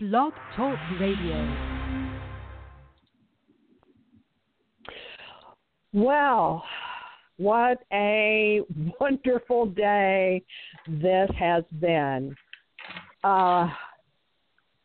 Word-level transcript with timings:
Blog 0.00 0.32
Talk 0.54 0.78
Radio. 1.00 1.56
Well, 5.92 6.62
what 7.36 7.78
a 7.92 8.60
wonderful 9.00 9.66
day 9.66 10.44
this 10.86 11.28
has 11.36 11.64
been. 11.80 12.36
Uh, 13.24 13.66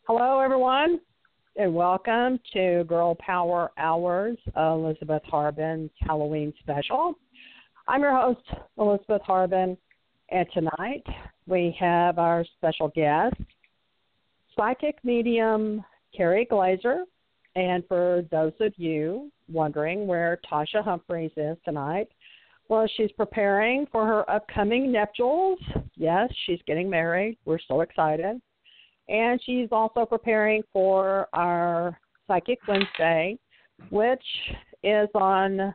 hello, 0.08 0.40
everyone, 0.40 1.00
and 1.58 1.76
welcome 1.76 2.40
to 2.54 2.84
Girl 2.86 3.14
Power 3.24 3.70
Hours, 3.78 4.40
Elizabeth 4.58 5.22
Harbin's 5.26 5.92
Halloween 6.00 6.52
special. 6.60 7.14
I'm 7.88 8.02
your 8.02 8.20
host, 8.20 8.42
Elizabeth 8.80 9.22
Harbin, 9.22 9.78
and 10.32 10.48
tonight 10.56 11.04
we 11.46 11.78
have 11.80 12.18
our 12.18 12.44
special 12.58 12.88
guest, 12.96 13.36
psychic 14.56 14.98
medium 15.04 15.84
Keri 16.16 16.46
Glaser. 16.46 17.06
And 17.56 17.84
for 17.88 18.24
those 18.32 18.54
of 18.60 18.74
you 18.78 19.32
wondering 19.52 20.08
where 20.08 20.40
Tasha 20.52 20.84
Humphreys 20.84 21.32
is 21.38 21.58
tonight, 21.64 22.08
well, 22.70 22.88
she's 22.96 23.12
preparing 23.12 23.86
for 23.92 24.06
her 24.06 24.30
upcoming 24.30 24.92
nuptials. 24.92 25.60
Yes, 25.96 26.32
she's 26.46 26.60
getting 26.66 26.90
married. 26.90 27.38
We're 27.46 27.60
so 27.68 27.82
excited. 27.82 28.42
And 29.10 29.40
she's 29.44 29.68
also 29.72 30.06
preparing 30.06 30.64
for 30.72 31.28
our 31.34 32.00
Psychic 32.26 32.60
Wednesday, 32.68 33.38
which 33.90 34.24
is 34.82 35.10
on 35.14 35.74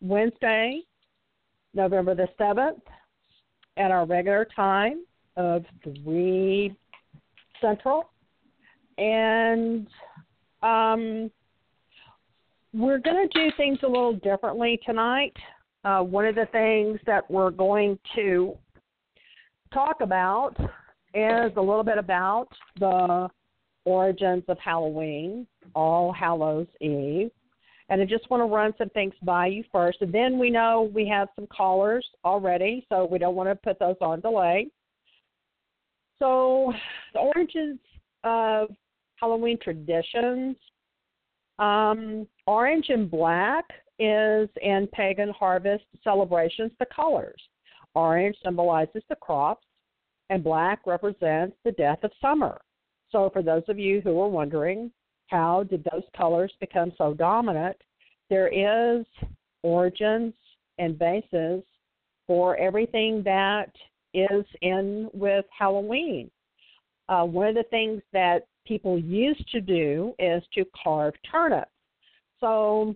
Wednesday, 0.00 0.80
November 1.74 2.14
the 2.14 2.28
7th, 2.40 2.80
at 3.76 3.90
our 3.90 4.06
regular 4.06 4.46
time 4.56 5.04
of 5.36 5.64
3 5.84 6.74
Central. 7.60 8.10
And 8.98 9.86
um, 10.62 11.30
we're 12.72 12.98
going 12.98 13.28
to 13.28 13.38
do 13.38 13.50
things 13.56 13.78
a 13.82 13.86
little 13.86 14.14
differently 14.14 14.80
tonight. 14.84 15.34
Uh, 15.84 16.00
one 16.00 16.24
of 16.26 16.34
the 16.34 16.46
things 16.52 16.98
that 17.06 17.28
we're 17.30 17.50
going 17.50 17.98
to 18.14 18.56
talk 19.72 20.00
about 20.00 20.54
is 21.14 21.52
a 21.56 21.60
little 21.60 21.82
bit 21.82 21.98
about 21.98 22.48
the 22.78 23.28
origins 23.84 24.44
of 24.48 24.58
Halloween, 24.58 25.46
All 25.74 26.12
Hallows 26.12 26.68
Eve. 26.80 27.30
And 27.88 28.00
I 28.00 28.04
just 28.04 28.30
want 28.30 28.40
to 28.40 28.46
run 28.46 28.72
some 28.78 28.88
things 28.90 29.12
by 29.22 29.48
you 29.48 29.64
first. 29.70 29.98
And 30.00 30.14
then 30.14 30.38
we 30.38 30.48
know 30.48 30.90
we 30.94 31.06
have 31.08 31.28
some 31.36 31.46
callers 31.46 32.06
already, 32.24 32.86
so 32.88 33.06
we 33.10 33.18
don't 33.18 33.34
want 33.34 33.50
to 33.50 33.54
put 33.54 33.78
those 33.78 33.96
on 34.00 34.20
delay. 34.20 34.68
So, 36.18 36.72
the 37.12 37.20
origins 37.20 37.80
of 38.24 38.70
Halloween 39.22 39.58
traditions 39.62 40.56
um, 41.58 42.26
orange 42.46 42.86
and 42.88 43.10
black 43.10 43.64
is 43.98 44.48
in 44.60 44.88
pagan 44.92 45.30
harvest 45.30 45.84
celebrations 46.02 46.72
the 46.80 46.86
colors. 46.86 47.40
Orange 47.94 48.36
symbolizes 48.42 49.02
the 49.08 49.16
crops, 49.16 49.64
and 50.30 50.42
black 50.42 50.80
represents 50.86 51.56
the 51.64 51.72
death 51.72 51.98
of 52.02 52.10
summer. 52.20 52.60
So, 53.10 53.30
for 53.32 53.42
those 53.42 53.62
of 53.68 53.78
you 53.78 54.00
who 54.00 54.18
are 54.18 54.28
wondering, 54.28 54.90
how 55.28 55.64
did 55.64 55.84
those 55.84 56.04
colors 56.16 56.52
become 56.58 56.92
so 56.98 57.14
dominant? 57.14 57.76
There 58.28 58.48
is 58.48 59.04
origins 59.62 60.34
and 60.78 60.98
basis 60.98 61.62
for 62.26 62.56
everything 62.56 63.22
that 63.24 63.70
is 64.14 64.44
in 64.62 65.10
with 65.12 65.44
Halloween. 65.56 66.30
Uh, 67.08 67.24
one 67.24 67.46
of 67.46 67.54
the 67.54 67.64
things 67.64 68.00
that 68.12 68.46
people 68.66 68.98
used 68.98 69.48
to 69.50 69.60
do 69.60 70.14
is 70.18 70.42
to 70.54 70.64
carve 70.82 71.14
turnips. 71.30 71.70
So 72.40 72.94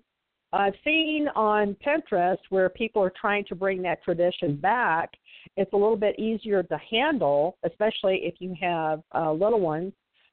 I've 0.53 0.75
seen 0.84 1.28
on 1.34 1.77
Pinterest 1.86 2.39
where 2.50 2.69
people 2.69 3.03
are 3.03 3.12
trying 3.20 3.45
to 3.47 3.55
bring 3.55 3.83
that 3.83 4.02
tradition 4.02 4.57
back. 4.57 5.11
It's 5.57 5.73
a 5.73 5.77
little 5.77 5.96
bit 5.96 6.18
easier 6.18 6.63
to 6.63 6.79
handle, 6.91 7.57
especially 7.64 8.20
if 8.23 8.35
you 8.39 8.55
have 8.61 9.02
uh, 9.14 9.33
little 9.33 9.61
ones. 9.61 9.92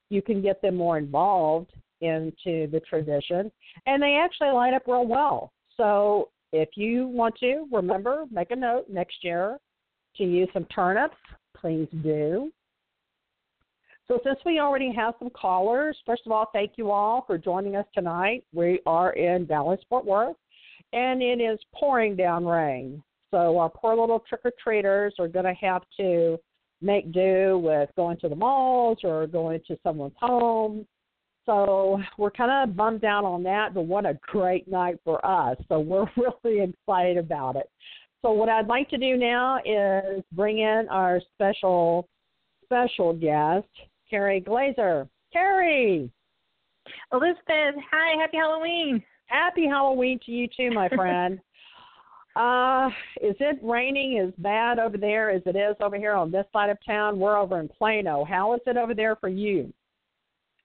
You 0.10 0.22
can 0.22 0.42
get 0.42 0.62
them 0.62 0.76
more 0.76 0.98
involved 0.98 1.72
into 2.02 2.68
the 2.68 2.82
tradition, 2.88 3.52
and 3.86 4.02
they 4.02 4.20
actually 4.22 4.52
line 4.52 4.74
up 4.74 4.84
real 4.88 5.08
well. 5.08 5.52
So 5.78 6.30
if 6.52 6.70
you 6.76 7.08
want 7.08 7.36
to, 7.40 7.66
remember, 7.72 8.26
make 8.30 8.52
a 8.52 8.56
note 8.56 8.86
next 8.90 9.24
year 9.24 9.58
to 10.18 10.24
use 10.24 10.50
some 10.54 10.66
turnips. 10.66 11.16
Please 11.58 11.88
do. 12.04 12.52
So, 14.08 14.20
since 14.24 14.40
we 14.46 14.60
already 14.60 14.92
have 14.94 15.14
some 15.18 15.30
callers, 15.30 15.98
first 16.06 16.24
of 16.26 16.32
all, 16.32 16.50
thank 16.52 16.74
you 16.76 16.92
all 16.92 17.24
for 17.26 17.38
joining 17.38 17.78
us 17.78 17.86
tonight. 17.94 18.44
We 18.54 18.82
are 18.86 19.14
in 19.14 19.46
Dallas, 19.46 19.80
Fort 19.88 20.06
Worth, 20.06 20.36
and 20.92 21.22
it 21.22 21.40
is 21.40 21.58
pouring 21.74 22.18
down 22.18 22.46
rain. 22.46 23.02
So, 23.32 23.58
our 23.58 23.70
poor 23.70 23.96
little 23.96 24.20
trick 24.20 24.42
or 24.44 24.52
treaters 24.62 25.14
are 25.20 25.30
going 25.30 25.46
to 25.46 25.54
have 25.54 25.84
to 25.98 26.38
make 26.82 27.14
do 27.14 27.62
with 27.64 27.90
going 27.96 28.18
to 28.18 28.30
the 28.30 28.36
malls 28.36 28.98
or 29.04 29.26
going 29.26 29.62
to 29.68 29.78
someone's 29.84 30.14
home. 30.20 30.86
So, 31.46 32.02
we're 32.18 32.32
kind 32.32 32.70
of 32.70 32.76
bummed 32.76 33.06
out 33.06 33.24
on 33.24 33.42
that, 33.44 33.74
but 33.74 33.84
what 33.84 34.06
a 34.06 34.20
great 34.22 34.68
night 34.68 34.98
for 35.06 35.26
us. 35.26 35.56
So, 35.70 35.80
we're 35.80 36.08
really 36.18 36.62
excited 36.62 37.18
about 37.18 37.56
it. 37.56 37.70
So, 38.22 38.32
what 38.34 38.50
I'd 38.50 38.68
like 38.68 38.90
to 38.90 38.98
do 38.98 39.16
now 39.16 39.60
is 39.66 40.26
bring 40.34 40.60
in 40.60 40.88
our 40.90 41.22
special 41.34 42.10
special 42.66 43.14
guest, 43.14 43.68
Keri 44.14 44.42
Glaser. 44.42 45.08
Keri. 45.32 46.08
Elizabeth, 47.12 47.82
hi, 47.92 48.22
happy 48.22 48.38
Halloween. 48.38 49.04
Happy 49.26 49.66
Halloween 49.66 50.20
to 50.24 50.32
you 50.32 50.48
too, 50.56 50.70
my 50.70 50.88
friend. 50.96 51.40
uh, 52.36 52.90
is 53.24 53.36
it 53.40 53.58
raining 53.64 54.20
as 54.20 54.32
bad 54.38 54.78
over 54.78 55.00
there 55.00 55.32
as 55.32 55.42
it 55.48 55.56
is 55.56 55.76
over 55.82 55.98
here 55.98 56.14
on 56.14 56.30
this 56.30 56.46
side 56.54 56.70
of 56.70 56.78
town? 56.86 57.18
We're 57.18 57.40
over 57.40 57.60
in 57.60 57.68
Plano. 57.68 58.24
How 58.24 58.54
is 58.54 58.62
it 58.68 58.78
over 58.78 58.94
there 58.94 59.16
for 59.16 59.30
you? 59.30 59.74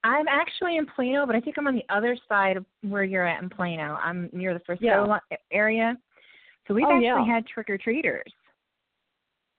I'm 0.05 0.29
actually 0.29 0.77
in 0.77 0.85
Plano, 0.85 1.25
but 1.25 1.35
I 1.35 1.41
think 1.41 1.57
I'm 1.57 1.67
on 1.67 1.75
the 1.75 1.87
other 1.89 2.19
side 2.29 2.59
of 2.59 2.67
where 2.83 3.05
you're 3.05 3.27
at 3.27 3.43
in 3.43 3.49
Plano. 3.49 3.99
I'm 4.05 4.29
near 4.35 4.53
the 4.53 4.61
Frisco 4.61 4.85
yeah. 4.85 5.19
area. 5.51 5.97
So 6.67 6.75
we've 6.75 6.85
oh, 6.85 6.91
actually 6.91 7.07
yeah. 7.07 7.25
had 7.25 7.47
trick 7.47 7.71
or 7.71 7.79
treaters 7.79 8.31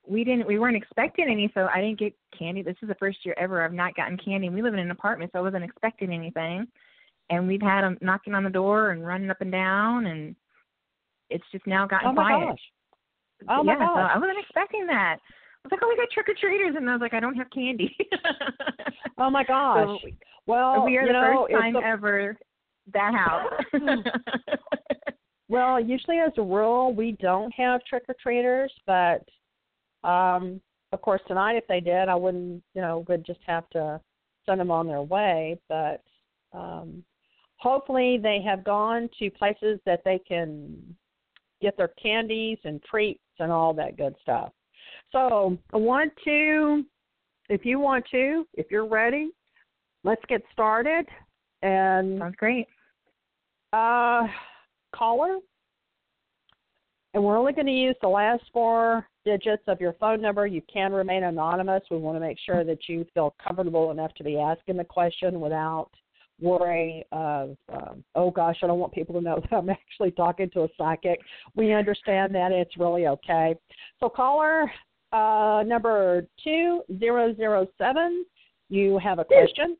we 0.09 0.23
didn't 0.23 0.47
we 0.47 0.59
weren't 0.59 0.75
expecting 0.75 1.25
any 1.29 1.51
so 1.53 1.67
i 1.73 1.79
didn't 1.79 1.99
get 1.99 2.13
candy 2.37 2.61
this 2.61 2.75
is 2.81 2.87
the 2.87 2.95
first 2.95 3.19
year 3.23 3.35
ever 3.37 3.63
i've 3.63 3.73
not 3.73 3.95
gotten 3.95 4.17
candy 4.17 4.49
we 4.49 4.61
live 4.61 4.73
in 4.73 4.79
an 4.79 4.91
apartment 4.91 5.31
so 5.31 5.39
i 5.39 5.41
wasn't 5.41 5.63
expecting 5.63 6.11
anything 6.11 6.67
and 7.29 7.47
we've 7.47 7.61
had 7.61 7.81
them 7.81 7.97
knocking 8.01 8.33
on 8.33 8.43
the 8.43 8.49
door 8.49 8.91
and 8.91 9.05
running 9.05 9.29
up 9.29 9.41
and 9.41 9.51
down 9.51 10.07
and 10.07 10.35
it's 11.29 11.45
just 11.51 11.65
now 11.67 11.85
gotten 11.85 12.09
oh 12.09 12.13
my 12.13 12.31
quiet 12.31 12.49
gosh. 12.49 13.49
oh 13.49 13.63
yeah 13.63 13.75
my 13.75 13.85
gosh. 13.85 13.95
so 13.95 13.99
i 13.99 14.17
wasn't 14.17 14.39
expecting 14.39 14.87
that 14.87 15.17
I 15.59 15.67
was 15.67 15.71
like, 15.71 15.81
oh, 15.83 15.89
we 15.89 15.97
got 15.97 16.09
trick 16.11 16.29
or 16.29 16.35
treaters, 16.39 16.75
and 16.77 16.89
I 16.89 16.93
was 16.93 17.01
like, 17.01 17.13
I 17.13 17.19
don't 17.19 17.35
have 17.35 17.49
candy. 17.49 17.93
oh 19.17 19.29
my 19.29 19.43
gosh! 19.47 19.99
So, 20.01 20.09
well, 20.45 20.85
we 20.85 20.95
are 20.95 21.05
the 21.05 21.11
know, 21.11 21.47
first 21.49 21.61
time 21.61 21.75
a... 21.75 21.79
ever 21.79 22.37
that 22.93 23.13
house. 23.13 23.51
Hmm. 23.73 23.99
well, 25.49 25.77
usually 25.77 26.19
as 26.19 26.31
a 26.37 26.41
rule, 26.41 26.93
we 26.93 27.17
don't 27.19 27.51
have 27.51 27.83
trick 27.83 28.03
or 28.07 28.15
treaters, 28.21 28.71
but 28.87 29.21
um, 30.03 30.61
of 30.91 31.01
course, 31.01 31.21
tonight 31.27 31.55
if 31.55 31.67
they 31.67 31.79
did, 31.79 32.09
I 32.09 32.15
wouldn't, 32.15 32.63
you 32.73 32.81
know, 32.81 33.05
would 33.07 33.25
just 33.25 33.41
have 33.45 33.69
to 33.71 33.99
send 34.45 34.59
them 34.59 34.71
on 34.71 34.87
their 34.87 35.01
way. 35.01 35.59
But 35.69 36.03
um, 36.53 37.03
hopefully, 37.57 38.19
they 38.21 38.41
have 38.41 38.63
gone 38.63 39.09
to 39.19 39.29
places 39.31 39.79
that 39.85 40.01
they 40.03 40.19
can 40.27 40.77
get 41.61 41.77
their 41.77 41.91
candies 42.01 42.57
and 42.63 42.81
treats 42.83 43.19
and 43.39 43.51
all 43.51 43.73
that 43.73 43.97
good 43.97 44.15
stuff. 44.21 44.51
So 45.11 45.57
I 45.73 45.77
want 45.77 46.13
to, 46.25 46.85
if 47.49 47.65
you 47.65 47.79
want 47.79 48.05
to, 48.11 48.47
if 48.53 48.67
you're 48.71 48.87
ready, 48.87 49.29
let's 50.03 50.23
get 50.27 50.41
started. 50.51 51.05
And 51.61 52.19
sounds 52.19 52.35
great. 52.37 52.67
Uh, 53.73 54.27
caller, 54.95 55.37
and 57.13 57.23
we're 57.23 57.37
only 57.37 57.53
going 57.53 57.65
to 57.65 57.71
use 57.71 57.95
the 58.01 58.07
last 58.07 58.43
four 58.53 59.07
digits 59.25 59.63
of 59.67 59.81
your 59.81 59.93
phone 59.93 60.21
number. 60.21 60.45
You 60.45 60.61
can 60.71 60.91
remain 60.91 61.23
anonymous. 61.23 61.81
We 61.89 61.97
want 61.97 62.15
to 62.17 62.19
make 62.19 62.37
sure 62.45 62.63
that 62.63 62.87
you 62.87 63.05
feel 63.13 63.35
comfortable 63.43 63.91
enough 63.91 64.13
to 64.15 64.23
be 64.23 64.39
asking 64.39 64.77
the 64.77 64.83
question 64.83 65.39
without 65.39 65.89
worry 66.39 67.03
of, 67.11 67.57
um, 67.73 68.03
oh 68.15 68.31
gosh, 68.31 68.57
I 68.63 68.67
don't 68.67 68.79
want 68.79 68.93
people 68.93 69.15
to 69.15 69.21
know 69.21 69.41
that 69.49 69.55
I'm 69.55 69.69
actually 69.69 70.11
talking 70.11 70.49
to 70.51 70.63
a 70.63 70.67
psychic. 70.77 71.19
We 71.55 71.73
understand 71.73 72.33
that 72.35 72.51
it's 72.51 72.77
really 72.77 73.07
okay. 73.07 73.55
So, 73.99 74.09
caller 74.09 74.71
uh, 75.11 75.63
number 75.65 76.27
2007, 76.43 78.25
you 78.69 78.99
have 78.99 79.17
a 79.19 79.25
question. 79.25 79.75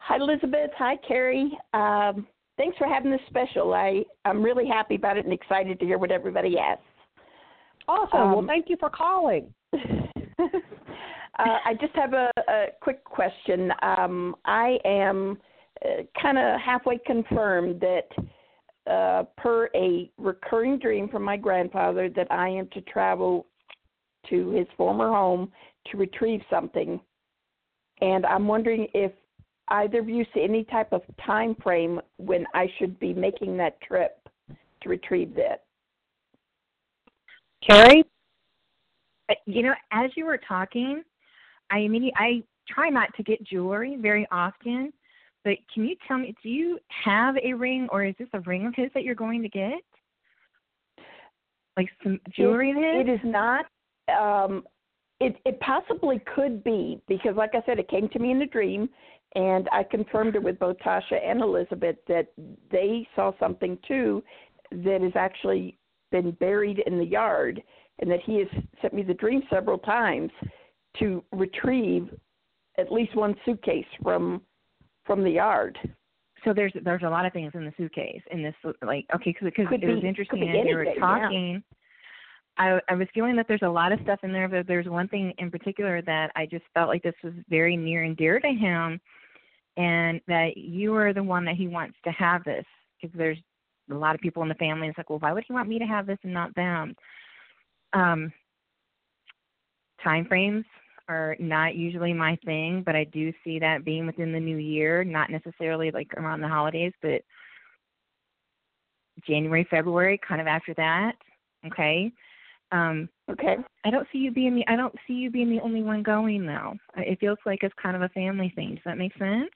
Hi, 0.00 0.16
Elizabeth. 0.16 0.70
Hi, 0.78 0.96
Keri. 1.06 1.56
Um, 1.74 2.26
thanks 2.58 2.76
for 2.76 2.86
having 2.86 3.10
this 3.10 3.20
special. 3.28 3.72
I, 3.72 4.04
I'm 4.26 4.42
really 4.42 4.66
happy 4.66 4.96
about 4.96 5.16
it 5.16 5.24
and 5.24 5.32
excited 5.32 5.80
to 5.80 5.86
hear 5.86 5.96
what 5.96 6.10
everybody 6.10 6.58
asks. 6.58 6.82
Awesome. 7.88 8.20
Um, 8.20 8.32
well, 8.32 8.44
thank 8.46 8.68
you 8.68 8.76
for 8.78 8.90
calling. 8.90 9.54
Uh, 11.38 11.58
I 11.64 11.74
just 11.74 11.94
have 11.94 12.14
a, 12.14 12.30
a 12.48 12.64
quick 12.80 13.04
question. 13.04 13.70
Um, 13.82 14.34
I 14.44 14.78
am 14.84 15.38
uh, 15.84 16.02
kind 16.20 16.36
of 16.36 16.60
halfway 16.60 16.98
confirmed 17.06 17.80
that, 17.80 18.08
uh, 18.90 19.24
per 19.36 19.68
a 19.74 20.10
recurring 20.18 20.78
dream 20.78 21.08
from 21.08 21.22
my 21.22 21.36
grandfather, 21.36 22.08
that 22.16 22.26
I 22.32 22.48
am 22.48 22.68
to 22.72 22.80
travel 22.82 23.46
to 24.30 24.50
his 24.50 24.66
former 24.76 25.08
home 25.08 25.52
to 25.90 25.96
retrieve 25.96 26.40
something. 26.50 26.98
And 28.00 28.26
I'm 28.26 28.48
wondering 28.48 28.88
if 28.94 29.12
either 29.70 30.00
of 30.00 30.08
you 30.08 30.24
see 30.34 30.42
any 30.42 30.64
type 30.64 30.92
of 30.92 31.02
time 31.24 31.54
frame 31.62 32.00
when 32.16 32.46
I 32.54 32.66
should 32.78 32.98
be 32.98 33.12
making 33.12 33.56
that 33.58 33.80
trip 33.80 34.28
to 34.82 34.88
retrieve 34.88 35.34
that. 35.34 35.64
Keri? 37.68 38.04
Uh, 39.30 39.34
You 39.46 39.62
know, 39.62 39.74
as 39.90 40.10
you 40.16 40.24
were 40.24 40.38
talking, 40.38 41.02
I 41.70 41.78
immediately 41.80 42.14
I 42.16 42.42
try 42.68 42.88
not 42.88 43.14
to 43.16 43.22
get 43.22 43.42
jewelry 43.44 43.96
very 44.00 44.26
often, 44.30 44.92
but 45.44 45.58
can 45.72 45.84
you 45.86 45.96
tell 46.06 46.18
me, 46.18 46.34
do 46.42 46.48
you 46.48 46.78
have 47.04 47.36
a 47.42 47.52
ring, 47.52 47.88
or 47.90 48.04
is 48.04 48.14
this 48.18 48.28
a 48.32 48.40
ring 48.40 48.66
of 48.66 48.74
his 48.74 48.90
that 48.94 49.02
you're 49.02 49.14
going 49.14 49.42
to 49.42 49.48
get? 49.48 49.80
Like 51.76 51.88
some 52.02 52.20
jewelry 52.34 52.70
of 52.70 52.76
his? 52.76 53.06
It 53.06 53.08
is 53.08 53.20
not. 53.24 53.66
Um, 54.08 54.64
it 55.20 55.36
it 55.44 55.60
possibly 55.60 56.20
could 56.34 56.62
be 56.64 57.00
because, 57.08 57.36
like 57.36 57.54
I 57.54 57.62
said, 57.66 57.78
it 57.78 57.88
came 57.88 58.08
to 58.10 58.18
me 58.18 58.30
in 58.30 58.40
a 58.42 58.46
dream, 58.46 58.88
and 59.34 59.68
I 59.72 59.82
confirmed 59.82 60.36
it 60.36 60.42
with 60.42 60.58
both 60.58 60.78
Tasha 60.78 61.22
and 61.22 61.40
Elizabeth 61.40 61.96
that 62.08 62.28
they 62.70 63.06
saw 63.14 63.32
something 63.38 63.78
too 63.86 64.22
that 64.70 65.00
has 65.02 65.12
actually 65.14 65.78
been 66.10 66.30
buried 66.32 66.82
in 66.86 66.98
the 66.98 67.04
yard, 67.04 67.62
and 67.98 68.10
that 68.10 68.20
he 68.24 68.38
has 68.38 68.48
sent 68.80 68.94
me 68.94 69.02
the 69.02 69.14
dream 69.14 69.42
several 69.50 69.78
times 69.78 70.30
to 70.98 71.22
retrieve 71.32 72.08
at 72.78 72.92
least 72.92 73.14
one 73.16 73.34
suitcase 73.44 73.86
from 74.02 74.40
from 75.04 75.22
the 75.24 75.30
yard. 75.30 75.78
so 76.44 76.52
there's 76.54 76.72
there's 76.84 77.02
a 77.02 77.08
lot 77.08 77.26
of 77.26 77.32
things 77.32 77.52
in 77.54 77.64
the 77.64 77.72
suitcase 77.76 78.22
in 78.30 78.42
this 78.42 78.54
like 78.82 79.04
okay 79.14 79.34
because 79.42 79.66
it 79.72 79.86
was 79.86 80.00
be- 80.00 80.08
interesting 80.08 80.40
could 80.40 80.52
be 80.52 80.58
as 80.58 80.66
you 80.66 80.74
were 80.74 80.82
anything, 80.82 81.00
yeah. 81.00 81.18
talking 81.20 81.62
I 82.56 82.80
I 82.88 82.94
was 82.94 83.08
feeling 83.14 83.36
that 83.36 83.46
there's 83.48 83.62
a 83.62 83.68
lot 83.68 83.92
of 83.92 84.00
stuff 84.02 84.20
in 84.22 84.32
there 84.32 84.48
but 84.48 84.66
there's 84.66 84.86
one 84.86 85.08
thing 85.08 85.32
in 85.38 85.50
particular 85.50 86.02
that 86.02 86.30
I 86.36 86.46
just 86.46 86.64
felt 86.74 86.88
like 86.88 87.02
this 87.02 87.14
was 87.22 87.32
very 87.48 87.76
near 87.76 88.04
and 88.04 88.16
dear 88.16 88.38
to 88.40 88.48
him 88.48 89.00
and 89.78 90.20
that 90.28 90.56
you 90.56 90.94
are 90.94 91.14
the 91.14 91.22
one 91.22 91.44
that 91.46 91.56
he 91.56 91.68
wants 91.68 91.96
to 92.04 92.10
have 92.10 92.44
this 92.44 92.64
because 93.00 93.16
there's 93.16 93.38
a 93.90 93.94
lot 93.94 94.14
of 94.14 94.20
people 94.20 94.42
in 94.42 94.48
the 94.50 94.54
family 94.56 94.88
it's 94.88 94.98
like 94.98 95.08
well 95.08 95.18
why 95.20 95.32
would 95.32 95.44
he 95.46 95.54
want 95.54 95.68
me 95.68 95.78
to 95.78 95.86
have 95.86 96.06
this 96.06 96.18
and 96.24 96.34
not 96.34 96.54
them 96.54 96.94
um 97.94 98.30
time 100.02 100.26
frames 100.26 100.64
are 101.08 101.36
not 101.38 101.74
usually 101.74 102.12
my 102.12 102.36
thing, 102.44 102.82
but 102.84 102.94
I 102.94 103.04
do 103.04 103.32
see 103.42 103.58
that 103.58 103.84
being 103.84 104.06
within 104.06 104.32
the 104.32 104.40
new 104.40 104.58
year, 104.58 105.04
not 105.04 105.30
necessarily 105.30 105.90
like 105.90 106.12
around 106.14 106.40
the 106.40 106.48
holidays, 106.48 106.92
but 107.00 107.22
January, 109.26 109.66
February, 109.70 110.20
kind 110.26 110.40
of 110.40 110.46
after 110.46 110.74
that. 110.74 111.14
Okay. 111.66 112.12
Um, 112.72 113.08
Okay. 113.30 113.56
I 113.84 113.90
don't 113.90 114.06
see 114.10 114.18
you 114.18 114.30
being 114.30 114.54
the 114.54 114.64
I 114.68 114.76
don't 114.76 114.94
see 115.06 115.14
you 115.14 115.30
being 115.30 115.50
the 115.50 115.60
only 115.60 115.82
one 115.82 116.02
going 116.02 116.46
though. 116.46 116.74
It 116.96 117.20
feels 117.20 117.38
like 117.44 117.60
it's 117.62 117.74
kind 117.80 117.94
of 117.94 118.02
a 118.02 118.08
family 118.10 118.52
thing. 118.54 118.74
Does 118.74 118.84
that 118.86 118.98
make 118.98 119.12
sense? 119.18 119.50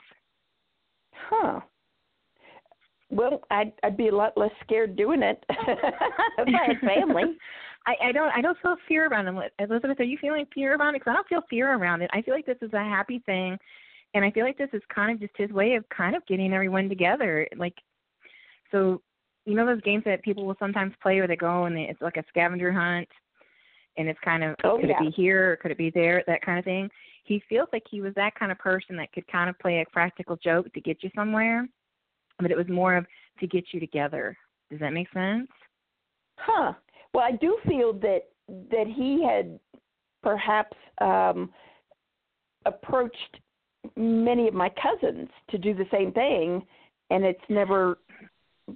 Huh. 1.14 1.61
Well, 3.11 3.43
I'd 3.50 3.73
I'd 3.82 3.97
be 3.97 4.09
a 4.09 4.14
lot 4.14 4.37
less 4.37 4.50
scared 4.62 4.97
doing 4.97 5.23
it 5.23 5.44
if 5.50 6.49
I 6.49 6.67
had 6.67 6.81
family. 6.81 7.25
I, 7.87 8.09
I 8.09 8.12
don't 8.12 8.31
I 8.37 8.43
don't 8.43 8.59
feel 8.61 8.76
fear 8.87 9.09
around 9.09 9.29
it. 9.29 9.53
Elizabeth, 9.59 9.99
are 10.00 10.05
you 10.05 10.19
feeling 10.20 10.47
fear 10.55 10.76
around 10.76 10.94
it? 10.94 11.00
Because 11.00 11.12
I 11.12 11.14
don't 11.14 11.29
feel 11.29 11.43
fear 11.49 11.75
around 11.75 12.03
it. 12.03 12.11
I 12.12 12.23
feel 12.23 12.35
like 12.35 12.47
this 12.47 12.59
is 12.62 12.73
a 12.75 12.79
happy 12.79 13.23
thing, 13.25 13.59
and 14.14 14.25
I 14.25 14.31
feel 14.31 14.44
like 14.44 14.59
this 14.59 14.70
is 14.73 14.82
kind 14.94 15.12
of 15.12 15.20
just 15.20 15.37
his 15.37 15.50
way 15.50 15.75
of 15.75 15.88
kind 15.88 16.14
of 16.14 16.25
getting 16.26 16.53
everyone 16.53 16.88
together. 16.88 17.49
Like, 17.56 17.75
so 18.70 19.00
you 19.44 19.54
know 19.54 19.66
those 19.66 19.80
games 19.82 20.04
that 20.04 20.22
people 20.22 20.46
will 20.46 20.56
sometimes 20.58 20.92
play 21.02 21.16
where 21.18 21.26
they 21.26 21.36
go 21.36 21.64
and 21.64 21.76
they, 21.76 21.82
it's 21.82 22.00
like 22.00 22.16
a 22.16 22.24
scavenger 22.28 22.72
hunt, 22.72 23.08
and 23.96 24.08
it's 24.08 24.18
kind 24.24 24.42
of 24.44 24.56
Oh, 24.64 24.78
could 24.78 24.88
yeah. 24.88 24.96
it 25.00 25.10
be 25.10 25.10
here 25.10 25.52
or 25.52 25.56
could 25.56 25.70
it 25.70 25.78
be 25.78 25.90
there 25.90 26.22
that 26.26 26.42
kind 26.42 26.58
of 26.58 26.64
thing. 26.64 26.88
He 27.24 27.42
feels 27.48 27.68
like 27.72 27.84
he 27.90 28.00
was 28.00 28.14
that 28.14 28.34
kind 28.34 28.50
of 28.50 28.58
person 28.58 28.96
that 28.96 29.12
could 29.12 29.26
kind 29.28 29.48
of 29.48 29.58
play 29.58 29.80
a 29.80 29.90
practical 29.92 30.36
joke 30.36 30.72
to 30.72 30.80
get 30.80 31.02
you 31.02 31.10
somewhere, 31.14 31.68
but 32.40 32.50
it 32.50 32.56
was 32.56 32.68
more 32.68 32.96
of 32.96 33.06
to 33.40 33.46
get 33.46 33.64
you 33.72 33.80
together. 33.80 34.36
Does 34.70 34.80
that 34.80 34.92
make 34.92 35.12
sense? 35.12 35.48
Huh. 36.38 36.72
Well, 37.14 37.24
I 37.24 37.32
do 37.36 37.58
feel 37.66 37.92
that 37.94 38.22
that 38.48 38.86
he 38.86 39.24
had 39.24 39.58
perhaps 40.22 40.76
um 41.00 41.50
approached 42.66 43.40
many 43.96 44.46
of 44.46 44.54
my 44.54 44.70
cousins 44.70 45.28
to 45.50 45.58
do 45.58 45.74
the 45.74 45.86
same 45.90 46.12
thing 46.12 46.64
and 47.10 47.24
it's 47.24 47.42
never 47.48 47.98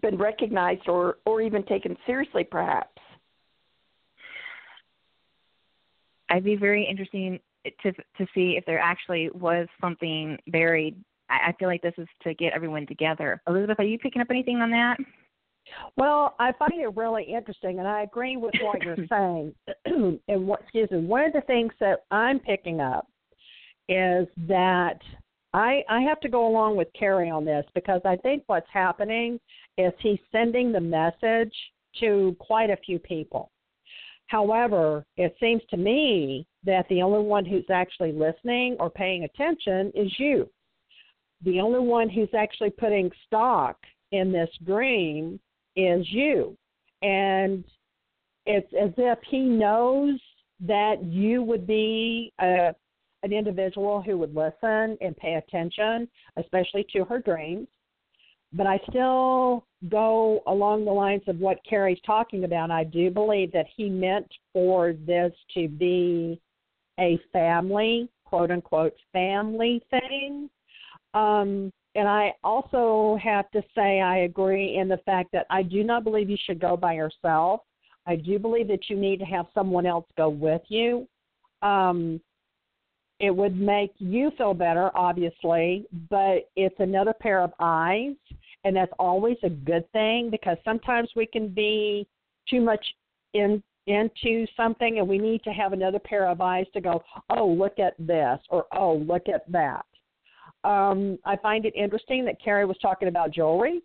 been 0.01 0.17
recognized 0.17 0.89
or 0.89 1.19
or 1.25 1.41
even 1.41 1.63
taken 1.65 1.97
seriously 2.07 2.45
perhaps. 2.45 3.01
I'd 6.29 6.45
be 6.45 6.57
very 6.57 6.87
interesting 6.89 7.39
to 7.83 7.93
to 7.93 8.27
see 8.35 8.57
if 8.57 8.65
there 8.65 8.79
actually 8.79 9.31
was 9.31 9.69
something 9.81 10.39
buried. 10.49 10.97
I, 11.29 11.49
I 11.49 11.53
feel 11.59 11.69
like 11.69 11.83
this 11.83 11.95
is 11.99 12.09
to 12.23 12.35
get 12.35 12.53
everyone 12.53 12.87
together. 12.87 13.43
Elizabeth, 13.49 13.79
are 13.79 13.85
you 13.85 13.99
picking 13.99 14.23
up 14.23 14.29
anything 14.31 14.59
on 14.59 14.71
that? 14.71 14.97
Well, 15.97 16.37
I 16.39 16.53
find 16.53 16.81
it 16.81 16.95
really 16.97 17.25
interesting, 17.25 17.81
and 17.81 17.89
I 17.89 18.03
agree 18.03 18.37
with 18.37 18.55
what 18.63 18.83
you're 18.83 18.97
saying. 19.09 19.55
and 20.29 20.47
what, 20.47 20.63
excuse 20.63 20.91
me, 20.91 20.99
one 20.99 21.25
of 21.25 21.33
the 21.33 21.41
things 21.43 21.73
that 21.81 22.05
I'm 22.11 22.39
picking 22.39 22.81
up 22.81 23.09
is 23.89 24.27
that 24.49 24.99
I 25.53 25.83
I 25.89 26.01
have 26.03 26.21
to 26.21 26.29
go 26.29 26.47
along 26.47 26.77
with 26.77 26.89
Keri 26.99 27.31
on 27.31 27.45
this 27.45 27.65
because 27.75 28.01
I 28.05 28.17
think 28.17 28.43
what's 28.47 28.67
happening 28.73 29.41
is 29.79 29.93
he's 30.01 30.19
sending 30.33 30.73
the 30.73 30.81
message 30.81 31.55
to 32.01 32.37
quite 32.39 32.71
a 32.71 32.77
few 32.77 32.99
people. 32.99 33.51
However, 34.29 35.05
it 35.17 35.37
seems 35.39 35.63
to 35.71 35.77
me 35.77 36.47
that 36.65 36.89
the 36.89 37.03
only 37.03 37.25
one 37.25 37.45
who's 37.45 37.71
actually 37.71 38.13
listening 38.13 38.77
or 38.81 38.91
paying 38.91 39.25
attention 39.25 39.93
is 39.95 40.13
you. 40.19 40.49
The 41.43 41.61
only 41.61 41.81
one 41.81 42.09
who's 42.09 42.35
actually 42.37 42.71
putting 42.71 43.11
stock 43.27 43.77
in 44.13 44.33
this 44.33 44.51
dream 44.65 45.39
is 45.77 46.11
you. 46.11 46.57
And 47.03 47.63
it's 48.47 48.73
as 48.81 48.93
if 48.97 49.19
he 49.29 49.41
knows 49.41 50.19
that 50.61 51.05
you 51.05 51.43
would 51.43 51.67
be 51.67 52.33
a, 52.41 52.75
an 53.23 53.33
individual 53.33 54.03
who 54.03 54.17
would 54.19 54.35
listen 54.35 54.97
and 55.01 55.17
pay 55.17 55.35
attention, 55.35 56.09
especially 56.37 56.87
to 56.93 57.05
her 57.05 57.21
dreams. 57.21 57.69
But 58.53 58.67
I 58.67 58.81
still 58.89 59.65
go 59.89 60.43
along 60.47 60.85
the 60.85 60.93
lines 60.93 61.23
of 61.27 61.39
what 61.39 61.59
Keri's 61.69 62.01
talking 62.07 62.45
about. 62.45 62.71
I 62.71 62.85
do 62.85 63.11
believe 63.11 63.53
that 63.53 63.67
he 63.77 63.89
meant 63.89 64.27
for 64.53 64.93
this 64.93 65.33
to 65.55 65.69
be 65.69 66.41
a 66.99 67.19
family, 67.33 68.09
quote 68.25 68.51
unquote, 68.51 68.95
family 69.13 69.83
thing. 69.91 70.49
Um, 71.15 71.73
and 71.95 72.07
I 72.07 72.35
also 72.45 73.19
have 73.23 73.51
to 73.53 73.63
say 73.75 74.01
I 74.01 74.19
agree 74.19 74.77
in 74.77 74.89
the 74.89 74.99
fact 74.99 75.31
that 75.33 75.47
I 75.51 75.63
do 75.63 75.83
not 75.83 76.05
believe 76.05 76.29
you 76.29 76.37
should 76.45 76.61
go 76.61 76.77
by 76.77 76.95
yourself. 76.95 77.63
I 78.07 78.17
do 78.17 78.39
believe 78.39 78.69
that 78.69 78.89
you 78.89 78.97
need 78.97 79.19
to 79.19 79.25
have 79.25 79.47
someone 79.55 79.87
else 79.87 80.07
go 80.17 80.29
with 80.29 80.63
you. 80.69 81.09
Um, 81.63 82.21
it 83.19 83.31
would 83.31 83.59
make 83.59 83.93
you 83.99 84.31
feel 84.37 84.55
better, 84.55 84.91
obviously, 84.97 85.87
but 86.11 86.51
it's 86.55 86.79
another 86.79 87.15
pair 87.15 87.43
of 87.43 87.53
eyes, 87.61 88.15
and 88.65 88.77
that's 88.77 88.93
always 88.99 89.37
a 89.43 89.49
good 89.49 89.91
thing 89.93 90.31
because 90.31 90.59
sometimes 90.65 91.09
we 91.17 91.27
can 91.27 91.49
be 91.49 92.07
too 92.49 92.61
much 92.61 92.85
in 93.35 93.63
into 93.87 94.47
something 94.57 94.99
and 94.99 95.07
we 95.07 95.17
need 95.17 95.41
to 95.45 95.51
have 95.51 95.73
another 95.73 96.01
pair 96.01 96.27
of 96.27 96.41
eyes 96.41 96.67
to 96.73 96.81
go, 96.81 97.01
oh, 97.31 97.47
look 97.47 97.79
at 97.79 97.95
this, 98.01 98.41
or 98.51 98.67
oh, 98.73 98.97
look 98.97 99.29
at 99.33 99.51
that. 99.51 99.87
Um, 100.65 101.19
I 101.25 101.37
find 101.37 101.65
it 101.65 101.75
interesting 101.77 102.25
that 102.25 102.43
Keri 102.43 102.67
was 102.67 102.77
talking 102.83 103.07
about 103.07 103.31
jewelry 103.31 103.81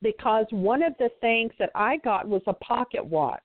because 0.00 0.46
one 0.50 0.82
of 0.82 0.94
the 0.98 1.10
things 1.20 1.52
that 1.58 1.70
I 1.74 1.98
got 1.98 2.26
was 2.26 2.40
a 2.46 2.54
pocket 2.54 3.04
watch. 3.04 3.42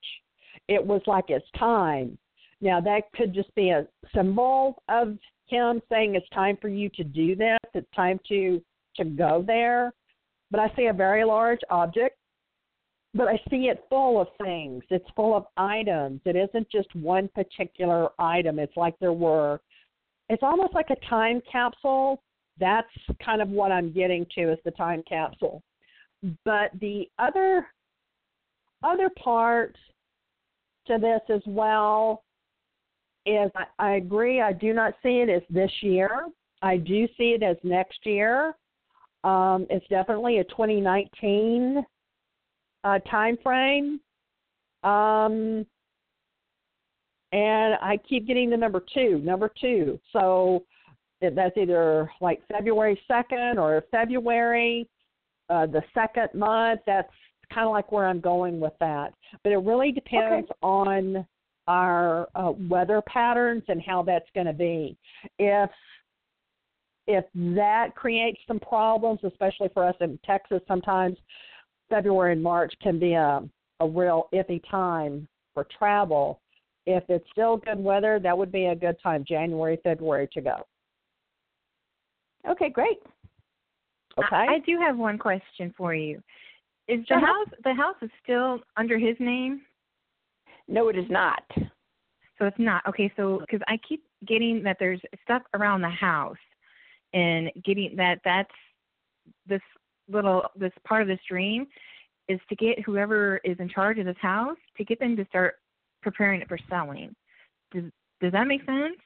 It 0.69 0.83
was 0.83 1.01
like 1.05 1.25
it's 1.27 1.45
time. 1.59 2.17
Now 2.65 2.81
that 2.81 3.03
could 3.13 3.31
just 3.31 3.53
be 3.53 3.69
a 3.69 3.87
symbol 4.13 4.81
of 4.89 5.19
him 5.45 5.81
saying 5.87 6.15
it's 6.15 6.27
time 6.29 6.57
for 6.59 6.67
you 6.67 6.89
to 6.95 7.03
do 7.03 7.35
this. 7.35 7.59
It's 7.75 7.87
time 7.95 8.19
to 8.27 8.59
to 8.97 9.05
go 9.05 9.43
there. 9.45 9.93
But 10.49 10.59
I 10.59 10.73
see 10.75 10.87
a 10.87 10.93
very 10.93 11.23
large 11.23 11.59
object, 11.69 12.17
but 13.13 13.27
I 13.27 13.39
see 13.49 13.67
it 13.67 13.85
full 13.87 14.19
of 14.19 14.27
things. 14.41 14.83
It's 14.89 15.05
full 15.15 15.35
of 15.35 15.45
items. 15.57 16.21
It 16.25 16.35
isn't 16.35 16.69
just 16.71 16.93
one 16.95 17.29
particular 17.35 18.09
item. 18.17 18.57
It's 18.57 18.75
like 18.75 18.95
there 18.99 19.13
were 19.13 19.61
it's 20.29 20.43
almost 20.43 20.73
like 20.73 20.89
a 20.89 21.07
time 21.07 21.41
capsule. 21.49 22.23
That's 22.59 22.87
kind 23.23 23.43
of 23.43 23.49
what 23.49 23.71
I'm 23.71 23.93
getting 23.93 24.25
to 24.35 24.51
is 24.53 24.59
the 24.65 24.71
time 24.71 25.03
capsule. 25.07 25.61
But 26.43 26.71
the 26.81 27.07
other 27.19 27.67
other 28.83 29.11
part 29.23 29.77
to 30.87 30.97
this 30.97 31.21
as 31.29 31.41
well 31.45 32.23
is 33.25 33.51
I, 33.55 33.65
I 33.79 33.91
agree. 33.95 34.41
I 34.41 34.53
do 34.53 34.73
not 34.73 34.93
see 35.01 35.19
it 35.19 35.29
as 35.29 35.41
this 35.49 35.71
year. 35.81 36.27
I 36.61 36.77
do 36.77 37.07
see 37.17 37.35
it 37.39 37.43
as 37.43 37.57
next 37.63 37.99
year. 38.05 38.55
Um, 39.23 39.65
it's 39.69 39.85
definitely 39.87 40.39
a 40.39 40.43
2019 40.45 41.83
uh, 42.83 42.99
time 42.99 43.37
frame. 43.43 43.99
Um, 44.83 45.65
and 47.31 47.73
I 47.81 47.97
keep 48.07 48.27
getting 48.27 48.49
the 48.49 48.57
number 48.57 48.83
two, 48.93 49.19
number 49.19 49.51
two. 49.59 49.99
So 50.13 50.63
that's 51.21 51.57
either 51.57 52.09
like 52.21 52.41
February 52.51 52.99
2nd 53.09 53.57
or 53.57 53.83
February, 53.91 54.87
uh, 55.49 55.65
the 55.65 55.81
second 55.93 56.29
month. 56.33 56.81
That's 56.85 57.11
kind 57.53 57.65
of 57.65 57.71
like 57.71 57.91
where 57.91 58.07
I'm 58.07 58.21
going 58.21 58.59
with 58.59 58.73
that. 58.79 59.13
But 59.43 59.51
it 59.51 59.57
really 59.57 59.91
depends 59.91 60.49
okay. 60.49 60.59
on 60.61 61.25
our 61.67 62.27
uh, 62.35 62.51
weather 62.69 63.01
patterns 63.07 63.63
and 63.67 63.81
how 63.81 64.03
that's 64.03 64.29
going 64.33 64.47
to 64.47 64.53
be. 64.53 64.97
If 65.39 65.69
if 67.07 67.25
that 67.33 67.95
creates 67.95 68.39
some 68.47 68.59
problems, 68.59 69.19
especially 69.23 69.69
for 69.73 69.85
us 69.85 69.95
in 70.01 70.17
Texas, 70.25 70.61
sometimes 70.67 71.17
February 71.89 72.33
and 72.33 72.41
March 72.41 72.73
can 72.81 72.99
be 72.99 73.13
a 73.13 73.41
a 73.79 73.87
real 73.87 74.29
iffy 74.33 74.61
time 74.69 75.27
for 75.53 75.67
travel. 75.77 76.39
If 76.85 77.03
it's 77.09 77.25
still 77.31 77.57
good 77.57 77.79
weather, 77.79 78.19
that 78.21 78.37
would 78.37 78.51
be 78.51 78.65
a 78.65 78.75
good 78.75 78.95
time, 79.01 79.25
January, 79.27 79.77
February 79.83 80.29
to 80.33 80.41
go. 80.41 80.57
Okay, 82.47 82.69
great. 82.69 82.99
Okay. 84.17 84.35
I, 84.35 84.45
I 84.45 84.59
do 84.65 84.79
have 84.79 84.97
one 84.97 85.17
question 85.17 85.73
for 85.75 85.93
you. 85.95 86.21
Is 86.87 86.99
the 87.09 87.15
Uh-huh. 87.15 87.25
house 87.25 87.53
the 87.63 87.73
house 87.73 87.95
is 88.01 88.11
still 88.23 88.59
under 88.77 88.97
his 88.97 89.15
name? 89.19 89.61
No, 90.67 90.89
it 90.89 90.97
is 90.97 91.09
not. 91.09 91.43
So 92.37 92.45
it's 92.45 92.59
not 92.59 92.85
okay. 92.87 93.11
So 93.15 93.39
because 93.39 93.61
I 93.67 93.77
keep 93.87 94.03
getting 94.27 94.63
that 94.63 94.77
there's 94.79 94.99
stuff 95.23 95.43
around 95.53 95.81
the 95.81 95.89
house, 95.89 96.35
and 97.13 97.49
getting 97.63 97.95
that 97.95 98.19
that's 98.25 98.49
this 99.47 99.61
little 100.09 100.43
this 100.55 100.73
part 100.85 101.01
of 101.01 101.07
this 101.07 101.19
dream 101.29 101.65
is 102.27 102.39
to 102.49 102.55
get 102.55 102.79
whoever 102.85 103.39
is 103.43 103.57
in 103.59 103.69
charge 103.69 103.99
of 103.99 104.05
this 104.05 104.17
house 104.21 104.57
to 104.77 104.83
get 104.83 104.99
them 104.99 105.15
to 105.15 105.25
start 105.25 105.55
preparing 106.01 106.41
it 106.41 106.47
for 106.47 106.57
selling. 106.69 107.15
Does 107.71 107.85
does 108.21 108.31
that 108.31 108.47
make 108.47 108.65
sense? 108.65 108.97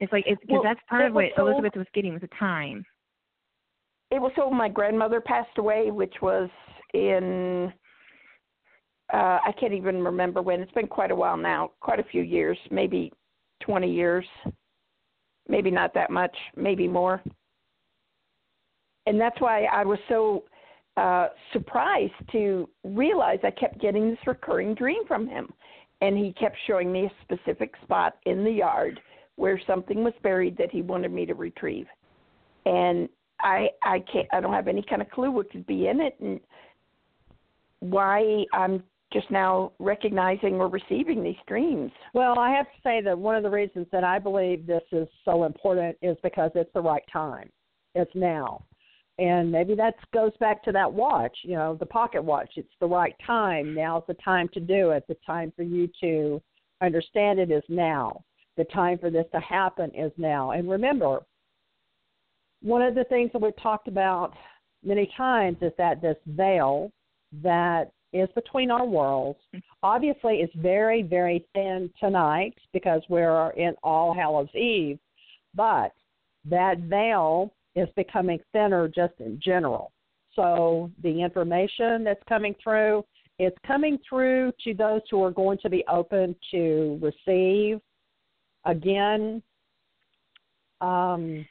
It's 0.00 0.12
like 0.12 0.24
it's 0.26 0.40
because 0.40 0.54
Well, 0.54 0.62
that's 0.64 0.80
part 0.88 1.06
of 1.06 1.14
what 1.14 1.26
sold- 1.36 1.50
Elizabeth 1.50 1.76
was 1.76 1.86
getting 1.94 2.12
was 2.12 2.22
the 2.22 2.28
time. 2.38 2.84
It 4.10 4.20
was 4.20 4.32
so 4.36 4.50
my 4.50 4.68
grandmother 4.68 5.20
passed 5.20 5.56
away, 5.58 5.90
which 5.90 6.14
was 6.20 6.50
in 6.92 7.72
uh 9.12 9.38
I 9.44 9.52
can't 9.58 9.72
even 9.72 10.02
remember 10.02 10.42
when. 10.42 10.60
It's 10.60 10.72
been 10.72 10.86
quite 10.86 11.10
a 11.10 11.14
while 11.14 11.36
now, 11.36 11.72
quite 11.80 12.00
a 12.00 12.04
few 12.04 12.22
years, 12.22 12.58
maybe 12.70 13.12
20 13.62 13.90
years. 13.90 14.24
Maybe 15.48 15.70
not 15.70 15.92
that 15.94 16.10
much, 16.10 16.34
maybe 16.56 16.88
more. 16.88 17.22
And 19.06 19.20
that's 19.20 19.38
why 19.40 19.64
I 19.64 19.84
was 19.84 19.98
so 20.08 20.44
uh 20.96 21.28
surprised 21.52 22.12
to 22.32 22.68
realize 22.84 23.40
I 23.42 23.50
kept 23.50 23.80
getting 23.80 24.10
this 24.10 24.18
recurring 24.26 24.74
dream 24.74 25.06
from 25.06 25.26
him. 25.26 25.52
And 26.00 26.18
he 26.18 26.32
kept 26.32 26.56
showing 26.66 26.92
me 26.92 27.06
a 27.06 27.12
specific 27.22 27.74
spot 27.82 28.16
in 28.26 28.44
the 28.44 28.50
yard 28.50 29.00
where 29.36 29.60
something 29.66 30.04
was 30.04 30.12
buried 30.22 30.56
that 30.58 30.70
he 30.70 30.82
wanted 30.82 31.12
me 31.12 31.26
to 31.26 31.34
retrieve. 31.34 31.86
And 32.66 33.08
I 33.40 33.68
I 33.82 34.00
can't 34.10 34.28
I 34.32 34.40
don't 34.40 34.52
have 34.52 34.68
any 34.68 34.82
kind 34.82 35.02
of 35.02 35.10
clue 35.10 35.30
what 35.30 35.50
could 35.50 35.66
be 35.66 35.88
in 35.88 36.00
it 36.00 36.16
and 36.20 36.40
why 37.80 38.44
I'm 38.52 38.82
just 39.14 39.30
now 39.30 39.72
recognizing 39.78 40.56
or 40.56 40.68
receiving 40.68 41.22
these 41.22 41.36
dreams. 41.46 41.90
Well, 42.12 42.38
I 42.38 42.50
have 42.50 42.66
to 42.66 42.80
say 42.82 43.00
that 43.00 43.18
one 43.18 43.36
of 43.36 43.42
the 43.42 43.50
reasons 43.50 43.86
that 43.92 44.04
I 44.04 44.18
believe 44.18 44.66
this 44.66 44.82
is 44.92 45.08
so 45.24 45.44
important 45.44 45.96
is 46.02 46.16
because 46.22 46.50
it's 46.54 46.72
the 46.74 46.82
right 46.82 47.04
time. 47.10 47.48
It's 47.94 48.10
now. 48.14 48.64
And 49.18 49.52
maybe 49.52 49.76
that 49.76 49.94
goes 50.12 50.32
back 50.40 50.62
to 50.64 50.72
that 50.72 50.92
watch, 50.92 51.36
you 51.42 51.54
know, 51.54 51.76
the 51.78 51.86
pocket 51.86 52.22
watch. 52.22 52.50
It's 52.56 52.68
the 52.80 52.86
right 52.86 53.14
time. 53.24 53.72
Now's 53.74 54.02
the 54.08 54.14
time 54.14 54.48
to 54.54 54.60
do 54.60 54.90
it. 54.90 55.04
The 55.08 55.16
time 55.24 55.52
for 55.54 55.62
you 55.62 55.88
to 56.00 56.42
understand 56.82 57.38
it 57.38 57.52
is 57.52 57.62
now. 57.68 58.24
The 58.56 58.64
time 58.64 58.98
for 58.98 59.10
this 59.10 59.26
to 59.32 59.40
happen 59.40 59.92
is 59.94 60.10
now. 60.16 60.50
And 60.50 60.68
remember, 60.68 61.20
one 62.60 62.82
of 62.82 62.96
the 62.96 63.04
things 63.04 63.30
that 63.32 63.42
we've 63.42 63.56
talked 63.62 63.86
about 63.86 64.32
many 64.82 65.08
times 65.16 65.58
is 65.60 65.72
that 65.78 66.02
this 66.02 66.16
veil 66.26 66.90
that 67.42 67.92
is 68.14 68.28
between 68.34 68.70
our 68.70 68.86
worlds 68.86 69.38
obviously 69.84 70.36
it's 70.36 70.54
very, 70.56 71.02
very 71.02 71.46
thin 71.52 71.90
tonight 72.00 72.54
because 72.72 73.02
we're 73.08 73.50
in 73.50 73.74
All 73.82 74.14
Hallows 74.14 74.48
Eve, 74.54 74.98
but 75.54 75.92
that 76.48 76.78
veil 76.78 77.52
is 77.76 77.88
becoming 77.94 78.40
thinner 78.52 78.88
just 78.88 79.12
in 79.20 79.38
general. 79.44 79.92
So 80.34 80.90
the 81.02 81.22
information 81.22 82.02
that's 82.02 82.22
coming 82.28 82.54
through, 82.62 83.04
it's 83.38 83.56
coming 83.66 83.98
through 84.08 84.52
to 84.64 84.74
those 84.74 85.02
who 85.10 85.22
are 85.22 85.30
going 85.30 85.58
to 85.58 85.68
be 85.68 85.84
open 85.88 86.34
to 86.50 86.98
receive. 87.00 87.80
Again, 88.64 89.42
um, 90.80 91.46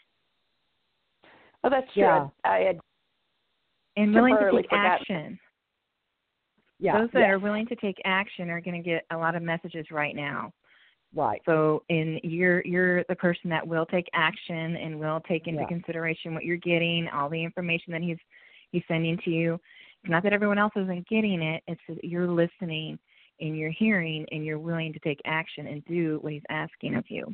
Oh, 1.65 1.69
that's 1.69 1.91
true. 1.93 2.03
Yeah. 2.03 2.27
I 2.43 2.57
had 2.57 2.79
And 3.95 4.13
willing 4.13 4.35
to 4.37 4.51
take 4.51 4.67
action. 4.73 5.39
Yeah, 6.83 6.99
Those 6.99 7.09
that 7.13 7.19
yes, 7.21 7.29
are 7.29 7.39
willing 7.39 7.65
to 7.67 7.75
take 7.77 7.95
action 8.03 8.49
are 8.49 8.59
going 8.59 8.75
to 8.81 8.87
get 8.87 9.05
a 9.09 9.17
lot 9.17 9.35
of 9.35 9.41
messages 9.41 9.85
right 9.89 10.13
now. 10.15 10.51
right. 11.15 11.41
So, 11.45 11.81
in 11.87 12.19
you're 12.23 12.61
you're 12.65 13.05
the 13.05 13.15
person 13.15 13.49
that 13.51 13.65
will 13.65 13.85
take 13.85 14.07
action 14.13 14.75
and 14.75 14.99
will 14.99 15.21
take 15.21 15.47
into 15.47 15.61
Yeah. 15.61 15.67
consideration 15.69 16.33
what 16.33 16.43
you're 16.43 16.57
getting, 16.57 17.07
all 17.07 17.29
the 17.29 17.41
information 17.41 17.93
that 17.93 18.01
he's 18.01 18.17
he's 18.71 18.83
sending 18.89 19.17
to 19.23 19.29
you. 19.29 19.53
It's 20.03 20.11
not 20.11 20.23
that 20.23 20.33
everyone 20.33 20.57
else 20.57 20.73
isn't 20.75 21.07
getting 21.07 21.41
it; 21.41 21.63
it's 21.67 21.81
that 21.87 22.03
you're 22.03 22.27
listening 22.27 22.99
and 23.39 23.57
you're 23.57 23.71
hearing 23.71 24.25
and 24.31 24.45
you're 24.45 24.59
willing 24.59 24.91
to 24.91 24.99
take 24.99 25.21
action 25.25 25.67
and 25.67 25.85
do 25.85 26.19
what 26.21 26.33
he's 26.33 26.43
asking 26.49 26.95
of 26.95 27.05
you. 27.09 27.33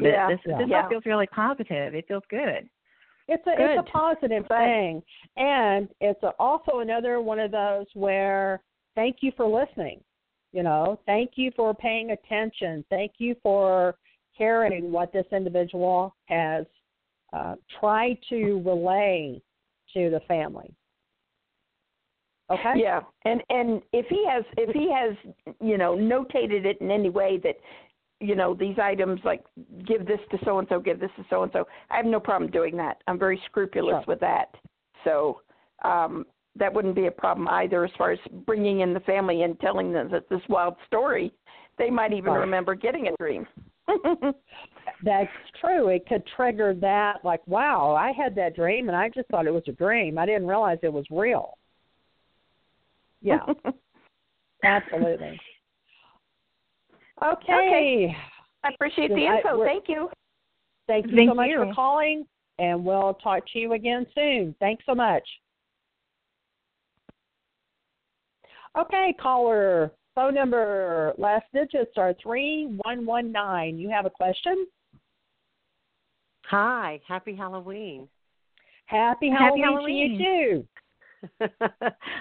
Yeah, 0.00 0.28
this 0.28 0.40
yeah. 0.44 0.58
this 0.58 0.68
Yeah. 0.68 0.82
all 0.82 0.88
feels 0.88 1.06
really 1.06 1.28
positive. 1.28 1.94
It 1.94 2.08
feels 2.08 2.24
good. 2.28 2.68
It's 3.32 3.46
a 3.46 3.52
it's 3.56 3.88
a 3.88 3.90
positive 3.90 4.44
thing, 4.48 5.00
and 5.36 5.88
it's 6.00 6.20
a, 6.24 6.32
also 6.40 6.80
another 6.80 7.20
one 7.20 7.38
of 7.38 7.52
those 7.52 7.86
where 7.94 8.60
thank 8.96 9.18
you 9.20 9.30
for 9.36 9.46
listening. 9.46 10.00
You 10.52 10.64
know, 10.64 10.98
thank 11.06 11.32
you 11.36 11.52
for 11.54 11.72
paying 11.72 12.10
attention. 12.10 12.84
Thank 12.90 13.12
you 13.18 13.36
for 13.40 13.94
hearing 14.32 14.90
what 14.90 15.12
this 15.12 15.26
individual 15.30 16.12
has 16.26 16.66
uh, 17.32 17.54
tried 17.78 18.18
to 18.30 18.60
relay 18.66 19.40
to 19.94 20.10
the 20.10 20.20
family. 20.26 20.74
Okay. 22.50 22.72
Yeah, 22.74 23.02
and 23.24 23.40
and 23.48 23.80
if 23.92 24.06
he 24.08 24.26
has 24.28 24.42
if 24.56 24.74
he 24.74 24.92
has 24.92 25.14
you 25.60 25.78
know 25.78 25.94
notated 25.94 26.64
it 26.64 26.78
in 26.80 26.90
any 26.90 27.10
way 27.10 27.38
that 27.44 27.54
you 28.20 28.34
know 28.34 28.54
these 28.54 28.78
items 28.78 29.20
like 29.24 29.44
give 29.86 30.06
this 30.06 30.20
to 30.30 30.38
so 30.44 30.58
and 30.58 30.68
so, 30.68 30.78
give 30.78 31.00
this 31.00 31.10
to 31.16 31.24
so 31.30 31.42
and 31.42 31.52
so, 31.52 31.66
I 31.90 31.96
have 31.96 32.06
no 32.06 32.20
problem 32.20 32.50
doing 32.50 32.76
that. 32.76 33.02
I'm 33.06 33.18
very 33.18 33.40
scrupulous 33.46 34.04
Sure. 34.04 34.04
with 34.06 34.20
that, 34.20 34.54
so 35.04 35.40
um, 35.82 36.26
that 36.56 36.72
wouldn't 36.72 36.94
be 36.94 37.06
a 37.06 37.10
problem 37.10 37.48
either 37.48 37.84
as 37.84 37.90
far 37.96 38.10
as 38.12 38.18
bringing 38.46 38.80
in 38.80 38.92
the 38.94 39.00
family 39.00 39.42
and 39.42 39.58
telling 39.60 39.92
them 39.92 40.10
that 40.10 40.28
this 40.28 40.42
wild 40.48 40.76
story. 40.86 41.32
They 41.78 41.88
might 41.88 42.12
even 42.12 42.32
Right. 42.34 42.40
remember 42.40 42.74
getting 42.74 43.08
a 43.08 43.12
dream. 43.18 43.46
That's 45.02 45.30
true. 45.60 45.88
It 45.88 46.06
could 46.06 46.22
trigger 46.36 46.74
that, 46.74 47.24
like, 47.24 47.40
wow, 47.46 47.94
I 47.94 48.12
had 48.12 48.34
that 48.34 48.54
dream 48.54 48.88
and 48.88 48.96
I 48.96 49.08
just 49.08 49.28
thought 49.28 49.46
it 49.46 49.54
was 49.54 49.62
a 49.66 49.72
dream. 49.72 50.18
I 50.18 50.26
didn't 50.26 50.46
realize 50.46 50.78
it 50.82 50.92
was 50.92 51.06
real. 51.10 51.56
Yeah, 53.22 53.38
absolutely. 54.64 55.40
Okay. 57.22 58.16
I 58.64 58.68
appreciate 58.68 59.08
the 59.08 59.26
I- 59.26 59.36
info. 59.36 59.58
we're- 59.58 59.68
Thank 59.70 59.88
you. 59.88 60.10
Thank 60.86 61.06
you 61.06 61.16
Thank 61.16 61.30
so 61.30 61.34
much 61.34 61.50
for 61.54 61.72
calling, 61.72 62.26
and 62.58 62.84
we'll 62.84 63.14
talk 63.14 63.46
to 63.52 63.58
you 63.58 63.74
again 63.74 64.06
soon. 64.14 64.54
Thanks 64.58 64.84
so 64.86 64.94
much. 64.94 65.26
Okay, 68.76 69.12
caller. 69.20 69.92
Phone 70.14 70.34
number, 70.34 71.14
last 71.18 71.46
digits 71.52 71.96
are 71.96 72.14
3119. 72.14 73.78
You 73.78 73.88
have 73.90 74.06
a 74.06 74.10
question? 74.10 74.66
Hi, 76.46 77.00
happy 77.06 77.34
Halloween. 77.34 78.08
Happy 78.86 79.30
Happy 79.30 79.60
Halloween, 79.60 80.18
to 80.18 80.24
you 80.24 80.58
too. 80.58 80.68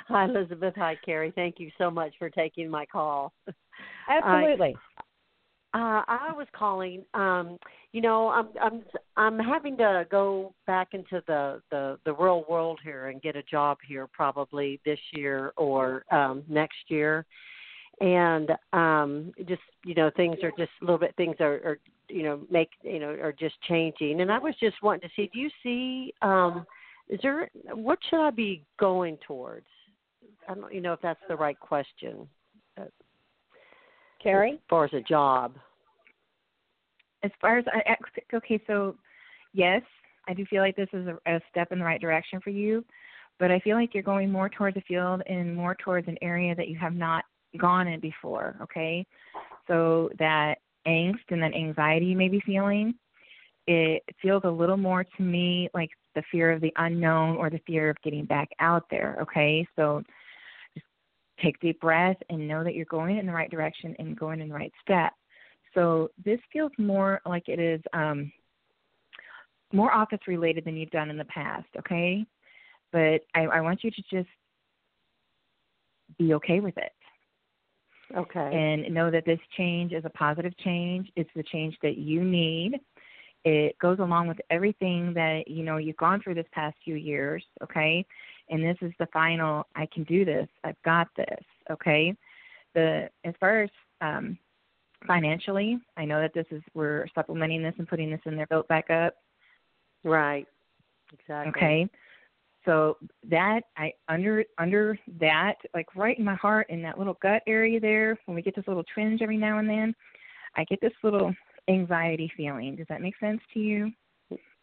Hi, 0.07 0.25
Elizabeth. 0.25 0.73
Hi, 0.77 0.97
Keri. 1.05 1.31
Thank 1.35 1.59
you 1.59 1.71
so 1.77 1.89
much 1.91 2.13
for 2.19 2.29
taking 2.29 2.69
my 2.69 2.85
call. 2.85 3.33
Absolutely. 4.09 4.75
Uh, 5.73 6.01
I 6.07 6.31
was 6.35 6.47
calling. 6.55 7.05
Um, 7.13 7.57
you 7.91 8.01
know, 8.01 8.29
I'm 8.29 8.49
I'm 8.59 8.83
I'm 9.17 9.37
having 9.39 9.77
to 9.77 10.05
go 10.09 10.53
back 10.65 10.89
into 10.93 11.21
the 11.27 11.61
the 11.69 11.99
the 12.05 12.13
real 12.13 12.43
world 12.49 12.79
here 12.83 13.09
and 13.09 13.21
get 13.21 13.35
a 13.35 13.43
job 13.43 13.77
here 13.87 14.07
probably 14.07 14.79
this 14.83 14.99
year 15.13 15.53
or 15.57 16.03
um, 16.11 16.43
next 16.49 16.89
year. 16.89 17.25
and 18.01 18.51
um 18.73 19.31
just 19.47 19.61
you 19.83 19.93
know 19.93 20.09
things 20.15 20.37
are 20.43 20.51
just 20.57 20.71
a 20.81 20.85
little 20.85 20.97
bit 20.97 21.13
things 21.17 21.35
are, 21.39 21.55
are 21.65 21.79
you 22.07 22.23
know 22.23 22.39
make 22.49 22.69
you 22.81 22.99
know 22.99 23.09
are 23.09 23.33
just 23.33 23.55
changing 23.67 24.21
and 24.21 24.31
i 24.31 24.37
was 24.39 24.55
just 24.59 24.81
wanting 24.81 25.01
to 25.01 25.09
see 25.15 25.29
do 25.33 25.39
you 25.39 25.49
see 25.63 26.13
um 26.21 26.65
is 27.09 27.19
there 27.21 27.49
what 27.73 27.99
should 28.09 28.25
i 28.25 28.29
be 28.29 28.63
going 28.79 29.17
towards 29.25 29.67
i 30.47 30.53
don't 30.53 30.73
you 30.73 30.81
know 30.81 30.93
if 30.93 31.01
that's 31.01 31.19
the 31.27 31.35
right 31.35 31.59
question 31.59 32.27
uh, 32.79 32.85
Keri? 34.21 34.53
as 34.53 34.59
far 34.69 34.85
as 34.85 34.93
a 34.93 35.01
job 35.01 35.53
as 37.23 37.31
far 37.41 37.57
as 37.57 37.65
I 37.67 37.95
okay, 38.35 38.61
so 38.67 38.95
yes, 39.53 39.81
I 40.27 40.33
do 40.33 40.45
feel 40.45 40.61
like 40.61 40.75
this 40.75 40.89
is 40.93 41.07
a, 41.07 41.17
a 41.35 41.41
step 41.49 41.71
in 41.71 41.79
the 41.79 41.85
right 41.85 41.99
direction 41.99 42.39
for 42.41 42.49
you, 42.49 42.83
but 43.39 43.51
I 43.51 43.59
feel 43.59 43.75
like 43.75 43.93
you're 43.93 44.03
going 44.03 44.31
more 44.31 44.49
towards 44.49 44.77
a 44.77 44.81
field 44.81 45.21
and 45.27 45.55
more 45.55 45.75
towards 45.75 46.07
an 46.07 46.17
area 46.21 46.55
that 46.55 46.67
you 46.67 46.77
have 46.77 46.93
not 46.93 47.25
gone 47.57 47.87
in 47.87 47.99
before. 47.99 48.55
Okay, 48.61 49.05
so 49.67 50.09
that 50.19 50.55
angst 50.87 51.25
and 51.29 51.41
that 51.41 51.53
anxiety 51.53 52.05
you 52.05 52.17
may 52.17 52.29
be 52.29 52.41
feeling, 52.45 52.93
it 53.69 54.03
feels 54.19 54.41
a 54.45 54.49
little 54.49 54.77
more 54.77 55.03
to 55.03 55.21
me 55.21 55.69
like 55.75 55.91
the 56.15 56.23
fear 56.31 56.51
of 56.51 56.59
the 56.59 56.73
unknown 56.77 57.37
or 57.37 57.51
the 57.51 57.61
fear 57.67 57.91
of 57.91 58.01
getting 58.03 58.25
back 58.25 58.49
out 58.59 58.83
there. 58.89 59.17
Okay, 59.21 59.65
so 59.75 60.01
just 60.73 60.87
take 61.39 61.59
deep 61.59 61.79
breath 61.79 62.17
and 62.31 62.47
know 62.47 62.63
that 62.63 62.73
you're 62.73 62.85
going 62.85 63.19
in 63.19 63.27
the 63.27 63.31
right 63.31 63.51
direction 63.51 63.95
and 63.99 64.17
going 64.17 64.41
in 64.41 64.49
the 64.49 64.55
right 64.55 64.73
step. 64.81 65.13
So 65.75 66.09
this 66.25 66.39
feels 66.51 66.71
more 66.79 67.21
like 67.27 67.47
it 67.47 67.59
is 67.59 67.79
um, 67.93 68.31
more 69.71 69.93
office 69.93 70.19
related 70.27 70.65
than 70.65 70.75
you've 70.75 70.89
done 70.89 71.11
in 71.11 71.17
the 71.17 71.25
past, 71.25 71.67
okay? 71.77 72.25
But 72.91 73.21
I, 73.35 73.41
I 73.41 73.61
want 73.61 73.83
you 73.83 73.91
to 73.91 74.01
just 74.11 74.29
be 76.17 76.33
okay 76.33 76.59
with 76.59 76.75
it. 76.77 76.91
okay 78.17 78.49
And 78.51 78.91
know 78.91 79.11
that 79.11 79.27
this 79.27 79.39
change 79.57 79.93
is 79.93 80.05
a 80.05 80.09
positive 80.09 80.57
change. 80.57 81.11
It's 81.15 81.29
the 81.35 81.43
change 81.43 81.77
that 81.83 81.99
you 81.99 82.23
need. 82.23 82.79
It 83.45 83.77
goes 83.79 83.99
along 83.99 84.27
with 84.27 84.39
everything 84.49 85.13
that 85.13 85.47
you 85.47 85.63
know 85.63 85.77
you've 85.77 85.97
gone 85.97 86.21
through 86.21 86.35
this 86.35 86.47
past 86.51 86.75
few 86.83 86.95
years, 86.95 87.43
okay? 87.63 88.05
And 88.49 88.63
this 88.63 88.77
is 88.81 88.91
the 88.99 89.07
final. 89.13 89.65
I 89.75 89.87
can 89.93 90.03
do 90.03 90.25
this. 90.25 90.47
I've 90.63 90.81
got 90.83 91.07
this, 91.15 91.43
okay? 91.71 92.15
The 92.73 93.09
as 93.23 93.33
far 93.39 93.63
as 93.63 93.69
um, 94.01 94.37
financially, 95.07 95.79
I 95.97 96.05
know 96.05 96.19
that 96.19 96.33
this 96.33 96.45
is 96.51 96.61
we're 96.73 97.07
supplementing 97.15 97.63
this 97.63 97.75
and 97.77 97.87
putting 97.87 98.09
this 98.09 98.21
in 98.25 98.35
their 98.35 98.47
built 98.47 98.67
back 98.67 98.89
up. 98.89 99.15
right 100.03 100.45
exactly 101.13 101.49
Okay. 101.49 101.89
So 102.65 102.97
that 103.29 103.61
I 103.77 103.93
under 104.09 104.43
under 104.57 104.99
that, 105.19 105.55
like 105.73 105.95
right 105.95 106.19
in 106.19 106.25
my 106.25 106.35
heart 106.35 106.69
in 106.69 106.81
that 106.81 106.97
little 106.97 107.17
gut 107.21 107.41
area 107.47 107.79
there, 107.79 108.17
when 108.25 108.35
we 108.35 108.41
get 108.41 108.55
this 108.55 108.67
little 108.67 108.83
twinge 108.93 109.21
every 109.21 109.37
now 109.37 109.59
and 109.59 109.69
then, 109.69 109.95
I 110.57 110.65
get 110.65 110.81
this 110.81 110.91
little 111.01 111.33
anxiety 111.69 112.31
feeling. 112.35 112.75
Does 112.75 112.87
that 112.89 113.01
make 113.01 113.17
sense 113.19 113.41
to 113.53 113.59
you? 113.59 113.91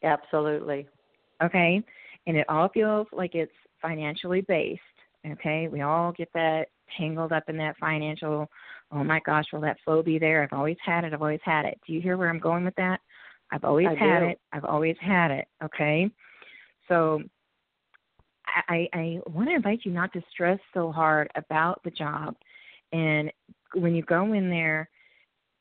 absolutely 0.02 0.86
Okay. 1.42 1.82
And 2.26 2.36
it 2.36 2.46
all 2.48 2.68
feels 2.68 3.06
like 3.12 3.34
it's 3.34 3.52
financially 3.80 4.42
based. 4.42 4.80
Okay. 5.26 5.68
We 5.68 5.82
all 5.82 6.12
get 6.12 6.28
that 6.34 6.68
tangled 6.96 7.32
up 7.32 7.44
in 7.48 7.56
that 7.58 7.76
financial, 7.78 8.48
oh 8.92 9.04
my 9.04 9.20
gosh, 9.24 9.44
will 9.52 9.60
that 9.62 9.78
flow 9.84 10.02
be 10.02 10.18
there? 10.18 10.42
I've 10.42 10.56
always 10.56 10.76
had 10.84 11.04
it. 11.04 11.12
I've 11.12 11.22
always 11.22 11.40
had 11.44 11.64
it. 11.64 11.78
Do 11.86 11.92
you 11.92 12.00
hear 12.00 12.16
where 12.16 12.28
I'm 12.28 12.38
going 12.38 12.64
with 12.64 12.76
that? 12.76 13.00
I've 13.52 13.64
always 13.64 13.88
I 13.88 13.94
had 13.94 14.20
do. 14.20 14.26
it. 14.26 14.40
I've 14.52 14.64
always 14.64 14.96
had 15.00 15.30
it. 15.30 15.46
Okay. 15.62 16.10
So 16.88 17.22
I, 18.68 18.88
I 18.92 19.20
want 19.26 19.48
to 19.48 19.54
invite 19.54 19.80
you 19.84 19.92
not 19.92 20.12
to 20.12 20.22
stress 20.30 20.58
so 20.72 20.90
hard 20.92 21.28
about 21.34 21.82
the 21.84 21.90
job. 21.90 22.36
And 22.92 23.32
when 23.74 23.94
you 23.94 24.02
go 24.02 24.32
in 24.32 24.48
there, 24.48 24.88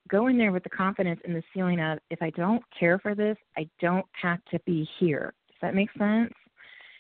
go 0.08 0.28
in 0.28 0.38
there 0.38 0.52
with 0.52 0.64
the 0.64 0.70
confidence 0.70 1.20
and 1.26 1.36
the 1.36 1.44
feeling 1.54 1.80
of 1.80 2.00
if 2.10 2.22
I 2.22 2.30
don't 2.32 2.64
care 2.78 3.00
for 3.00 3.16
this, 3.16 3.38
I 3.58 3.68
don't 3.80 4.06
have 4.22 4.40
to 4.52 4.60
be 4.66 4.88
here. 5.00 5.34
Does 5.48 5.58
that 5.62 5.76
make 5.76 5.90
sense? 5.98 6.34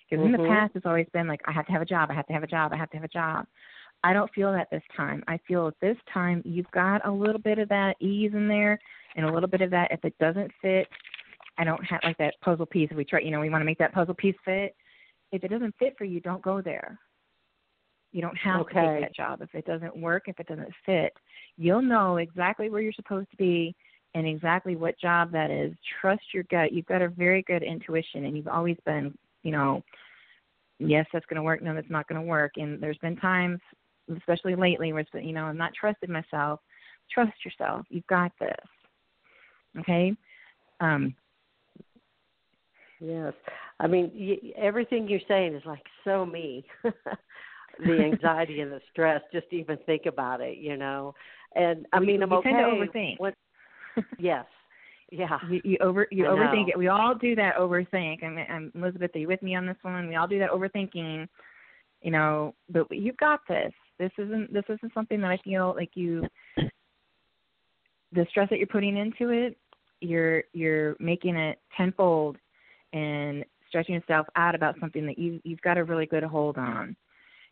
Because 0.09 0.25
in 0.25 0.31
the 0.31 0.37
Mhm. 0.37 0.47
past, 0.47 0.75
it's 0.75 0.85
always 0.85 1.09
been 1.09 1.27
like, 1.27 1.41
I 1.45 1.51
have 1.51 1.65
to 1.65 1.71
have 1.71 1.81
a 1.81 1.85
job, 1.85 2.11
I 2.11 2.13
have 2.13 2.27
to 2.27 2.33
have 2.33 2.43
a 2.43 2.47
job, 2.47 2.73
I 2.73 2.77
have 2.77 2.89
to 2.91 2.97
have 2.97 3.03
a 3.03 3.09
job. 3.09 3.47
I 4.03 4.13
don't 4.13 4.31
feel 4.33 4.51
that 4.51 4.69
this 4.69 4.83
time. 4.95 5.23
I 5.27 5.37
feel 5.47 5.67
at 5.67 5.79
this 5.79 5.97
time 6.13 6.41
you've 6.45 6.69
got 6.71 7.05
a 7.07 7.11
little 7.11 7.41
bit 7.41 7.57
of 7.57 7.69
that 7.69 7.95
ease 7.99 8.33
in 8.33 8.47
there 8.47 8.79
and 9.15 9.25
a 9.25 9.31
little 9.31 9.49
bit 9.49 9.61
of 9.61 9.71
that 9.71 9.91
if 9.91 10.05
it 10.05 10.15
doesn't 10.19 10.51
fit, 10.61 10.87
I 11.57 11.63
don't 11.63 11.83
have 11.85 12.03
like 12.03 12.17
that 12.17 12.35
puzzle 12.41 12.65
piece. 12.65 12.91
We 12.91 13.05
try, 13.05 13.21
you 13.21 13.31
know, 13.31 13.39
we 13.39 13.49
want 13.49 13.61
to 13.61 13.65
make 13.65 13.79
that 13.79 13.93
puzzle 13.93 14.13
piece 14.13 14.35
fit. 14.43 14.75
If 15.31 15.43
it 15.43 15.47
doesn't 15.47 15.75
fit 15.79 15.97
for 15.97 16.05
you, 16.05 16.19
don't 16.19 16.41
go 16.41 16.61
there. 16.61 16.99
You 18.15 18.21
don't 18.21 18.37
have 18.37 18.65
to 18.69 18.71
Okay. 18.71 18.79
take 18.95 19.01
that 19.01 19.13
job 19.13 19.41
if 19.41 19.53
it 19.53 19.65
doesn't 19.65 19.97
work, 19.97 20.29
if 20.29 20.39
it 20.39 20.47
doesn't 20.47 20.71
fit. 20.85 21.11
You'll 21.57 21.81
know 21.81 22.15
exactly 22.15 22.69
where 22.69 22.79
you're 22.79 22.93
supposed 22.93 23.29
to 23.31 23.35
be 23.35 23.75
and 24.13 24.25
exactly 24.25 24.77
what 24.77 24.97
job 24.97 25.33
that 25.33 25.51
is. 25.51 25.75
Trust 25.99 26.23
your 26.33 26.43
gut. 26.43 26.71
You've 26.71 26.85
got 26.85 27.01
a 27.01 27.09
very 27.09 27.41
good 27.41 27.61
intuition, 27.61 28.23
and 28.23 28.37
you've 28.37 28.47
always 28.47 28.77
been, 28.85 29.17
you 29.43 29.51
know, 29.51 29.83
yes, 30.79 31.05
that's 31.11 31.25
going 31.25 31.35
to 31.35 31.43
work. 31.43 31.61
No, 31.61 31.73
that's 31.73 31.89
not 31.89 32.07
going 32.07 32.21
to 32.21 32.25
work. 32.25 32.53
And 32.55 32.81
there's 32.81 32.97
been 32.99 33.17
times, 33.17 33.59
especially 34.15 34.55
lately, 34.55 34.93
where 34.93 35.01
it's 35.01 35.11
been, 35.11 35.27
you 35.27 35.33
know, 35.33 35.43
I'm 35.43 35.57
not 35.57 35.73
trusted 35.73 36.09
myself. 36.09 36.61
Trust 37.11 37.33
yourself. 37.43 37.85
You've 37.89 38.07
got 38.07 38.31
this. 38.39 38.55
Okay. 39.81 40.15
Um, 40.79 41.13
Yes, 43.01 43.33
I 43.81 43.87
mean 43.87 44.09
y- 44.15 44.53
everything 44.55 45.07
you're 45.09 45.19
saying 45.27 45.53
is 45.53 45.63
like 45.65 45.83
so 46.05 46.25
me. 46.25 46.65
the 47.79 47.99
anxiety 48.11 48.61
and 48.61 48.71
the 48.71 48.81
stress, 48.91 49.21
just 49.31 49.49
to 49.49 49.55
even 49.55 49.77
think 49.85 50.05
about 50.05 50.41
it, 50.41 50.57
you 50.57 50.77
know. 50.77 51.13
And 51.55 51.85
I 51.93 51.99
mean, 51.99 52.21
I'm 52.21 52.29
we 52.29 52.37
okay. 52.37 52.51
tend 52.51 52.59
to 52.59 52.99
overthink. 52.99 53.19
What, 53.19 53.35
yes, 54.19 54.45
yeah, 55.11 55.37
you, 55.49 55.61
you 55.63 55.77
over 55.81 56.07
you 56.11 56.25
I 56.25 56.29
overthink 56.29 56.67
know. 56.67 56.73
it. 56.73 56.77
We 56.77 56.87
all 56.87 57.15
do 57.15 57.35
that 57.35 57.55
overthink. 57.55 58.23
I 58.23 58.29
mean, 58.29 58.45
I'm 58.49 58.71
Elizabeth. 58.75 59.11
Are 59.15 59.19
you 59.19 59.27
with 59.27 59.41
me 59.41 59.55
on 59.55 59.65
this 59.65 59.77
one? 59.81 60.07
We 60.07 60.15
all 60.15 60.27
do 60.27 60.39
that 60.39 60.49
overthinking. 60.49 61.27
You 62.01 62.11
know, 62.11 62.53
but 62.69 62.91
you've 62.91 63.17
got 63.17 63.39
this. 63.47 63.71
This 63.97 64.11
isn't 64.17 64.51
this 64.53 64.65
isn't 64.69 64.93
something 64.93 65.21
that 65.21 65.31
I 65.31 65.37
feel 65.43 65.73
like 65.75 65.91
you. 65.95 66.27
The 68.11 68.25
stress 68.29 68.49
that 68.49 68.57
you're 68.57 68.67
putting 68.67 68.97
into 68.97 69.29
it, 69.29 69.57
you're 70.01 70.43
you're 70.53 70.95
making 70.99 71.35
it 71.35 71.59
tenfold, 71.77 72.37
and 72.93 73.45
stretching 73.69 73.95
yourself 73.95 74.27
out 74.35 74.55
about 74.55 74.75
something 74.79 75.05
that 75.05 75.19
you 75.19 75.39
you've 75.43 75.61
got 75.61 75.77
a 75.77 75.83
really 75.83 76.05
good 76.05 76.23
hold 76.23 76.57
on. 76.57 76.95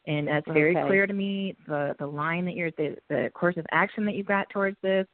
And 0.06 0.28
that's 0.28 0.48
very 0.48 0.76
Okay. 0.76 0.86
clear 0.88 1.08
to 1.08 1.14
me. 1.14 1.56
The 1.68 1.96
the 1.98 2.08
line 2.08 2.46
that 2.46 2.56
you're 2.56 2.72
the 2.72 2.98
the 3.10 3.32
course 3.34 3.56
of 3.58 3.66
action 3.72 4.06
that 4.06 4.16
you've 4.16 4.28
got 4.28 4.50
towards 4.50 4.78
this, 4.82 5.08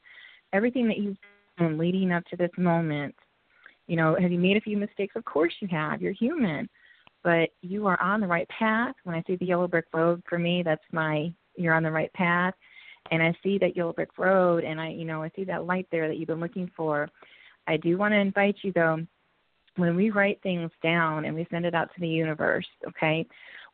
everything 0.52 0.88
that 0.88 0.98
you've 0.98 1.18
done 1.58 1.78
leading 1.78 2.12
up 2.12 2.26
to 2.26 2.36
this 2.36 2.52
moment. 2.58 3.16
You 3.88 3.96
know, 3.98 4.16
have 4.20 4.32
you 4.32 4.40
made 4.40 4.58
a 4.58 4.62
few 4.62 4.78
mistakes? 4.78 5.16
Of 5.16 5.26
course 5.26 5.54
you 5.60 5.68
have. 5.70 6.02
You're 6.02 6.12
human, 6.14 6.70
but 7.24 7.50
you 7.62 7.86
are 7.88 8.02
on 8.02 8.20
the 8.20 8.28
right 8.28 8.48
path. 8.50 8.96
When 9.04 9.16
I 9.16 9.24
see 9.28 9.36
the 9.36 9.46
yellow 9.46 9.68
brick 9.68 9.86
road, 9.94 10.24
for 10.28 10.40
me, 10.40 10.64
that's 10.64 10.84
my 10.92 11.32
you're 11.56 11.74
on 11.74 11.84
the 11.84 11.92
right 11.92 12.14
path. 12.14 12.54
And 13.12 13.22
I 13.24 13.34
see 13.44 13.58
that 13.60 13.76
yellow 13.76 13.94
brick 13.94 14.18
road, 14.18 14.64
and 14.64 14.80
I, 14.80 14.90
you 14.90 15.06
know, 15.06 15.24
I 15.24 15.32
see 15.36 15.44
that 15.46 15.66
light 15.66 15.88
there 15.92 16.08
that 16.08 16.18
you've 16.18 16.28
been 16.28 16.40
looking 16.40 16.70
for. 16.76 17.10
I 17.68 17.78
do 17.78 17.98
want 17.98 18.12
to 18.14 18.20
invite 18.20 18.58
you 18.62 18.72
though, 18.74 19.06
when 19.76 19.96
we 19.96 20.12
write 20.12 20.40
things 20.42 20.72
down 20.84 21.26
and 21.26 21.34
we 21.34 21.48
send 21.50 21.66
it 21.66 21.74
out 21.74 21.90
to 21.94 22.02
the 22.02 22.08
universe, 22.08 22.68
okay, 22.88 23.26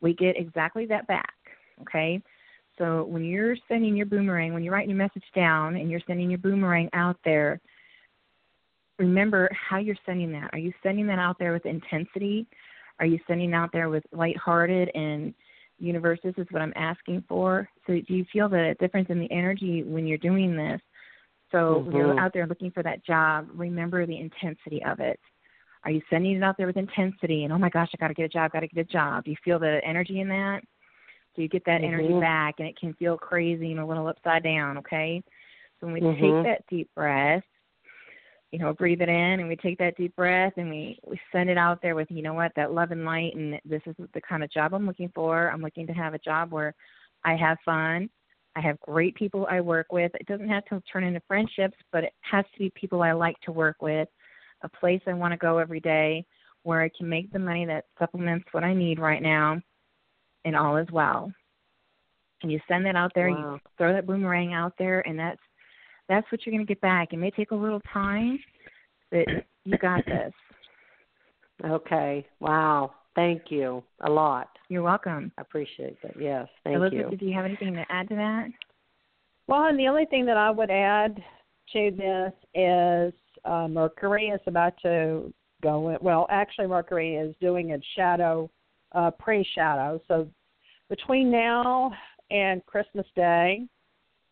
we 0.01 0.13
get 0.13 0.37
exactly 0.37 0.85
that 0.87 1.07
back, 1.07 1.33
okay? 1.81 2.21
So 2.77 3.05
when 3.05 3.23
you're 3.23 3.55
sending 3.67 3.95
your 3.95 4.05
boomerang, 4.05 4.53
when 4.53 4.63
you're 4.63 4.73
writing 4.73 4.89
your 4.89 4.97
message 4.97 5.23
down 5.33 5.75
and 5.77 5.89
you're 5.89 6.01
sending 6.07 6.29
your 6.29 6.39
boomerang 6.39 6.89
out 6.93 7.17
there, 7.23 7.59
remember 8.99 9.49
how 9.51 9.77
you're 9.77 9.95
sending 10.05 10.31
that. 10.33 10.49
Are 10.53 10.59
you 10.59 10.73
sending 10.83 11.07
that 11.07 11.19
out 11.19 11.37
there 11.39 11.53
with 11.53 11.65
intensity? 11.65 12.47
Are 12.99 13.05
you 13.05 13.19
sending 13.27 13.53
out 13.53 13.71
there 13.71 13.89
with 13.89 14.03
lighthearted 14.11 14.89
and 14.95 15.33
universe, 15.79 16.19
this 16.23 16.33
is 16.37 16.47
what 16.51 16.61
I'm 16.61 16.73
asking 16.75 17.23
for? 17.27 17.67
So 17.87 17.93
do 17.93 18.13
you 18.13 18.25
feel 18.31 18.47
the 18.47 18.75
difference 18.79 19.09
in 19.09 19.19
the 19.19 19.31
energy 19.31 19.83
when 19.83 20.07
you're 20.07 20.17
doing 20.17 20.55
this? 20.55 20.81
So 21.51 21.79
when 21.79 21.95
you're 21.95 22.13
Mhm. 22.13 22.19
out 22.19 22.33
there 22.33 22.47
looking 22.47 22.71
for 22.71 22.83
that 22.83 23.05
job, 23.05 23.49
remember 23.53 24.05
the 24.05 24.17
intensity 24.17 24.83
of 24.83 24.99
it. 24.99 25.19
Are 25.85 25.91
you 25.91 26.01
sending 26.09 26.35
it 26.35 26.43
out 26.43 26.57
there 26.57 26.67
with 26.67 26.77
intensity 26.77 27.43
and 27.43 27.53
oh 27.53 27.59
my 27.59 27.69
gosh, 27.69 27.89
I 27.93 27.97
got 27.97 28.07
to 28.07 28.13
get 28.15 28.25
a 28.25 28.29
job, 28.29 28.51
got 28.51 28.61
to 28.61 28.67
get 28.67 28.81
a 28.81 28.91
job? 28.91 29.23
Do 29.23 29.31
you 29.31 29.37
feel 29.43 29.59
the 29.59 29.79
energy 29.85 30.19
in 30.19 30.27
that? 30.29 30.61
So 31.35 31.41
you 31.41 31.47
get 31.47 31.65
that 31.65 31.83
energy 31.83 32.13
Mhm. 32.13 32.21
back, 32.21 32.55
and 32.59 32.67
it 32.67 32.77
can 32.79 32.93
feel 32.95 33.17
crazy 33.17 33.71
and 33.71 33.79
a 33.79 33.85
little 33.85 34.07
upside 34.07 34.43
down. 34.43 34.77
Okay, 34.79 35.21
so 35.79 35.85
when 35.85 35.93
we 35.93 36.01
Mhm. 36.01 36.19
take 36.19 36.43
that 36.43 36.65
deep 36.67 36.89
breath, 36.95 37.43
you 38.51 38.59
know, 38.59 38.73
breathe 38.73 39.01
it 39.01 39.09
in, 39.09 39.39
and 39.39 39.47
we 39.47 39.57
take 39.57 39.77
that 39.79 39.97
deep 39.97 40.15
breath, 40.15 40.53
and 40.57 40.69
we 40.69 40.97
we 41.05 41.19
send 41.31 41.49
it 41.49 41.57
out 41.57 41.81
there 41.81 41.93
with 41.93 42.09
you 42.09 42.21
know 42.21 42.33
what 42.33 42.53
that 42.55 42.71
love 42.71 42.91
and 42.91 43.05
light, 43.05 43.35
and 43.35 43.59
this 43.65 43.81
is 43.85 43.95
the 44.13 44.21
kind 44.21 44.43
of 44.43 44.49
job 44.49 44.73
I'm 44.73 44.87
looking 44.87 45.11
for. 45.13 45.51
I'm 45.51 45.61
looking 45.61 45.85
to 45.87 45.93
have 45.93 46.13
a 46.13 46.19
job 46.19 46.51
where 46.51 46.73
I 47.23 47.35
have 47.35 47.57
fun. 47.65 48.09
I 48.55 48.61
have 48.61 48.79
great 48.79 49.13
people 49.15 49.45
I 49.49 49.59
work 49.59 49.91
with. 49.91 50.15
It 50.15 50.25
doesn't 50.25 50.47
have 50.47 50.65
to 50.65 50.81
turn 50.91 51.03
into 51.03 51.21
friendships, 51.27 51.77
but 51.91 52.05
it 52.05 52.13
has 52.21 52.45
to 52.53 52.59
be 52.59 52.69
people 52.71 53.03
I 53.03 53.11
like 53.11 53.39
to 53.41 53.51
work 53.51 53.81
with. 53.81 54.07
A 54.63 54.69
place 54.69 55.01
I 55.07 55.13
want 55.13 55.31
to 55.31 55.37
go 55.37 55.57
every 55.57 55.79
day 55.79 56.25
where 56.63 56.81
I 56.81 56.89
can 56.97 57.07
make 57.07 57.31
the 57.31 57.39
money 57.39 57.65
that 57.65 57.85
supplements 57.99 58.45
what 58.51 58.63
I 58.63 58.73
need 58.73 58.99
right 58.99 59.21
now, 59.21 59.61
and 60.45 60.55
all 60.55 60.77
is 60.77 60.87
well. 60.91 61.31
And 62.41 62.51
you 62.51 62.59
send 62.67 62.85
that 62.85 62.95
out 62.95 63.11
there, 63.15 63.29
Wow. 63.29 63.53
you 63.53 63.59
throw 63.77 63.93
that 63.93 64.07
boomerang 64.07 64.53
out 64.53 64.73
there, 64.77 65.07
and 65.07 65.17
that's 65.17 65.39
that's 66.07 66.29
what 66.31 66.45
you're 66.45 66.53
going 66.53 66.65
to 66.65 66.71
get 66.71 66.81
back. 66.81 67.13
It 67.13 67.17
may 67.17 67.31
take 67.31 67.51
a 67.51 67.55
little 67.55 67.81
time, 67.91 68.39
but 69.11 69.25
you 69.63 69.77
got 69.79 70.05
this. 70.05 70.33
Okay. 71.63 72.25
Wow. 72.39 72.93
Thank 73.15 73.43
you 73.49 73.83
a 74.01 74.09
lot. 74.09 74.49
You're 74.69 74.83
welcome. 74.83 75.31
I 75.37 75.41
appreciate 75.41 75.99
that. 76.03 76.19
Yes. 76.19 76.47
Thank 76.63 76.75
Elizabeth, 76.75 76.93
you. 76.93 76.99
Elizabeth, 76.99 77.19
do 77.19 77.25
you 77.25 77.33
have 77.33 77.45
anything 77.45 77.73
to 77.73 77.85
add 77.89 78.09
to 78.09 78.15
that? 78.15 78.47
Well, 79.47 79.65
and 79.67 79.79
the 79.79 79.87
only 79.87 80.05
thing 80.05 80.25
that 80.25 80.37
I 80.37 80.51
would 80.51 80.69
add 80.69 81.23
to 81.73 81.91
this 81.91 82.33
is 82.53 83.13
uh, 83.45 83.67
Mercury 83.67 84.27
is 84.27 84.41
about 84.47 84.73
to 84.81 85.33
go. 85.61 85.89
In, 85.89 85.97
well, 86.01 86.27
actually, 86.29 86.67
Mercury 86.67 87.15
is 87.15 87.35
doing 87.39 87.71
its 87.71 87.85
shadow, 87.95 88.49
uh, 88.93 89.11
pre-shadow. 89.11 90.01
So 90.07 90.27
between 90.89 91.31
now 91.31 91.91
and 92.31 92.65
Christmas 92.65 93.05
Day, 93.15 93.65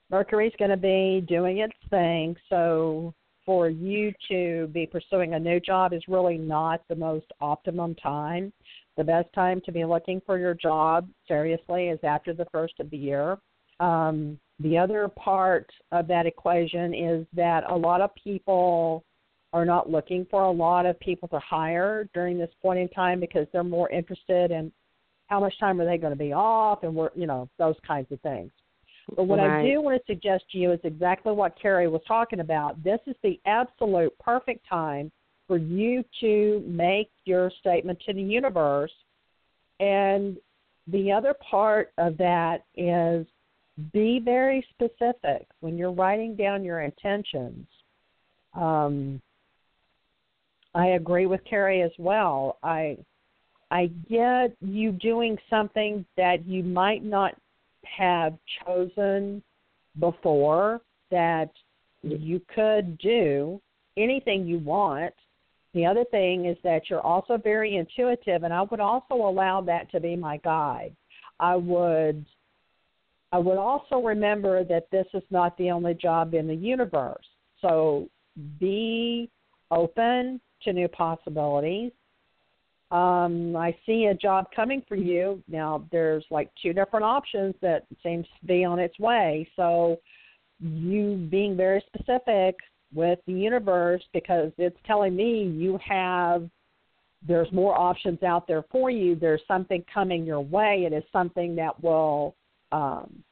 Mercury's 0.10 0.54
going 0.60 0.72
to 0.72 0.78
be 0.78 1.26
doing 1.28 1.60
its 1.60 1.74
thing. 1.90 2.36
So 2.50 3.14
for 3.46 3.70
you 3.70 4.14
to 4.30 4.68
be 4.68 4.86
pursuing 4.86 5.34
a 5.34 5.40
new 5.40 5.60
job 5.60 5.94
is 5.94 6.02
really 6.08 6.38
not 6.38 6.82
the 6.88 6.96
most 6.96 7.26
optimum 7.42 7.96
time. 7.96 8.54
The 8.96 9.04
best 9.04 9.34
time 9.34 9.62
to 9.66 9.72
be 9.72 9.84
looking 9.86 10.22
for 10.26 10.38
your 10.38 10.54
job 10.54 11.10
seriously 11.28 11.88
is 11.88 12.00
after 12.04 12.34
the 12.34 12.46
first 12.52 12.76
of 12.80 12.90
the 12.90 12.98
year. 12.98 13.38
Um, 13.80 14.40
the 14.60 14.78
other 14.78 15.08
part 15.08 15.70
of 15.92 16.08
that 16.08 16.26
equation 16.26 16.94
is 16.94 17.26
that 17.34 17.64
a 17.70 17.76
lot 17.76 18.02
of 18.02 18.12
people 18.16 19.04
are 19.52 19.66
not 19.66 19.90
looking 19.90 20.26
for 20.30 20.44
a 20.44 20.52
lot 20.52 20.86
of 20.86 21.00
people 21.00 21.28
to 21.28 21.40
hire 21.40 22.10
during 22.14 22.38
this 22.38 22.50
point 22.62 22.80
in 22.80 22.90
time 22.90 23.20
because 23.20 23.46
they're 23.52 23.64
more 23.64 23.90
interested 23.90 24.52
in 24.52 24.72
how 25.28 25.40
much 25.40 25.58
time 25.60 25.80
are 25.80 25.86
they 25.86 25.98
going 25.98 26.14
to 26.14 26.18
be 26.18 26.34
off 26.34 26.84
and 26.84 26.94
work, 26.94 27.14
you 27.16 27.28
know, 27.28 27.48
those 27.58 27.76
kinds 27.86 28.12
of 28.12 28.20
things. 28.22 28.52
But 29.16 29.24
what 29.24 29.40
I 29.40 29.64
do 29.64 29.82
want 29.82 30.00
to 30.00 30.14
suggest 30.14 30.46
to 30.52 30.58
you 30.58 30.72
is 30.72 30.80
exactly 30.84 31.34
what 31.34 31.60
Keri 31.62 31.88
was 31.88 32.02
talking 32.08 32.40
about. 32.40 32.82
This 32.84 33.00
is 33.06 33.16
the 33.22 33.40
absolute 33.46 34.18
perfect 34.20 34.68
time 34.68 35.12
for 35.48 35.58
you 35.58 36.04
to 36.22 36.64
make 36.66 37.10
your 37.26 37.52
statement 37.60 38.00
to 38.06 38.14
the 38.14 38.22
universe. 38.22 38.94
And 39.80 40.38
the 40.88 41.12
other 41.12 41.36
part 41.50 41.92
of 41.98 42.18
that 42.18 42.64
is 42.76 43.28
be 43.92 44.20
very 44.24 44.66
specific 44.70 45.48
when 45.62 45.78
you're 45.78 45.92
writing 45.92 46.36
down 46.36 46.64
your 46.64 46.82
intentions. 46.82 47.66
Um, 48.54 49.22
I 50.76 50.88
agree 50.90 51.26
with 51.26 51.42
Keri 51.46 51.82
as 51.82 51.92
well. 51.98 52.58
I 52.64 52.98
I 53.72 53.88
get 54.10 54.56
you 54.62 54.92
doing 54.92 55.38
something 55.50 56.06
that 56.16 56.46
you 56.46 56.62
might 56.64 57.04
not 57.04 57.36
have 57.84 58.36
chosen 58.64 59.42
before 60.00 60.82
that 61.10 61.50
you 62.04 62.40
could 62.54 62.98
do 63.00 63.60
anything 63.98 64.46
you 64.46 64.60
want. 64.60 65.14
The 65.74 65.86
other 65.86 66.04
thing 66.12 66.46
is 66.46 66.58
that 66.64 66.90
you're 66.90 67.02
also 67.02 67.38
very 67.38 67.78
intuitive, 67.78 68.44
and 68.44 68.54
I 68.54 68.62
would 68.62 68.80
also 68.80 69.16
allow 69.16 69.62
that 69.62 69.92
to 69.92 70.00
be 70.00 70.16
my 70.16 70.38
guide. 70.38 70.96
I 71.40 71.56
would 71.56 72.26
I 73.34 73.40
would 73.40 73.58
also 73.58 73.96
remember 73.96 74.64
that 74.64 74.92
this 74.92 75.08
is 75.16 75.24
not 75.32 75.58
the 75.58 75.72
only 75.72 75.96
job 75.96 76.36
in 76.36 76.48
the 76.48 76.54
universe. 76.54 77.26
So 77.62 78.08
be 78.60 79.28
open 79.72 80.40
to 80.62 80.72
new 80.72 80.88
possibilities. 80.88 81.92
Um, 82.92 83.56
I 83.56 83.76
see 83.88 84.06
a 84.06 84.14
job 84.14 84.46
coming 84.56 84.84
for 84.88 84.96
you. 84.96 85.42
Now 85.48 85.84
there's 85.92 86.24
like 86.30 86.52
two 86.62 86.74
different 86.74 87.06
options 87.06 87.56
that 87.64 87.88
seems 88.04 88.28
to 88.40 88.46
be 88.46 88.64
on 88.64 88.78
its 88.78 89.00
way. 89.00 89.50
So 89.56 90.00
you 90.60 91.28
being 91.32 91.58
very 91.58 91.84
specific 91.88 92.56
with 92.94 93.18
the 93.26 93.34
universe 93.34 94.04
because 94.14 94.52
it's 94.60 94.78
telling 94.86 95.16
me 95.16 95.46
you 95.46 95.80
have 95.84 96.48
there's 97.28 97.52
more 97.52 97.76
options 97.76 98.22
out 98.22 98.48
there 98.48 98.64
for 98.72 98.92
you. 98.92 99.16
There's 99.16 99.42
something 99.48 99.84
coming 99.92 100.24
your 100.24 100.42
way. 100.42 100.84
It 100.86 100.94
is 100.94 101.04
something 101.12 101.56
that 101.56 101.82
will 101.84 102.36
um, 102.74 103.24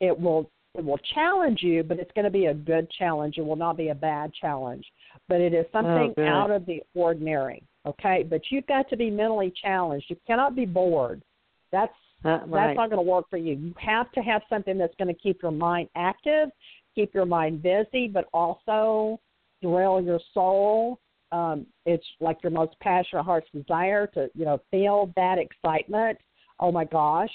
it 0.00 0.18
will 0.18 0.50
it 0.74 0.84
will 0.84 0.98
challenge 1.14 1.60
you, 1.62 1.84
but 1.84 2.00
it's 2.00 2.10
going 2.16 2.24
to 2.24 2.30
be 2.30 2.46
a 2.46 2.54
good 2.54 2.90
challenge. 2.98 3.38
It 3.38 3.46
will 3.46 3.54
not 3.54 3.76
be 3.76 3.88
a 3.90 3.94
bad 3.94 4.32
challenge, 4.34 4.84
but 5.28 5.40
it 5.40 5.54
is 5.54 5.64
something 5.70 6.12
good. 6.16 6.26
out 6.26 6.50
of 6.50 6.66
the 6.66 6.82
ordinary. 6.94 7.62
Okay, 7.86 8.26
but 8.28 8.40
you've 8.50 8.66
got 8.66 8.88
to 8.90 8.96
be 8.96 9.08
mentally 9.08 9.52
challenged. 9.62 10.06
You 10.08 10.16
cannot 10.26 10.56
be 10.56 10.66
bored. 10.66 11.22
That's 11.70 11.92
Uh, 12.24 12.38
that's 12.50 12.76
not 12.76 12.90
going 12.90 13.04
to 13.04 13.10
work 13.16 13.26
for 13.30 13.36
you. 13.36 13.54
You 13.54 13.74
have 13.78 14.10
to 14.12 14.20
have 14.20 14.42
something 14.48 14.76
that's 14.78 14.94
going 14.96 15.14
to 15.14 15.20
keep 15.20 15.42
your 15.42 15.52
mind 15.52 15.88
active, 15.94 16.48
keep 16.94 17.14
your 17.14 17.26
mind 17.26 17.62
busy, 17.62 18.08
but 18.08 18.24
also 18.32 19.20
thrill 19.60 20.00
your 20.00 20.20
soul. 20.32 20.98
Um, 21.32 21.66
it's 21.84 22.06
like 22.20 22.38
your 22.42 22.52
most 22.52 22.74
passionate 22.80 23.24
heart's 23.24 23.50
desire 23.52 24.06
to, 24.14 24.30
you 24.34 24.44
know, 24.44 24.58
feel 24.70 25.12
that 25.16 25.36
excitement. 25.38 26.18
Oh 26.58 26.72
my 26.72 26.84
gosh. 26.84 27.34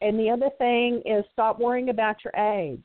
And 0.00 0.18
the 0.18 0.30
other 0.30 0.50
thing 0.58 1.02
is 1.04 1.24
stop 1.32 1.58
worrying 1.58 1.88
about 1.88 2.16
your 2.24 2.34
age. 2.36 2.84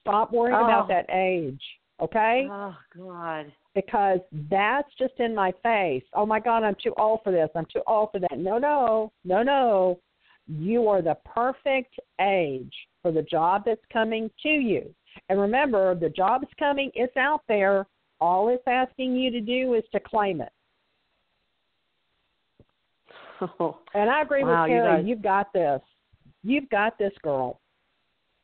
Stop 0.00 0.32
worrying 0.32 0.56
Oh. 0.58 0.64
about 0.64 0.88
that 0.88 1.06
age. 1.10 1.62
Okay? 2.00 2.48
Oh 2.50 2.74
God. 2.96 3.52
because 3.74 4.18
that's 4.50 4.88
just 4.98 5.14
in 5.20 5.32
my 5.34 5.52
face. 5.62 6.02
Oh 6.14 6.24
my 6.26 6.40
God, 6.40 6.64
I'm 6.64 6.74
too 6.82 6.94
old 6.98 7.20
for 7.22 7.30
this. 7.30 7.48
I'm 7.54 7.66
too 7.72 7.82
old 7.86 8.10
for 8.10 8.18
that. 8.18 8.36
No, 8.38 8.58
no, 8.58 9.12
no, 9.24 9.42
no. 9.44 10.00
You 10.48 10.88
are 10.88 11.02
the 11.02 11.16
perfect 11.26 11.94
age 12.20 12.74
for 13.02 13.12
the 13.12 13.22
job 13.22 13.62
that's 13.66 13.84
coming 13.92 14.28
to 14.42 14.48
you. 14.48 14.92
And 15.28 15.38
remember, 15.40 15.94
the 15.94 16.08
job's 16.08 16.48
coming, 16.58 16.90
it's 16.94 17.16
out 17.16 17.42
there. 17.46 17.86
All 18.20 18.48
it's 18.48 18.62
asking 18.66 19.14
you 19.14 19.30
to 19.30 19.40
do 19.40 19.74
is 19.74 19.84
to 19.92 20.00
claim 20.00 20.40
it. 20.40 20.52
Oh, 23.60 23.78
And 23.94 24.10
I 24.10 24.22
agree 24.22 24.44
Wow, 24.44 24.64
with 24.64 24.70
you 24.72 24.76
Keri. 24.78 24.96
guys- 24.96 25.06
You've 25.06 25.22
got 25.22 25.52
this. 25.52 25.80
You've 26.42 26.68
got 26.70 26.98
this, 26.98 27.12
girl. 27.22 27.60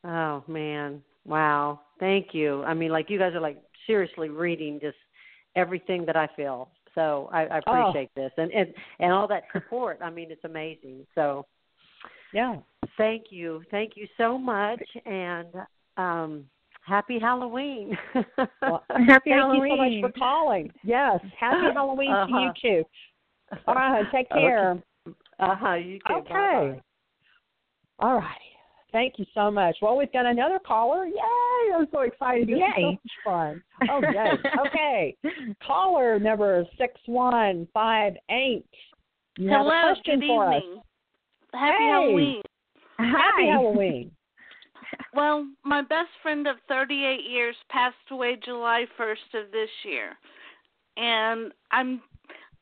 Oh 0.04 0.44
man. 0.46 1.02
Wow. 1.24 1.80
Thank 1.98 2.28
you. 2.32 2.62
I 2.64 2.74
mean, 2.74 2.90
like 2.90 3.10
you 3.10 3.18
guys 3.18 3.34
are 3.34 3.40
like 3.40 3.60
seriously 3.86 4.28
reading 4.28 4.78
just 4.80 4.96
everything 5.56 6.04
that 6.06 6.16
I 6.16 6.28
feel. 6.36 6.70
So 6.94 7.28
I, 7.32 7.42
I 7.46 7.60
Oh. 7.66 7.82
appreciate 7.82 8.10
this 8.14 8.30
and, 8.36 8.50
and 8.52 8.72
and 9.00 9.12
all 9.12 9.26
that 9.28 9.44
support. 9.52 9.98
I 10.02 10.10
mean, 10.10 10.30
it's 10.30 10.44
amazing. 10.44 11.06
So 11.14 11.46
Yeah. 12.32 12.56
thank 12.96 13.24
you, 13.30 13.62
thank 13.70 13.92
you 13.96 14.06
so 14.16 14.38
much, 14.38 14.82
and 15.04 15.48
um, 15.96 16.44
happy 16.86 17.18
Halloween. 17.18 17.96
Well, 18.62 18.84
Happy 19.06 19.30
Thank 19.30 19.42
Halloween. 19.42 19.70
you 19.72 20.00
so 20.00 20.06
much 20.06 20.12
for 20.12 20.18
calling. 20.18 20.70
Yes. 20.84 21.20
Happy 21.38 21.66
Halloween 21.74 22.08
to 22.26 22.32
you 22.32 22.48
Uh-huh. 22.48 22.52
too. 22.62 22.84
All 23.66 23.74
right. 23.74 24.04
Take 24.12 24.30
Okay. 24.32 24.40
care. 24.40 24.82
uh 25.38 25.54
huh. 25.56 25.74
You 25.74 25.98
too. 26.06 26.14
Okay. 26.14 26.32
Bye-bye. 26.32 26.80
All 27.98 28.14
righty. 28.16 28.40
Thank 28.92 29.14
you 29.18 29.26
so 29.34 29.50
much. 29.50 29.76
Well, 29.82 29.96
we've 29.96 30.12
got 30.12 30.26
another 30.26 30.58
caller. 30.64 31.04
Yay! 31.06 31.74
I'm 31.76 31.86
so 31.92 32.00
excited. 32.00 32.48
This 32.48 32.54
is 32.56 32.60
so 32.74 32.80
Yay. 32.80 32.84
much 32.92 33.12
fun. 33.24 33.62
Oh, 33.90 34.00
yay. 34.00 34.32
Okay. 34.66 35.16
Caller 35.66 36.18
number 36.18 36.64
6158. 36.78 38.64
You 39.38 39.48
have 39.50 39.60
Hello, 39.60 39.68
a 39.70 39.94
question 39.94 40.20
good 40.20 40.26
for 40.28 40.44
evening. 40.54 40.78
us. 40.78 40.84
Happy 41.52 41.76
Hey. 41.78 41.88
Halloween. 41.90 42.42
Happy 42.98 43.12
Hi. 43.46 43.52
Halloween. 43.52 44.10
Well, 45.12 45.46
my 45.64 45.82
best 45.82 46.10
friend 46.22 46.46
of 46.46 46.56
38 46.68 47.24
years 47.28 47.56
passed 47.70 47.96
away 48.10 48.36
July 48.42 48.84
1st 48.98 49.34
of 49.44 49.50
this 49.50 49.68
year. 49.84 50.16
And 50.96 51.52
I'm 51.72 52.02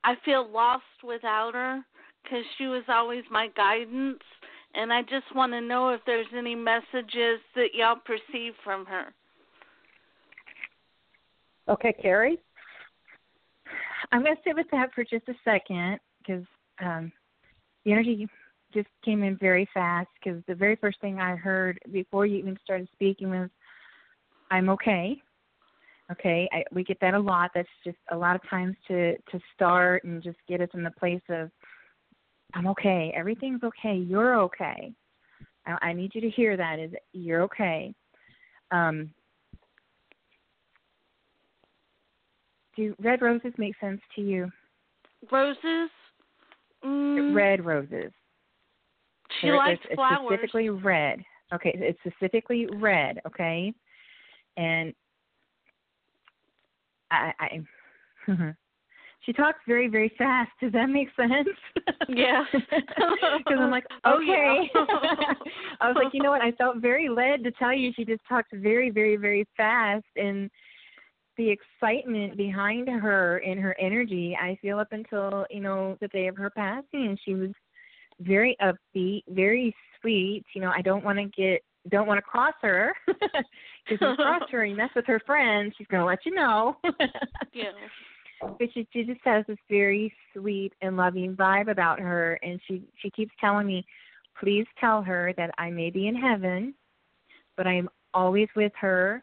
I 0.05 0.15
feel 0.25 0.49
lost 0.51 0.85
without 1.03 1.53
her 1.55 1.85
cuz 2.29 2.45
she 2.57 2.67
was 2.67 2.85
always 2.89 3.25
my 3.31 3.49
guidance 3.49 4.23
and 4.75 4.93
I 4.93 5.03
just 5.03 5.35
want 5.35 5.53
to 5.53 5.61
know 5.61 5.91
if 5.91 6.01
there's 6.07 6.27
any 6.37 6.55
messages 6.55 7.41
that 7.55 7.69
y'all 7.75 7.97
perceive 8.05 8.53
from 8.63 8.87
her. 8.87 9.13
Okay, 11.69 11.95
Keri. 12.01 12.39
I'm 14.13 14.23
going 14.23 14.37
to 14.37 14.43
sit 14.45 14.55
with 14.55 14.67
that 14.71 14.93
for 14.95 15.03
just 15.05 15.29
a 15.29 15.35
second 15.45 15.99
because 16.19 16.45
um, 16.83 17.11
the 17.85 17.93
energy 17.93 18.29
just 18.73 18.89
came 19.05 19.23
in 19.23 19.37
very 19.39 19.69
fast. 19.73 20.09
Because 20.23 20.43
the 20.47 20.55
very 20.55 20.77
first 20.77 21.01
thing 21.01 21.21
I 21.21 21.37
heard 21.37 21.79
before 21.91 22.27
you 22.27 22.39
even 22.39 22.59
started 22.63 22.89
speaking 22.93 23.31
was, 23.31 23.49
"I'm 24.51 24.69
okay." 24.71 25.23
Okay, 26.13 26.47
I, 26.53 26.65
we 26.71 26.85
get 26.85 27.01
that 27.01 27.15
a 27.15 27.19
lot. 27.19 27.53
That's 27.55 27.69
just 27.83 27.97
a 28.13 28.17
lot 28.17 28.37
of 28.37 28.43
times 28.51 28.77
to 28.89 29.17
to 29.17 29.41
start 29.55 30.05
and 30.05 30.23
just 30.23 30.37
get 30.47 30.61
us 30.61 30.69
in 30.75 30.83
the 30.83 30.91
place 30.91 31.23
of, 31.31 31.51
"I'm 32.55 32.67
okay. 32.69 33.13
Everything's 33.17 33.63
okay. 33.63 33.97
You're 33.97 34.41
okay." 34.41 34.93
I, 35.67 35.89
I 35.89 35.93
need 35.93 36.15
you 36.15 36.21
to 36.21 36.31
hear 36.31 36.57
that. 36.57 36.79
Is 36.79 36.93
you're 37.13 37.43
okay. 37.43 37.95
Um, 38.71 39.11
do 42.77 42.95
red 43.01 43.23
roses 43.23 43.53
make 43.59 43.75
sense 43.81 44.01
to 44.17 44.23
you? 44.23 44.51
Roses? 45.31 45.91
Mm, 46.85 47.35
Red 47.35 47.65
roses. 47.65 48.13
She 49.41 49.51
likes 49.51 49.81
it's, 49.85 49.93
it's 49.93 49.95
flowers. 49.95 50.27
specifically 50.27 50.71
red. 50.71 51.23
Okay, 51.53 51.73
it's 51.75 51.99
specifically 52.01 52.67
red. 52.67 53.21
Okay, 53.27 53.73
and 54.57 54.93
I, 57.11 57.33
I 57.41 57.61
she 59.25 59.33
talks 59.33 59.59
very 59.67 59.89
very 59.89 60.13
fast. 60.17 60.51
Does 60.61 60.73
that 60.73 60.87
make 60.87 61.09
sense? 61.17 61.49
Yeah. 62.09 62.45
Because 62.53 63.59
I'm 63.59 63.71
like, 63.71 63.85
Oh, 64.05 64.17
okay. 64.23 64.71
yeah. 64.75 64.81
I 65.81 65.89
was 65.89 65.97
like, 65.97 66.13
you 66.13 66.23
know 66.23 66.31
what? 66.31 66.43
I 66.43 66.53
felt 66.53 66.79
very 66.79 67.09
led 67.09 67.45
to 67.45 67.51
tell 67.53 67.73
you. 67.73 67.93
She 67.95 68.05
just 68.05 68.23
talks 68.29 68.49
very 68.53 68.91
very 68.91 69.17
very 69.17 69.47
fast, 69.57 70.05
and 70.17 70.51
the 71.37 71.51
excitement 71.51 72.37
behind 72.37 72.89
her 72.89 73.39
and 73.39 73.59
her 73.61 73.77
energy. 73.81 74.37
I 74.41 74.57
feel 74.63 74.79
up 74.79 74.93
until 74.93 75.47
you 75.51 75.61
know 75.61 75.97
the 76.01 76.09
day 76.09 76.29
of 76.29 76.37
her 76.37 76.51
passing, 76.51 77.07
and 77.07 77.21
she 77.25 77.35
was 77.35 77.51
very 78.21 78.57
upbeat, 78.63 79.23
very 79.29 79.75
sweet. 80.01 80.45
You 80.55 80.61
know, 80.61 80.73
I 80.75 80.83
don't 80.83 81.05
want 81.05 81.19
to 81.19 81.25
get 81.25 81.63
don't 81.91 82.07
want 82.07 82.19
to 82.19 82.23
cross 82.23 82.55
her 82.63 82.95
because 83.07 83.45
if 83.89 84.01
you 84.01 84.15
cross 84.17 84.43
her 84.51 84.63
and 84.63 84.71
you 84.71 84.77
mess 84.77 84.91
with 84.97 85.07
her 85.07 85.21
friends, 85.27 85.75
she's 85.77 85.87
going 85.89 86.01
to 86.01 86.07
let 86.07 86.25
you 86.25 86.35
know. 86.35 86.77
yeah. 87.53 87.73
But 88.59 88.69
she 88.73 88.87
she 88.93 89.05
just 89.05 89.21
has 89.25 89.45
this 89.47 89.59
very 89.69 90.13
sweet 90.33 90.73
and 90.83 90.97
loving 90.97 91.35
vibe 91.37 91.71
about 91.71 92.01
her 92.01 92.39
and 92.43 92.61
she 92.67 92.83
she 93.01 93.11
keeps 93.11 93.33
telling 93.41 93.67
me 93.67 93.85
please 94.39 94.67
tell 94.81 95.03
her 95.03 95.33
that 95.37 95.51
i 95.59 95.71
may 95.71 95.91
be 95.91 96.09
in 96.09 96.15
heaven 96.17 96.75
but 97.57 97.67
i'm 97.67 97.89
always 98.15 98.49
with 98.57 98.73
her. 98.81 99.23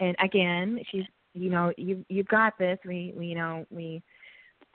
And 0.00 0.16
again 0.22 0.80
she's 0.90 1.04
you 1.34 1.50
know 1.50 1.72
you 1.76 2.04
you've 2.08 2.28
got 2.28 2.58
this. 2.58 2.78
We 2.84 3.12
we 3.16 3.26
you 3.26 3.34
know 3.34 3.66
we 3.70 4.02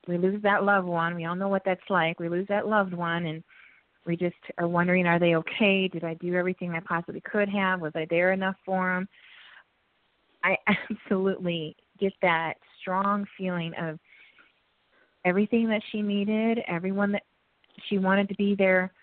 we 0.07 0.17
lose 0.17 0.41
that 0.43 0.63
loved 0.63 0.87
one. 0.87 1.15
We 1.15 1.25
all 1.25 1.35
know 1.35 1.49
what 1.49 1.63
that's 1.65 1.81
like. 1.89 2.19
We 2.19 2.29
lose 2.29 2.47
that 2.47 2.67
loved 2.67 2.93
one 2.93 3.25
and 3.25 3.43
we 4.05 4.15
just 4.15 4.35
are 4.59 4.67
wondering 4.67 5.07
are 5.07 5.19
they 5.19 5.35
okay? 5.35 5.87
Did 5.87 6.03
i 6.03 6.13
do 6.15 6.35
everything 6.35 6.71
i 6.71 6.79
possibly 6.79 7.21
could 7.21 7.49
have? 7.49 7.81
Was 7.81 7.93
i 7.95 8.05
there 8.09 8.31
enough 8.31 8.55
for 8.63 8.93
them 8.93 9.07
i 10.43 10.55
absolutely 10.91 11.75
get 11.99 12.13
that 12.21 12.53
strong 12.85 13.25
feeling 13.35 13.73
of 13.81 13.97
everything 15.25 15.67
that 15.69 15.81
she 15.91 16.03
needed, 16.03 16.59
everyone 16.67 17.11
that 17.13 17.23
she 17.89 17.97
wanted 17.97 18.29
to 18.29 18.35
be 18.35 18.53
there 18.55 18.93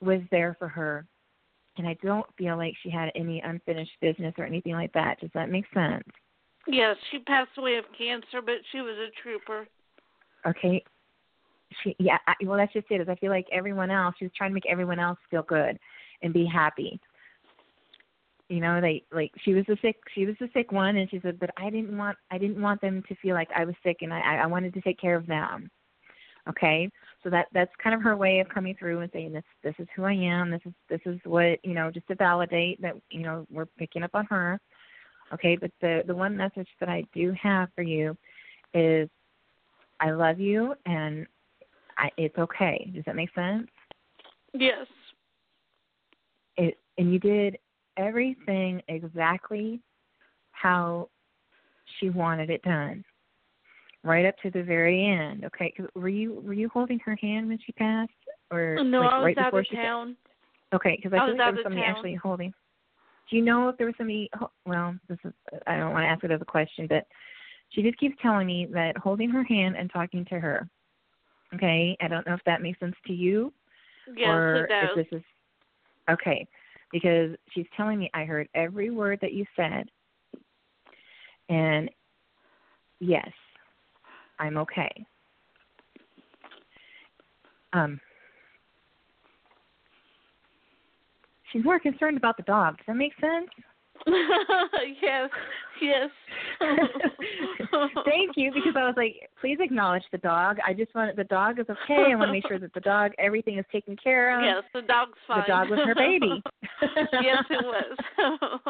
was 0.00 0.20
there 0.30 0.56
for 0.58 0.66
her. 0.66 1.04
And 1.76 1.86
I 1.86 1.96
don't 2.02 2.26
feel 2.36 2.56
like 2.56 2.74
she 2.82 2.90
had 2.90 3.10
any 3.14 3.40
unfinished 3.44 3.92
business 4.00 4.34
or 4.38 4.44
anything 4.44 4.72
like 4.72 4.92
that. 4.94 5.20
Does 5.20 5.30
that 5.34 5.50
make 5.50 5.64
sense? 5.74 6.04
Yes, 6.66 6.96
she 7.10 7.18
passed 7.20 7.50
away 7.58 7.76
of 7.76 7.84
cancer, 7.96 8.40
but 8.44 8.56
she 8.70 8.80
was 8.80 8.96
a 8.96 9.22
trooper. 9.22 9.66
Okay. 10.46 10.82
She 11.82 11.96
yeah, 11.98 12.18
I, 12.26 12.34
well 12.44 12.58
that's 12.58 12.72
just 12.72 12.86
it. 12.90 13.00
Is 13.00 13.08
I 13.08 13.14
feel 13.16 13.30
like 13.30 13.46
everyone 13.52 13.90
else, 13.90 14.14
she 14.18 14.26
was 14.26 14.32
trying 14.36 14.50
to 14.50 14.54
make 14.54 14.66
everyone 14.68 14.98
else 14.98 15.18
feel 15.30 15.42
good 15.42 15.78
and 16.22 16.32
be 16.32 16.46
happy. 16.46 17.00
You 18.52 18.60
know, 18.60 18.82
they 18.82 19.02
like 19.10 19.32
she 19.42 19.54
was 19.54 19.64
the 19.66 19.78
sick 19.80 19.96
she 20.14 20.26
was 20.26 20.36
the 20.38 20.50
sick 20.52 20.72
one 20.72 20.96
and 20.98 21.08
she 21.08 21.20
said, 21.20 21.40
But 21.40 21.48
I 21.56 21.70
didn't 21.70 21.96
want 21.96 22.18
I 22.30 22.36
didn't 22.36 22.60
want 22.60 22.82
them 22.82 23.02
to 23.08 23.14
feel 23.14 23.34
like 23.34 23.48
I 23.56 23.64
was 23.64 23.74
sick 23.82 24.02
and 24.02 24.12
I, 24.12 24.42
I 24.42 24.46
wanted 24.46 24.74
to 24.74 24.82
take 24.82 25.00
care 25.00 25.16
of 25.16 25.26
them. 25.26 25.70
Okay? 26.46 26.90
So 27.24 27.30
that 27.30 27.46
that's 27.54 27.70
kind 27.82 27.94
of 27.94 28.02
her 28.02 28.14
way 28.14 28.40
of 28.40 28.50
coming 28.50 28.76
through 28.78 29.00
and 29.00 29.10
saying 29.10 29.32
this 29.32 29.44
this 29.62 29.74
is 29.78 29.88
who 29.96 30.04
I 30.04 30.12
am, 30.12 30.50
this 30.50 30.60
is 30.66 30.74
this 30.90 31.00
is 31.06 31.18
what 31.24 31.64
you 31.64 31.72
know, 31.72 31.90
just 31.90 32.06
to 32.08 32.14
validate 32.14 32.78
that, 32.82 32.94
you 33.10 33.22
know, 33.22 33.46
we're 33.50 33.64
picking 33.64 34.02
up 34.02 34.14
on 34.14 34.26
her. 34.26 34.60
Okay, 35.32 35.56
but 35.56 35.70
the 35.80 36.02
the 36.06 36.14
one 36.14 36.36
message 36.36 36.68
that 36.78 36.90
I 36.90 37.04
do 37.14 37.34
have 37.42 37.70
for 37.74 37.80
you 37.80 38.14
is 38.74 39.08
I 39.98 40.10
love 40.10 40.38
you 40.38 40.74
and 40.84 41.26
I, 41.96 42.10
it's 42.18 42.36
okay. 42.36 42.90
Does 42.94 43.04
that 43.06 43.16
make 43.16 43.32
sense? 43.34 43.68
Yes. 44.52 44.86
It, 46.58 46.76
and 46.98 47.10
you 47.10 47.18
did 47.18 47.56
everything 47.96 48.82
exactly 48.88 49.80
how 50.52 51.08
she 51.98 52.10
wanted 52.10 52.50
it 52.50 52.62
done, 52.62 53.04
right 54.02 54.26
up 54.26 54.34
to 54.42 54.50
the 54.50 54.62
very 54.62 55.06
end. 55.06 55.44
Okay, 55.44 55.72
were 55.94 56.08
you 56.08 56.42
were 56.44 56.54
you 56.54 56.68
holding 56.68 56.98
her 57.00 57.16
hand 57.20 57.48
when 57.48 57.58
she 57.64 57.72
passed, 57.72 58.10
or 58.50 58.78
uh, 58.80 58.82
No, 58.82 59.00
like 59.00 59.12
I 59.12 59.18
was 59.18 59.24
right 59.24 59.38
out 59.38 59.44
before 59.46 59.60
of 59.60 59.66
she 59.68 59.76
town. 59.76 60.16
Okay, 60.74 60.96
because 60.96 61.12
I, 61.12 61.22
I 61.22 61.26
feel 61.26 61.36
like 61.36 61.38
there 61.38 61.52
was 61.52 61.62
somebody 61.64 61.82
town. 61.82 61.94
actually 61.96 62.14
holding. 62.14 62.52
Do 63.30 63.36
you 63.36 63.42
know 63.42 63.68
if 63.68 63.76
there 63.76 63.86
was 63.86 63.94
somebody? 63.98 64.30
Well, 64.66 64.94
this 65.08 65.18
is 65.24 65.32
I 65.66 65.76
don't 65.76 65.92
want 65.92 66.04
to 66.04 66.08
ask 66.08 66.24
it 66.24 66.30
as 66.30 66.40
a 66.40 66.46
question, 66.46 66.86
but 66.86 67.06
she 67.70 67.82
just 67.82 67.98
keeps 67.98 68.16
telling 68.22 68.46
me 68.46 68.66
that 68.72 68.96
holding 68.96 69.30
her 69.30 69.44
hand 69.44 69.76
and 69.76 69.90
talking 69.92 70.24
to 70.26 70.38
her. 70.38 70.68
Okay, 71.54 71.96
I 72.00 72.08
don't 72.08 72.26
know 72.26 72.34
if 72.34 72.40
that 72.46 72.62
makes 72.62 72.80
sense 72.80 72.96
to 73.06 73.12
you, 73.12 73.52
Yes, 74.16 74.28
or 74.28 74.68
if 74.70 74.94
this 74.96 75.18
is 75.18 75.22
okay, 76.10 76.46
because 76.92 77.30
she's 77.50 77.66
telling 77.76 77.98
me 77.98 78.10
I 78.14 78.24
heard 78.24 78.48
every 78.54 78.90
word 78.90 79.18
that 79.22 79.32
you 79.32 79.44
said, 79.56 79.88
and 81.48 81.90
yes, 83.00 83.30
I'm 84.38 84.58
okay. 84.58 84.90
Um, 87.72 87.98
she's 91.52 91.64
more 91.64 91.80
concerned 91.80 92.16
about 92.16 92.36
the 92.36 92.42
dog. 92.42 92.76
Does 92.76 92.86
that 92.88 92.96
make 92.96 93.14
sense? 93.20 93.48
yes, 95.02 95.30
yes. 95.80 96.10
Thank 98.04 98.32
you, 98.36 98.52
because 98.52 98.74
I 98.76 98.84
was 98.84 98.94
like, 98.96 99.30
please 99.40 99.58
acknowledge 99.60 100.02
the 100.10 100.18
dog. 100.18 100.58
I 100.66 100.72
just 100.72 100.94
want 100.94 101.14
the 101.16 101.24
dog 101.24 101.58
is 101.58 101.66
okay. 101.68 102.12
I 102.12 102.14
want 102.16 102.28
to 102.28 102.32
make 102.32 102.46
sure 102.48 102.58
that 102.58 102.74
the 102.74 102.80
dog, 102.80 103.12
everything 103.18 103.58
is 103.58 103.64
taken 103.70 103.96
care 103.96 104.36
of. 104.36 104.44
Yes, 104.44 104.64
the 104.74 104.82
dog's 104.82 105.18
fine. 105.26 105.42
The 105.42 105.46
dog 105.46 105.70
was 105.70 105.80
her 105.84 105.94
baby. 105.94 106.42
yes, 107.22 107.44
it 107.50 107.64
was. 107.64 108.60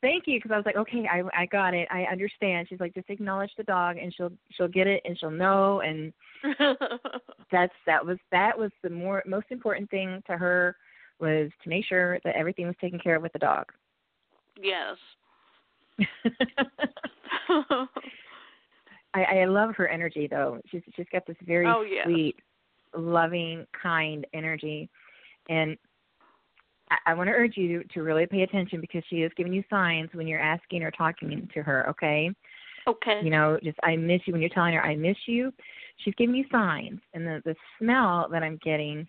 Thank 0.00 0.24
you, 0.26 0.38
because 0.38 0.50
I 0.50 0.56
was 0.56 0.66
like, 0.66 0.76
okay, 0.76 1.06
I 1.10 1.22
I 1.34 1.46
got 1.46 1.74
it. 1.74 1.88
I 1.90 2.02
understand. 2.04 2.68
She's 2.68 2.80
like, 2.80 2.94
just 2.94 3.08
acknowledge 3.08 3.52
the 3.56 3.64
dog, 3.64 3.96
and 3.96 4.14
she'll 4.14 4.32
she'll 4.50 4.68
get 4.68 4.86
it, 4.86 5.02
and 5.04 5.18
she'll 5.18 5.30
know. 5.30 5.80
And 5.80 6.12
that's 7.50 7.74
that 7.86 8.04
was 8.04 8.18
that 8.30 8.56
was 8.58 8.70
the 8.82 8.90
more 8.90 9.22
most 9.26 9.46
important 9.50 9.90
thing 9.90 10.22
to 10.26 10.36
her 10.36 10.76
was 11.18 11.50
to 11.62 11.68
make 11.70 11.86
sure 11.86 12.18
that 12.24 12.36
everything 12.36 12.66
was 12.66 12.76
taken 12.80 12.98
care 12.98 13.16
of 13.16 13.22
with 13.22 13.32
the 13.32 13.38
dog. 13.38 13.72
Yes. 14.60 14.96
I, 19.14 19.24
I 19.24 19.44
love 19.44 19.74
her 19.76 19.88
energy 19.88 20.26
though. 20.30 20.60
She's 20.70 20.82
she's 20.96 21.06
got 21.12 21.26
this 21.26 21.36
very 21.46 21.66
Oh, 21.66 21.82
yes. 21.82 22.04
sweet, 22.04 22.36
loving, 22.96 23.66
kind 23.80 24.26
energy, 24.32 24.88
and 25.48 25.76
I, 26.90 26.96
I 27.10 27.14
want 27.14 27.28
to 27.28 27.32
urge 27.32 27.56
you 27.56 27.84
to 27.94 28.02
really 28.02 28.26
pay 28.26 28.42
attention 28.42 28.80
because 28.80 29.02
she 29.08 29.16
is 29.16 29.30
giving 29.36 29.52
you 29.52 29.62
signs 29.68 30.10
when 30.12 30.26
you're 30.26 30.40
asking 30.40 30.82
or 30.82 30.90
talking 30.90 31.48
to 31.52 31.62
her. 31.62 31.88
Okay, 31.90 32.30
okay. 32.86 33.20
you 33.22 33.30
know, 33.30 33.58
just 33.62 33.78
I 33.82 33.96
miss 33.96 34.22
you 34.26 34.32
when 34.32 34.40
you're 34.40 34.50
telling 34.50 34.74
her 34.74 34.82
I 34.84 34.96
miss 34.96 35.16
you. 35.26 35.52
She's 35.98 36.14
giving 36.14 36.34
you 36.34 36.44
signs, 36.50 37.00
and 37.12 37.26
the 37.26 37.42
the 37.44 37.54
smell 37.78 38.28
that 38.32 38.42
I'm 38.42 38.58
getting, 38.64 39.06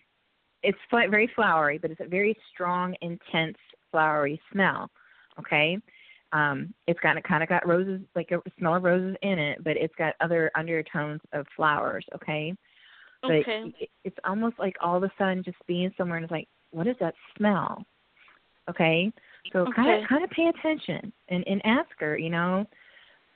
it's 0.62 0.78
very 0.90 1.30
flowery, 1.34 1.78
but 1.78 1.90
it's 1.90 2.00
a 2.00 2.08
very 2.08 2.36
strong, 2.52 2.94
intense 3.00 3.56
flowery 3.90 4.38
smell. 4.52 4.90
Okay, 5.38 5.78
um, 6.32 6.74
it's 6.86 7.00
got 7.00 7.22
kind 7.24 7.42
of 7.42 7.48
got 7.48 7.66
roses, 7.66 8.00
like 8.14 8.30
a 8.32 8.40
smell 8.58 8.76
of 8.76 8.82
roses 8.82 9.16
in 9.22 9.38
it, 9.38 9.62
but 9.62 9.76
it's 9.76 9.94
got 9.96 10.14
other 10.20 10.50
undertones 10.56 11.20
of 11.32 11.46
flowers. 11.56 12.04
Okay, 12.14 12.54
but 13.22 13.30
Okay. 13.32 13.72
it, 13.80 13.90
it's 14.04 14.18
almost 14.24 14.58
like 14.58 14.76
all 14.80 14.96
of 14.96 15.02
a 15.02 15.12
sudden 15.16 15.42
just 15.42 15.56
being 15.66 15.92
somewhere 15.96 16.18
and 16.18 16.24
it's 16.24 16.30
like, 16.32 16.48
what 16.72 16.86
is 16.86 16.96
that 17.00 17.14
smell? 17.36 17.84
Okay, 18.68 19.12
so 19.52 19.66
kind 19.74 20.02
of 20.02 20.08
kind 20.08 20.24
of 20.24 20.30
pay 20.30 20.48
attention 20.48 21.12
and 21.28 21.46
and 21.46 21.60
ask 21.64 21.90
her. 21.98 22.18
You 22.18 22.30
know, 22.30 22.66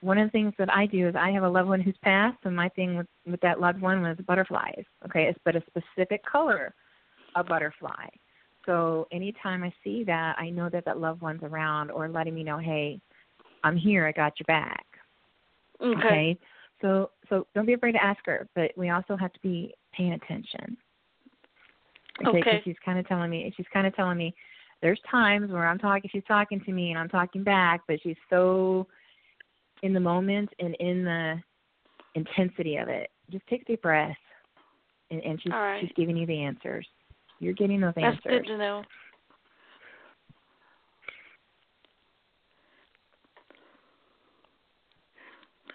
one 0.00 0.18
of 0.18 0.26
the 0.26 0.32
things 0.32 0.54
that 0.58 0.72
I 0.72 0.86
do 0.86 1.08
is 1.08 1.14
I 1.14 1.30
have 1.30 1.42
a 1.42 1.48
loved 1.48 1.68
one 1.68 1.80
who's 1.80 1.96
passed, 2.02 2.38
and 2.44 2.56
my 2.56 2.68
thing 2.70 2.96
with 2.96 3.06
with 3.26 3.40
that 3.42 3.60
loved 3.60 3.80
one 3.80 4.02
was 4.02 4.16
butterflies. 4.26 4.84
Okay, 5.04 5.24
it's 5.24 5.38
but 5.44 5.54
a 5.56 5.62
specific 5.66 6.24
color, 6.24 6.74
a 7.34 7.44
butterfly. 7.44 8.06
So 8.68 9.08
anytime 9.10 9.64
I 9.64 9.72
see 9.82 10.04
that, 10.04 10.36
I 10.38 10.50
know 10.50 10.68
that 10.68 10.84
that 10.84 11.00
loved 11.00 11.22
one's 11.22 11.42
around 11.42 11.90
or 11.90 12.06
letting 12.06 12.34
me 12.34 12.44
know, 12.44 12.58
hey, 12.58 13.00
I'm 13.64 13.78
here. 13.78 14.06
I 14.06 14.12
got 14.12 14.38
your 14.38 14.44
back. 14.46 14.84
Okay. 15.82 16.38
So 16.82 17.10
so 17.30 17.46
don't 17.54 17.64
be 17.64 17.72
afraid 17.72 17.92
to 17.92 18.04
ask 18.04 18.20
her, 18.26 18.46
but 18.54 18.72
we 18.76 18.90
also 18.90 19.16
have 19.16 19.32
to 19.32 19.40
be 19.40 19.74
paying 19.96 20.12
attention. 20.12 20.76
Okay. 22.26 22.40
Okay. 22.40 22.60
she's 22.62 22.76
kind 22.84 22.98
of 22.98 23.08
telling 23.08 23.30
me. 23.30 23.52
She's 23.56 23.66
kind 23.72 23.86
of 23.86 23.96
telling 23.96 24.18
me. 24.18 24.34
There's 24.82 25.00
times 25.10 25.50
where 25.50 25.66
I'm 25.66 25.78
talking. 25.78 26.10
She's 26.12 26.22
talking 26.28 26.60
to 26.60 26.72
me 26.72 26.90
and 26.90 26.98
I'm 26.98 27.08
talking 27.08 27.42
back, 27.42 27.80
but 27.88 27.98
she's 28.02 28.16
so 28.28 28.86
in 29.82 29.94
the 29.94 30.00
moment 30.00 30.50
and 30.58 30.74
in 30.78 31.04
the 31.04 31.36
intensity 32.14 32.76
of 32.76 32.88
it. 32.88 33.10
Just 33.30 33.46
take 33.46 33.62
a 33.62 33.64
deep 33.64 33.82
breath, 33.82 34.14
and, 35.10 35.22
and 35.22 35.40
she's 35.42 35.52
right. 35.52 35.80
she's 35.80 35.90
giving 35.96 36.18
you 36.18 36.26
the 36.26 36.38
answers. 36.38 36.86
You're 37.40 37.54
getting 37.54 37.80
those 37.80 37.92
That's 37.96 38.16
answers. 38.16 38.44
good 38.44 38.46
to 38.46 38.58
know. 38.58 38.82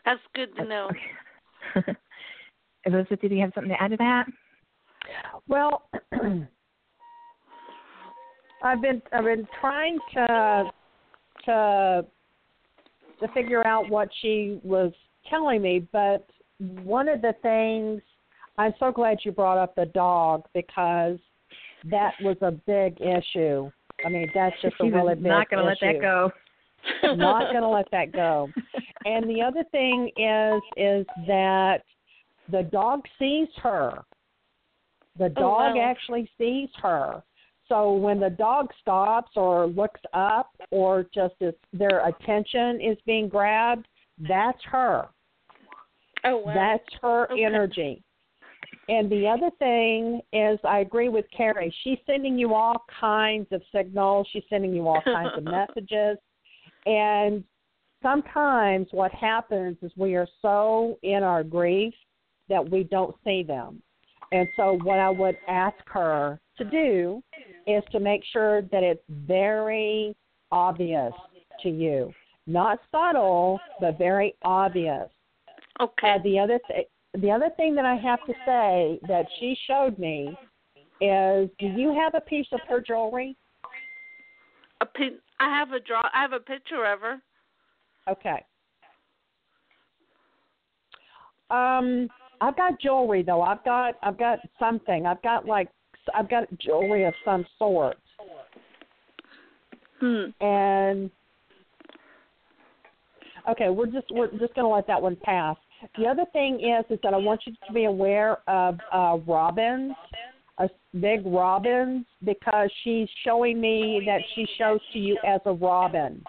That's 0.05 0.19
good 0.35 0.55
to 0.57 0.65
know. 0.65 0.89
Okay. 1.77 1.93
Elizabeth, 2.85 3.21
did 3.21 3.31
you 3.31 3.39
have 3.39 3.51
something 3.55 3.71
to 3.71 3.81
add 3.81 3.91
to 3.91 3.97
that? 3.97 4.25
Well, 5.47 5.89
I've 8.63 8.81
been 8.81 9.01
I've 9.11 9.23
been 9.23 9.47
trying 9.59 9.99
to 10.13 10.71
to 11.45 12.05
to 13.19 13.27
figure 13.33 13.65
out 13.65 13.89
what 13.89 14.09
she 14.21 14.59
was 14.63 14.91
telling 15.29 15.61
me, 15.61 15.87
but 15.91 16.27
one 16.83 17.07
of 17.07 17.21
the 17.21 17.33
things 17.41 18.01
I'm 18.57 18.73
so 18.79 18.91
glad 18.91 19.19
you 19.23 19.31
brought 19.31 19.57
up 19.57 19.75
the 19.75 19.85
dog 19.85 20.43
because 20.53 21.17
that 21.89 22.13
was 22.21 22.37
a 22.41 22.51
big 22.51 22.99
issue. 23.01 23.69
I 24.05 24.09
mean, 24.09 24.29
that's 24.33 24.55
just 24.61 24.75
she 24.81 24.87
a 24.87 24.91
really 24.91 25.15
big 25.15 25.23
not 25.25 25.49
going 25.49 25.63
to 25.63 25.65
let 25.69 25.79
that 25.81 26.01
go. 26.01 26.31
not 27.15 27.51
going 27.51 27.61
to 27.61 27.67
let 27.67 27.89
that 27.91 28.11
go. 28.11 28.49
And 29.05 29.29
the 29.29 29.41
other 29.41 29.63
thing 29.71 30.09
is 30.17 30.61
is 30.77 31.05
that 31.27 31.83
the 32.51 32.63
dog 32.63 33.01
sees 33.19 33.47
her. 33.61 34.03
The 35.17 35.25
Oh, 35.25 35.41
dog 35.41 35.75
wow. 35.75 35.81
actually 35.81 36.29
sees 36.37 36.69
her. 36.81 37.23
So 37.69 37.93
when 37.93 38.19
the 38.19 38.29
dog 38.29 38.69
stops 38.81 39.31
or 39.35 39.67
looks 39.67 40.01
up 40.13 40.51
or 40.71 41.05
just 41.13 41.35
is 41.39 41.53
their 41.71 42.05
attention 42.07 42.81
is 42.81 42.97
being 43.05 43.27
grabbed, 43.29 43.87
that's 44.19 44.61
her. 44.65 45.07
Oh 46.25 46.37
wow. 46.37 46.53
That's 46.53 46.93
her 47.01 47.31
Okay. 47.31 47.43
energy. 47.45 48.03
And 48.89 49.09
the 49.09 49.27
other 49.27 49.49
thing 49.59 50.21
is, 50.33 50.59
I 50.65 50.79
agree 50.79 51.09
with 51.09 51.25
Keri. 51.35 51.73
She's 51.83 51.99
sending 52.05 52.37
you 52.37 52.53
all 52.53 52.83
kinds 52.99 53.47
of 53.51 53.61
signals. 53.73 54.27
She's 54.33 54.43
sending 54.49 54.73
you 54.73 54.87
all 54.87 55.01
kinds 55.03 55.31
of 55.37 55.43
messages. 55.45 56.17
And 56.85 57.43
sometimes 58.01 58.87
what 58.91 59.11
happens 59.13 59.77
is 59.81 59.91
we 59.95 60.15
are 60.15 60.27
so 60.41 60.99
in 61.01 61.23
our 61.23 61.43
grief 61.43 61.93
that 62.49 62.69
we 62.69 62.83
don't 62.83 63.15
see 63.23 63.43
them. 63.43 63.81
And 64.31 64.47
so, 64.57 64.79
what 64.83 64.99
I 64.99 65.09
would 65.09 65.37
ask 65.47 65.77
her 65.85 66.39
to 66.57 66.63
do 66.65 67.21
is 67.67 67.83
to 67.91 67.99
make 67.99 68.21
sure 68.31 68.63
that 68.63 68.83
it's 68.83 69.03
very 69.07 70.15
obvious 70.51 71.13
to 71.61 71.69
you. 71.69 72.11
Not 72.47 72.79
subtle, 72.91 73.59
but 73.79 73.97
very 73.97 74.35
obvious. 74.43 75.07
okay. 75.79 76.15
Uh, 76.15 76.23
the 76.23 76.39
other 76.39 76.59
th- 76.67 76.87
the 77.15 77.31
other 77.31 77.49
thing 77.57 77.75
that 77.75 77.85
I 77.85 77.95
have 77.95 78.25
to 78.25 78.33
say 78.45 78.99
that 79.07 79.25
she 79.39 79.55
showed 79.67 79.97
me 79.99 80.35
is, 81.01 81.49
do 81.59 81.67
you 81.67 81.93
have 81.93 82.15
a 82.15 82.21
piece 82.21 82.47
of 82.51 82.59
her 82.67 82.81
jewelry? 82.81 83.35
a 84.83 84.85
pi- 84.85 85.19
I 85.39 85.49
have 85.49 85.71
a 85.71 85.79
draw. 85.79 86.01
I 86.13 86.21
have 86.21 86.33
a 86.33 86.39
picture 86.39 86.85
of 86.85 86.99
her. 87.01 87.21
Okay. 88.09 88.43
Um, 91.49 92.09
I've 92.41 92.57
got 92.57 92.79
jewelry 92.81 93.23
though. 93.23 93.41
I've 93.41 93.63
got 93.63 93.95
I've 94.01 94.17
got 94.17 94.39
something. 94.59 95.05
I've 95.05 95.21
got 95.21 95.45
like 95.45 95.69
I've 96.13 96.29
got 96.29 96.45
jewelry 96.59 97.05
of 97.05 97.13
some 97.23 97.45
sort, 97.57 97.97
Hmm. 99.99 100.25
and 100.41 101.11
okay, 103.49 103.69
we're 103.69 103.85
just 103.85 104.07
we're 104.11 104.31
just 104.31 104.53
going 104.55 104.65
to 104.65 104.73
let 104.73 104.87
that 104.87 105.01
one 105.01 105.15
pass. 105.23 105.57
The 105.97 106.07
other 106.07 106.25
thing 106.33 106.55
is 106.55 106.85
is 106.89 106.99
that 107.03 107.13
I 107.13 107.17
want 107.17 107.41
you 107.45 107.53
to 107.67 107.73
be 107.73 107.85
aware 107.85 108.37
of 108.47 108.77
uh, 108.91 109.17
robins, 109.27 109.93
a 110.57 110.69
big 110.99 111.25
robins, 111.25 112.05
because 112.23 112.69
she's 112.83 113.07
showing 113.23 113.59
me 113.59 114.01
that 114.05 114.21
she 114.35 114.47
shows 114.57 114.79
to 114.93 114.99
you 114.99 115.17
as 115.25 115.41
a 115.45 115.53
robin. 115.53 116.23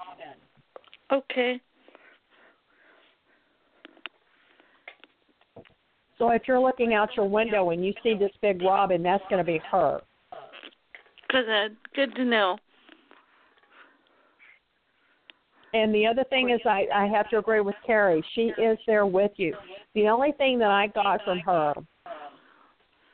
Okay. 1.12 1.61
So 6.19 6.31
if 6.31 6.43
you're 6.47 6.61
looking 6.61 6.95
out 6.95 7.11
your 7.17 7.29
window 7.29 7.71
and 7.71 7.85
you 7.85 7.93
see 8.03 8.14
this 8.14 8.31
big 8.40 8.62
robin, 8.62 9.03
that's 9.03 9.25
going 9.29 9.45
to 9.45 9.45
be 9.45 9.61
her. 9.71 10.01
Good. 11.29 11.49
uh, 11.49 11.69
Good 11.95 12.14
to 12.14 12.25
know. 12.25 12.59
And 15.75 15.93
the 15.93 16.07
other 16.07 16.23
thing 16.31 16.51
is, 16.51 16.61
I, 16.65 16.87
I 16.95 17.07
have 17.09 17.29
to 17.31 17.39
agree 17.39 17.61
with 17.61 17.75
Keri. 17.85 18.25
She 18.37 18.53
is 18.63 18.79
there 18.87 19.07
with 19.07 19.33
you. 19.37 19.57
The 19.97 20.07
only 20.07 20.31
thing 20.33 20.57
that 20.61 20.71
I 20.71 20.87
got 20.87 21.21
from 21.25 21.41
her 21.41 21.75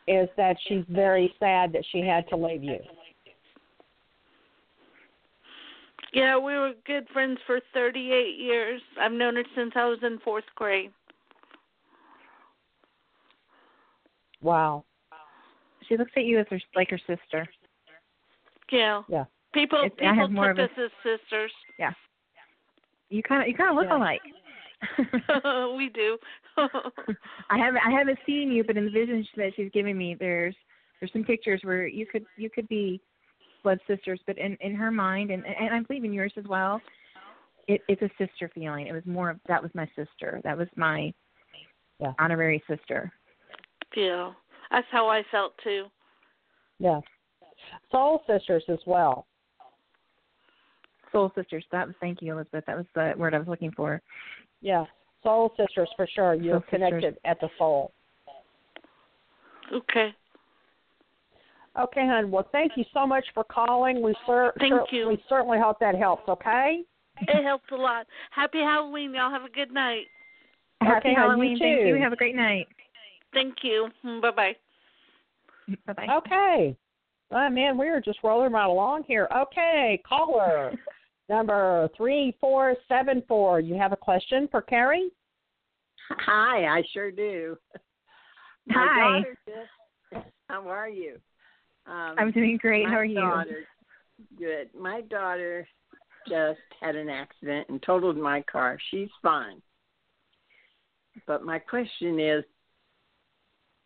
is 0.07 0.29
that 0.37 0.57
she's 0.69 0.85
very 0.91 1.35
sad 1.41 1.73
that 1.73 1.85
she 1.91 2.01
had 2.01 2.29
to 2.29 2.37
leave 2.37 2.63
you. 2.63 2.79
Yeah, 6.13 6.37
we 6.37 6.53
were 6.53 6.73
good 6.87 7.07
friends 7.15 7.39
for 7.47 7.61
38 7.73 8.37
years. 8.39 8.83
I've 9.01 9.13
known 9.13 9.37
her 9.37 9.45
since 9.57 9.73
I 9.75 9.87
was 9.87 9.99
in 10.03 10.19
fourth 10.19 10.45
grade. 10.55 10.91
Wow. 14.43 14.85
She 15.89 15.97
looks 15.97 16.13
at 16.15 16.25
you 16.25 16.41
as 16.41 16.47
her, 16.51 16.61
like 16.75 16.91
her 16.91 16.99
sister. 16.99 17.47
Yeah. 18.71 19.03
Yeah. 19.09 19.25
People 19.55 19.79
It's- 19.79 19.93
people 19.99 20.15
have 20.15 20.31
more 20.31 20.53
took 20.53 20.71
of 20.71 20.79
us 20.79 20.91
as 21.05 21.21
sisters. 21.21 21.53
You 23.11 23.23
kind 23.23 23.43
of 23.43 23.49
you 23.49 23.55
kind 23.55 23.71
of 23.71 23.77
look 23.77 23.87
Yeah. 23.91 23.97
alike. 23.97 24.23
we 25.77 25.89
do. 25.91 26.17
I 27.51 27.59
haven't 27.59 27.83
I 27.87 27.91
haven't 27.91 28.19
seen 28.25 28.51
you, 28.51 28.65
but 28.65 28.77
in 28.77 28.87
the 28.87 28.91
vision 28.91 29.27
that 29.37 29.53
she's 29.57 29.71
giving 29.73 29.99
me, 29.99 30.17
there's 30.19 30.55
there's 31.01 31.13
some 31.13 31.25
pictures 31.25 31.61
where 31.65 31.87
you 31.87 32.07
could 32.07 32.25
you 32.37 32.49
could 32.49 32.69
be 32.69 33.01
blood 33.63 33.79
sisters, 33.87 34.21
but 34.27 34.39
in 34.39 34.57
in 34.61 34.75
her 34.75 34.91
mind, 34.91 35.31
and 35.31 35.45
and 35.45 35.75
I 35.75 35.81
believe 35.81 36.05
in 36.05 36.13
yours 36.13 36.33
as 36.37 36.45
well. 36.47 36.81
It, 37.69 37.83
it's 37.89 38.03
a 38.03 38.11
sister 38.19 38.51
feeling. 38.55 38.87
It 38.87 38.93
was 38.93 39.05
more 39.07 39.31
of 39.31 39.39
that 39.47 39.63
was 39.63 39.71
my 39.75 39.87
sister. 39.95 40.41
That 40.45 40.57
was 40.57 40.69
my 40.77 41.13
Yeah. 41.99 42.13
honorary 42.19 42.63
sister. 42.69 43.13
yeah. 43.97 44.33
That's 44.71 44.87
how 44.93 45.09
I 45.09 45.23
felt 45.31 45.53
too. 45.65 45.87
Yeah. 46.79 47.01
Soul 47.91 48.23
sisters 48.27 48.63
as 48.69 48.79
well. 48.87 49.27
Soul 51.13 51.33
sisters. 51.35 51.65
That 51.73 51.87
was 51.87 51.97
thank 52.01 52.23
you, 52.23 52.33
Elizabeth. 52.35 52.65
That 52.67 52.77
was 52.77 52.87
the 52.95 53.15
word 53.17 53.35
I 53.35 53.39
was 53.39 53.49
looking 53.49 53.73
for. 53.73 54.01
Yeah. 54.61 54.85
Soul 55.23 55.53
sisters 55.57 55.89
for 55.97 56.07
sure. 56.15 56.35
You're 56.35 56.55
Soul 56.55 56.61
sisters. 56.71 56.89
connected 56.91 57.17
at 57.25 57.41
the 57.41 57.49
soul. 57.59 57.93
Okay. 59.73 60.15
Okay, 61.79 62.01
hon. 62.07 62.31
Well, 62.31 62.49
thank 62.53 62.73
you 62.77 62.85
so 62.93 63.07
much 63.07 63.25
for 63.33 63.45
calling. 63.45 64.03
We 64.03 64.15
cer- 64.27 64.53
Thank 64.59 64.73
cer- 64.73 64.85
you. 64.97 65.09
We 65.09 65.23
certainly 65.29 65.59
hope 65.59 65.79
that 65.81 65.95
helps. 65.95 66.29
Okay. 66.29 66.83
It 67.21 67.45
helped 67.45 67.71
a 67.71 67.77
lot. 67.77 68.07
Happy 68.31 68.59
Halloween. 68.59 69.15
Y'all 69.15 69.31
have 69.31 69.45
a 69.45 69.51
good 69.51 69.71
night. 69.71 70.07
Happy 70.81 71.09
hon, 71.09 71.11
you 71.11 71.17
Halloween. 71.17 71.59
Thank 71.59 71.87
you. 71.87 71.95
too. 71.95 72.01
Have 72.01 72.13
a 72.13 72.17
great 72.17 72.35
night. 72.35 72.67
Thank 73.33 73.57
you. 73.63 73.89
Mm, 74.05 74.21
bye 74.23 74.31
bye. 74.31 74.57
Bye 75.87 75.93
bye. 75.93 76.07
Okay. 76.17 76.77
Oh, 77.33 77.49
man, 77.49 77.79
we 77.79 77.87
are 77.89 78.01
just 78.01 78.19
rolling 78.25 78.53
right 78.53 78.67
along 78.67 79.05
here. 79.07 79.29
Okay, 79.37 80.03
caller 80.09 80.73
number 81.31 81.89
three 81.97 82.37
four 82.41 82.75
seven 82.89 83.23
four. 83.27 83.61
You 83.61 83.77
have 83.77 83.93
a 83.93 83.97
question 83.97 84.49
for 84.51 84.61
Keri? 84.61 85.11
Hi, 86.11 86.67
I 86.67 86.83
sure 86.93 87.11
do. 87.11 87.57
My 88.67 88.87
Hi. 88.91 89.23
just, 89.47 90.27
how 90.49 90.69
are 90.69 90.89
you? 90.89 91.15
Um, 91.87 92.17
I'm 92.19 92.33
doing 92.33 92.59
great. 92.61 92.87
How 92.87 92.97
are 92.97 93.05
you? 93.05 93.21
Daughter, 93.21 93.65
good. 94.39 94.69
My 94.79 95.01
daughter 95.03 95.67
just 96.29 96.61
had 96.81 96.97
an 96.97 97.09
accident 97.09 97.69
and 97.69 97.83
totaled 97.83 98.19
my 98.19 98.43
car. 98.43 98.79
She's 98.91 99.09
fine. 99.23 99.63
But 101.27 101.45
my 101.45 101.59
question 101.59 102.21
is 102.21 102.45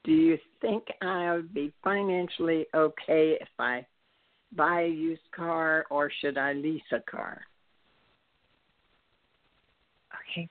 do 0.04 0.12
you 0.12 0.38
think 0.60 0.84
I 1.00 1.32
would 1.32 1.54
be 1.54 1.72
financially 1.82 2.66
okay 2.74 3.38
if 3.40 3.48
I 3.58 3.86
buy 4.56 4.82
a 4.82 4.88
used 4.88 5.30
car 5.34 5.86
or 5.90 6.10
should 6.20 6.38
I 6.38 6.52
lease 6.52 6.82
a 6.92 7.00
car? 7.00 7.42
Okay. 10.32 10.48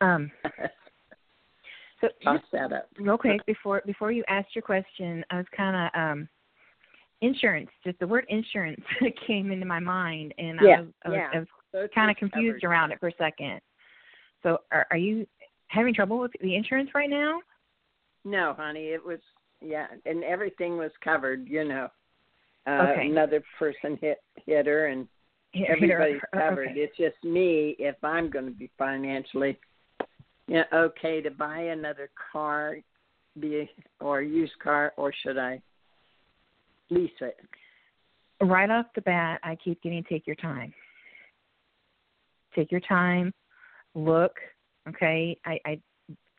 Um. 0.00 0.30
So 2.00 2.08
Toss 2.24 2.40
that 2.52 2.72
up. 2.72 2.88
real 2.98 3.18
quick 3.18 3.44
before 3.46 3.82
before 3.86 4.12
you 4.12 4.24
asked 4.28 4.54
your 4.54 4.62
question, 4.62 5.24
I 5.30 5.36
was 5.36 5.46
kind 5.56 5.76
of 5.76 6.00
um 6.00 6.28
insurance. 7.20 7.70
Just 7.84 7.98
the 7.98 8.06
word 8.06 8.26
insurance 8.28 8.80
came 9.26 9.50
into 9.50 9.66
my 9.66 9.80
mind, 9.80 10.34
and 10.38 10.58
Yeah, 10.62 10.76
I 10.76 10.80
was 10.80 10.88
I 11.04 11.08
was, 11.08 11.20
yeah. 11.32 11.40
Was 11.80 11.90
kind 11.94 12.10
of 12.10 12.16
confused 12.16 12.62
covered. 12.62 12.70
around 12.70 12.92
it 12.92 13.00
for 13.00 13.08
a 13.08 13.14
second. 13.18 13.60
So 14.42 14.58
are 14.72 14.86
are 14.90 14.96
you 14.96 15.26
having 15.66 15.92
trouble 15.92 16.18
with 16.18 16.32
the 16.40 16.54
insurance 16.54 16.90
right 16.94 17.10
now? 17.10 17.40
No, 18.24 18.54
honey, 18.56 18.86
it 18.88 19.04
was 19.04 19.18
yeah, 19.60 19.86
and 20.06 20.22
everything 20.24 20.76
was 20.76 20.92
covered. 21.02 21.48
You 21.48 21.64
know, 21.64 21.88
uh, 22.68 22.88
Okay. 22.92 23.06
another 23.08 23.42
person 23.58 23.96
hit 24.00 24.18
hit 24.46 24.66
her, 24.66 24.86
and 24.88 25.08
Here- 25.52 25.66
everybody's 25.70 26.20
here- 26.32 26.40
covered. 26.42 26.68
okay. 26.68 26.80
It's 26.80 26.96
just 26.96 27.22
me 27.24 27.74
if 27.78 27.96
I'm 28.04 28.28
going 28.30 28.44
to 28.44 28.50
be 28.52 28.70
financially, 28.78 29.58
yeah, 30.46 30.64
okay 30.72 31.20
to 31.22 31.30
buy 31.30 31.58
another 31.58 32.10
car, 32.32 32.76
be 33.40 33.68
or 34.00 34.20
used 34.22 34.58
car, 34.58 34.92
or 34.96 35.12
should 35.22 35.38
I 35.38 35.60
lease 36.90 37.10
it? 37.20 37.36
Right 38.40 38.70
off 38.70 38.86
the 38.94 39.00
bat, 39.02 39.40
I 39.42 39.56
keep 39.56 39.82
getting 39.82 40.04
take 40.04 40.26
your 40.26 40.36
time. 40.36 40.72
Take 42.54 42.70
your 42.70 42.80
time. 42.80 43.32
Look. 43.94 44.32
Okay. 44.88 45.38
I 45.44 45.58
I 45.64 45.80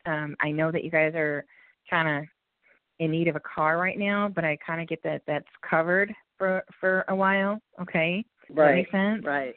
um 0.06 0.34
I 0.40 0.50
know 0.50 0.70
that 0.72 0.82
you 0.84 0.90
guys 0.90 1.14
are 1.14 1.44
kind 1.88 2.08
of 2.08 2.24
in 3.00 3.10
need 3.10 3.28
of 3.28 3.34
a 3.34 3.40
car 3.40 3.78
right 3.78 3.98
now, 3.98 4.28
but 4.28 4.44
I 4.44 4.56
kind 4.64 4.80
of 4.80 4.86
get 4.86 5.02
that 5.02 5.22
that's 5.26 5.48
covered 5.68 6.14
for 6.38 6.62
for 6.78 7.04
a 7.08 7.16
while. 7.16 7.58
Okay, 7.80 8.24
Does 8.46 8.56
that 8.56 8.62
Right. 8.62 8.74
make 8.76 8.90
sense. 8.90 9.24
Right. 9.24 9.54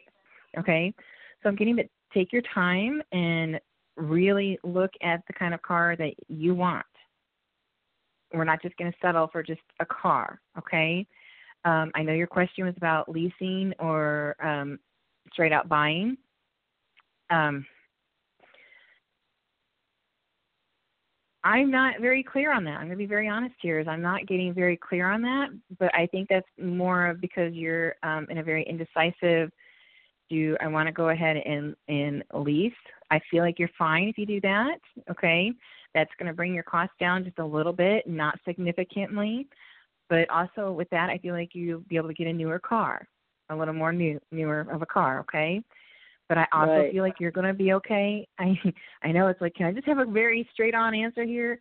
Okay, 0.58 0.94
so 1.42 1.50
I'm 1.50 1.56
getting 1.56 1.76
to 1.78 1.84
take 2.14 2.32
your 2.32 2.42
time 2.54 3.04
and 3.12 3.60
really 3.98 4.58
look 4.64 4.92
at 5.02 5.22
the 5.28 5.34
kind 5.34 5.54
of 5.54 5.62
car 5.62 5.96
that 5.98 6.14
you 6.28 6.56
want. 6.56 6.86
We're 8.34 8.46
not 8.46 8.62
just 8.62 8.76
going 8.78 8.92
to 8.92 8.98
settle 9.00 9.28
for 9.28 9.44
just 9.44 9.62
a 9.80 9.86
car. 9.86 10.40
Okay. 10.58 11.06
Um, 11.66 11.92
I 11.96 12.02
know 12.02 12.14
your 12.14 12.28
question 12.28 12.66
was 12.66 12.74
about 12.78 13.10
leasing 13.10 13.74
or 13.80 14.36
um, 14.44 14.80
straight 15.32 15.52
out 15.52 15.70
buying. 15.70 16.18
Um, 17.30 17.66
I'm 21.44 21.70
not 21.70 22.00
very 22.00 22.24
clear 22.24 22.54
on 22.54 22.64
that. 22.64 22.76
I'm 22.76 22.88
going 22.88 22.92
to 22.92 22.96
be 22.96 23.06
very 23.06 23.28
honest 23.28 23.56
here. 23.62 23.80
Is 23.80 23.88
I'm 23.88 24.02
not 24.02 24.28
getting 24.28 24.54
very 24.54 24.78
clear 24.78 25.10
on 25.10 25.22
that, 25.24 25.50
but 25.78 25.94
I 25.94 26.08
think 26.08 26.30
that's 26.30 26.48
more 26.62 27.16
because 27.20 27.54
you're 27.54 27.96
um, 28.04 28.28
in 28.30 28.38
a 28.38 28.44
very 28.44 28.64
indecisive. 28.64 29.52
Do 30.30 30.56
I 30.62 30.68
want 30.68 30.88
to 30.88 30.94
go 30.94 31.10
ahead 31.10 31.38
and 31.38 31.76
and 31.88 32.24
lease? 32.34 32.74
I 33.12 33.20
feel 33.30 33.44
like 33.44 33.60
you're 33.60 33.70
fine 33.78 34.08
if 34.08 34.18
you 34.18 34.26
do 34.26 34.40
that. 34.42 34.80
Okay, 35.12 35.52
that's 35.94 36.12
going 36.18 36.28
to 36.28 36.34
bring 36.34 36.54
your 36.54 36.64
cost 36.64 36.92
down 37.00 37.26
just 37.26 37.40
a 37.40 37.46
little 37.46 37.74
bit, 37.74 38.08
not 38.08 38.40
significantly, 38.46 39.48
but 40.10 40.30
also 40.30 40.72
with 40.72 40.90
that, 40.92 41.10
I 41.10 41.18
feel 41.18 41.34
like 41.34 41.50
you'll 41.54 41.82
be 41.82 41.98
able 41.98 42.08
to 42.08 42.14
get 42.14 42.28
a 42.28 42.34
newer 42.34 42.60
car, 42.60 43.08
a 43.50 43.56
little 43.56 43.74
more 43.74 43.92
new 43.92 44.20
newer 44.32 44.62
of 44.72 44.82
a 44.82 44.86
car. 44.86 45.20
Okay, 45.22 45.62
but 46.30 46.38
I 46.38 46.48
also 46.52 46.72
Right. 46.72 46.92
feel 46.92 47.04
like 47.04 47.20
you're 47.20 47.32
going 47.32 47.48
to 47.48 47.54
be 47.54 47.74
okay. 47.74 48.28
I 48.40 48.58
I 49.04 49.12
know 49.12 49.28
it's 49.28 49.42
like, 49.42 49.56
can 49.56 49.66
I 49.68 49.72
just 49.72 49.88
have 49.88 50.00
a 50.00 50.06
very 50.06 50.48
straight 50.54 50.76
on 50.76 50.96
answer 50.96 51.24
here? 51.24 51.60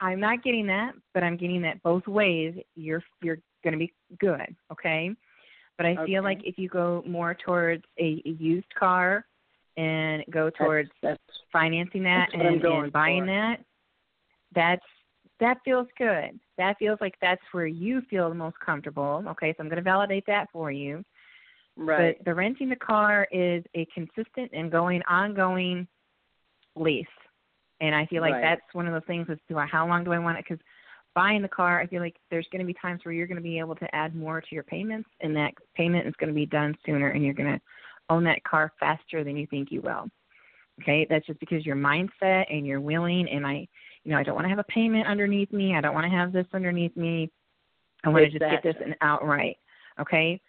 I'm 0.00 0.20
not 0.20 0.44
getting 0.44 0.66
that, 0.68 0.92
but 1.12 1.22
I'm 1.24 1.36
getting 1.36 1.62
that 1.62 1.82
both 1.82 2.06
ways. 2.06 2.54
You're 2.76 3.02
you're 3.22 3.38
going 3.64 3.72
to 3.72 3.78
be 3.78 3.92
good, 4.20 4.54
okay? 4.70 5.10
But 5.76 5.86
I 5.86 6.06
feel 6.06 6.24
like 6.24 6.40
if 6.44 6.58
you 6.58 6.68
go 6.68 7.04
more 7.06 7.34
towards 7.34 7.84
a, 8.00 8.20
a 8.26 8.30
used 8.30 8.72
car 8.74 9.24
and 9.76 10.24
go 10.30 10.50
towards 10.50 10.90
That's, 11.02 11.20
financing 11.52 12.02
that 12.02 12.30
That's 12.32 12.42
and, 12.44 12.64
and 12.64 12.92
buying 12.92 13.22
for. 13.22 13.26
that, 13.26 13.56
that's 14.54 14.84
that 15.40 15.58
feels 15.64 15.86
good. 15.96 16.38
That 16.56 16.76
feels 16.78 16.98
like 17.00 17.14
that's 17.20 17.42
where 17.52 17.68
you 17.68 18.02
feel 18.10 18.28
the 18.28 18.34
most 18.34 18.56
comfortable. 18.64 19.22
Okay, 19.28 19.52
so 19.52 19.62
I'm 19.62 19.68
going 19.68 19.76
to 19.76 19.82
validate 19.82 20.24
that 20.26 20.48
for 20.52 20.72
you. 20.72 21.04
Right. 21.78 22.16
But 22.18 22.24
the 22.24 22.34
renting 22.34 22.68
the 22.68 22.76
car 22.76 23.26
is 23.30 23.64
a 23.74 23.86
consistent 23.94 24.50
and 24.52 24.70
going 24.70 25.02
ongoing 25.08 25.86
lease, 26.76 27.06
and 27.80 27.94
I 27.94 28.06
feel 28.06 28.20
like 28.20 28.34
Right. 28.34 28.42
that's 28.42 28.74
one 28.74 28.86
of 28.86 28.92
those 28.92 29.06
things. 29.06 29.28
Is 29.28 29.38
do 29.48 29.58
I 29.58 29.66
how 29.66 29.86
long 29.86 30.04
do 30.04 30.12
I 30.12 30.18
want 30.18 30.38
it? 30.38 30.44
Because 30.48 30.62
buying 31.14 31.42
the 31.42 31.48
car, 31.48 31.80
I 31.80 31.86
feel 31.86 32.00
like 32.00 32.16
there's 32.30 32.46
going 32.52 32.60
to 32.60 32.66
be 32.66 32.74
times 32.74 33.04
where 33.04 33.12
you're 33.12 33.26
going 33.26 33.36
to 33.36 33.42
be 33.42 33.58
able 33.58 33.74
to 33.76 33.94
add 33.94 34.14
more 34.14 34.40
to 34.40 34.54
your 34.54 34.64
payments, 34.64 35.08
and 35.20 35.34
that 35.36 35.52
payment 35.74 36.06
is 36.06 36.14
going 36.18 36.28
to 36.28 36.34
be 36.34 36.46
done 36.46 36.76
sooner, 36.84 37.08
and 37.08 37.24
you're 37.24 37.34
going 37.34 37.52
to 37.52 37.60
own 38.10 38.24
that 38.24 38.42
car 38.44 38.72
faster 38.78 39.24
than 39.24 39.36
you 39.36 39.46
think 39.46 39.70
you 39.70 39.80
will. 39.80 40.08
Okay, 40.80 41.06
that's 41.10 41.26
just 41.26 41.40
because 41.40 41.66
your 41.66 41.76
mindset 41.76 42.44
and 42.50 42.66
you're 42.66 42.80
willing. 42.80 43.28
And 43.28 43.44
I, 43.46 43.66
you 44.04 44.12
know, 44.12 44.16
I 44.18 44.22
don't 44.22 44.36
want 44.36 44.44
to 44.44 44.50
have 44.50 44.60
a 44.60 44.64
payment 44.64 45.08
underneath 45.08 45.52
me. 45.52 45.74
I 45.74 45.80
don't 45.80 45.94
want 45.94 46.04
to 46.04 46.16
have 46.16 46.32
this 46.32 46.46
underneath 46.52 46.96
me. 46.96 47.30
I 48.04 48.10
want 48.10 48.30
to 48.30 48.38
just 48.38 48.50
get 48.50 48.62
this 48.62 48.76
and 48.82 48.94
outright. 49.00 49.56
Okay, 50.00 50.40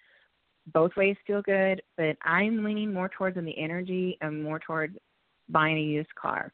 both 0.74 0.95
ways 0.95 1.15
feel 1.26 1.41
good, 1.41 1.82
but 1.97 2.17
I'm 2.24 2.63
leaning 2.63 2.93
more 2.93 3.09
towards 3.09 3.38
in 3.38 3.45
the 3.45 3.57
energy 3.57 4.17
and 4.22 4.43
more 4.43 4.59
towards 4.59 4.97
buying 5.49 5.78
a 5.78 5.82
used 5.82 6.13
car. 6.15 6.51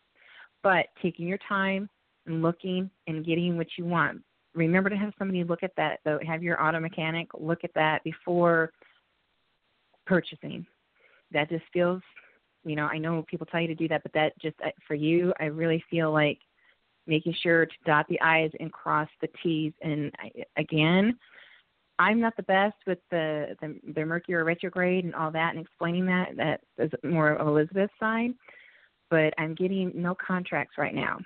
But 0.64 0.88
taking 1.02 1.28
your 1.28 1.40
time 1.48 1.90
and 2.26 2.42
looking 2.42 2.90
and 3.08 3.26
getting 3.26 3.58
what 3.58 3.68
you 3.78 3.86
want. 3.86 4.22
Remember 4.54 4.90
to 4.90 4.96
have 4.96 5.14
somebody 5.20 5.44
look 5.44 5.64
at 5.64 5.76
that 5.78 6.00
though. 6.06 6.20
Have 6.26 6.42
your 6.42 6.62
auto 6.64 6.80
mechanic 6.80 7.28
look 7.38 7.64
at 7.64 7.74
that 7.76 8.04
before 8.04 8.72
purchasing. 10.06 10.66
That 11.32 11.50
just 11.50 11.66
feels, 11.74 12.02
you 12.64 12.76
know, 12.76 12.86
I 12.86 12.98
know 12.98 13.26
people 13.30 13.46
tell 13.46 13.62
you 13.62 13.68
to 13.68 13.76
do 13.76 13.88
that, 13.90 14.04
but 14.04 14.14
that 14.14 14.40
just 14.42 14.56
uh, 14.66 14.70
for 14.88 14.96
you, 14.96 15.34
I 15.40 15.46
really 15.46 15.84
feel 15.90 16.12
like 16.12 16.40
making 17.08 17.36
sure 17.44 17.66
to 17.66 17.74
dot 17.86 18.08
the 18.10 18.20
i's 18.22 18.52
and 18.60 18.72
cross 18.72 19.10
the 19.22 19.28
t's. 19.44 19.74
And 19.82 20.12
I, 20.20 20.32
again, 20.58 21.18
I'm 21.98 22.20
not 22.20 22.36
the 22.36 22.44
best 22.44 22.76
with 22.86 23.00
the, 23.10 23.56
the 23.62 23.80
the 23.94 24.06
Mercury 24.06 24.44
retrograde 24.44 25.06
and 25.06 25.16
all 25.16 25.32
that 25.32 25.56
and 25.56 25.66
explaining 25.66 26.06
that. 26.08 26.36
That 26.36 26.62
is 26.78 26.92
more 27.04 27.34
of 27.34 27.48
Elizabeth's 27.48 27.94
side, 28.00 28.34
but 29.10 29.34
I'm 29.38 29.56
getting 29.56 29.92
no 29.96 30.16
contracts 30.16 30.78
right 30.78 30.94
now. 30.94 31.20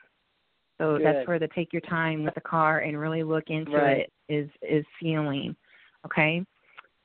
So 0.77 0.97
Good. 0.97 1.05
that's 1.05 1.27
where 1.27 1.39
the 1.39 1.47
take 1.49 1.73
your 1.73 1.81
time 1.81 2.23
with 2.23 2.35
the 2.35 2.41
car 2.41 2.79
and 2.79 2.99
really 2.99 3.23
look 3.23 3.45
into 3.49 3.71
Right. 3.71 3.97
it 3.99 4.13
is 4.29 4.49
is 4.61 4.85
feeling. 4.99 5.55
Okay, 6.05 6.45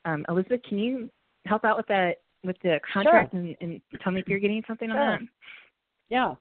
um, 0.04 0.24
Elizabeth, 0.28 0.60
can 0.68 0.78
you 0.78 1.10
help 1.46 1.64
out 1.64 1.76
with 1.76 1.86
that 1.86 2.18
with 2.44 2.56
the 2.62 2.78
contract 2.92 3.32
and, 3.32 3.56
and 3.60 3.80
tell 4.02 4.12
me 4.12 4.20
if 4.20 4.28
you're 4.28 4.38
getting 4.38 4.62
something 4.66 4.90
Sure. 4.90 5.00
on 5.00 5.20
that? 5.20 5.28
Yeah. 6.10 6.34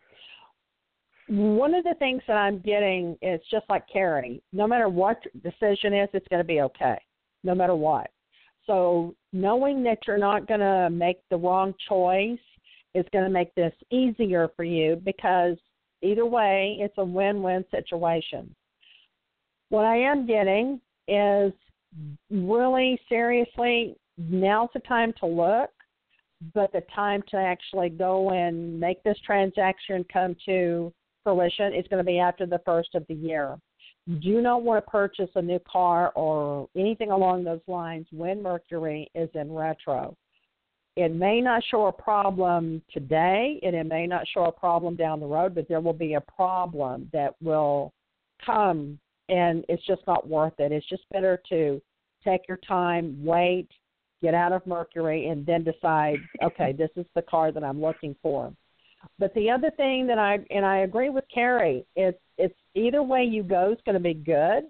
One 1.28 1.74
of 1.74 1.86
the 1.86 1.96
things 2.00 2.22
that 2.28 2.36
I'm 2.36 2.60
getting 2.60 3.18
is 3.22 3.40
just 3.50 3.66
like 3.70 3.88
Keri. 3.88 4.44
No 4.52 4.68
matter 4.68 4.90
what 4.90 5.24
decision 5.42 5.94
is, 5.94 6.10
it's 6.12 6.28
going 6.28 6.42
to 6.42 6.48
be 6.48 6.60
okay, 6.62 7.00
no 7.44 7.56
matter 7.56 7.76
what. 7.76 8.10
So 8.66 9.14
knowing 9.34 9.84
that 9.84 10.00
you're 10.08 10.18
not 10.18 10.48
going 10.48 10.62
to 10.62 10.90
make 10.90 11.18
the 11.30 11.38
wrong 11.38 11.74
choice 11.90 12.40
is 12.96 13.06
going 13.12 13.26
to 13.26 13.32
make 13.32 13.54
this 13.56 13.74
easier 13.92 14.50
for 14.56 14.64
you 14.64 15.02
because 15.04 15.58
either 16.02 16.26
way, 16.26 16.78
it's 16.80 16.98
a 16.98 17.04
win-win 17.04 17.66
situation. 17.72 18.54
What 19.70 19.86
I 19.86 19.98
am 19.98 20.28
getting 20.28 20.80
is 21.08 21.52
really 22.30 23.00
seriously, 23.10 23.96
now's 24.18 24.70
the 24.74 24.80
time 24.82 25.14
to 25.20 25.26
look 25.26 25.70
but 26.54 26.72
the 26.74 26.82
time 26.94 27.24
to 27.30 27.38
actually 27.38 27.90
go 27.90 28.32
and 28.32 28.80
make 28.80 29.02
this 29.04 29.18
transaction 29.26 30.06
come 30.12 30.36
to 30.46 30.92
fruition 31.24 31.74
is 31.74 31.86
going 31.90 32.04
to 32.04 32.12
be 32.12 32.20
after 32.20 32.46
the 32.46 32.62
first 32.66 32.96
of 32.96 33.06
the 33.08 33.14
year. 33.14 33.58
Do 34.08 34.42
not 34.42 34.64
want 34.64 34.84
to 34.84 34.92
purchase 34.92 35.30
a 35.36 35.42
new 35.42 35.60
car 35.60 36.12
or 36.16 36.68
anything 36.76 37.12
along 37.12 37.44
those 37.44 37.62
lines 37.68 38.06
when 38.12 38.44
Mercury 38.44 39.10
is 39.16 39.30
in 39.34 39.52
retro. 39.54 40.16
It 40.96 41.16
may 41.16 41.42
not 41.42 41.64
show 41.72 41.88
a 41.88 41.92
problem 41.92 42.82
today 42.92 43.60
and 43.64 43.76
it 43.76 43.86
may 43.86 44.06
not 44.06 44.26
show 44.34 44.46
a 44.46 44.52
problem 44.52 44.96
down 44.96 45.20
the 45.20 45.26
road, 45.26 45.56
but 45.56 45.68
there 45.68 45.80
will 45.80 45.94
be 45.94 46.16
a 46.16 46.22
problem 46.22 47.10
that 47.14 47.34
will 47.42 47.94
come 48.46 49.00
and 49.30 49.64
it's 49.70 49.86
just 49.88 50.02
not 50.06 50.28
worth 50.28 50.60
it. 50.60 50.72
It's 50.72 50.88
just 50.90 51.04
better 51.12 51.42
to 51.50 51.82
take 52.26 52.42
your 52.48 52.60
time, 52.68 53.24
wait, 53.24 53.70
get 54.22 54.34
out 54.34 54.52
of 54.52 54.68
Mercury, 54.68 55.30
and 55.30 55.46
then 55.46 55.64
decide, 55.64 56.18
okay, 56.44 56.74
this 56.74 56.90
is 56.96 57.06
the 57.16 57.22
car 57.22 57.52
that 57.52 57.64
I'm 57.64 57.82
looking 57.82 58.16
for. 58.22 58.54
But 59.20 59.34
the 59.34 59.50
other 59.50 59.72
thing 59.72 60.08
that 60.08 60.18
I 60.18 60.40
and 60.50 60.66
I 60.66 60.80
agree 60.80 61.10
with 61.10 61.26
Keri, 61.34 61.86
it's 61.96 62.20
it's 62.38 62.56
either 62.76 63.04
way 63.04 63.24
you 63.24 63.44
go 63.44 63.72
is 63.72 63.78
going 63.86 63.96
to 63.96 64.00
be 64.00 64.14
good. 64.14 64.64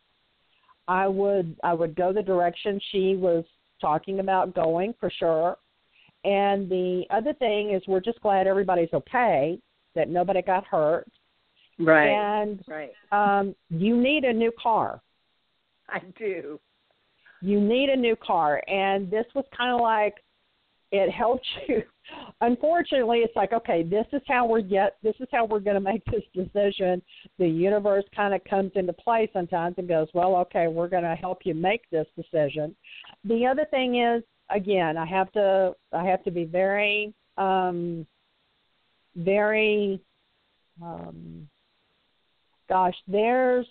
I 0.87 1.07
would 1.07 1.55
I 1.63 1.73
would 1.73 1.95
go 1.95 2.11
the 2.11 2.21
direction 2.21 2.79
she 2.91 3.15
was 3.15 3.45
talking 3.79 4.19
about 4.19 4.53
going 4.53 4.93
for 4.99 5.09
sure. 5.09 5.57
And 6.25 6.69
the 6.69 7.03
other 7.09 7.33
thing 7.33 7.71
is 7.71 7.81
we're 7.87 7.99
just 7.99 8.21
glad 8.21 8.47
everybody's 8.47 8.93
okay, 8.93 9.59
that 9.95 10.09
nobody 10.09 10.41
got 10.41 10.65
hurt. 10.65 11.07
Right. 11.79 12.09
And 12.09 12.63
right. 12.67 12.91
um 13.11 13.55
you 13.69 13.95
need 13.95 14.23
a 14.25 14.33
new 14.33 14.51
car. 14.61 15.01
I 15.89 15.99
do. 16.17 16.59
you 17.41 17.59
need 17.59 17.89
a 17.89 17.95
new 17.95 18.15
car 18.15 18.63
and 18.67 19.11
this 19.11 19.25
was 19.35 19.45
kind 19.55 19.73
of 19.73 19.81
like 19.81 20.15
it 20.91 21.11
helped 21.11 21.45
you 21.67 21.83
unfortunately 22.41 23.19
it's 23.19 23.35
like 23.35 23.53
okay 23.53 23.83
this 23.83 24.05
is 24.11 24.21
how 24.27 24.45
we're 24.45 24.61
get 24.61 24.97
this 25.03 25.15
is 25.19 25.27
how 25.31 25.45
we're 25.45 25.59
going 25.59 25.75
to 25.75 25.81
make 25.81 26.03
this 26.11 26.23
decision. 26.33 27.01
The 27.39 27.47
universe 27.47 28.05
kind 28.15 28.33
of 28.33 28.43
comes 28.43 28.71
into 28.75 28.93
play 28.93 29.29
sometimes 29.33 29.75
and 29.77 29.87
goes 29.87 30.07
well 30.13 30.35
okay 30.37 30.67
we're 30.67 30.89
going 30.89 31.03
to 31.03 31.15
help 31.15 31.39
you 31.45 31.53
make 31.53 31.89
this 31.89 32.07
decision. 32.15 32.75
The 33.23 33.45
other 33.45 33.65
thing 33.71 34.01
is 34.01 34.23
again 34.49 34.97
i 34.97 35.05
have 35.05 35.31
to 35.31 35.73
i 35.93 36.03
have 36.03 36.21
to 36.23 36.29
be 36.29 36.43
very 36.43 37.13
um 37.37 38.05
very 39.15 40.01
um 40.81 41.47
gosh 42.67 42.95
there's 43.07 43.65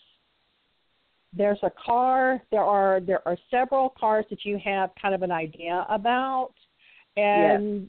there's 1.37 1.59
a 1.63 1.71
car 1.85 2.41
there 2.51 2.63
are 2.63 3.01
there 3.01 3.27
are 3.27 3.37
several 3.51 3.95
cars 3.99 4.25
that 4.31 4.45
you 4.45 4.59
have 4.63 4.91
kind 5.01 5.15
of 5.15 5.23
an 5.23 5.31
idea 5.31 5.87
about. 5.89 6.53
And 7.17 7.89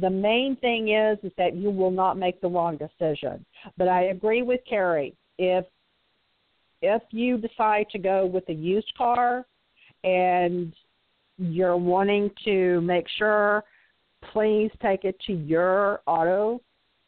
the 0.00 0.10
main 0.10 0.56
thing 0.56 0.90
is 0.90 1.18
is 1.22 1.32
that 1.36 1.54
you 1.54 1.70
will 1.70 1.90
not 1.90 2.16
make 2.16 2.40
the 2.40 2.48
wrong 2.48 2.76
decision 2.76 3.44
but 3.76 3.88
i 3.88 4.04
agree 4.04 4.42
with 4.42 4.60
keri 4.68 5.14
if 5.38 5.64
if 6.80 7.02
you 7.10 7.38
decide 7.38 7.86
to 7.90 7.98
go 7.98 8.26
with 8.26 8.48
a 8.48 8.52
used 8.52 8.92
car 8.96 9.44
and 10.04 10.72
you're 11.38 11.76
wanting 11.76 12.30
to 12.44 12.80
make 12.82 13.06
sure 13.16 13.64
please 14.32 14.70
take 14.82 15.04
it 15.04 15.18
to 15.26 15.32
your 15.32 16.00
auto 16.06 16.60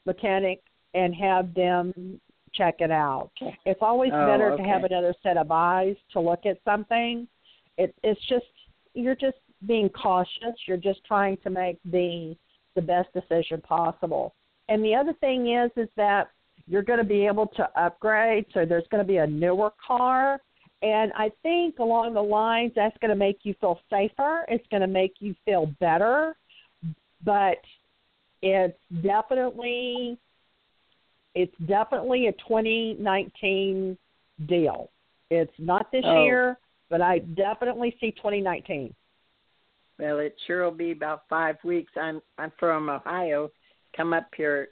mechanic 0.06 0.60
and 0.94 1.14
have 1.14 1.52
them 1.54 2.20
check 2.52 2.76
it 2.80 2.90
out. 2.90 3.30
It's 3.64 3.80
always 3.80 4.10
Oh, 4.12 4.26
better 4.26 4.52
okay. 4.52 4.62
to 4.62 4.68
have 4.68 4.84
another 4.84 5.14
set 5.22 5.36
of 5.36 5.50
eyes 5.50 5.96
to 6.12 6.20
look 6.20 6.46
at 6.46 6.58
something. 6.64 7.28
It, 7.78 7.94
it's 8.02 8.20
just 8.28 8.46
you're 8.94 9.14
just 9.14 9.38
being 9.66 9.88
cautious. 9.88 10.56
You're 10.66 10.76
just 10.76 11.04
trying 11.04 11.36
to 11.38 11.50
make 11.50 11.78
the 11.84 12.36
the 12.74 12.82
best 12.82 13.08
decision 13.12 13.60
possible. 13.60 14.34
And 14.68 14.84
the 14.84 14.94
other 14.94 15.12
thing 15.14 15.52
is 15.52 15.70
is 15.76 15.88
that 15.96 16.30
you're 16.66 16.82
going 16.82 16.98
to 16.98 17.04
be 17.04 17.26
able 17.26 17.46
to 17.48 17.68
upgrade. 17.80 18.46
So 18.54 18.64
there's 18.64 18.86
going 18.90 19.04
to 19.04 19.08
be 19.08 19.16
a 19.18 19.26
newer 19.26 19.72
car. 19.84 20.40
And 20.82 21.12
I 21.14 21.30
think 21.42 21.78
along 21.78 22.14
the 22.14 22.22
lines, 22.22 22.72
that's 22.74 22.96
going 22.98 23.10
to 23.10 23.16
make 23.16 23.40
you 23.42 23.54
feel 23.60 23.80
safer. 23.90 24.44
It's 24.48 24.66
going 24.70 24.80
to 24.82 24.86
make 24.86 25.14
you 25.18 25.34
feel 25.44 25.66
better. 25.80 26.36
But 27.24 27.58
it's 28.42 28.78
definitely 29.02 30.18
it's 31.34 31.54
definitely 31.66 32.26
a 32.26 32.32
2019 32.32 33.96
deal. 34.46 34.90
It's 35.30 35.52
not 35.58 35.92
this 35.92 36.04
Oh. 36.04 36.24
year, 36.24 36.58
but 36.88 37.00
I 37.00 37.20
definitely 37.20 37.96
see 38.00 38.10
2019. 38.12 38.94
Well, 40.00 40.18
it 40.18 40.34
sure 40.46 40.64
will 40.64 40.70
be 40.70 40.92
about 40.92 41.22
five 41.28 41.56
weeks. 41.64 41.92
I'm 42.00 42.20
I'm 42.38 42.52
from 42.58 42.88
Ohio. 42.88 43.50
Come 43.96 44.12
up 44.12 44.28
here 44.36 44.68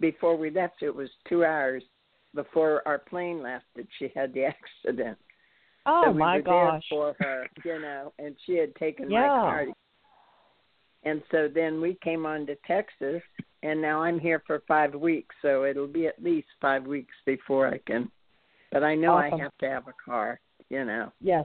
before 0.00 0.36
we 0.36 0.50
left. 0.50 0.82
It 0.82 0.94
was 0.94 1.08
two 1.28 1.44
hours 1.44 1.82
before 2.34 2.82
our 2.86 2.98
plane 2.98 3.42
left 3.42 3.66
that 3.76 3.86
she 3.98 4.10
had 4.14 4.32
the 4.34 4.44
accident. 4.44 5.18
Oh 5.86 6.04
so 6.06 6.12
we 6.12 6.18
my 6.18 6.36
were 6.36 6.42
gosh! 6.42 6.82
there 6.90 7.14
for 7.14 7.16
her, 7.24 7.46
you 7.64 7.80
know, 7.80 8.12
and 8.18 8.36
she 8.46 8.56
had 8.56 8.74
taken 8.76 9.10
Yeah. 9.10 9.20
my 9.20 9.26
car. 9.28 9.66
And 11.04 11.22
so 11.32 11.48
then 11.52 11.80
we 11.80 11.94
came 12.02 12.26
on 12.26 12.46
to 12.46 12.54
Texas, 12.66 13.22
and 13.64 13.82
now 13.82 14.02
I'm 14.02 14.20
here 14.20 14.42
for 14.46 14.62
five 14.68 14.94
weeks. 14.94 15.34
So 15.42 15.64
it'll 15.64 15.88
be 15.88 16.06
at 16.06 16.22
least 16.22 16.46
five 16.60 16.86
weeks 16.86 17.14
before 17.26 17.66
I 17.66 17.78
can. 17.78 18.10
But 18.70 18.84
I 18.84 18.94
know 18.94 19.14
Awesome. 19.14 19.40
I 19.40 19.42
have 19.42 19.58
to 19.58 19.68
have 19.68 19.88
a 19.88 19.94
car, 20.04 20.40
you 20.68 20.84
know. 20.84 21.12
Yes, 21.20 21.44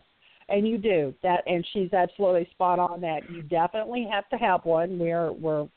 and 0.49 0.67
you 0.67 0.77
do 0.77 1.13
that, 1.23 1.43
and 1.45 1.65
she's 1.73 1.91
absolutely 1.93 2.47
spot 2.51 2.79
on 2.79 3.01
that. 3.01 3.29
You 3.29 3.41
definitely 3.43 4.07
have 4.11 4.29
to 4.29 4.37
have 4.37 4.63
one. 4.65 4.97
We're 4.97 5.31
we're 5.31 5.67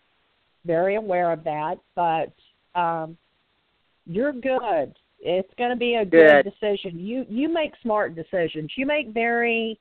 very 0.64 0.96
aware 0.96 1.32
of 1.32 1.44
that, 1.44 1.76
but 1.94 2.32
um, 2.78 3.16
you're 4.06 4.32
good. 4.32 4.94
It's 5.20 5.52
going 5.58 5.70
to 5.70 5.76
be 5.76 5.96
a 5.96 6.04
good, 6.04 6.44
Good. 6.44 6.52
decision. 6.60 6.98
You 6.98 7.26
you 7.28 7.52
make 7.52 7.72
smart 7.82 8.14
decisions. 8.14 8.70
You 8.76 8.86
make 8.86 9.08
very 9.08 9.78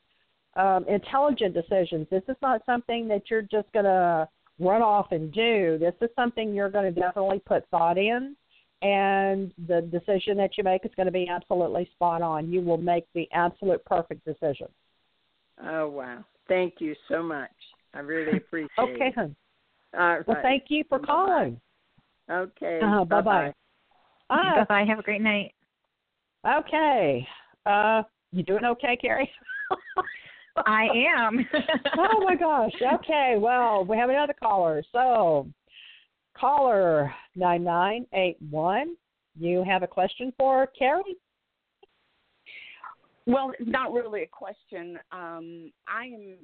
um, 0.56 0.86
intelligent 0.88 1.54
decisions. 1.54 2.08
This 2.10 2.24
is 2.28 2.36
not 2.42 2.62
something 2.66 3.08
that 3.08 3.24
you're 3.30 3.44
just 3.44 3.72
going 3.72 3.86
to 3.86 4.28
run 4.60 4.82
off 4.82 5.12
and 5.12 5.32
do. 5.32 5.78
This 5.80 5.94
is 6.02 6.10
something 6.16 6.54
you're 6.54 6.70
going 6.70 6.94
to 6.94 7.00
definitely 7.00 7.42
put 7.46 7.68
thought 7.70 7.98
in, 7.98 8.36
and 8.82 9.52
the 9.68 9.82
decision 9.92 10.38
that 10.38 10.58
you 10.58 10.64
make 10.64 10.86
is 10.86 10.92
going 10.96 11.06
to 11.06 11.12
be 11.12 11.28
absolutely 11.28 11.90
spot 11.94 12.22
on. 12.22 12.52
You 12.52 12.62
will 12.62 12.78
make 12.78 13.06
the 13.14 13.28
absolute 13.34 13.84
perfect 13.86 14.24
decision. 14.26 14.68
Oh 15.64 15.90
wow! 15.90 16.24
Thank 16.48 16.76
you 16.80 16.96
so 17.08 17.22
much. 17.22 17.52
I 17.94 18.00
really 18.00 18.38
appreciate 18.38 18.70
Okay, 18.80 19.08
it. 19.08 19.16
hon. 19.16 19.36
All 19.98 20.00
right. 20.00 20.28
Well, 20.28 20.38
thank 20.42 20.66
you 20.70 20.84
for 20.88 21.00
Bye-bye. 21.00 21.14
calling. 21.14 21.62
Okay. 22.30 22.80
Uh, 22.84 23.04
bye 23.04 23.22
bye-bye. 23.22 23.22
bye. 23.24 23.54
Bye 24.30 24.54
Ah, 24.60 24.66
bye. 24.70 24.86
Have 24.88 25.00
a 25.00 25.04
great 25.04 25.22
night. 25.22 25.54
okay. 26.48 27.28
Uh, 27.66 28.04
you 28.32 28.44
doing 28.44 28.64
okay, 28.66 28.96
Keri? 29.02 29.30
I 30.66 30.88
am. 31.18 31.40
oh 31.98 32.24
my 32.24 32.36
gosh. 32.36 32.74
Okay. 32.96 33.36
Well, 33.38 33.86
we 33.86 33.98
have 33.98 34.10
another 34.10 34.36
caller. 34.40 34.84
So, 34.92 35.48
caller 36.40 37.14
nine 37.36 37.64
nine 37.64 38.06
eight 38.14 38.38
one. 38.50 38.96
You 39.38 39.64
have 39.64 39.84
a 39.84 39.88
question 39.88 40.34
for 40.38 40.68
Keri? 40.78 41.16
Well, 43.26 43.52
it's 43.58 43.70
not 43.70 43.94
really 43.94 44.24
a 44.24 44.28
question. 44.28 44.98
Um, 45.12 45.72
I 45.88 46.06
am. 46.06 46.36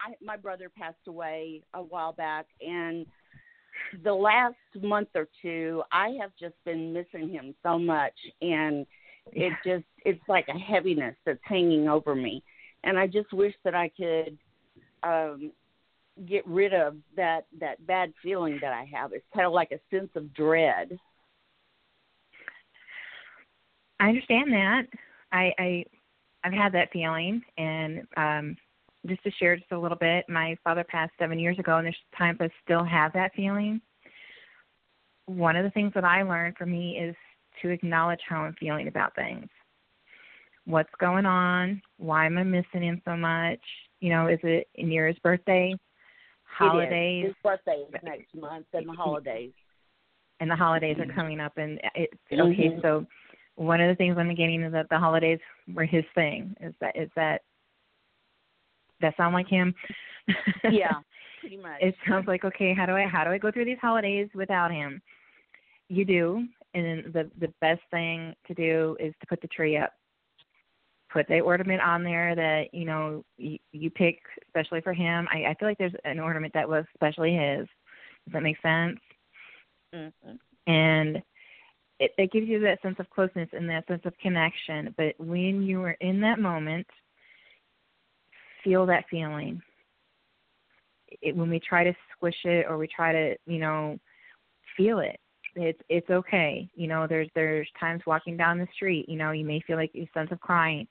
I, 0.00 0.14
my 0.24 0.36
brother 0.36 0.68
passed 0.76 1.06
away 1.06 1.62
a 1.74 1.82
while 1.82 2.12
back, 2.12 2.46
and 2.60 3.06
the 4.02 4.12
last 4.12 4.56
month 4.80 5.08
or 5.14 5.28
two, 5.40 5.82
I 5.92 6.16
have 6.20 6.32
just 6.40 6.54
been 6.64 6.92
missing 6.92 7.28
him 7.28 7.54
so 7.62 7.78
much, 7.78 8.14
and 8.40 8.86
it 9.32 9.52
just 9.64 9.84
it's 10.04 10.22
like 10.28 10.48
a 10.48 10.58
heaviness 10.58 11.14
that's 11.24 11.38
hanging 11.42 11.88
over 11.88 12.14
me, 12.14 12.42
and 12.82 12.98
I 12.98 13.06
just 13.06 13.32
wish 13.32 13.54
that 13.64 13.74
I 13.74 13.90
could 13.96 14.38
um, 15.02 15.52
get 16.26 16.46
rid 16.46 16.74
of 16.74 16.96
that 17.16 17.46
that 17.60 17.84
bad 17.86 18.12
feeling 18.22 18.58
that 18.60 18.72
I 18.72 18.86
have. 18.92 19.12
It's 19.12 19.24
kind 19.34 19.46
of 19.46 19.52
like 19.52 19.72
a 19.72 19.80
sense 19.94 20.10
of 20.14 20.32
dread. 20.34 20.98
I 24.00 24.08
understand 24.08 24.52
that. 24.52 24.82
I, 25.32 25.52
I 25.58 25.84
I've 26.44 26.52
had 26.52 26.72
that 26.72 26.92
feeling, 26.92 27.42
and 27.56 28.02
um, 28.16 28.56
just 29.06 29.22
to 29.24 29.30
share 29.32 29.56
just 29.56 29.70
a 29.72 29.78
little 29.78 29.96
bit, 29.96 30.24
my 30.28 30.56
father 30.64 30.84
passed 30.84 31.12
seven 31.18 31.38
years 31.38 31.58
ago, 31.58 31.76
and 31.76 31.86
there's 31.86 31.96
times 32.16 32.38
I 32.40 32.48
still 32.64 32.84
have 32.84 33.12
that 33.12 33.32
feeling. 33.34 33.80
One 35.26 35.56
of 35.56 35.64
the 35.64 35.70
things 35.70 35.92
that 35.94 36.04
I 36.04 36.22
learned 36.22 36.56
for 36.56 36.66
me 36.66 36.98
is 36.98 37.14
to 37.62 37.68
acknowledge 37.68 38.20
how 38.28 38.42
I'm 38.42 38.54
feeling 38.58 38.88
about 38.88 39.14
things. 39.14 39.48
What's 40.64 40.90
going 41.00 41.26
on? 41.26 41.80
Why 41.98 42.26
am 42.26 42.38
I 42.38 42.42
missing 42.42 42.82
him 42.82 43.00
so 43.04 43.16
much? 43.16 43.60
You 44.00 44.10
know, 44.10 44.26
is 44.26 44.40
it 44.42 44.68
near 44.76 45.06
his 45.06 45.18
birthday? 45.20 45.74
Holidays? 46.56 47.24
His 47.26 47.34
birthday 47.42 47.84
is 47.88 47.94
next 48.02 48.34
month, 48.34 48.66
and 48.72 48.88
the 48.88 48.92
holidays. 48.92 49.52
and 50.40 50.50
the 50.50 50.56
holidays 50.56 50.96
are 50.98 51.06
coming 51.14 51.38
up 51.40 51.56
and 51.56 51.80
it's 51.94 52.12
okay 52.32 52.68
Mhm. 52.70 52.82
so 52.82 53.06
one 53.56 53.80
of 53.80 53.88
the 53.88 53.94
things 53.94 54.16
i'm 54.18 54.34
getting 54.34 54.62
is 54.62 54.72
that 54.72 54.88
the 54.88 54.98
holidays 54.98 55.38
were 55.72 55.84
his 55.84 56.04
thing 56.14 56.56
is 56.60 56.74
that 56.80 56.96
is 56.96 57.08
that 57.14 57.42
that 59.00 59.16
sound 59.16 59.34
like 59.34 59.46
him 59.46 59.74
Yeah, 60.70 61.00
pretty 61.40 61.58
much. 61.58 61.80
it 61.80 61.94
sounds 62.08 62.26
like 62.26 62.44
okay 62.44 62.74
how 62.74 62.86
do 62.86 62.92
i 62.96 63.06
how 63.06 63.22
do 63.24 63.30
i 63.30 63.38
go 63.38 63.50
through 63.52 63.66
these 63.66 63.78
holidays 63.80 64.28
without 64.34 64.70
him 64.72 65.00
you 65.88 66.04
do 66.04 66.46
and 66.74 66.84
then 66.84 67.12
the 67.12 67.30
the 67.46 67.52
best 67.60 67.82
thing 67.90 68.34
to 68.48 68.54
do 68.54 68.96
is 68.98 69.14
to 69.20 69.26
put 69.26 69.40
the 69.42 69.48
tree 69.48 69.76
up 69.76 69.92
put 71.12 71.28
the 71.28 71.40
ornament 71.40 71.80
on 71.80 72.02
there 72.02 72.34
that 72.34 72.72
you 72.72 72.84
know 72.84 73.24
you, 73.36 73.58
you 73.72 73.90
pick 73.90 74.18
especially 74.46 74.80
for 74.80 74.92
him 74.92 75.28
i 75.30 75.44
i 75.44 75.56
feel 75.58 75.68
like 75.68 75.78
there's 75.78 75.92
an 76.04 76.18
ornament 76.18 76.52
that 76.54 76.68
was 76.68 76.84
especially 76.94 77.34
his 77.34 77.66
does 78.24 78.32
that 78.32 78.42
make 78.42 78.60
sense 78.62 78.98
Mhm. 79.94 80.38
and 80.66 81.22
it, 82.02 82.12
it 82.18 82.32
gives 82.32 82.48
you 82.48 82.58
that 82.60 82.82
sense 82.82 82.96
of 82.98 83.08
closeness 83.10 83.48
and 83.52 83.68
that 83.70 83.86
sense 83.86 84.02
of 84.04 84.18
connection. 84.18 84.92
But 84.96 85.14
when 85.18 85.62
you 85.62 85.82
are 85.82 85.96
in 86.00 86.20
that 86.22 86.40
moment, 86.40 86.86
feel 88.64 88.86
that 88.86 89.04
feeling. 89.08 89.62
It, 91.20 91.36
when 91.36 91.48
we 91.48 91.60
try 91.60 91.84
to 91.84 91.94
squish 92.16 92.44
it 92.44 92.66
or 92.68 92.76
we 92.76 92.88
try 92.88 93.12
to, 93.12 93.36
you 93.46 93.58
know, 93.58 93.98
feel 94.76 94.98
it, 94.98 95.20
it's 95.54 95.80
it's 95.88 96.10
okay. 96.10 96.68
You 96.74 96.88
know, 96.88 97.06
there's 97.06 97.28
there's 97.34 97.68
times 97.78 98.02
walking 98.04 98.36
down 98.36 98.58
the 98.58 98.66
street, 98.74 99.08
you 99.08 99.16
know, 99.16 99.30
you 99.30 99.44
may 99.44 99.60
feel 99.60 99.76
like 99.76 99.92
a 99.94 100.08
sense 100.12 100.32
of 100.32 100.40
crying. 100.40 100.88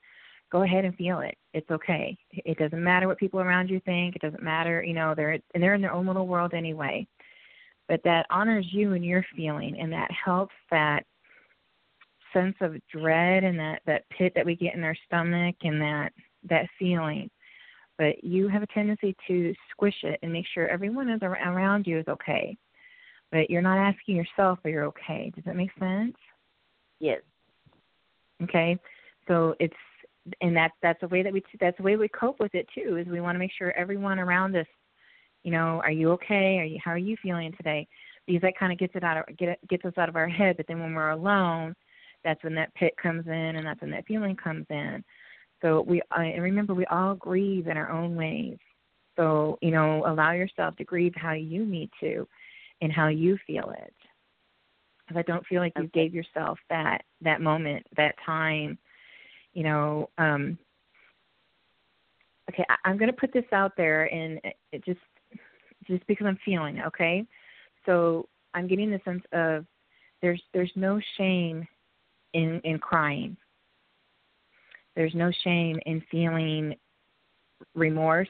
Go 0.52 0.62
ahead 0.62 0.84
and 0.84 0.94
feel 0.94 1.20
it. 1.20 1.36
It's 1.54 1.70
okay. 1.70 2.16
It 2.30 2.58
doesn't 2.58 2.84
matter 2.84 3.08
what 3.08 3.18
people 3.18 3.40
around 3.40 3.70
you 3.70 3.80
think. 3.80 4.14
It 4.14 4.22
doesn't 4.22 4.42
matter, 4.42 4.84
you 4.84 4.92
know, 4.92 5.14
they're 5.16 5.32
and 5.32 5.62
they're 5.62 5.74
in 5.74 5.80
their 5.80 5.92
own 5.92 6.06
little 6.06 6.28
world 6.28 6.52
anyway 6.54 7.06
but 7.88 8.00
that 8.04 8.26
honors 8.30 8.66
you 8.70 8.94
and 8.94 9.04
your 9.04 9.24
feeling 9.36 9.78
and 9.78 9.92
that 9.92 10.10
helps 10.10 10.54
that 10.70 11.04
sense 12.32 12.56
of 12.60 12.76
dread 12.90 13.44
and 13.44 13.58
that 13.58 13.82
that 13.86 14.08
pit 14.08 14.32
that 14.34 14.46
we 14.46 14.56
get 14.56 14.74
in 14.74 14.82
our 14.84 14.96
stomach 15.06 15.54
and 15.62 15.80
that 15.80 16.10
that 16.48 16.66
feeling 16.78 17.30
but 17.98 18.22
you 18.24 18.48
have 18.48 18.62
a 18.62 18.66
tendency 18.68 19.14
to 19.28 19.52
squish 19.70 19.94
it 20.02 20.18
and 20.22 20.32
make 20.32 20.46
sure 20.54 20.66
everyone 20.68 21.10
is 21.10 21.20
around 21.22 21.86
you 21.86 21.98
is 21.98 22.08
okay 22.08 22.56
but 23.30 23.50
you're 23.50 23.60
not 23.60 23.76
asking 23.76 24.16
yourself 24.16 24.58
if 24.64 24.72
you're 24.72 24.84
okay 24.84 25.30
does 25.34 25.44
that 25.44 25.56
make 25.56 25.70
sense 25.78 26.16
Yes. 26.98 27.20
okay 28.42 28.78
so 29.28 29.54
it's 29.60 29.74
and 30.40 30.56
that's 30.56 30.74
that's 30.82 31.00
the 31.00 31.08
way 31.08 31.22
that 31.22 31.32
we 31.32 31.42
that's 31.60 31.76
the 31.76 31.82
way 31.82 31.96
we 31.96 32.08
cope 32.08 32.38
with 32.40 32.54
it 32.54 32.66
too 32.74 32.96
is 32.96 33.06
we 33.06 33.20
want 33.20 33.34
to 33.34 33.40
make 33.40 33.52
sure 33.56 33.72
everyone 33.72 34.18
around 34.18 34.54
us 34.56 34.66
you 35.42 35.50
know 35.50 35.80
are 35.84 35.90
you 35.90 36.12
okay? 36.12 36.58
Are 36.58 36.64
you 36.64 36.78
how 36.82 36.92
are 36.92 36.98
you 36.98 37.16
feeling 37.22 37.52
today? 37.56 37.86
Because 38.26 38.42
that 38.42 38.58
kind 38.58 38.72
of 38.72 38.78
gets 38.78 38.94
it 38.94 39.02
out 39.02 39.28
of 39.28 39.36
get 39.36 39.58
gets 39.68 39.84
us 39.84 39.94
out 39.98 40.08
of 40.08 40.16
our 40.16 40.28
head 40.28 40.56
but 40.56 40.66
then 40.66 40.80
when 40.80 40.94
we're 40.94 41.10
alone 41.10 41.74
that's 42.24 42.42
when 42.44 42.54
that 42.54 42.74
pit 42.74 42.94
comes 43.02 43.26
in 43.26 43.32
and 43.32 43.66
that's 43.66 43.80
when 43.80 43.90
that 43.90 44.06
feeling 44.06 44.36
comes 44.36 44.66
in. 44.70 45.02
So 45.60 45.82
we 45.82 46.00
uh, 46.16 46.20
and 46.20 46.42
remember 46.42 46.74
we 46.74 46.86
all 46.86 47.14
grieve 47.14 47.66
in 47.66 47.76
our 47.76 47.90
own 47.90 48.14
ways. 48.14 48.58
So 49.16 49.58
you 49.60 49.72
know 49.72 50.04
allow 50.06 50.32
yourself 50.32 50.76
to 50.76 50.84
grieve 50.84 51.14
how 51.16 51.32
you 51.32 51.64
need 51.64 51.90
to 52.00 52.26
and 52.80 52.92
how 52.92 53.08
you 53.08 53.38
feel 53.46 53.70
it. 53.76 53.94
Because 55.00 55.18
i 55.18 55.22
don't 55.22 55.46
feel 55.46 55.60
like 55.60 55.72
you 55.76 55.88
gave 55.88 56.14
yourself 56.14 56.58
that 56.70 57.02
that 57.22 57.40
moment 57.40 57.84
that 57.96 58.14
time 58.24 58.78
you 59.52 59.62
know 59.62 60.08
um 60.18 60.58
okay 62.50 62.64
I, 62.68 62.76
i'm 62.84 62.96
going 62.96 63.10
to 63.10 63.16
put 63.16 63.32
this 63.32 63.44
out 63.52 63.72
there 63.76 64.12
and 64.12 64.40
it, 64.44 64.56
it 64.72 64.84
just 64.84 65.00
just 65.86 66.06
because 66.06 66.26
i'm 66.26 66.38
feeling 66.44 66.78
it 66.78 66.86
okay 66.86 67.24
so 67.86 68.28
i'm 68.54 68.66
getting 68.66 68.90
the 68.90 69.00
sense 69.04 69.22
of 69.32 69.66
there's 70.20 70.42
there's 70.52 70.72
no 70.76 71.00
shame 71.16 71.66
in 72.34 72.60
in 72.64 72.78
crying 72.78 73.36
there's 74.94 75.14
no 75.14 75.30
shame 75.42 75.78
in 75.86 76.02
feeling 76.10 76.74
remorse 77.74 78.28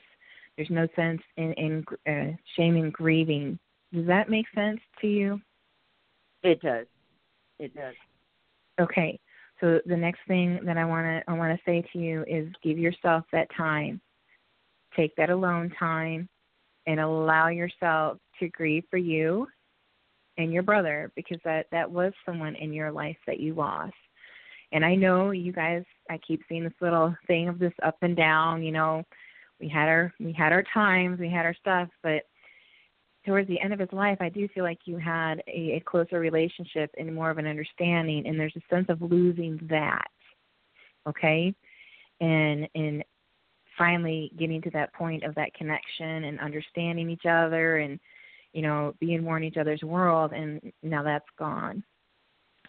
There's 0.56 0.70
no 0.70 0.86
sense 0.94 1.22
in 1.36 1.52
in 1.54 1.84
uh, 2.06 2.36
shame 2.56 2.76
and 2.76 2.92
grieving. 2.92 3.58
Does 3.92 4.06
that 4.06 4.30
make 4.30 4.46
sense 4.54 4.80
to 5.00 5.06
you? 5.06 5.40
It 6.42 6.60
does. 6.60 6.86
It 7.58 7.74
does. 7.74 7.94
Okay. 8.80 9.18
So 9.62 9.80
the 9.86 9.96
next 9.96 10.20
thing 10.26 10.58
that 10.64 10.76
I 10.76 10.84
want 10.84 11.06
to 11.06 11.30
I 11.30 11.34
want 11.36 11.56
to 11.56 11.64
say 11.64 11.84
to 11.92 11.98
you 11.98 12.24
is 12.26 12.48
give 12.64 12.78
yourself 12.78 13.24
that 13.32 13.46
time. 13.56 14.00
Take 14.96 15.14
that 15.16 15.30
alone 15.30 15.72
time 15.78 16.28
and 16.86 16.98
allow 16.98 17.48
yourself 17.48 18.18
to 18.40 18.48
grieve 18.48 18.84
for 18.90 18.96
you 18.96 19.46
and 20.36 20.52
your 20.52 20.64
brother 20.64 21.12
because 21.14 21.38
that 21.44 21.66
that 21.70 21.88
was 21.88 22.12
someone 22.26 22.56
in 22.56 22.72
your 22.72 22.90
life 22.90 23.16
that 23.26 23.38
you 23.38 23.54
lost. 23.54 23.94
And 24.72 24.84
I 24.84 24.96
know 24.96 25.30
you 25.30 25.52
guys 25.52 25.84
I 26.10 26.18
keep 26.26 26.42
seeing 26.48 26.64
this 26.64 26.72
little 26.80 27.14
thing 27.28 27.48
of 27.48 27.60
this 27.60 27.74
up 27.84 27.96
and 28.02 28.16
down, 28.16 28.64
you 28.64 28.72
know, 28.72 29.04
we 29.60 29.68
had 29.68 29.88
our 29.88 30.12
we 30.18 30.32
had 30.32 30.52
our 30.52 30.64
times, 30.74 31.20
we 31.20 31.30
had 31.30 31.46
our 31.46 31.54
stuff, 31.54 31.88
but 32.02 32.24
towards 33.24 33.48
the 33.48 33.60
end 33.60 33.72
of 33.72 33.78
his 33.78 33.92
life, 33.92 34.18
I 34.20 34.28
do 34.28 34.48
feel 34.48 34.64
like 34.64 34.80
you 34.84 34.98
had 34.98 35.42
a, 35.46 35.76
a 35.76 35.82
closer 35.84 36.18
relationship 36.18 36.90
and 36.98 37.14
more 37.14 37.30
of 37.30 37.38
an 37.38 37.46
understanding, 37.46 38.26
and 38.26 38.38
there's 38.38 38.56
a 38.56 38.74
sense 38.74 38.86
of 38.88 39.00
losing 39.00 39.60
that. 39.70 40.08
Okay, 41.08 41.54
and 42.20 42.68
and 42.74 43.04
finally 43.76 44.30
getting 44.38 44.60
to 44.62 44.70
that 44.70 44.92
point 44.94 45.24
of 45.24 45.34
that 45.34 45.54
connection 45.54 46.24
and 46.24 46.38
understanding 46.40 47.08
each 47.10 47.26
other 47.28 47.78
and 47.78 47.98
you 48.52 48.62
know 48.62 48.94
being 49.00 49.24
more 49.24 49.36
in 49.36 49.44
each 49.44 49.56
other's 49.56 49.82
world, 49.82 50.32
and 50.32 50.60
now 50.82 51.02
that's 51.02 51.24
gone. 51.38 51.82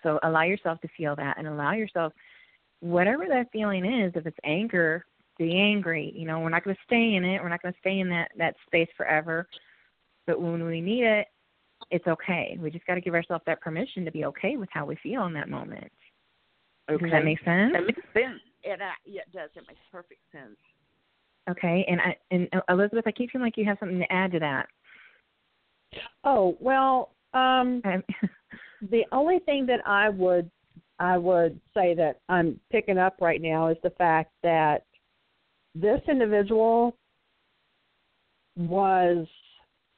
So 0.02 0.20
allow 0.24 0.44
yourself 0.44 0.82
to 0.82 0.88
feel 0.98 1.16
that, 1.16 1.38
and 1.38 1.48
allow 1.48 1.74
yourself 1.74 2.14
whatever 2.80 3.26
that 3.30 3.52
feeling 3.52 3.86
is. 3.86 4.14
If 4.16 4.26
it's 4.26 4.38
anger, 4.44 5.06
be 5.38 5.56
angry. 5.56 6.12
You 6.16 6.28
know, 6.28 6.40
we're 6.40 6.50
not 6.50 6.64
going 6.64 6.76
to 6.76 6.82
stay 6.86 7.16
in 7.16 7.24
it. 7.24 7.42
We're 7.42 7.50
not 7.50 7.62
going 7.62 7.74
to 7.74 7.80
stay 7.80 8.00
in 8.00 8.10
that 8.10 8.30
that 8.38 8.56
space 8.68 8.90
forever 8.98 9.48
but 10.28 10.42
when 10.42 10.64
we 10.66 10.82
need 10.82 11.04
it, 11.04 11.28
it's 11.92 12.08
okay. 12.08 12.58
We 12.60 12.72
just 12.72 12.86
got 12.86 12.96
to 12.96 13.02
give 13.02 13.14
ourselves 13.14 13.44
that 13.46 13.62
permission 13.62 14.06
to 14.06 14.12
be 14.12 14.26
okay 14.26 14.58
with 14.58 14.70
how 14.72 14.86
we 14.86 14.96
feel 15.04 15.26
in 15.26 15.34
that 15.34 15.50
moment. 15.50 15.92
Okay. 16.90 17.04
Does 17.04 17.12
that 17.12 17.26
make 17.26 17.40
sense? 17.44 17.74
That 17.74 17.86
makes 17.86 18.02
sense. 18.14 18.40
It, 18.64 18.82
uh, 18.82 18.86
yeah, 19.06 19.22
it 19.22 19.34
does. 19.34 19.50
It 19.56 19.64
makes 19.68 19.80
perfect 19.92 20.22
sense. 20.32 20.58
Okay, 21.50 21.86
and 21.90 22.00
I 22.00 22.16
and 22.32 22.48
uh, 22.54 22.62
Elizabeth, 22.70 23.04
I 23.06 23.12
keep 23.12 23.32
feeling 23.32 23.46
like 23.46 23.58
you 23.58 23.66
have 23.66 23.78
something 23.80 24.00
to 24.00 24.12
add 24.12 24.32
to 24.32 24.40
that. 24.40 24.68
Oh 26.24 26.58
well, 26.62 27.12
um, 27.34 27.82
the 28.90 29.04
only 29.12 29.40
thing 29.40 29.66
that 29.66 29.86
I 29.86 30.08
would 30.08 30.50
I 31.00 31.18
would 31.18 31.60
say 31.74 31.94
that 31.96 32.20
I'm 32.30 32.60
picking 32.72 32.98
up 32.98 33.18
right 33.20 33.42
now 33.42 33.68
is 33.68 33.78
the 33.84 33.90
fact 33.92 34.32
that 34.42 34.86
this 35.76 36.00
individual 36.08 36.96
was 38.56 39.28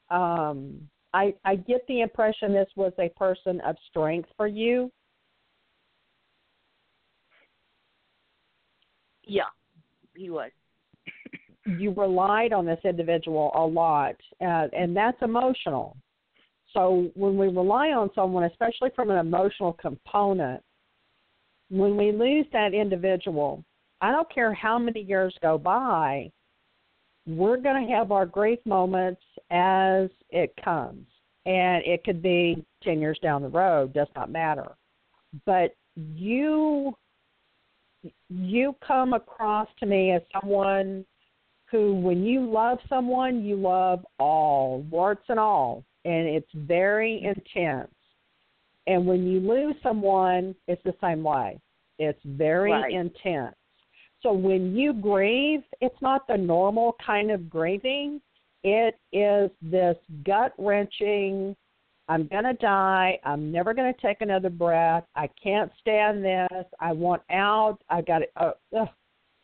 um, 0.10 0.80
I 1.14 1.34
I 1.44 1.56
get 1.56 1.86
the 1.88 2.02
impression 2.02 2.54
this 2.54 2.70
was 2.76 2.94
a 3.00 3.10
person 3.10 3.62
of 3.62 3.76
strength 3.90 4.30
for 4.38 4.48
you. 4.48 4.92
Yeah, 9.24 9.44
he 10.16 10.30
was. 10.30 10.52
You 11.68 11.94
relied 11.94 12.54
on 12.54 12.68
this 12.68 12.80
individual 12.84 13.52
a 13.56 13.66
lot, 13.66 14.14
uh, 14.40 14.68
and 14.72 14.96
that's 14.96 15.18
emotional. 15.24 15.98
So 16.74 17.10
when 17.16 17.38
we 17.38 17.48
rely 17.48 17.88
on 17.88 18.12
someone, 18.14 18.44
especially 18.44 18.92
from 18.96 19.10
an 19.10 19.18
emotional 19.18 19.74
component, 19.74 20.62
when 21.70 21.98
we 21.98 22.12
lose 22.12 22.46
that 22.54 22.76
individual, 22.76 23.64
I 24.00 24.12
don't 24.12 24.32
care 24.32 24.54
how 24.54 24.78
many 24.78 25.02
years 25.02 25.36
go 25.42 25.58
by, 25.58 26.30
we're 27.28 27.58
going 27.58 27.88
to 27.88 27.94
have 27.94 28.12
our 28.12 28.26
grief 28.26 28.60
moments 28.66 29.22
as 29.52 30.10
it 30.30 30.54
comes. 30.64 31.06
And 31.46 31.84
it 31.86 32.04
could 32.04 32.22
be 32.22 32.66
10 32.84 33.00
years 33.00 33.20
down 33.22 33.42
the 33.42 33.50
road, 33.50 33.94
does 33.94 34.08
not 34.16 34.32
matter. 34.32 34.72
But 35.46 35.76
you 35.96 36.96
you 38.30 38.76
come 38.86 39.14
across 39.14 39.68
to 39.80 39.86
me 39.86 40.12
as 40.12 40.22
someone 40.40 41.06
who 41.72 41.96
when 41.96 42.24
you 42.24 42.50
love 42.50 42.80
someone, 42.88 43.44
you 43.44 43.56
love 43.56 44.06
all, 44.20 44.82
warts 44.90 45.26
and 45.30 45.40
all, 45.40 45.84
and 46.04 46.28
it's 46.28 46.52
very 46.54 47.24
intense. 47.24 47.92
And 48.88 49.06
when 49.08 49.26
you 49.26 49.40
lose 49.40 49.76
someone, 49.82 50.56
it's 50.68 50.84
the 50.84 50.94
same 51.02 51.24
way. 51.24 51.60
It's 51.98 52.20
very 52.24 52.72
right. 52.72 52.94
intense. 52.94 53.56
So 54.26 54.34
when 54.34 54.76
you 54.76 54.92
grieve, 54.92 55.62
it's 55.82 56.02
not 56.02 56.28
the 56.28 56.36
normal 56.36 56.96
kind 57.06 57.30
of 57.30 57.48
grieving. 57.48 58.20
It 58.64 58.96
is 59.14 59.52
this 59.62 59.96
gut 60.26 60.52
wrenching, 60.58 61.56
I'm 62.08 62.28
going 62.28 62.44
to 62.46 62.54
die. 62.54 63.20
I'm 63.24 63.52
never 63.52 63.76
going 63.76 63.94
to 63.94 64.02
take 64.02 64.22
another 64.22 64.50
breath. 64.50 65.04
I 65.16 65.30
can't 65.42 65.72
stand 65.80 66.26
this. 66.26 66.66
I 66.80 66.92
want 66.92 67.22
out. 67.32 67.78
I 67.88 68.02
got 68.02 68.24
it. 68.24 68.32
Uh, 68.36 68.52
ugh, 68.76 68.88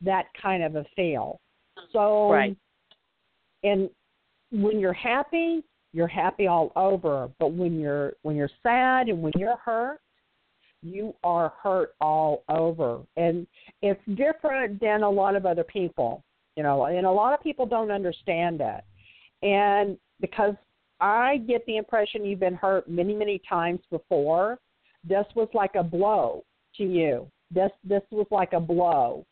that 0.01 0.25
kind 0.39 0.63
of 0.63 0.75
a 0.75 0.85
feel. 0.95 1.39
So, 1.93 2.31
right. 2.31 2.57
and 3.63 3.87
when 4.51 4.79
you're 4.79 4.93
happy, 4.93 5.63
you're 5.93 6.07
happy 6.07 6.47
all 6.47 6.71
over. 6.75 7.29
But 7.39 7.53
when 7.53 7.79
you're 7.79 8.13
when 8.23 8.35
you're 8.35 8.49
sad 8.63 9.09
and 9.09 9.21
when 9.21 9.33
you're 9.37 9.57
hurt, 9.57 9.99
you 10.81 11.13
are 11.23 11.53
hurt 11.61 11.93
all 12.01 12.43
over. 12.49 13.01
And 13.17 13.47
it's 13.81 14.01
different 14.15 14.79
than 14.79 15.03
a 15.03 15.09
lot 15.09 15.35
of 15.35 15.45
other 15.45 15.63
people, 15.63 16.23
you 16.55 16.63
know, 16.63 16.85
and 16.85 17.05
a 17.05 17.11
lot 17.11 17.33
of 17.33 17.41
people 17.41 17.65
don't 17.65 17.91
understand 17.91 18.59
that. 18.59 18.85
And 19.41 19.97
because 20.19 20.55
I 20.99 21.37
get 21.47 21.65
the 21.65 21.77
impression 21.77 22.25
you've 22.25 22.39
been 22.39 22.55
hurt 22.55 22.89
many, 22.89 23.13
many 23.13 23.41
times 23.47 23.79
before, 23.89 24.59
this 25.03 25.25
was 25.35 25.49
like 25.53 25.75
a 25.75 25.83
blow 25.83 26.43
to 26.77 26.83
you. 26.83 27.27
This 27.49 27.71
this 27.83 28.03
was 28.11 28.27
like 28.31 28.53
a 28.53 28.59
blow. 28.59 29.25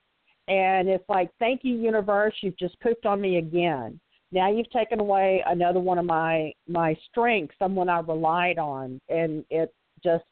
And 0.47 0.89
it's 0.89 1.08
like, 1.08 1.30
thank 1.38 1.62
you, 1.64 1.76
universe, 1.76 2.34
you've 2.41 2.58
just 2.58 2.80
pooped 2.82 3.06
on 3.06 3.22
me 3.22 3.38
again. 3.38 4.00
Now 4.32 4.52
you've 4.52 4.70
taken 4.72 5.00
away 5.00 5.43
another 5.45 5.80
one 5.80 6.00
of 6.00 6.06
my 6.06 6.52
my 6.68 6.95
strengths, 7.10 7.56
someone 7.60 7.89
I 7.89 8.00
relied 8.00 8.58
on, 8.58 9.00
and 9.10 9.45
it 9.50 9.74
just 10.04 10.26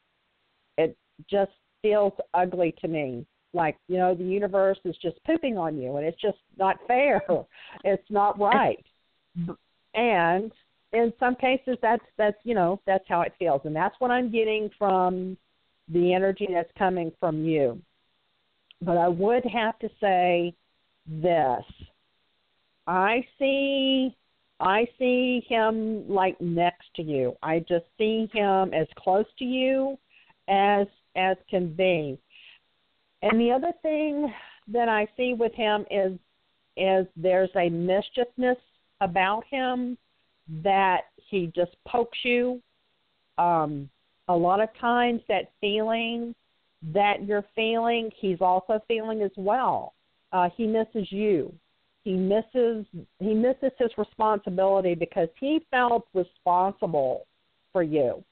it 0.76 0.96
just 1.30 1.52
feels 1.82 2.12
ugly 2.34 2.74
to 2.80 2.88
me. 2.88 3.26
Like, 3.54 3.76
you 3.88 3.96
know, 3.96 4.14
the 4.14 4.24
universe 4.24 4.78
is 4.84 4.96
just 5.00 5.22
pooping 5.24 5.56
on 5.56 5.78
you 5.78 5.96
and 5.96 6.06
it's 6.06 6.20
just 6.20 6.38
not 6.58 6.76
fair. 6.86 7.22
It's 7.84 8.10
not 8.10 8.38
right. 8.38 8.84
And 9.94 10.52
in 10.92 11.12
some 11.20 11.34
cases 11.34 11.76
that's 11.82 12.04
that's 12.16 12.36
you 12.44 12.54
know, 12.54 12.80
that's 12.86 13.04
how 13.08 13.22
it 13.22 13.32
feels. 13.38 13.62
And 13.64 13.74
that's 13.74 13.94
what 13.98 14.10
I'm 14.10 14.30
getting 14.30 14.70
from 14.78 15.36
the 15.88 16.12
energy 16.12 16.48
that's 16.52 16.70
coming 16.78 17.12
from 17.18 17.44
you. 17.44 17.80
But 18.82 18.96
I 18.96 19.08
would 19.08 19.44
have 19.44 19.78
to 19.80 19.88
say 20.00 20.54
this. 21.06 21.64
I 22.86 23.24
see 23.38 24.14
I 24.60 24.86
see 24.98 25.44
him 25.48 26.08
like 26.08 26.40
next 26.40 26.88
to 26.96 27.02
you. 27.02 27.36
I 27.42 27.60
just 27.60 27.84
see 27.96 28.28
him 28.32 28.72
as 28.74 28.86
close 28.96 29.26
to 29.38 29.44
you 29.44 29.96
as 30.48 30.86
as 31.18 31.36
can 31.50 31.74
be. 31.74 32.18
And 33.22 33.40
the 33.40 33.50
other 33.50 33.72
thing 33.82 34.32
that 34.68 34.88
I 34.88 35.08
see 35.16 35.34
with 35.34 35.52
him 35.54 35.84
is 35.90 36.12
is 36.76 37.06
there's 37.16 37.50
a 37.56 37.68
mischievousness 37.68 38.58
about 39.00 39.42
him 39.50 39.98
that 40.62 41.02
he 41.28 41.50
just 41.54 41.72
pokes 41.86 42.18
you. 42.22 42.62
Um, 43.36 43.90
a 44.28 44.36
lot 44.36 44.60
of 44.60 44.68
times, 44.80 45.20
that 45.28 45.50
feeling 45.60 46.34
that 46.94 47.26
you're 47.26 47.44
feeling, 47.56 48.10
he's 48.20 48.40
also 48.40 48.80
feeling 48.86 49.22
as 49.22 49.32
well. 49.36 49.94
Uh, 50.32 50.48
he 50.56 50.66
misses 50.66 51.10
you. 51.10 51.52
He 52.04 52.14
misses 52.14 52.86
he 53.18 53.34
misses 53.34 53.72
his 53.78 53.90
responsibility 53.98 54.94
because 54.94 55.28
he 55.40 55.66
felt 55.70 56.06
responsible 56.14 57.26
for 57.72 57.82
you 57.82 58.22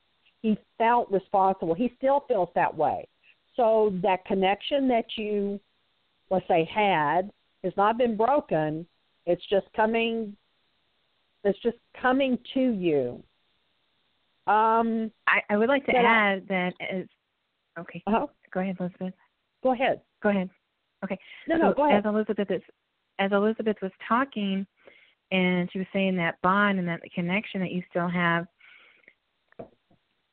he 0.47 0.57
felt 0.79 1.11
responsible. 1.11 1.75
He 1.75 1.93
still 1.99 2.25
feels 2.29 2.49
that 2.55 2.75
way. 2.75 3.09
So 3.57 3.93
that 4.03 4.25
connection 4.27 4.87
that 4.87 5.07
you, 5.17 5.59
let's 6.31 6.47
say, 6.47 6.69
had 6.73 7.33
has 7.65 7.73
not 7.77 7.99
been 7.99 8.17
broken. 8.17 8.87
It's 9.25 9.43
just 9.51 9.67
coming. 9.75 10.37
It's 11.43 11.59
just 11.63 11.79
coming 12.01 12.39
to 12.55 12.61
you. 12.61 13.23
Um, 14.47 15.11
I, 15.27 15.41
I 15.51 15.57
would 15.57 15.69
like 15.69 15.85
to 15.87 15.97
add 15.97 16.45
I, 16.45 16.47
that 16.49 16.73
as 16.81 17.07
okay. 17.77 18.01
Uh-huh. 18.07 18.29
Go 18.55 18.61
ahead, 18.61 18.77
Elizabeth. 18.79 19.15
Go 19.65 19.73
ahead. 19.73 20.01
Go 20.23 20.29
ahead. 20.29 20.49
Okay. 21.05 21.19
No, 21.49 21.57
so 21.57 21.63
no, 21.63 21.75
go 21.75 21.89
ahead. 21.89 22.07
As 22.07 22.09
Elizabeth 22.09 22.51
is, 22.53 22.63
as 23.19 23.33
Elizabeth 23.33 23.79
was 23.83 23.91
talking, 24.09 24.65
and 25.33 25.69
she 25.73 25.79
was 25.79 25.89
saying 25.93 26.17
that 26.19 26.41
bond 26.43 26.79
and 26.79 26.87
that 26.87 27.01
connection 27.13 27.61
that 27.63 27.73
you 27.73 27.83
still 27.91 28.09
have 28.09 28.47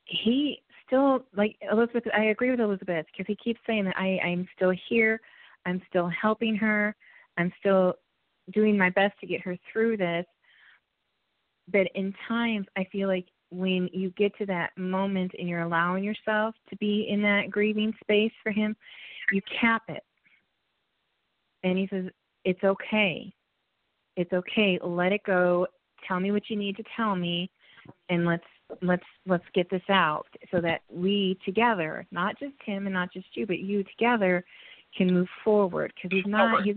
he 0.04 0.62
still 0.86 1.24
like 1.36 1.56
Elizabeth. 1.70 2.04
I 2.16 2.24
agree 2.26 2.50
with 2.50 2.60
Elizabeth 2.60 3.06
because 3.12 3.26
he 3.26 3.36
keeps 3.36 3.60
saying 3.66 3.84
that 3.84 3.96
I 3.96 4.18
I'm 4.24 4.48
still 4.56 4.72
here, 4.88 5.20
I'm 5.66 5.82
still 5.88 6.08
helping 6.08 6.56
her, 6.56 6.94
I'm 7.36 7.52
still 7.58 7.94
doing 8.52 8.76
my 8.76 8.90
best 8.90 9.18
to 9.20 9.26
get 9.26 9.40
her 9.42 9.56
through 9.72 9.96
this. 9.96 10.26
But 11.72 11.86
in 11.94 12.14
times, 12.28 12.66
I 12.76 12.86
feel 12.92 13.08
like 13.08 13.26
when 13.50 13.88
you 13.92 14.10
get 14.10 14.36
to 14.38 14.46
that 14.46 14.76
moment 14.76 15.32
and 15.38 15.48
you're 15.48 15.62
allowing 15.62 16.04
yourself 16.04 16.54
to 16.68 16.76
be 16.76 17.06
in 17.08 17.22
that 17.22 17.50
grieving 17.50 17.94
space 18.02 18.32
for 18.42 18.50
him, 18.52 18.76
you 19.32 19.40
cap 19.60 19.82
it. 19.88 20.02
And 21.62 21.78
he 21.78 21.88
says, 21.88 22.06
It's 22.44 22.62
okay. 22.62 23.32
It's 24.16 24.32
okay. 24.32 24.78
Let 24.82 25.12
it 25.12 25.22
go. 25.24 25.66
Tell 26.06 26.20
me 26.20 26.32
what 26.32 26.50
you 26.50 26.56
need 26.56 26.76
to 26.76 26.84
tell 26.96 27.16
me 27.16 27.50
and 28.08 28.26
let's 28.26 28.44
let's 28.82 29.04
let's 29.26 29.44
get 29.54 29.68
this 29.70 29.82
out 29.88 30.26
so 30.50 30.60
that 30.60 30.82
we 30.88 31.38
together, 31.44 32.06
not 32.10 32.38
just 32.38 32.54
him 32.64 32.86
and 32.86 32.94
not 32.94 33.12
just 33.12 33.26
you, 33.34 33.46
but 33.46 33.58
you 33.58 33.84
together 33.84 34.44
can 34.96 35.12
move 35.12 35.28
forward 35.44 35.92
because 35.94 36.16
he's 36.16 36.30
not 36.30 36.62
he's 36.64 36.76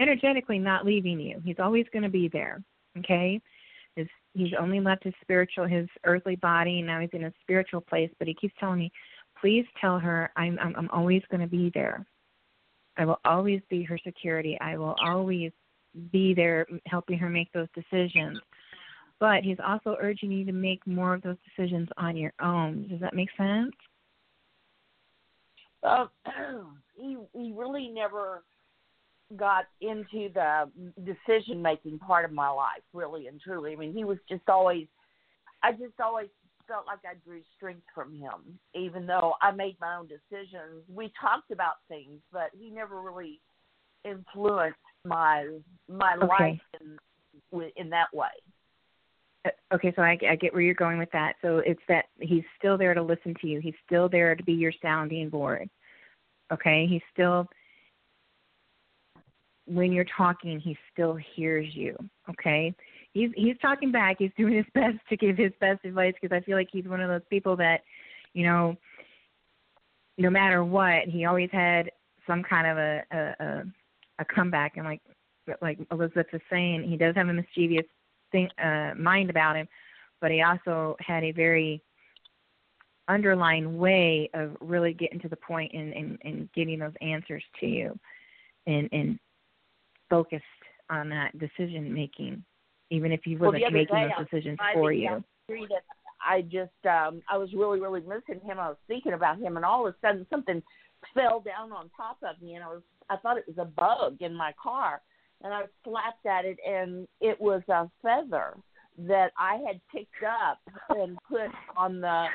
energetically 0.00 0.58
not 0.58 0.84
leaving 0.84 1.20
you. 1.20 1.40
He's 1.44 1.58
always 1.58 1.86
going 1.92 2.02
to 2.02 2.08
be 2.08 2.28
there. 2.28 2.62
Okay? 2.98 3.40
His, 3.96 4.06
he's 4.34 4.52
only 4.58 4.80
left 4.80 5.04
his 5.04 5.14
spiritual 5.20 5.66
his 5.66 5.88
earthly 6.04 6.36
body 6.36 6.78
and 6.78 6.86
now 6.86 7.00
he's 7.00 7.10
in 7.12 7.24
a 7.24 7.32
spiritual 7.42 7.80
place, 7.80 8.10
but 8.18 8.28
he 8.28 8.34
keeps 8.34 8.54
telling 8.58 8.78
me, 8.78 8.92
"Please 9.40 9.66
tell 9.80 9.98
her 9.98 10.30
I'm 10.36 10.58
I'm, 10.60 10.74
I'm 10.76 10.90
always 10.90 11.22
going 11.30 11.40
to 11.40 11.46
be 11.46 11.70
there. 11.74 12.04
I 12.96 13.04
will 13.04 13.20
always 13.24 13.60
be 13.70 13.82
her 13.84 13.98
security. 14.04 14.58
I 14.60 14.76
will 14.76 14.96
always 15.00 15.52
be 16.12 16.34
there 16.34 16.66
helping 16.86 17.18
her 17.18 17.28
make 17.28 17.52
those 17.52 17.68
decisions." 17.74 18.40
But 19.20 19.42
he's 19.42 19.58
also 19.66 19.96
urging 20.00 20.30
you 20.30 20.44
to 20.44 20.52
make 20.52 20.86
more 20.86 21.14
of 21.14 21.22
those 21.22 21.36
decisions 21.44 21.88
on 21.96 22.16
your 22.16 22.32
own. 22.40 22.86
Does 22.88 23.00
that 23.00 23.14
make 23.14 23.30
sense? 23.36 23.72
Um, 25.82 26.10
he 26.96 27.16
he 27.32 27.52
really 27.56 27.88
never 27.88 28.44
got 29.36 29.66
into 29.80 30.28
the 30.32 30.70
decision 31.04 31.60
making 31.60 31.98
part 31.98 32.24
of 32.24 32.32
my 32.32 32.48
life, 32.48 32.82
really 32.92 33.26
and 33.26 33.40
truly. 33.40 33.72
I 33.72 33.76
mean, 33.76 33.92
he 33.92 34.04
was 34.04 34.18
just 34.28 34.48
always. 34.48 34.86
I 35.62 35.72
just 35.72 35.98
always 36.02 36.28
felt 36.68 36.86
like 36.86 37.00
I 37.04 37.14
drew 37.24 37.40
strength 37.56 37.82
from 37.94 38.14
him, 38.14 38.58
even 38.74 39.06
though 39.06 39.34
I 39.42 39.50
made 39.50 39.76
my 39.80 39.96
own 39.96 40.06
decisions. 40.06 40.84
We 40.88 41.12
talked 41.20 41.50
about 41.50 41.76
things, 41.88 42.20
but 42.32 42.50
he 42.56 42.70
never 42.70 43.00
really 43.00 43.40
influenced 44.04 44.78
my 45.04 45.48
my 45.88 46.14
Okay. 46.14 46.26
life 46.26 46.60
in 46.80 46.98
in 47.76 47.90
that 47.90 48.12
way. 48.14 48.28
Uh, 49.48 49.74
okay, 49.74 49.92
so 49.96 50.02
I, 50.02 50.18
I 50.28 50.36
get 50.36 50.52
where 50.52 50.62
you're 50.62 50.74
going 50.74 50.98
with 50.98 51.10
that. 51.12 51.34
So 51.42 51.58
it's 51.58 51.80
that 51.88 52.06
he's 52.20 52.44
still 52.58 52.78
there 52.78 52.94
to 52.94 53.02
listen 53.02 53.34
to 53.40 53.46
you. 53.46 53.60
He's 53.60 53.74
still 53.86 54.08
there 54.08 54.34
to 54.34 54.42
be 54.42 54.52
your 54.52 54.72
sounding 54.82 55.28
board. 55.28 55.68
Okay, 56.52 56.86
he's 56.88 57.02
still 57.12 57.46
when 59.66 59.92
you're 59.92 60.06
talking, 60.16 60.58
he 60.58 60.76
still 60.92 61.18
hears 61.36 61.74
you. 61.74 61.96
Okay, 62.30 62.74
he's 63.12 63.30
he's 63.36 63.56
talking 63.60 63.92
back. 63.92 64.16
He's 64.18 64.30
doing 64.36 64.54
his 64.56 64.66
best 64.74 64.96
to 65.08 65.16
give 65.16 65.36
his 65.36 65.52
best 65.60 65.84
advice 65.84 66.14
because 66.20 66.34
I 66.34 66.44
feel 66.44 66.56
like 66.56 66.68
he's 66.72 66.86
one 66.86 67.00
of 67.00 67.08
those 67.08 67.26
people 67.30 67.56
that, 67.56 67.82
you 68.32 68.46
know, 68.46 68.76
no 70.16 70.30
matter 70.30 70.64
what, 70.64 71.04
he 71.06 71.26
always 71.26 71.50
had 71.52 71.90
some 72.26 72.42
kind 72.42 72.66
of 72.66 72.78
a 72.78 73.02
a, 73.12 73.44
a, 73.44 73.62
a 74.20 74.24
comeback. 74.24 74.76
And 74.76 74.86
like 74.86 75.02
like 75.62 75.78
Elizabeth 75.90 76.26
was 76.32 76.42
saying, 76.50 76.88
he 76.88 76.96
does 76.96 77.14
have 77.14 77.28
a 77.28 77.32
mischievous 77.32 77.86
thing, 78.32 78.48
uh, 78.62 78.92
mind 78.96 79.30
about 79.30 79.56
him, 79.56 79.68
but 80.20 80.30
he 80.30 80.42
also 80.42 80.96
had 81.00 81.24
a 81.24 81.32
very 81.32 81.82
underlying 83.08 83.78
way 83.78 84.28
of 84.34 84.56
really 84.60 84.92
getting 84.92 85.18
to 85.20 85.28
the 85.28 85.36
point 85.36 85.72
and, 85.72 85.92
and, 85.94 86.18
and 86.24 86.48
getting 86.52 86.78
those 86.78 86.92
answers 87.00 87.42
to 87.58 87.66
you 87.66 87.98
and, 88.66 88.88
and 88.92 89.18
focused 90.10 90.44
on 90.90 91.08
that 91.08 91.38
decision 91.38 91.92
making, 91.92 92.42
even 92.90 93.12
if 93.12 93.20
he 93.24 93.36
Well, 93.36 93.50
wasn't 93.50 93.62
the 93.62 93.66
other 93.66 93.76
making 93.76 93.96
day, 93.96 94.08
those 94.16 94.26
decisions 94.30 94.58
I 94.60 94.74
for 94.74 94.90
think 94.92 95.02
you. 95.02 95.78
I 96.20 96.42
just 96.42 96.72
um 96.84 97.22
I 97.30 97.38
was 97.38 97.52
really 97.54 97.80
really 97.80 98.00
missing 98.00 98.40
him. 98.44 98.58
I 98.58 98.68
was 98.68 98.76
thinking 98.88 99.12
about 99.12 99.38
him, 99.38 99.56
and 99.56 99.64
all 99.64 99.86
of 99.86 99.94
a 99.94 100.06
sudden 100.06 100.26
something 100.28 100.62
fell 101.14 101.40
down 101.40 101.72
on 101.72 101.90
top 101.96 102.18
of 102.22 102.42
me, 102.42 102.54
and 102.54 102.64
I 102.64 102.68
was 102.68 102.82
I 103.08 103.16
thought 103.16 103.38
it 103.38 103.44
was 103.46 103.56
a 103.58 103.64
bug 103.64 104.16
in 104.20 104.34
my 104.34 104.52
car, 104.60 105.00
and 105.42 105.52
I 105.52 105.62
slapped 105.84 106.26
at 106.26 106.44
it, 106.44 106.58
and 106.66 107.06
it 107.20 107.40
was 107.40 107.62
a 107.68 107.88
feather 108.02 108.54
that 109.06 109.30
I 109.38 109.60
had 109.66 109.80
picked 109.92 110.24
up 110.24 110.58
and 110.90 111.16
put 111.28 111.50
on 111.76 112.00
the 112.00 112.26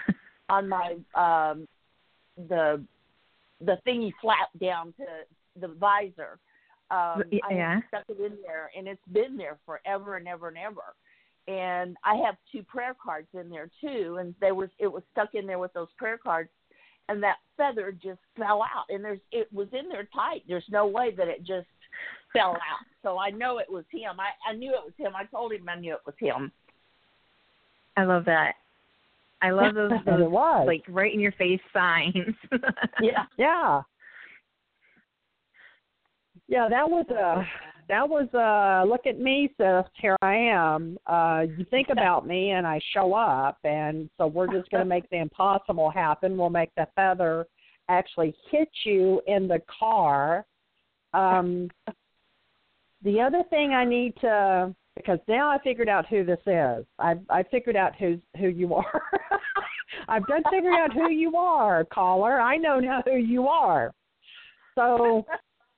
on 0.50 0.70
my 0.70 0.96
um 1.16 1.68
the 2.38 2.84
the 3.62 3.78
thing 3.84 4.02
you 4.02 4.12
flap 4.22 4.50
down 4.60 4.94
to 4.98 5.06
the 5.60 5.68
visor. 5.68 6.40
Um, 6.92 7.24
yeah. 7.32 7.76
had 7.76 7.84
stuck 7.88 8.04
it 8.10 8.24
in 8.24 8.38
there, 8.46 8.70
and 8.78 8.88
it's 8.88 9.02
been 9.12 9.36
there 9.36 9.58
forever 9.66 10.18
and 10.18 10.28
ever 10.28 10.50
and 10.50 10.58
ever. 10.58 10.94
And 11.48 11.98
I 12.04 12.16
have 12.26 12.36
two 12.52 12.64
prayer 12.64 12.96
cards 13.04 13.28
in 13.34 13.50
there 13.50 13.70
too, 13.82 14.18
and 14.20 14.36
they 14.40 14.52
were 14.52 14.70
it 14.80 14.88
was 14.88 15.04
stuck 15.12 15.34
in 15.34 15.48
there 15.48 15.60
with 15.60 15.74
those 15.74 15.88
prayer 15.98 16.18
cards, 16.18 16.50
and 17.10 17.22
that 17.24 17.38
feather 17.58 17.92
just 17.92 18.20
fell 18.38 18.62
out. 18.62 18.86
And 18.90 19.04
there's 19.04 19.20
it 19.32 19.52
was 19.52 19.68
in 19.74 19.90
there 19.90 20.08
tight. 20.14 20.44
There's 20.48 20.64
no 20.70 20.86
way 20.86 21.14
that 21.16 21.28
it 21.28 21.44
just 21.44 21.68
fell 22.34 22.52
out. 22.52 22.86
So 23.02 23.18
I 23.18 23.30
know 23.30 23.60
it 23.60 23.70
was 23.70 23.86
him. 23.92 24.20
I 24.20 24.50
I 24.50 24.54
knew 24.54 24.72
it 24.72 24.84
was 24.84 24.94
him. 24.98 25.14
I 25.16 25.26
told 25.26 25.54
him 25.54 25.68
I 25.70 25.76
knew 25.76 25.94
it 25.94 26.02
was 26.06 26.16
him. 26.20 26.52
I 27.96 28.04
love 28.06 28.26
that. 28.26 28.54
I 29.42 29.52
love 29.52 29.76
those, 29.76 29.92
those 30.06 30.22
it 30.22 30.32
was. 30.32 30.64
like 30.66 30.84
right 30.88 31.14
in 31.14 31.20
your 31.20 31.34
face 31.34 31.60
signs. 31.74 32.36
Yeah. 33.02 33.26
Yeah. 33.38 33.82
Yeah, 36.48 36.68
that 36.70 36.90
was 36.90 37.06
uh 37.10 37.44
that 37.90 38.08
was 38.08 38.28
uh 38.34 38.88
look 38.90 39.06
at 39.06 39.20
me, 39.20 39.50
sis, 39.58 39.86
here 39.96 40.16
I 40.22 40.36
am. 40.36 40.98
Uh 41.06 41.44
you 41.58 41.66
think 41.70 41.90
about 41.92 42.26
me 42.26 42.52
and 42.52 42.66
I 42.66 42.80
show 42.94 43.14
up 43.14 43.58
and 43.64 44.10
so 44.18 44.28
we're 44.28 44.52
just 44.52 44.70
gonna 44.72 44.86
make 44.86 45.10
the 45.10 45.18
impossible 45.18 45.90
happen. 45.90 46.38
We'll 46.38 46.50
make 46.50 46.74
the 46.76 46.88
feather 46.96 47.46
actually 47.90 48.34
hit 48.50 48.70
you 48.86 49.22
in 49.28 49.48
the 49.48 49.62
car. 49.80 50.46
Um 51.14 51.70
the 53.04 53.20
other 53.22 53.44
thing 53.50 53.74
I 53.74 53.86
need 53.86 54.16
to 54.22 54.76
because 54.96 55.20
now 55.28 55.50
I 55.50 55.58
figured 55.64 55.90
out 55.90 56.08
who 56.08 56.24
this 56.24 56.40
is. 56.46 56.86
I 57.00 57.16
I 57.30 57.44
figured 57.44 57.76
out 57.76 57.96
who's 57.96 58.20
who 58.38 58.48
you 58.48 58.74
are. 58.76 59.02
I've 60.08 60.26
done 60.28 60.44
figured 60.52 60.74
out 60.74 60.94
who 60.94 61.10
you 61.10 61.36
are, 61.36 61.86
caller. 61.86 62.40
I 62.40 62.58
know 62.58 62.80
now 62.80 63.02
who 63.06 63.18
you 63.18 63.48
are. 63.48 63.94
So, 64.76 65.26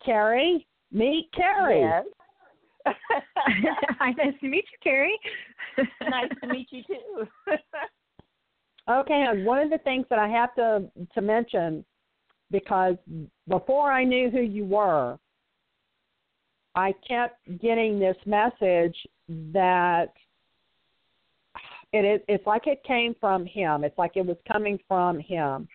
Carrie, 0.04 0.66
meet 0.92 1.30
Carrie. 1.36 1.82
Yes. 1.82 2.06
Hi, 4.00 4.12
nice 4.18 4.34
to 4.42 4.48
meet 4.48 4.66
you, 4.72 4.78
Carrie. 4.84 5.20
nice 6.02 6.30
to 6.42 6.48
meet 6.48 6.68
you 6.72 6.84
too. 6.84 7.28
Okay, 8.90 9.26
and 9.28 9.46
one 9.46 9.60
of 9.60 9.70
the 9.70 9.80
things 9.80 10.06
that 10.10 10.20
I 10.20 10.28
have 10.28 10.54
to 10.56 10.86
to 11.14 11.22
mention 11.22 11.84
because 12.52 12.96
before 13.48 13.92
I 13.92 14.04
knew 14.04 14.30
who 14.30 14.42
you 14.42 14.66
were, 14.66 15.18
I 16.76 16.94
kept 17.08 17.40
getting 17.62 18.00
this 18.00 18.18
message 18.26 18.96
that 19.54 20.14
it 21.94 22.26
it's 22.28 22.46
like 22.46 22.68
it 22.68 22.84
came 22.84 23.16
from 23.20 23.46
him. 23.46 23.84
It's 23.84 23.98
like 23.98 24.12
it 24.16 24.26
was 24.26 24.38
coming 24.52 24.80
from 24.88 25.20
him, 25.20 25.68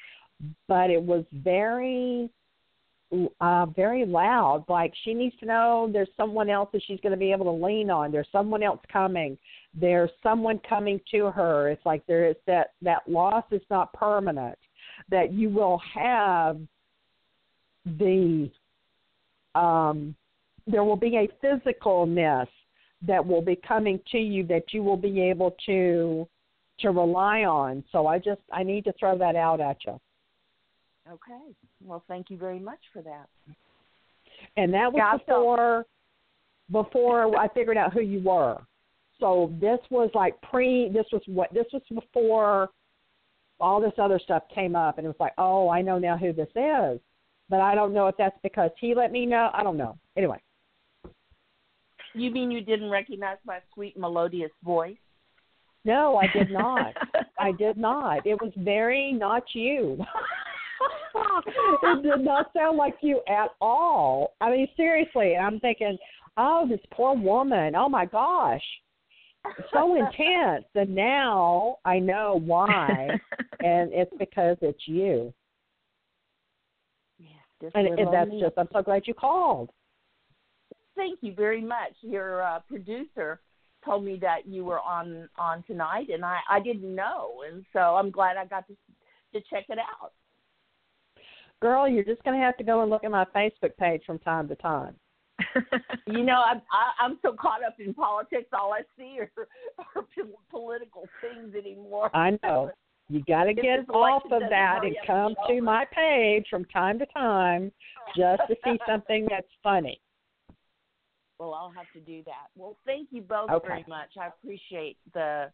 but 0.69 0.91
it 0.91 1.03
was 1.03 1.25
very 1.33 2.31
uh 3.41 3.67
very 3.67 4.05
loud. 4.05 4.65
Like 4.69 4.93
she 5.05 5.15
needs 5.15 5.35
to 5.41 5.47
know 5.47 5.89
there's 5.93 6.09
someone 6.17 6.51
else 6.51 6.69
that 6.73 6.83
she's 6.87 7.01
going 7.01 7.13
to 7.13 7.19
be 7.19 7.33
able 7.33 7.47
to 7.47 7.65
lean 7.65 7.91
on. 7.91 8.13
There's 8.13 8.29
someone 8.31 8.63
else 8.63 8.81
coming. 8.93 9.39
There's 9.75 10.11
someone 10.23 10.61
coming 10.69 11.01
to 11.13 11.31
her. 11.31 11.71
It's 11.71 11.85
like 11.87 12.07
there 12.07 12.29
is 12.29 12.37
that 12.47 12.73
that 12.83 13.09
loss 13.09 13.45
is 13.51 13.63
not 13.71 13.93
permanent. 13.95 14.59
That 15.11 15.33
you 15.33 15.49
will 15.49 15.81
have 15.95 16.61
the 17.87 18.51
um 19.55 20.15
there 20.71 20.85
will 20.85 20.97
be 20.97 21.17
a 21.17 21.29
physicalness 21.45 22.47
that 23.07 23.25
will 23.27 23.43
be 23.43 23.57
coming 23.57 23.99
to 24.13 24.19
you 24.19 24.45
that 24.47 24.65
you 24.73 24.83
will 24.83 24.97
be 24.97 25.21
able 25.23 25.57
to 25.67 26.29
to 26.79 26.91
rely 26.91 27.45
on 27.45 27.83
so 27.93 28.07
i 28.07 28.19
just 28.19 28.41
i 28.53 28.63
need 28.63 28.85
to 28.85 28.93
throw 28.99 29.17
that 29.19 29.37
out 29.37 29.61
at 29.61 29.77
you 29.87 29.99
Okay. 31.13 31.41
Well, 31.85 32.05
thank 32.07 32.31
you 32.31 32.37
very 32.37 32.61
much 32.61 32.79
for 32.93 33.03
that. 33.03 33.27
and 34.57 34.73
that 34.73 34.93
was 34.93 34.99
Yeah, 34.99 35.07
I 35.09 35.11
felt- 35.19 35.27
before 35.27 35.87
before 36.71 37.37
I 37.37 37.49
figured 37.49 37.77
out 37.77 37.93
who 37.93 38.01
you 38.01 38.21
were. 38.21 38.61
So 39.19 39.53
this 39.61 39.81
was 39.91 40.09
like 40.15 40.41
pre. 40.41 40.89
This 40.89 41.07
was 41.13 41.21
what 41.27 41.53
this 41.53 41.67
was 41.73 41.83
before 41.93 42.71
all 43.59 43.81
this 43.81 43.93
other 43.99 44.19
stuff 44.21 44.45
came 44.55 44.77
up, 44.77 44.99
and 44.99 45.05
it 45.05 45.09
was 45.09 45.19
like, 45.19 45.35
oh, 45.37 45.69
I 45.69 45.83
know 45.83 45.99
now 45.99 46.17
who 46.17 46.33
this 46.33 46.49
is, 46.55 47.01
but 47.49 47.61
I 47.61 47.75
don't 47.75 47.93
know 47.93 48.07
if 48.07 48.17
that's 48.17 48.39
because 48.43 48.71
he 48.79 48.95
let 48.95 49.11
me 49.11 49.27
know. 49.27 49.51
I 49.53 49.63
don't 49.65 49.77
know. 49.77 49.99
Anyway, 50.17 50.41
You 52.15 52.31
mean 52.31 52.51
you 52.51 52.61
didn't 52.61 52.91
recognize 52.91 53.37
my 53.45 53.59
sweet 53.75 53.99
melodious 53.99 54.51
voice? 54.65 54.97
no, 55.85 56.17
I 56.17 56.27
did 56.37 56.51
not. 56.51 56.95
I 57.39 57.53
did 57.53 57.77
not. 57.77 58.27
It 58.27 58.41
was 58.41 58.53
very 58.57 59.13
not 59.13 59.45
you. 59.55 59.99
it 61.15 62.03
did 62.03 62.21
not 62.25 62.51
sound 62.55 62.77
like 62.77 62.97
you 63.01 63.21
at 63.29 63.51
all. 63.61 64.35
I 64.41 64.51
mean, 64.51 64.69
seriously, 64.77 65.37
I'm 65.37 65.59
thinking, 65.61 65.97
oh, 66.37 66.67
this 66.69 66.81
poor 66.93 67.17
woman. 67.17 67.75
Oh 67.75 67.89
my 67.89 68.05
gosh. 68.05 68.63
So 69.73 69.97
intense. 69.97 70.67
And 70.75 70.95
now 70.95 71.79
I 71.85 71.99
know 71.99 72.41
why. 72.45 73.09
and 73.61 73.91
it's 73.93 74.13
because 74.19 74.59
it's 74.61 74.87
you. 74.87 75.33
Just 77.63 77.75
And, 77.77 77.99
and 77.99 78.13
that's 78.13 78.31
me. 78.31 78.41
just, 78.41 78.55
I'm 78.57 78.69
so 78.73 78.83
glad 78.83 79.03
you 79.07 79.15
called. 79.15 79.71
Thank 81.01 81.21
you 81.23 81.33
very 81.35 81.63
much. 81.63 81.95
Your 82.03 82.43
uh, 82.43 82.59
producer 82.69 83.41
told 83.83 84.05
me 84.05 84.19
that 84.21 84.47
you 84.47 84.67
were 84.67 84.81
on 84.81 85.31
on 85.39 85.63
tonight, 85.67 86.09
and 86.13 86.23
I 86.23 86.41
I 86.47 86.61
didn't 86.61 86.95
know, 86.95 87.37
and 87.51 87.65
so 87.73 87.79
I'm 87.79 88.11
glad 88.11 88.37
I 88.37 88.45
got 88.45 88.67
to 88.67 88.75
to 89.33 89.41
check 89.49 89.65
it 89.71 89.79
out. 89.79 90.13
Girl, 91.63 91.89
you're 91.89 92.05
just 92.05 92.23
going 92.23 92.39
to 92.39 92.45
have 92.45 92.59
to 92.59 92.65
go 92.65 92.83
and 92.83 92.91
look 92.91 93.05
at 93.05 93.11
my 93.11 93.25
Facebook 93.35 93.75
page 93.79 94.03
from 94.05 94.19
time 94.19 94.47
to 94.49 94.57
time. 94.57 94.95
You 96.07 96.25
know, 96.25 96.43
I'm 96.45 96.61
I, 96.73 97.05
I'm 97.05 97.19
so 97.23 97.33
caught 97.41 97.65
up 97.65 97.77
in 97.79 97.95
politics, 97.95 98.49
all 98.53 98.75
I 98.75 98.81
see 98.99 99.21
are, 99.21 99.31
are 99.79 100.05
pol- 100.15 100.41
political 100.51 101.05
things 101.23 101.55
anymore. 101.55 102.15
I 102.15 102.37
know. 102.43 102.73
You 103.09 103.23
got 103.29 103.45
to 103.45 103.55
get 103.55 103.89
off 103.91 104.25
of 104.25 104.43
that 104.51 104.81
and 104.83 104.97
come 105.07 105.35
to 105.47 105.63
my 105.63 105.85
page 105.95 106.47
from 106.51 106.65
time 106.67 106.99
to 106.99 107.07
time 107.07 107.71
just 108.17 108.43
to 108.49 108.57
see 108.65 108.77
something 108.89 109.27
that's 109.31 109.47
funny. 109.63 110.01
Well, 111.41 111.55
I'll 111.55 111.73
have 111.73 111.91
to 111.95 112.01
do 112.01 112.23
that. 112.27 112.49
Well, 112.55 112.77
thank 112.85 113.09
you 113.11 113.23
both 113.23 113.51
Okay. 113.51 113.67
very 113.67 113.85
much. 113.89 114.11
I 114.21 114.27
appreciate 114.27 114.99
the 115.15 115.51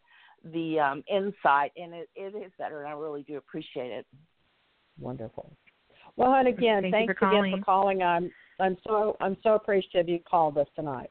the 0.52 0.80
um, 0.80 1.04
insight, 1.08 1.70
and 1.76 1.94
it, 1.94 2.08
it 2.16 2.34
is 2.34 2.50
better, 2.58 2.80
and 2.80 2.88
I 2.88 2.92
really 2.92 3.22
do 3.22 3.36
appreciate 3.36 3.92
it. 3.92 4.04
Wonderful. 4.98 5.50
Well, 6.16 6.34
and 6.34 6.48
again, 6.48 6.82
Thank 6.82 6.86
you 6.86 6.90
thanks 6.90 7.14
for 7.20 7.26
again 7.26 7.42
calling. 7.44 7.58
for 7.58 7.64
calling. 7.64 8.02
I'm 8.02 8.32
I'm 8.58 8.76
so 8.84 9.16
I'm 9.20 9.36
so 9.44 9.54
appreciative 9.54 10.08
you 10.08 10.18
called 10.28 10.58
us 10.58 10.66
tonight. 10.74 11.10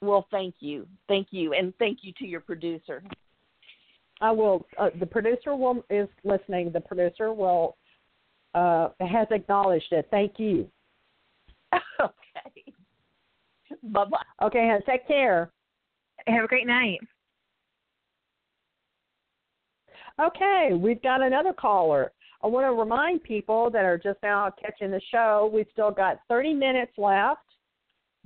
Well, 0.00 0.28
thank 0.30 0.54
you, 0.60 0.86
thank 1.08 1.28
you, 1.32 1.52
and 1.52 1.74
thank 1.80 1.98
you 2.02 2.12
to 2.18 2.26
your 2.26 2.40
producer. 2.40 3.02
I 4.20 4.30
will. 4.30 4.66
Uh, 4.78 4.90
the 5.00 5.06
producer 5.06 5.56
will 5.56 5.84
is 5.90 6.08
listening. 6.22 6.70
The 6.70 6.80
producer 6.80 7.32
will 7.32 7.76
uh, 8.54 8.90
has 9.00 9.26
acknowledged 9.32 9.90
it. 9.90 10.06
Thank 10.12 10.38
you. 10.38 10.70
okay. 13.84 13.92
Bye 13.92 14.04
bye. 14.04 14.46
Okay, 14.46 14.68
hon, 14.70 14.80
take 14.86 15.06
care. 15.06 15.50
Have 16.26 16.44
a 16.44 16.48
great 16.48 16.66
night. 16.66 16.98
Okay, 20.20 20.70
we've 20.74 21.02
got 21.02 21.22
another 21.22 21.52
caller. 21.52 22.12
I 22.42 22.46
want 22.46 22.66
to 22.66 22.72
remind 22.72 23.22
people 23.22 23.70
that 23.70 23.84
are 23.84 23.98
just 23.98 24.18
now 24.22 24.50
catching 24.62 24.90
the 24.90 25.00
show, 25.10 25.50
we've 25.52 25.66
still 25.72 25.90
got 25.90 26.20
30 26.28 26.54
minutes 26.54 26.92
left. 26.96 27.40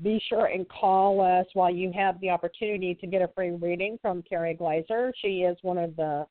Be 0.03 0.21
sure 0.29 0.47
and 0.47 0.69
call 0.69 1.21
us 1.21 1.47
while 1.53 1.73
you 1.73 1.93
have 1.95 2.21
the 2.21 2.31
opportunity 2.31 2.97
to 2.97 3.07
get 3.07 3.23
a 3.23 3.29
free 3.29 3.51
reading 3.51 3.99
from 4.03 4.23
Keri 4.23 4.55
Glaser. 4.55 5.13
She 5.21 5.43
is 5.43 5.57
one 5.63 5.79
of 5.79 5.95
the 5.95 6.27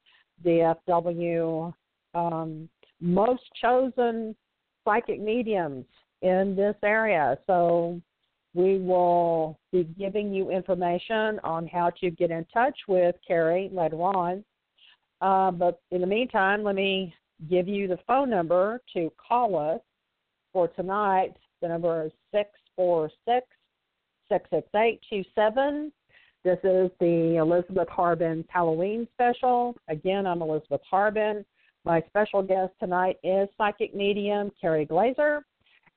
DFW 0.45 1.73
um, 2.13 2.69
most 2.99 3.43
chosen 3.61 4.35
psychic 4.83 5.21
mediums 5.21 5.85
in 6.21 6.55
this 6.55 6.75
area. 6.83 7.37
So 7.47 8.01
we 8.53 8.77
will 8.77 9.57
be 9.71 9.83
giving 9.97 10.33
you 10.33 10.51
information 10.51 11.39
on 11.43 11.67
how 11.67 11.91
to 12.01 12.11
get 12.11 12.31
in 12.31 12.45
touch 12.53 12.77
with 12.87 13.15
Keri 13.27 13.69
later 13.71 14.01
on. 14.01 14.43
Uh, 15.21 15.51
but 15.51 15.81
in 15.91 16.01
the 16.01 16.07
meantime, 16.07 16.63
let 16.63 16.75
me 16.75 17.13
give 17.49 17.67
you 17.67 17.87
the 17.87 17.97
phone 18.05 18.29
number 18.29 18.81
to 18.93 19.11
call 19.27 19.57
us 19.57 19.81
for 20.51 20.67
tonight. 20.67 21.33
The 21.61 21.69
number 21.69 22.05
is 22.05 22.11
646 22.31 23.47
668 24.29 25.01
27. 25.35 25.91
This 26.43 26.59
is 26.63 26.91
the 26.99 27.37
Elizabeth 27.37 27.87
Harbin 27.87 28.43
Halloween 28.49 29.07
special. 29.13 29.75
Again, 29.87 30.27
I'm 30.27 30.41
Elizabeth 30.41 30.81
Harbin. 30.89 31.45
My 31.85 32.03
special 32.07 32.41
guest 32.41 32.73
tonight 32.79 33.17
is 33.23 33.47
psychic 33.57 33.95
medium 33.95 34.51
Keri 34.59 34.85
Glaser. 34.85 35.45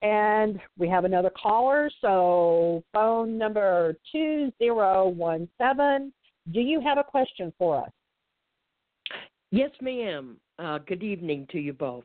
And 0.03 0.61
we 0.78 0.88
have 0.88 1.05
another 1.05 1.30
caller, 1.30 1.90
so 2.01 2.82
phone 2.92 3.38
number 3.38 3.97
2017. 4.12 6.12
Do 6.53 6.61
you 6.61 6.80
have 6.80 6.99
a 6.99 7.05
question 7.05 7.53
for 7.59 7.82
us? 7.82 7.90
Yes, 9.51 9.70
ma'am. 9.80 10.38
Uh, 10.59 10.78
good 10.78 11.03
evening 11.03 11.47
to 11.51 11.59
you 11.59 11.72
both. 11.72 12.05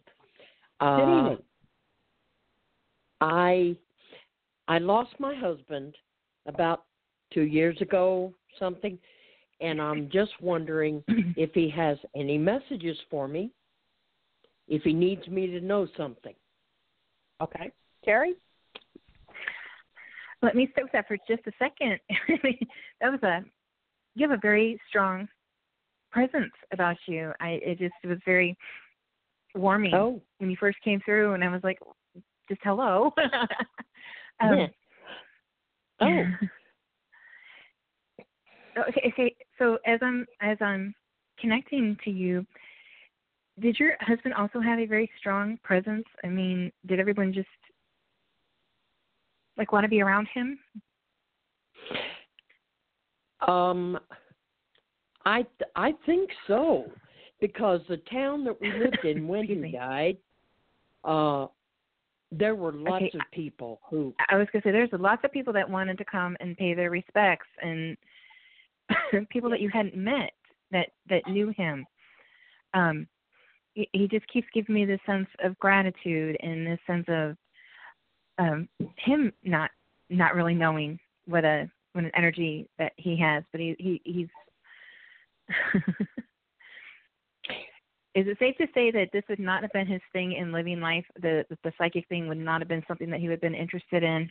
Good 0.80 0.88
Uh, 0.88 1.20
evening. 1.20 1.44
I 3.20 3.76
I 4.68 4.78
lost 4.80 5.20
my 5.20 5.36
husband 5.36 5.96
about 6.46 6.86
two 7.34 7.44
years 7.44 7.80
ago, 7.82 8.34
something, 8.58 8.98
and 9.60 9.82
I'm 9.82 10.10
just 10.10 10.32
wondering 10.42 11.04
if 11.36 11.54
he 11.54 11.70
has 11.70 11.98
any 12.16 12.38
messages 12.38 12.98
for 13.10 13.28
me. 13.28 13.52
If 14.68 14.84
he 14.84 14.94
needs 14.94 15.28
me 15.28 15.48
to 15.48 15.60
know 15.60 15.88
something. 15.98 16.36
Okay. 17.42 17.72
Keri? 18.04 18.36
Let 20.42 20.56
me 20.56 20.68
stay 20.72 20.84
with 20.84 20.92
that 20.94 21.08
for 21.08 21.18
just 21.28 21.44
a 21.48 21.52
second. 21.60 22.00
that 23.02 23.12
was 23.12 23.22
a 23.24 23.44
you 24.16 24.28
have 24.28 24.38
a 24.38 24.42
very 24.42 24.80
strong 24.90 25.28
presence 26.12 26.52
about 26.74 26.98
you. 27.08 27.32
I 27.40 27.60
it 27.64 27.80
just 27.80 27.94
was 28.04 28.18
very 28.26 28.58
warming 29.56 29.94
Oh, 29.94 30.22
when 30.40 30.50
you 30.50 30.58
first 30.60 30.78
came 30.84 31.00
through, 31.06 31.34
and 31.34 31.44
I 31.44 31.50
was 31.50 31.62
like, 31.64 31.80
just 32.50 32.62
hello. 32.64 33.14
um, 34.40 34.68
yeah. 36.02 36.26
Oh, 38.78 38.84
okay, 38.88 39.12
okay. 39.12 39.36
So 39.60 39.78
as 39.86 40.00
I'm 40.02 40.26
as 40.40 40.58
I'm 40.62 40.96
connecting 41.40 41.98
to 42.06 42.10
you, 42.10 42.46
did 43.60 43.78
your 43.78 43.98
husband 44.00 44.34
also 44.34 44.62
have 44.62 44.80
a 44.80 44.86
very 44.86 45.12
strong 45.20 45.58
presence? 45.62 46.06
I 46.24 46.28
mean, 46.28 46.72
did 46.86 46.98
everyone 46.98 47.34
just 47.34 47.50
like 49.58 49.72
want 49.72 49.84
to 49.84 49.90
be 49.90 50.02
around 50.02 50.28
him? 50.34 50.60
Um, 53.48 54.00
I 55.26 55.46
I 55.76 55.94
think 56.06 56.30
so 56.48 56.86
because 57.40 57.82
the 57.90 57.98
town 58.12 58.44
that 58.46 58.60
we 58.62 58.72
lived 58.72 59.04
in 59.04 59.28
when 59.28 59.46
he 59.46 59.56
me. 59.56 59.72
died, 59.72 60.18
uh, 61.04 61.48
there 62.32 62.56
were 62.56 62.72
lots 62.72 63.04
Okay, 63.04 63.12
of 63.16 63.22
people 63.34 63.82
who. 63.90 64.14
I 64.30 64.38
was 64.38 64.48
gonna 64.54 64.64
say 64.64 64.72
there's 64.72 64.90
lots 64.94 65.24
of 65.26 65.32
people 65.32 65.54
that 65.54 65.70
wanted 65.70 65.98
to 65.98 66.06
come 66.06 66.38
and 66.40 66.56
pay 66.58 66.74
their 66.74 66.92
respects, 66.92 67.48
and 67.62 67.98
people 69.30 69.50
that 69.50 69.62
you 69.62 69.70
hadn't 69.70 69.96
met 69.96 70.32
that 70.72 70.90
that 71.10 71.28
knew 71.28 71.54
him. 71.58 71.86
Um, 72.74 73.08
he, 73.74 73.90
he 73.94 74.08
just 74.08 74.28
keeps 74.28 74.48
giving 74.54 74.76
me 74.76 74.86
this 74.86 75.00
sense 75.06 75.28
of 75.44 75.58
gratitude 75.60 76.38
and 76.42 76.66
this 76.66 76.80
sense 76.88 77.06
of 77.10 77.36
um 78.38 78.68
him 78.98 79.32
not 79.44 79.72
not 80.10 80.36
really 80.36 80.54
knowing 80.54 81.00
what 81.26 81.46
a 81.46 81.70
what 81.94 82.04
an 82.04 82.12
energy 82.16 82.68
that 82.78 82.94
he 82.98 83.18
has, 83.18 83.44
but 83.52 83.62
he 83.62 83.76
he 83.80 84.02
he's. 84.04 84.28
Is 88.14 88.28
it 88.28 88.38
safe 88.40 88.58
to 88.58 88.68
say 88.74 88.92
that 88.92 89.08
this 89.14 89.24
would 89.30 89.40
not 89.40 89.62
have 89.62 89.72
been 89.72 89.88
his 89.88 90.02
thing 90.12 90.34
in 90.34 90.52
living 90.52 90.82
life? 90.82 91.06
The 91.22 91.46
the 91.64 91.72
psychic 91.78 92.08
thing 92.10 92.28
would 92.28 92.38
not 92.38 92.62
have 92.62 92.68
been 92.68 92.84
something 92.88 93.10
that 93.10 93.20
he 93.20 93.28
would 93.28 93.36
have 93.36 93.42
been 93.42 93.56
interested 93.56 94.04
in. 94.04 94.30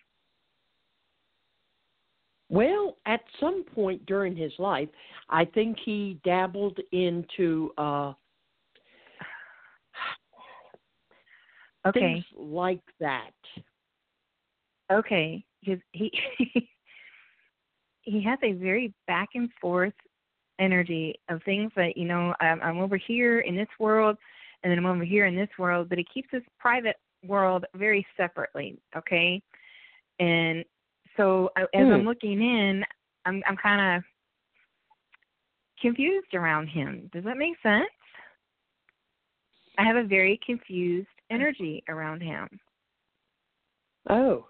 Well, 2.51 2.97
at 3.07 3.21
some 3.39 3.65
point 3.65 4.05
during 4.07 4.37
his 4.37 4.53
life, 4.59 4.89
I 5.29 5.45
think 5.45 5.79
he 5.85 6.19
dabbled 6.25 6.79
into 6.91 7.71
uh, 7.79 8.13
Okay. 11.87 12.01
things 12.01 12.25
like 12.37 12.83
that. 12.99 13.31
Okay, 14.91 15.45
because 15.61 15.81
he 15.93 16.11
he 18.03 18.23
has 18.23 18.39
a 18.43 18.53
very 18.53 18.93
back 19.07 19.31
and 19.35 19.51
forth 19.61 19.93
energy 20.59 21.15
of 21.29 21.43
things 21.45 21.71
that 21.77 21.97
you 21.97 22.07
know 22.07 22.35
I'm, 22.41 22.61
I'm 22.63 22.79
over 22.79 22.97
here 22.97 23.41
in 23.41 23.55
this 23.57 23.69
world, 23.79 24.17
and 24.63 24.71
then 24.71 24.79
I'm 24.79 24.87
over 24.87 25.05
here 25.05 25.27
in 25.27 25.37
this 25.37 25.51
world, 25.59 25.89
but 25.89 25.99
he 25.99 26.05
keeps 26.13 26.29
his 26.33 26.43
private 26.59 26.97
world 27.27 27.65
very 27.75 28.07
separately. 28.17 28.79
Okay, 28.97 29.41
and 30.19 30.65
so 31.17 31.51
I- 31.57 31.63
as 31.63 31.89
I'm 31.91 32.01
Hmm. 32.01 32.07
looking 32.07 32.41
in, 32.43 32.85
I'm 33.27 33.43
I'm 33.47 33.57
kind 33.57 33.97
of 33.97 34.05
confused 35.81 36.35
around 36.35 36.67
him. 36.69 37.09
Does 37.13 37.25
that 37.25 37.39
make 37.39 37.57
sense? 37.63 37.89
I 39.79 39.85
have 39.85 39.97
a 39.97 40.05
very 40.05 40.39
confused 40.45 41.09
energy 41.31 41.83
around 41.89 42.21
him. 42.23 42.61
Oh, 44.11 44.47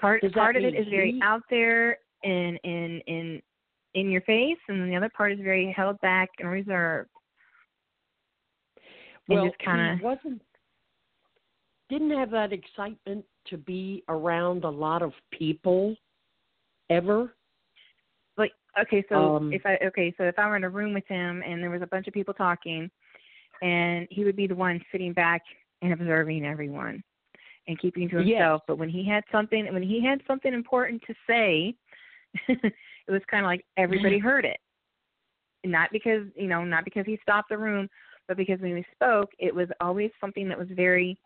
part 0.00 0.22
Does 0.22 0.32
part 0.32 0.56
of 0.56 0.64
it 0.64 0.74
is 0.74 0.86
very 0.88 1.20
out 1.22 1.42
there 1.50 1.98
and 2.24 2.58
in 2.64 3.00
in 3.06 3.42
in 3.94 4.10
your 4.10 4.20
face 4.22 4.58
and 4.68 4.80
then 4.80 4.90
the 4.90 4.96
other 4.96 5.10
part 5.16 5.32
is 5.32 5.38
very 5.40 5.72
held 5.76 6.00
back 6.00 6.28
and 6.38 6.50
reserved 6.50 7.10
and 9.28 9.38
well, 9.38 9.46
just 9.46 9.58
kind 9.64 9.98
he 9.98 10.04
wasn't. 10.04 10.42
didn't 11.90 12.10
have 12.10 12.30
that 12.30 12.52
excitement 12.52 13.24
to 13.46 13.56
be 13.56 14.02
around 14.08 14.64
a 14.64 14.70
lot 14.70 15.02
of 15.02 15.12
people 15.30 15.94
ever. 16.90 17.34
Like 18.36 18.52
okay, 18.80 19.04
so 19.08 19.36
Um, 19.36 19.52
if 19.52 19.64
I 19.64 19.78
okay, 19.86 20.14
so 20.16 20.24
if 20.24 20.38
I 20.38 20.46
were 20.46 20.56
in 20.56 20.64
a 20.64 20.70
room 20.70 20.94
with 20.94 21.06
him 21.06 21.42
and 21.46 21.62
there 21.62 21.70
was 21.70 21.82
a 21.82 21.86
bunch 21.86 22.06
of 22.08 22.14
people 22.14 22.34
talking, 22.34 22.90
and 23.62 24.06
he 24.10 24.24
would 24.24 24.36
be 24.36 24.46
the 24.46 24.54
one 24.54 24.82
sitting 24.92 25.12
back 25.12 25.42
and 25.82 25.92
observing 25.92 26.44
everyone 26.44 27.02
and 27.68 27.78
keeping 27.78 28.08
to 28.08 28.16
Yes. 28.16 28.26
himself. 28.26 28.62
But 28.66 28.78
when 28.78 28.88
he 28.88 29.04
had 29.04 29.22
something, 29.30 29.72
when 29.72 29.82
he 29.82 30.02
had 30.02 30.22
something 30.26 30.52
important 30.52 31.02
to 31.06 31.14
say, 31.26 31.74
it 32.48 32.72
was 33.10 33.22
kind 33.30 33.44
of 33.44 33.48
like 33.48 33.64
everybody 33.76 34.18
heard 34.18 34.44
it. 34.44 34.58
Not 35.64 35.90
because 35.92 36.26
you 36.34 36.48
know, 36.48 36.64
not 36.64 36.84
because 36.84 37.04
he 37.06 37.18
stopped 37.22 37.50
the 37.50 37.58
room, 37.58 37.88
but 38.26 38.36
because 38.36 38.60
when 38.60 38.76
he 38.76 38.84
spoke, 38.92 39.30
it 39.38 39.54
was 39.54 39.68
always 39.80 40.10
something 40.20 40.48
that 40.48 40.58
was 40.58 40.68
very 40.70 41.18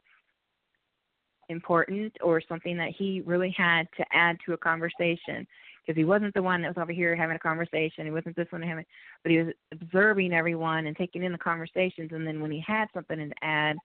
important 1.49 2.17
or 2.23 2.41
something 2.41 2.77
that 2.77 2.91
he 2.97 3.21
really 3.21 3.55
had 3.57 3.87
to 3.97 4.05
add 4.13 4.39
to 4.47 4.55
a 4.55 4.57
conversation 4.57 5.47
because 5.85 5.99
he 5.99 6.05
wasn't 6.05 6.33
the 6.35 6.43
one 6.43 6.63
that 6.63 6.69
was 6.75 6.81
over 6.81 6.93
here 6.93 7.15
having 7.15 7.37
a 7.37 7.41
conversation. 7.41 8.07
He 8.07 8.13
wasn't 8.13 8.37
this 8.37 8.47
one 8.51 8.63
having, 8.63 8.87
but 9.23 9.33
he 9.33 9.39
was 9.39 9.53
observing 9.73 10.33
everyone 10.33 10.87
and 10.87 10.97
taking 10.97 11.25
in 11.25 11.33
the 11.33 11.39
conversations. 11.39 12.11
And 12.13 12.27
then 12.27 12.41
when 12.41 12.53
he 12.53 12.63
had 12.67 12.87
something 12.95 13.19
to 13.19 13.35
add, 13.43 13.77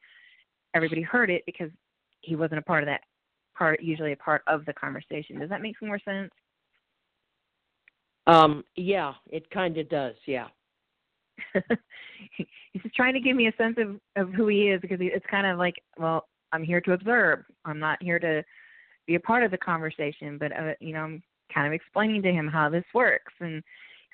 everybody 0.73 1.01
heard 1.01 1.29
it 1.29 1.43
because 1.45 1.71
he 2.21 2.35
wasn't 2.35 2.59
a 2.59 2.63
part 2.63 2.83
of 2.83 2.87
that 2.87 3.01
part, 3.57 3.81
usually 3.81 4.11
a 4.11 4.17
part 4.17 4.43
of 4.47 4.65
the 4.65 4.73
conversation. 4.73 5.39
Does 5.39 5.49
that 5.49 5.61
make 5.61 5.77
some 5.79 5.87
more 5.87 5.99
sense? 5.99 6.31
Um, 8.27 8.63
yeah, 8.75 9.13
it 9.31 9.49
kind 9.49 9.77
of 9.77 9.89
does. 9.89 10.15
Yeah. 10.25 10.47
He's 12.73 12.81
just 12.81 12.95
trying 12.95 13.13
to 13.13 13.19
give 13.19 13.35
me 13.35 13.47
a 13.47 13.55
sense 13.57 13.77
of 13.77 13.99
of 14.15 14.33
who 14.33 14.47
he 14.47 14.69
is 14.69 14.81
because 14.81 14.97
it's 14.99 15.25
kind 15.29 15.47
of 15.47 15.57
like, 15.57 15.75
well, 15.97 16.27
I'm 16.51 16.63
here 16.63 16.81
to 16.81 16.93
observe. 16.93 17.45
I'm 17.65 17.79
not 17.79 18.01
here 18.01 18.19
to 18.19 18.43
be 19.05 19.15
a 19.15 19.19
part 19.19 19.43
of 19.43 19.51
the 19.51 19.57
conversation, 19.57 20.37
but 20.37 20.51
uh, 20.51 20.73
you 20.79 20.93
know, 20.93 21.01
I'm 21.01 21.23
kind 21.53 21.67
of 21.67 21.73
explaining 21.73 22.21
to 22.23 22.31
him 22.31 22.47
how 22.47 22.69
this 22.69 22.83
works, 22.93 23.33
and 23.39 23.63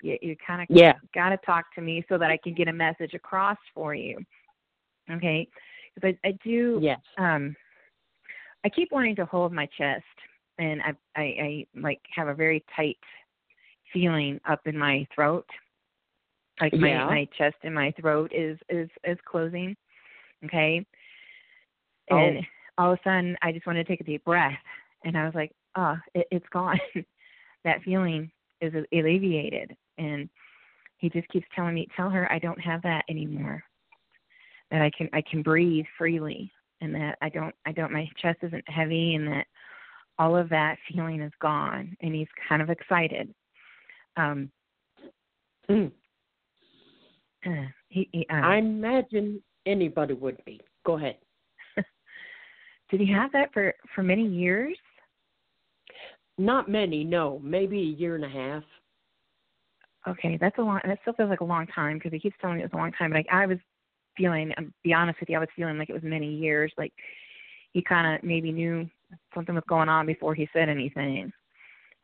you, 0.01 0.18
you 0.22 0.36
kind 0.45 0.62
of 0.62 0.68
Yeah. 0.70 0.93
got 1.16 1.30
to 1.30 1.38
talk 1.38 1.74
to 1.76 1.82
me 1.82 2.06
so 2.08 2.18
that 2.18 2.30
I 2.30 2.38
can 2.38 2.54
get 2.54 2.68
a 2.68 2.74
message 2.74 3.14
across 3.14 3.58
for 3.74 3.95
you. 3.95 4.20
Okay, 5.10 5.47
because 5.95 6.16
I, 6.24 6.28
I 6.28 6.32
do. 6.43 6.80
Yes. 6.82 6.99
Um, 7.18 7.56
I 8.66 8.70
keep 8.70 8.91
wanting 8.91 9.16
to 9.18 9.26
hold 9.26 9.51
my 9.51 9.68
chest, 9.78 10.03
and 10.57 10.82
I, 10.82 10.93
I, 11.16 11.22
I 11.22 11.66
like 11.76 11.99
have 12.16 12.28
a 12.28 12.34
very 12.34 12.64
tight 12.76 12.97
feeling 13.91 14.39
up 14.47 14.61
in 14.66 14.78
my 14.78 15.05
throat. 15.14 15.45
Like 16.61 16.74
my 16.74 16.89
Yeah. 16.89 17.05
my 17.05 17.28
chest 17.38 17.57
and 17.64 17.74
my 17.74 17.91
throat 17.99 18.32
is 18.34 18.57
is 18.70 18.89
is 19.03 19.18
closing. 19.26 19.76
Okay. 20.45 20.86
Oh. 22.11 22.18
And 22.18 22.45
all 22.78 22.93
of 22.93 22.99
a 22.99 23.03
sudden, 23.03 23.38
I 23.41 23.51
just 23.51 23.66
wanted 23.66 23.86
to 23.86 23.91
take 23.91 24.01
a 24.01 24.05
deep 24.05 24.24
breath, 24.24 24.57
and 25.03 25.18
I 25.18 25.26
was 25.26 25.36
like, 25.36 25.51
"Oh, 25.76 25.97
it, 26.14 26.28
it's 26.32 26.47
gone. 26.51 26.80
that 27.64 27.82
feeling 27.84 28.32
is 28.61 28.74
alleviated." 28.91 29.76
And 29.97 30.30
he 30.97 31.09
just 31.09 31.28
keeps 31.30 31.47
telling 31.55 31.76
me, 31.76 31.88
"Tell 31.95 32.09
her 32.09 32.32
I 32.32 32.39
don't 32.39 32.59
have 32.61 32.82
that 32.84 33.03
anymore. 33.09 33.64
That 34.72 34.82
I 34.82 34.91
can 34.95 35.09
I 35.11 35.22
can 35.22 35.41
breathe 35.41 35.86
freely, 35.97 36.51
and 36.84 36.94
that 36.96 37.18
I 37.22 37.30
don't 37.30 37.56
I 37.66 37.72
don't 37.72 37.92
my 37.92 38.08
chest 38.22 38.40
isn't 38.44 38.70
heavy, 38.70 39.16
and 39.16 39.28
that 39.28 39.48
all 40.20 40.36
of 40.36 40.50
that 40.50 40.78
feeling 40.88 41.22
is 41.22 41.32
gone." 41.42 41.96
And 42.02 42.14
he's 42.14 42.28
kind 42.48 42.62
of 42.62 42.70
excited. 42.70 43.34
Um, 44.18 44.52
Mm. 45.70 45.92
he, 47.90 48.10
he 48.12 48.26
um, 48.30 48.44
I 48.44 48.58
imagine 48.58 49.42
anybody 49.66 50.14
would 50.14 50.44
be. 50.46 50.62
Go 50.86 50.98
ahead. 50.98 51.18
did 52.92 53.00
he 53.00 53.12
have 53.12 53.32
that 53.32 53.54
for 53.54 53.74
for 53.96 54.04
many 54.04 54.26
years? 54.26 54.78
Not 56.38 56.70
many, 56.70 57.04
no. 57.04 57.40
Maybe 57.44 57.80
a 57.80 58.00
year 58.00 58.16
and 58.16 58.26
a 58.26 58.30
half. 58.30 58.64
Okay, 60.08 60.38
that's 60.40 60.58
a 60.58 60.62
long. 60.62 60.82
That 60.84 61.00
still 61.02 61.14
feels 61.14 61.30
like 61.30 61.42
a 61.42 61.46
long 61.46 61.68
time 61.68 61.98
because 61.98 62.12
he 62.12 62.20
keeps 62.20 62.36
telling 62.42 62.58
me 62.58 62.64
it 62.64 62.66
was 62.66 62.78
a 62.78 62.82
long 62.82 62.92
time. 62.94 63.12
But 63.12 63.26
I, 63.32 63.44
I 63.44 63.46
was 63.46 63.60
feeling, 64.18 64.51
I'll 64.57 64.66
be 64.84 64.93
honest 64.93 65.20
with 65.20 65.30
you, 65.30 65.38
I 65.38 65.39
was 65.39 65.49
feeling 65.55 65.78
like 65.78 65.89
it 65.89 65.93
was 65.93 66.03
many 66.03 66.34
years. 66.34 66.72
Like 66.78 66.93
he 67.72 67.82
kind 67.82 68.16
of 68.16 68.24
maybe 68.24 68.51
knew 68.51 68.89
something 69.34 69.55
was 69.55 69.64
going 69.68 69.89
on 69.89 70.05
before 70.05 70.36
he 70.36 70.47
said 70.53 70.70
anything. 70.70 71.32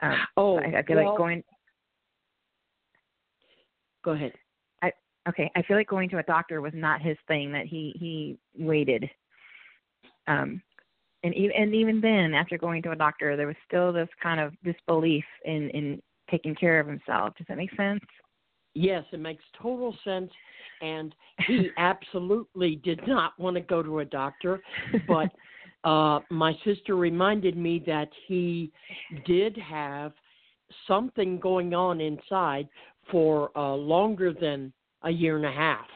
Um, 0.01 0.17
Oh, 0.37 0.57
I, 0.57 0.77
I 0.77 0.83
feel 0.83 0.97
well, 0.97 1.09
like 1.09 1.17
going. 1.17 1.43
Go 4.03 4.11
ahead. 4.11 4.33
I 4.81 4.91
Okay, 5.27 5.51
I 5.55 5.61
feel 5.63 5.77
like 5.77 5.87
going 5.87 6.09
to 6.09 6.19
a 6.19 6.23
doctor 6.23 6.61
was 6.61 6.73
not 6.75 7.01
his 7.01 7.17
thing. 7.27 7.51
That 7.51 7.65
he 7.65 7.93
he 7.99 8.37
waited. 8.57 9.09
Um, 10.27 10.61
and 11.23 11.33
even 11.35 11.51
and 11.55 11.75
even 11.75 12.01
then, 12.01 12.33
after 12.33 12.57
going 12.57 12.81
to 12.83 12.91
a 12.91 12.95
doctor, 12.95 13.35
there 13.35 13.47
was 13.47 13.55
still 13.67 13.91
this 13.91 14.09
kind 14.21 14.39
of 14.39 14.53
disbelief 14.63 15.25
in 15.43 15.69
in 15.71 16.01
taking 16.31 16.55
care 16.55 16.79
of 16.79 16.87
himself. 16.87 17.33
Does 17.37 17.47
that 17.49 17.57
make 17.57 17.75
sense? 17.75 18.03
Yes, 18.73 19.03
it 19.11 19.19
makes 19.19 19.43
total 19.61 19.95
sense. 20.03 20.31
And 20.81 21.13
he 21.47 21.69
absolutely 21.77 22.77
did 22.77 23.01
not 23.07 23.37
want 23.39 23.55
to 23.55 23.61
go 23.61 23.83
to 23.83 23.99
a 23.99 24.05
doctor, 24.05 24.61
but 25.07 25.29
uh 25.87 26.19
my 26.29 26.53
sister 26.65 26.95
reminded 26.95 27.55
me 27.55 27.81
that 27.87 28.09
he 28.27 28.71
did 29.25 29.57
have 29.57 30.11
something 30.87 31.39
going 31.39 31.73
on 31.73 32.01
inside 32.01 32.67
for 33.09 33.49
uh 33.57 33.73
longer 33.73 34.33
than 34.33 34.73
a 35.03 35.09
year 35.09 35.37
and 35.37 35.45
a 35.45 35.51
half. 35.51 35.87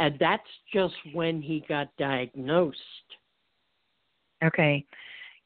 And 0.00 0.16
that's 0.18 0.42
just 0.72 0.94
when 1.12 1.40
he 1.40 1.64
got 1.68 1.88
diagnosed. 1.96 2.78
Okay. 4.44 4.84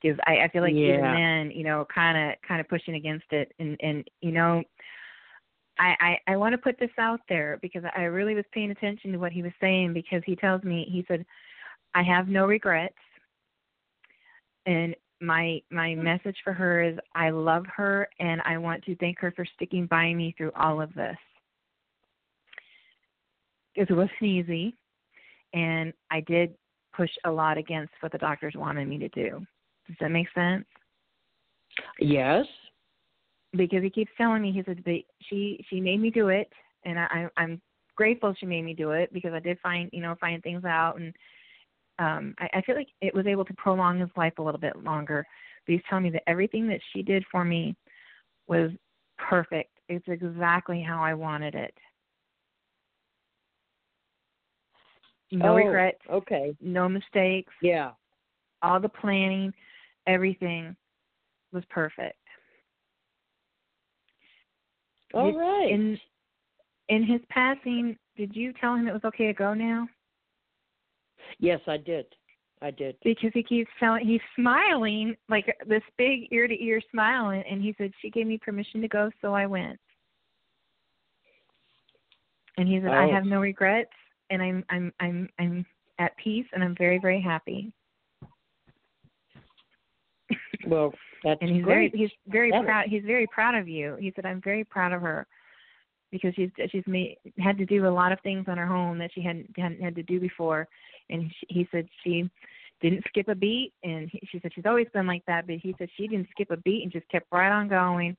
Because 0.01 0.19
I, 0.27 0.45
I 0.45 0.49
feel 0.49 0.63
like 0.63 0.75
even 0.75 1.01
then, 1.01 1.51
you 1.51 1.65
know, 1.65 1.87
kind 1.93 2.31
of 2.31 2.37
kind 2.47 2.61
of 2.61 2.69
pushing 2.69 2.95
against 2.95 3.27
it, 3.33 3.53
and 3.59 3.77
and 3.83 4.09
you 4.21 4.31
know, 4.31 4.63
I 5.79 5.95
I, 6.01 6.33
I 6.33 6.37
want 6.37 6.53
to 6.53 6.59
put 6.59 6.79
this 6.79 6.91
out 6.99 7.21
there 7.29 7.59
because 7.63 7.83
I 7.97 8.03
really 8.03 8.35
was 8.35 8.45
paying 8.53 8.71
attention 8.71 9.13
to 9.13 9.19
what 9.19 9.33
he 9.33 9.43
was 9.43 9.53
saying 9.61 9.93
because 9.93 10.23
he 10.27 10.37
tells 10.37 10.63
me 10.63 10.87
he 10.91 11.05
said, 11.09 11.25
I 11.95 12.03
have 12.03 12.29
no 12.29 12.47
regrets, 12.47 12.95
and 14.67 14.95
my 15.21 15.61
my 15.71 15.95
hmm. 15.95 16.03
message 16.03 16.37
for 16.45 16.53
her 16.53 16.83
is 16.83 16.97
I 17.15 17.31
love 17.31 17.65
her 17.77 18.09
and 18.21 18.41
I 18.45 18.59
want 18.59 18.85
to 18.85 18.97
thank 18.97 19.19
her 19.21 19.33
for 19.33 19.45
sticking 19.57 19.87
by 19.87 20.15
me 20.15 20.35
through 20.37 20.53
all 20.57 20.81
of 20.81 20.93
this. 20.95 21.17
Because 23.75 23.91
it 23.91 23.97
wasn't 23.97 24.23
easy, 24.23 24.77
and 25.55 25.93
I 26.11 26.21
did 26.21 26.55
push 26.97 27.11
a 27.25 27.31
lot 27.31 27.59
against 27.59 27.93
what 28.01 28.11
the 28.13 28.19
doctors 28.19 28.55
wanted 28.57 28.89
me 28.89 28.99
to 28.99 29.09
do. 29.11 29.45
Does 29.87 29.97
that 30.01 30.11
make 30.11 30.27
sense? 30.35 30.65
Yes. 32.01 32.45
Because 33.57 33.83
he 33.83 33.91
keeps 33.91 34.13
telling 34.19 34.43
me, 34.43 34.53
he 34.53 34.63
said, 34.65 34.83
but 34.85 34.95
she 35.23 35.65
she 35.69 35.81
made 35.81 36.01
me 36.01 36.11
do 36.11 36.29
it, 36.29 36.53
and 36.85 36.99
I 36.99 37.07
I- 37.37 37.43
I'm 37.43 37.61
grateful 37.97 38.35
she 38.39 38.47
made 38.47 38.63
me 38.63 38.75
do 38.75 38.91
it 38.93 39.13
because 39.13 39.33
I 39.33 39.41
did 39.41 39.59
find 39.61 39.89
you 39.93 40.01
know 40.03 40.15
find 40.21 40.43
things 40.43 40.65
out, 40.65 40.99
and 41.01 41.15
um 41.99 42.35
I, 42.39 42.49
I 42.59 42.63
feel 42.63 42.77
like 42.77 42.89
it 43.01 43.15
was 43.15 43.27
able 43.27 43.45
to 43.47 43.55
prolong 43.55 43.99
his 43.99 44.11
life 44.17 44.35
a 44.39 44.43
little 44.43 44.61
bit 44.61 44.77
longer. 44.85 45.27
But 45.67 45.73
he's 45.73 45.83
telling 45.89 46.05
me 46.05 46.11
that 46.11 46.29
everything 46.29 46.69
that 46.69 46.81
she 46.93 47.03
did 47.03 47.25
for 47.31 47.45
me 47.45 47.75
was 48.47 48.71
perfect. 49.19 49.71
It's 49.89 50.07
exactly 50.09 50.83
how 50.83 51.03
I 51.03 51.15
wanted 51.15 51.55
it. 51.55 51.75
No 55.33 55.53
Oh, 55.53 55.57
regrets, 55.57 56.01
Okay. 56.11 56.55
no 56.61 56.89
mistakes. 56.89 57.53
Yeah. 57.63 57.93
all 58.63 58.81
the 58.81 58.89
planning, 58.89 59.53
everything 60.07 60.75
was 61.53 61.65
perfect. 61.71 62.18
All 65.15 65.33
Did- 65.33 65.71
In 65.71 66.01
in 66.89 67.05
his 67.05 67.21
passing, 67.29 67.97
did 68.17 68.35
you 68.35 68.53
tell 68.55 68.75
him 68.75 68.89
it 68.89 68.93
was 68.93 69.05
okay 69.05 69.27
to 69.27 69.33
go 69.35 69.53
now? 69.55 69.87
yes, 71.39 71.61
I 71.67 71.77
did. 71.77 72.07
I 72.63 72.71
did. 72.71 72.97
Because 73.05 73.31
he 73.35 73.43
keeps 73.43 73.71
telling, 73.79 74.05
he's 74.07 74.21
smiling 74.35 75.15
like 75.29 75.55
this 75.67 75.83
big 75.97 76.27
ear 76.33 76.49
to 76.49 76.65
ear 76.65 76.81
smile, 76.91 77.31
and, 77.31 77.45
and 77.47 77.63
he 77.63 77.75
said 77.79 77.93
she 78.01 78.11
gave 78.11 78.27
me 78.27 78.39
permission 78.39 78.81
to 78.81 78.89
go, 78.89 79.11
so 79.21 79.33
I 79.35 79.47
went. 79.47 79.79
And 82.57 82.67
he 82.67 82.81
said 82.81 82.91
I 82.91 83.05
Oh. 83.05 83.13
have 83.13 83.25
no 83.27 83.41
regrets, 83.41 83.93
and 84.31 84.43
I'm 84.43 84.65
I'm 84.71 84.93
I'm 84.99 85.29
I'm 85.39 85.67
at 85.99 86.17
peace, 86.17 86.47
and 86.53 86.65
I'm 86.65 86.75
very 86.77 86.99
very 86.99 87.21
happy. 87.21 87.73
Well, 90.67 90.93
that's 91.25 91.39
and 91.41 91.51
he's 91.51 91.63
great. 91.65 91.93
very 91.93 92.03
he's 92.03 92.11
very 92.29 92.51
That 92.51 92.61
is- 92.61 92.65
proud 92.67 92.87
he's 92.89 93.05
very 93.05 93.27
proud 93.27 93.55
of 93.55 93.69
you. 93.69 93.97
He 94.01 94.13
said 94.15 94.25
i'm 94.27 94.41
very 94.41 94.65
proud 94.65 94.93
of 94.93 95.01
her 95.03 95.27
because 96.11 96.35
she's 96.35 96.51
she's 96.71 96.85
made 96.87 97.17
had 97.39 97.59
to 97.59 97.67
do 97.67 97.87
a 97.87 97.91
lot 97.91 98.13
of 98.13 98.21
things 98.21 98.47
on 98.49 98.57
her 98.59 98.73
own 98.75 98.99
that 98.99 99.11
she 99.15 99.21
hadn't 99.23 99.51
hadn't 99.57 99.83
had 99.83 99.95
to 99.97 100.03
do 100.03 100.19
before. 100.21 100.67
And 101.11 101.31
she, 101.41 101.47
he 101.61 101.69
said 101.71 101.87
she 102.05 102.31
didn't 102.81 103.05
skip 103.09 103.29
a 103.29 103.35
beat 103.35 103.73
and 103.83 104.09
he, 104.11 104.21
she 104.31 104.39
said 104.41 104.53
she's 104.55 104.67
always 104.67 104.87
been 104.95 105.07
like 105.07 105.25
that 105.27 105.47
but 105.47 105.57
he 105.57 105.75
said 105.79 105.89
she 105.97 106.07
didn't 106.07 106.29
skip 106.31 106.51
a 106.51 106.57
beat 106.59 106.83
and 106.85 106.93
just 106.93 107.09
kept 107.09 107.27
right 107.33 107.51
on 107.51 107.67
going. 107.69 108.17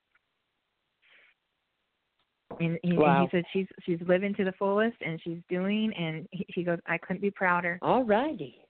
And 2.60 2.78
he, 2.84 2.89
and 2.91 3.22
he 3.22 3.28
said 3.32 3.43
she's 3.54 3.68
she's 3.86 4.00
living 4.08 4.34
to 4.36 4.43
the 4.43 4.52
fullest 4.54 4.97
and 5.02 5.22
she's 5.24 5.38
doing 5.50 5.93
and 5.93 6.28
he, 6.32 6.45
he 6.50 6.64
goes 6.64 6.80
i 6.88 6.97
couldn't 6.97 7.22
be 7.22 7.32
prouder. 7.32 7.80
All 7.82 8.04
righty. 8.04 8.58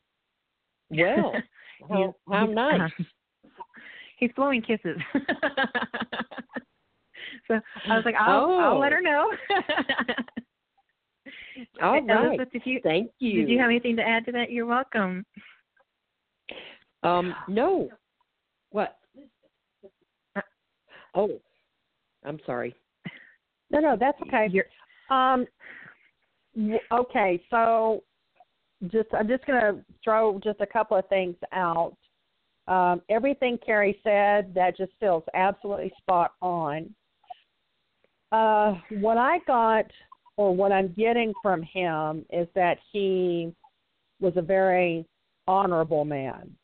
Well, 0.92 1.34
How, 1.88 2.16
how 2.30 2.48
he's- 2.48 2.58
uh-huh. 2.58 2.78
nice. 2.78 2.92
He's 4.20 4.32
blowing 4.36 4.62
kisses. 4.62 4.98
so 7.48 7.60
I 7.90 7.96
was 7.96 8.04
like, 8.06 8.16
I'll, 8.20 8.52
I'll 8.60 8.80
let 8.80 8.92
Oh. 8.92 8.96
her 8.96 9.02
know. 9.02 9.32
All 11.82 12.02
right. 12.02 12.40
you 12.66 12.80
Thank 12.84 13.12
you. 13.20 13.42
did 13.42 13.50
you 13.50 13.60
have 13.60 13.70
anything 13.70 13.96
to 13.98 14.02
add 14.02 14.26
to 14.26 14.32
that? 14.34 14.52
You're 14.52 14.66
welcome. 14.66 15.26
Um, 17.04 17.34
no. 17.48 17.90
What? 18.72 18.98
Oh, 21.16 21.40
I'm 22.24 22.40
sorry. 22.46 22.76
No, 23.72 23.80
no, 23.80 23.98
that's 24.00 24.22
okay. 24.22 24.48
You're, 24.52 24.66
Um, 25.10 25.46
okay, 26.92 27.42
so 27.50 28.04
just 28.88 29.10
I'm 29.18 29.28
just 29.28 29.46
going 29.46 29.60
to 29.60 29.84
throw 30.04 30.40
just 30.44 30.62
a 30.62 30.68
couple 30.68 30.98
of 30.98 31.08
things 31.10 31.36
out. 31.52 31.96
Um, 32.70 33.02
everything 33.10 33.58
Keri 33.66 34.00
said 34.04 34.54
that 34.54 34.78
just 34.78 34.92
feels 35.00 35.24
absolutely 35.34 35.92
spot 35.98 36.34
on. 36.42 36.94
Uh, 38.32 38.76
what 39.00 39.18
I 39.18 39.40
got, 39.48 39.86
or 40.38 40.56
what 40.56 40.72
I'm 40.72 40.94
getting 40.96 41.34
from 41.42 41.64
him, 41.64 42.26
is 42.32 42.48
that 42.54 42.78
he 42.92 43.52
was 44.22 44.34
a 44.36 44.42
very 44.42 45.06
honorable 45.48 46.06
man. 46.06 46.56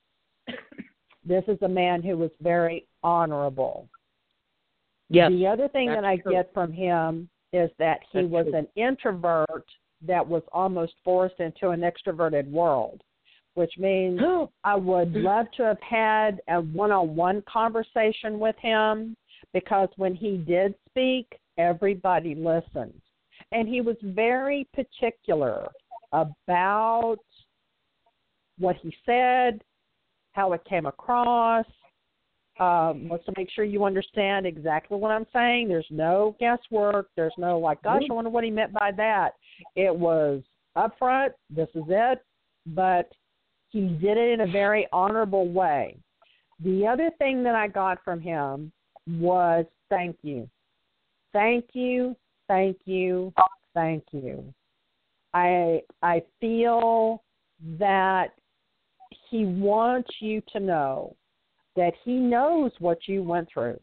this 1.26 1.44
is 1.48 1.58
a 1.64 1.68
man 1.68 2.04
who 2.04 2.18
was 2.18 2.30
very 2.40 2.88
honorable. 3.04 3.90
Yes. 5.10 5.32
The 5.32 5.48
other 5.48 5.68
thing 5.70 5.88
that 5.90 6.06
I 6.06 6.18
true. 6.18 6.34
get 6.34 6.54
from 6.54 6.72
him 6.72 7.30
is 7.52 7.72
that 7.80 8.02
he 8.12 8.22
That's 8.22 8.32
was 8.32 8.46
true. 8.46 8.60
an 8.60 8.68
introvert 8.76 9.66
that 10.06 10.28
was 10.28 10.44
almost 10.52 10.94
forced 11.04 11.40
into 11.40 11.70
an 11.70 11.82
extroverted 11.82 12.50
world, 12.52 13.02
which 13.56 13.74
means 13.78 14.20
I 14.64 14.76
would 14.76 15.14
love 15.14 15.48
to 15.58 15.64
have 15.64 15.82
had 15.82 16.42
a 16.48 16.62
one 16.62 16.92
on 16.92 17.16
one 17.16 17.44
conversation 17.52 18.40
with 18.40 18.56
him 18.62 19.16
because 19.54 19.90
when 19.98 20.16
he 20.16 20.38
did 20.38 20.76
speak, 20.90 21.28
everybody 21.58 22.36
listened. 22.36 23.02
And 23.52 23.68
he 23.68 23.82
was 23.82 23.96
very 24.02 24.68
particular 24.74 25.68
about 26.12 27.18
what 28.58 28.76
he 28.82 28.96
said, 29.06 29.62
how 30.34 30.54
it 30.54 30.64
came 30.66 30.86
across, 30.86 31.66
um, 32.60 33.10
wants 33.10 33.26
to 33.26 33.34
make 33.38 33.50
sure 33.52 33.66
you 33.66 33.84
understand 33.84 34.46
exactly 34.46 34.98
what 34.98 35.12
I'm 35.12 35.26
saying. 35.34 35.68
There's 35.68 35.86
no 35.90 36.36
guesswork. 36.40 37.10
There's 37.16 37.34
no 37.38 37.60
like, 37.60 37.82
gosh, 37.84 38.04
I 38.10 38.14
wonder 38.14 38.30
what 38.30 38.46
he 38.46 38.52
meant 38.52 38.72
by 38.72 38.92
that. 38.96 39.32
It 39.76 39.94
was 39.94 40.42
upfront. 40.78 41.32
This 41.50 41.68
is 41.76 41.84
it. 41.90 42.20
But 42.68 43.12
he 43.76 43.90
did 43.90 44.18
it 44.18 44.40
in 44.40 44.48
a 44.48 44.52
very 44.54 44.88
honorable 44.94 45.50
way. 45.50 45.98
The 46.64 46.88
other 46.88 47.12
thing 47.18 47.44
that 47.44 47.56
I 47.56 47.68
got 47.68 48.02
from 48.06 48.22
him 48.22 48.72
was 49.06 49.66
thank 49.90 50.16
you. 50.22 50.50
Thank 51.34 51.66
you. 51.74 52.16
Thank 52.48 52.78
you. 52.86 53.34
Thank 53.74 54.06
you. 54.14 54.54
I 55.34 55.82
I 56.02 56.24
feel 56.40 57.22
that 57.78 58.28
he 59.30 59.44
wants 59.44 60.10
you 60.22 60.42
to 60.54 60.62
know 60.62 61.14
that 61.76 61.92
he 62.06 62.14
knows 62.14 62.72
what 62.80 63.00
you 63.10 63.24
went 63.24 63.50
through. 63.54 63.78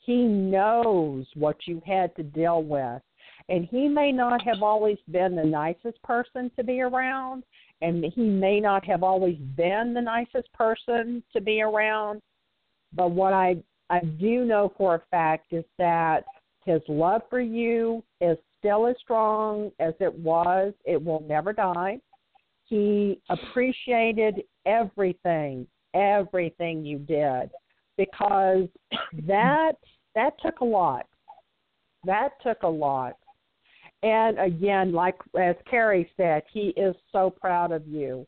He 0.00 0.24
knows 0.24 1.24
what 1.34 1.68
you 1.68 1.80
had 1.86 2.16
to 2.16 2.24
deal 2.24 2.64
with. 2.64 3.00
And 3.48 3.64
he 3.70 3.86
may 3.86 4.10
not 4.10 4.42
have 4.42 4.62
always 4.62 4.98
been 5.08 5.36
the 5.36 5.44
nicest 5.44 6.02
person 6.02 6.50
to 6.56 6.64
be 6.64 6.80
around, 6.80 7.44
and 7.82 8.04
he 8.04 8.22
may 8.22 8.60
not 8.60 8.84
have 8.84 9.02
always 9.02 9.38
been 9.56 9.94
the 9.94 10.00
nicest 10.00 10.52
person 10.52 11.22
to 11.32 11.40
be 11.40 11.62
around. 11.62 12.20
But 12.92 13.10
what 13.10 13.32
I 13.32 13.56
I 13.88 14.00
do 14.00 14.44
know 14.44 14.72
for 14.76 14.96
a 14.96 15.02
fact 15.10 15.52
is 15.52 15.64
that 15.78 16.24
his 16.64 16.80
love 16.88 17.22
for 17.28 17.40
you 17.40 18.04
is 18.20 18.36
still 18.58 18.86
as 18.86 18.96
strong 19.00 19.72
as 19.80 19.94
it 19.98 20.14
was. 20.14 20.72
It 20.84 21.02
will 21.02 21.24
never 21.28 21.52
die. 21.52 21.98
He 22.66 23.20
appreciated 23.28 24.42
everything, 24.66 25.66
everything 25.94 26.84
you 26.84 26.98
did 26.98 27.50
because 27.96 28.68
that 29.26 29.72
that 30.14 30.32
took 30.42 30.60
a 30.60 30.64
lot. 30.64 31.06
That 32.04 32.30
took 32.42 32.62
a 32.62 32.68
lot. 32.68 33.16
And 34.02 34.38
again, 34.38 34.92
like 34.92 35.16
as 35.38 35.56
Keri 35.70 36.10
said, 36.16 36.42
he 36.52 36.72
is 36.76 36.96
so 37.12 37.30
proud 37.30 37.70
of 37.70 37.86
you. 37.86 38.26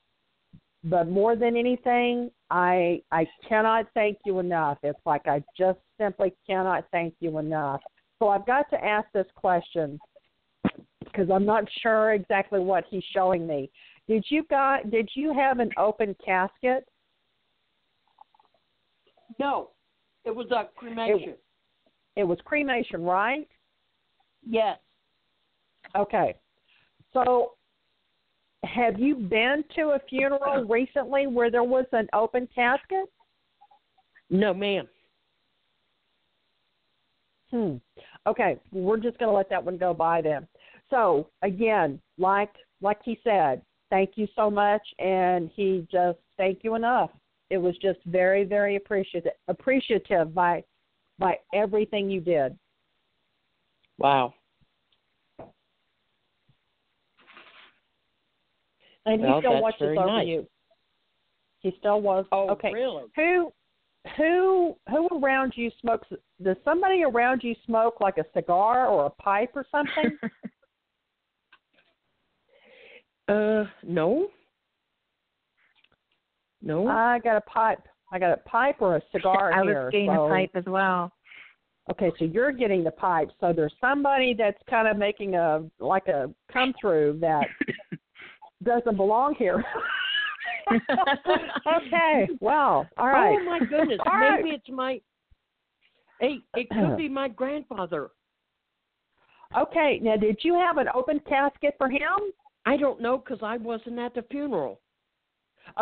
But 0.84 1.08
more 1.08 1.36
than 1.36 1.56
anything, 1.56 2.30
I 2.50 3.02
I 3.10 3.26
cannot 3.48 3.86
thank 3.94 4.18
you 4.26 4.40
enough. 4.40 4.78
It's 4.82 4.98
like 5.06 5.26
I 5.26 5.42
just 5.56 5.78
simply 5.98 6.34
cannot 6.46 6.84
thank 6.90 7.14
you 7.20 7.38
enough. 7.38 7.80
So 8.18 8.28
I've 8.28 8.46
got 8.46 8.68
to 8.70 8.84
ask 8.84 9.06
this 9.14 9.26
question 9.34 9.98
because 11.04 11.28
I'm 11.32 11.46
not 11.46 11.64
sure 11.82 12.12
exactly 12.12 12.60
what 12.60 12.84
he's 12.90 13.04
showing 13.14 13.46
me. 13.46 13.70
Did 14.08 14.24
you 14.28 14.44
got 14.50 14.90
did 14.90 15.08
you 15.14 15.32
have 15.32 15.60
an 15.60 15.70
open 15.78 16.14
casket? 16.24 16.86
No, 19.38 19.70
it 20.24 20.34
was 20.34 20.46
a 20.50 20.68
cremation. 20.76 21.34
It 22.16 22.24
was 22.24 22.38
cremation, 22.44 23.02
right? 23.02 23.48
yes. 24.46 24.78
Okay. 25.96 26.34
So 27.12 27.52
have 28.64 28.98
you 28.98 29.16
been 29.16 29.64
to 29.76 29.90
a 29.90 29.98
funeral 30.08 30.64
recently 30.64 31.26
where 31.26 31.50
there 31.50 31.64
was 31.64 31.86
an 31.92 32.08
open 32.12 32.48
casket? 32.54 33.06
No, 34.30 34.54
ma'am. 34.54 34.88
Hmm. 37.50 37.76
Okay, 38.26 38.56
we're 38.72 38.96
just 38.98 39.18
going 39.18 39.30
to 39.30 39.36
let 39.36 39.50
that 39.50 39.62
one 39.62 39.76
go 39.76 39.92
by 39.92 40.22
then. 40.22 40.48
So 40.88 41.28
again, 41.42 42.00
like 42.18 42.50
like 42.80 42.98
he 43.04 43.18
said, 43.22 43.62
thank 43.90 44.12
you 44.16 44.26
so 44.34 44.50
much, 44.50 44.82
and 44.98 45.50
he 45.54 45.86
just 45.90 46.18
thank 46.36 46.60
you 46.62 46.74
enough. 46.74 47.10
It 47.50 47.58
was 47.58 47.76
just 47.78 47.98
very 48.06 48.44
very 48.44 48.76
appreciative 48.76 49.32
appreciative 49.48 50.34
by 50.34 50.64
by 51.18 51.38
everything 51.54 52.08
you 52.08 52.20
did. 52.20 52.56
Wow. 53.98 54.34
And 59.06 59.20
he 59.20 59.32
still 59.40 59.60
watches 59.60 59.82
over 59.98 60.06
nice. 60.06 60.26
you. 60.26 60.46
He 61.60 61.74
still 61.78 62.00
was. 62.00 62.24
Oh, 62.32 62.50
okay. 62.50 62.72
really? 62.72 63.04
Who 63.16 63.52
who 64.16 64.76
who 64.88 65.08
around 65.18 65.52
you 65.56 65.70
smokes 65.80 66.08
does 66.42 66.56
somebody 66.64 67.04
around 67.04 67.42
you 67.44 67.54
smoke 67.66 68.00
like 68.00 68.18
a 68.18 68.24
cigar 68.34 68.88
or 68.88 69.06
a 69.06 69.10
pipe 69.10 69.50
or 69.54 69.66
something? 69.70 70.18
Uh, 73.28 73.64
no. 73.82 74.28
No. 76.60 76.86
I 76.86 77.18
got 77.20 77.36
a 77.36 77.40
pipe. 77.42 77.80
I 78.12 78.18
got 78.18 78.32
a 78.32 78.36
pipe 78.48 78.76
or 78.80 78.96
a 78.96 79.02
cigar 79.12 79.52
I 79.52 79.62
here. 79.62 79.84
was 79.84 79.92
getting 79.92 80.08
so, 80.08 80.26
a 80.26 80.28
pipe 80.28 80.50
as 80.54 80.64
well. 80.66 81.12
Okay, 81.90 82.12
so 82.18 82.24
you're 82.24 82.52
getting 82.52 82.84
the 82.84 82.90
pipe. 82.90 83.30
So 83.40 83.52
there's 83.52 83.72
somebody 83.80 84.34
that's 84.34 84.60
kind 84.70 84.86
of 84.86 84.96
making 84.96 85.34
a 85.34 85.64
like 85.80 86.06
a 86.08 86.30
come 86.52 86.74
through 86.80 87.18
that 87.20 87.46
doesn't 88.64 88.96
belong 88.96 89.34
here. 89.34 89.64
okay. 90.72 92.28
Well, 92.40 92.88
all 92.96 93.08
right. 93.08 93.36
Oh 93.38 93.44
my 93.44 93.58
goodness. 93.58 94.00
All 94.06 94.18
right. 94.18 94.42
Maybe 94.42 94.56
it's 94.56 94.68
my. 94.68 95.00
Hey, 96.20 96.38
it 96.54 96.68
could 96.70 96.96
be 96.96 97.08
my 97.08 97.28
grandfather. 97.28 98.10
Okay. 99.58 99.98
Now, 100.02 100.16
did 100.16 100.38
you 100.42 100.54
have 100.54 100.78
an 100.78 100.86
open 100.94 101.20
casket 101.28 101.74
for 101.78 101.90
him? 101.90 102.32
I 102.64 102.76
don't 102.76 103.00
know 103.00 103.18
because 103.18 103.40
I 103.42 103.56
wasn't 103.56 103.98
at 103.98 104.14
the 104.14 104.22
funeral. 104.30 104.80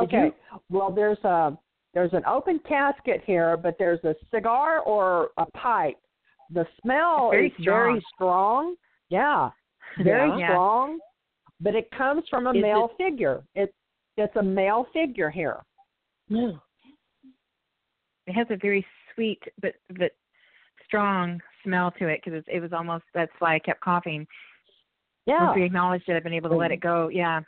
Okay. 0.01 0.33
Well, 0.71 0.91
there's 0.91 1.23
a 1.25 1.57
there's 1.95 2.13
an 2.13 2.25
open 2.27 2.61
casket 2.69 3.23
here, 3.27 3.57
but 3.57 3.77
there's 3.79 4.03
a 4.05 4.15
cigar 4.33 4.81
or 4.81 5.31
a 5.37 5.47
pipe. 5.57 5.99
The 6.53 6.67
smell 6.81 7.31
Very 7.31 7.49
is 7.49 7.65
very 7.65 8.05
strong. 8.15 8.77
Yeah, 9.09 9.51
very 10.03 10.31
Yeah. 10.39 10.49
strong. 10.49 10.99
But 11.61 11.75
it 11.75 11.91
comes 11.91 12.25
from 12.31 12.47
a 12.47 12.53
Is 12.53 12.63
male 12.63 12.91
figure. 12.97 13.43
It's 13.55 13.73
it's 14.17 14.35
a 14.37 14.43
male 14.43 14.87
figure 14.93 15.31
here. 15.31 15.59
Yeah. 16.29 16.53
It 18.27 18.33
has 18.33 18.47
a 18.51 18.57
very 18.57 18.85
sweet 19.15 19.43
but 19.61 19.75
but 19.99 20.13
strong 20.87 21.41
smell 21.65 21.91
to 21.93 22.09
it 22.09 22.21
because 22.25 22.43
it 22.47 22.61
was 22.61 22.73
almost 22.73 23.05
that's 23.15 23.33
why 23.39 23.55
I 23.55 23.59
kept 23.59 23.81
coughing. 23.81 24.27
Yeah. 25.27 25.47
Once 25.47 25.57
we 25.57 25.65
acknowledged 25.65 26.09
it, 26.09 26.17
I've 26.17 26.25
been 26.25 26.33
able 26.33 26.51
to 26.51 26.57
let 26.57 26.73
it 26.73 26.81
go. 26.81 27.09
Yeah. 27.09 27.41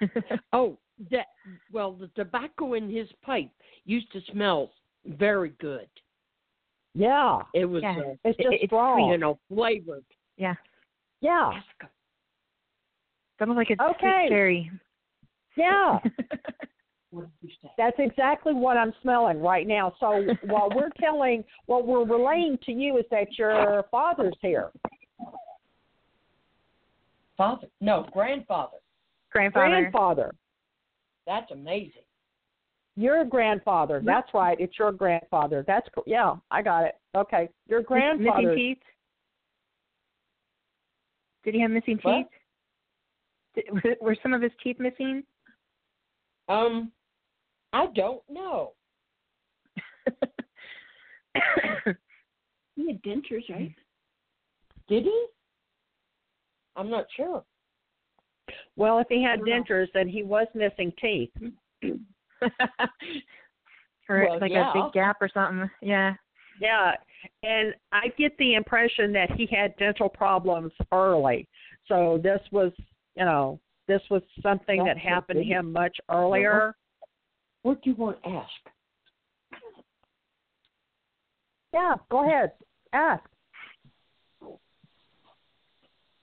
Oh, 0.52 0.78
that. 1.10 1.26
Well, 1.72 1.92
the 1.92 2.06
tobacco 2.14 2.74
in 2.74 2.88
his 2.88 3.08
pipe 3.24 3.50
used 3.84 4.10
to 4.12 4.20
smell 4.32 4.70
very 5.06 5.50
good. 5.60 5.88
Yeah. 6.94 7.42
It 7.54 7.64
was, 7.64 7.82
Yeah. 7.82 7.98
uh, 7.98 8.14
It's 8.24 8.38
It- 8.38 8.42
just 8.42 8.54
it's 8.62 8.66
strong. 8.70 9.10
you 9.10 9.18
know, 9.18 9.38
flavored. 9.48 10.04
yeah. 10.36 10.54
Yeah. 11.20 11.50
It's 11.58 11.90
almost 13.40 13.56
like 13.56 13.70
it's 13.70 13.80
Okay. 13.80 13.96
sweet 14.00 14.28
cherry. 14.28 14.70
Yeah. 15.56 15.98
What 17.10 17.22
did 17.22 17.48
you 17.48 17.56
say? 17.62 17.70
That's 17.78 17.96
exactly 17.98 18.52
what 18.52 18.76
I'm 18.76 18.92
smelling 19.00 19.40
right 19.40 19.66
now. 19.66 19.94
So 19.98 20.26
while 20.44 20.68
we're 20.74 20.90
telling, 21.00 21.42
what 21.66 21.86
we're 21.86 22.04
relaying 22.04 22.58
to 22.66 22.72
you 22.72 22.98
is 22.98 23.04
that 23.10 23.38
your 23.38 23.84
father's 23.90 24.36
here. 24.42 24.70
Father? 27.36 27.68
No, 27.80 28.06
grandfather. 28.12 28.76
Grandfather. 29.32 29.68
Grandfather. 29.68 30.34
That's 31.26 31.50
amazing. 31.50 32.02
Your 32.96 33.24
grandfather. 33.24 34.02
That's 34.04 34.28
right. 34.34 34.58
It's 34.60 34.78
your 34.78 34.90
grandfather. 34.92 35.64
That's 35.66 35.88
co- 35.94 36.04
yeah. 36.06 36.34
I 36.50 36.62
got 36.62 36.84
it. 36.84 36.96
Okay. 37.16 37.48
Your 37.68 37.82
grandfather. 37.82 38.42
Missing 38.42 38.56
teeth. 38.56 38.78
Did 41.44 41.54
he 41.54 41.60
have 41.62 41.70
missing 41.70 41.98
What? 42.02 42.16
teeth? 42.16 42.26
Did, 43.82 43.96
were 44.00 44.16
some 44.22 44.32
of 44.32 44.42
his 44.42 44.52
teeth 44.62 44.78
missing? 44.78 45.22
Um, 46.48 46.92
I 47.72 47.86
don't 47.94 48.22
know. 48.30 48.72
He 52.78 52.86
had 52.86 53.02
dentures, 53.02 53.48
right? 53.50 53.74
Did 54.88 55.02
he? 55.02 55.26
I'm 56.76 56.88
not 56.88 57.06
sure. 57.16 57.42
Well, 58.76 59.00
if 59.00 59.08
he 59.08 59.20
had 59.20 59.40
I 59.40 59.42
know. 59.42 59.64
dentures, 59.64 59.88
then 59.94 60.06
he 60.06 60.22
was 60.22 60.46
missing 60.54 60.92
teeth. 61.00 61.32
or 64.08 64.26
Well, 64.28 64.38
like 64.40 64.52
yeah. 64.52 64.70
a 64.70 64.74
big 64.84 64.92
gap 64.92 65.16
or 65.20 65.28
something. 65.34 65.68
Yeah. 65.82 66.14
Yeah, 66.60 66.92
and 67.42 67.74
I 67.90 68.08
get 68.16 68.36
the 68.38 68.54
impression 68.54 69.12
that 69.12 69.32
he 69.32 69.46
had 69.46 69.76
dental 69.76 70.08
problems 70.08 70.72
early. 70.92 71.48
So 71.88 72.20
this 72.22 72.40
was, 72.52 72.72
you 73.18 73.24
know, 73.24 73.58
this 73.88 74.00
was 74.10 74.22
something 74.42 74.84
that 74.84 74.96
happened 74.96 75.40
to 75.40 75.44
him 75.44 75.72
much 75.72 75.96
earlier. 76.10 76.76
What 77.62 77.82
do 77.82 77.90
you 77.90 77.96
want 77.96 78.22
to 78.22 78.28
ask? 78.28 78.50
Yeah, 81.74 81.94
go 82.10 82.24
ahead. 82.24 82.52
Ask. 82.92 83.24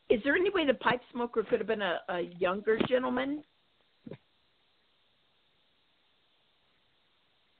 Is 0.10 0.22
there 0.24 0.36
any 0.36 0.50
way 0.52 0.66
the 0.66 0.76
pipe 0.76 1.02
smoker 1.12 1.44
could 1.44 1.60
have 1.60 1.68
been 1.68 1.82
a, 1.82 2.00
a 2.10 2.22
younger 2.40 2.80
gentleman? 2.88 3.44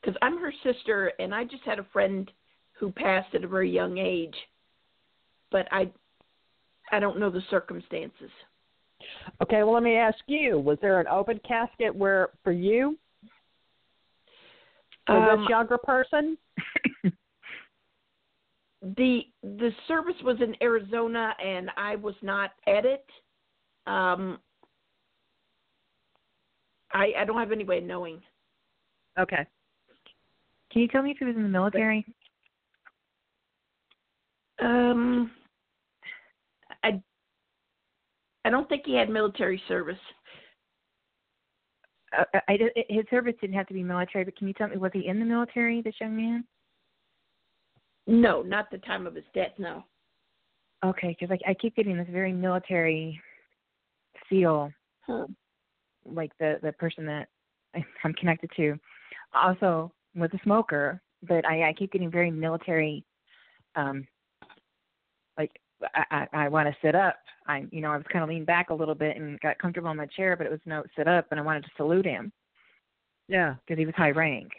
Because 0.02 0.16
I'm 0.22 0.38
her 0.38 0.54
sister, 0.64 1.12
and 1.20 1.34
I 1.34 1.44
just 1.44 1.64
had 1.64 1.80
a 1.80 1.86
friend 1.92 2.32
who 2.74 2.92
passed 2.92 3.34
at 3.34 3.44
a 3.44 3.48
very 3.48 3.72
young 3.72 3.98
age, 3.98 4.36
but 5.52 5.68
I, 5.72 5.92
I 6.92 7.00
don't 7.00 7.20
know 7.20 7.32
the 7.32 7.42
circumstances. 7.50 8.30
Okay, 9.42 9.64
well 9.64 9.74
let 9.74 9.84
me 9.84 9.96
ask 9.96 10.18
you, 10.28 10.60
was 10.60 10.78
there 10.82 11.00
an 11.00 11.08
open 11.08 11.40
casket 11.48 11.94
where 11.94 12.30
for 12.44 12.52
you? 12.52 12.98
For 15.06 15.18
Um, 15.18 15.42
this 15.42 15.50
younger 15.50 15.78
person? 15.78 16.38
the 18.82 19.22
the 19.42 19.72
service 19.88 20.16
was 20.24 20.38
in 20.42 20.56
Arizona 20.62 21.34
and 21.44 21.70
I 21.78 21.96
was 21.96 22.16
not 22.22 22.52
at 22.68 22.86
it. 22.86 23.06
Um 23.88 24.40
I 26.92 27.14
I 27.18 27.26
don't 27.26 27.38
have 27.40 27.52
any 27.52 27.64
way 27.64 27.80
of 27.80 27.84
knowing. 27.84 28.22
Okay. 29.18 29.46
Can 30.72 30.82
you 30.82 30.88
tell 30.88 31.02
me 31.02 31.12
if 31.12 31.18
he 31.18 31.26
was 31.26 31.36
in 31.36 31.44
the 31.44 31.50
military? 31.50 32.06
Um 34.60 35.32
I 36.84 37.02
I 38.46 38.52
don't 38.52 38.70
think 38.70 38.84
he 38.86 38.96
had 38.96 39.10
military 39.10 39.62
service. 39.68 39.98
Uh, 42.18 42.24
I, 42.48 42.54
I, 42.54 42.58
his 42.88 43.06
service 43.10 43.34
didn't 43.42 43.56
have 43.56 43.68
to 43.68 43.74
be 43.74 43.84
military, 43.84 44.24
but 44.24 44.38
can 44.38 44.48
you 44.48 44.54
tell 44.54 44.68
me 44.68 44.78
was 44.78 44.92
he 44.94 45.08
in 45.08 45.20
the 45.20 45.26
military? 45.26 45.82
This 45.82 45.96
young 46.00 46.16
man. 46.16 46.46
No, 48.06 48.44
not 48.44 48.70
the 48.70 48.78
time 48.78 49.08
of 49.08 49.16
his 49.16 49.26
death, 49.34 49.52
no. 49.58 49.84
Okay, 50.86 51.18
because 51.20 51.36
I, 51.36 51.50
I 51.50 51.54
keep 51.56 51.76
getting 51.76 51.98
this 51.98 52.08
very 52.12 52.32
military 52.32 53.20
feel, 54.30 54.72
Huh. 55.08 55.26
like 56.06 56.32
the 56.40 56.60
the 56.62 56.72
person 56.74 57.06
that 57.08 57.28
I'm 58.04 58.14
connected 58.14 58.52
to, 58.58 58.78
also 59.34 59.92
was 60.16 60.30
a 60.34 60.40
smoker, 60.44 61.02
but 61.28 61.44
I, 61.46 61.70
I 61.70 61.74
keep 61.74 61.92
getting 61.92 62.12
very 62.12 62.30
military. 62.30 63.04
Um, 63.76 64.08
like 65.36 65.52
I 65.94 66.04
I, 66.12 66.28
I 66.46 66.48
want 66.50 66.68
to 66.70 66.76
sit 66.82 66.96
up. 66.96 67.16
I 67.48 67.66
you 67.72 67.82
know 67.82 67.92
I 67.92 67.98
was 67.98 68.06
kind 68.12 68.24
of 68.24 68.30
leaned 68.30 68.46
back 68.46 68.70
a 68.70 68.74
little 68.74 68.96
bit 68.96 69.18
and 69.18 69.40
got 69.42 69.58
comfortable 69.60 69.92
in 69.92 69.98
my 69.98 70.08
chair, 70.08 70.36
but 70.36 70.48
it 70.48 70.52
was 70.52 70.60
no 70.66 70.84
sit 70.98 71.08
up, 71.08 71.28
and 71.32 71.40
I 71.40 71.44
wanted 71.44 71.64
to 71.64 71.70
salute 71.78 72.06
him 72.06 72.32
Yeah. 73.28 73.56
because 73.66 73.80
he 73.80 73.86
was 73.86 73.96
high 73.96 74.12
rank. 74.12 74.52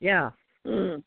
Yeah. 0.00 0.30
Mm. 0.66 1.02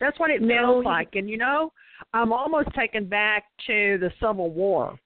That's 0.00 0.18
what 0.18 0.30
it 0.30 0.42
No, 0.42 0.48
feels 0.48 0.84
like. 0.84 1.10
And 1.14 1.28
you 1.30 1.36
know, 1.36 1.72
I'm 2.12 2.32
almost 2.32 2.68
taken 2.74 3.06
back 3.06 3.44
to 3.66 3.98
the 3.98 4.10
Civil 4.20 4.50
War. 4.50 4.98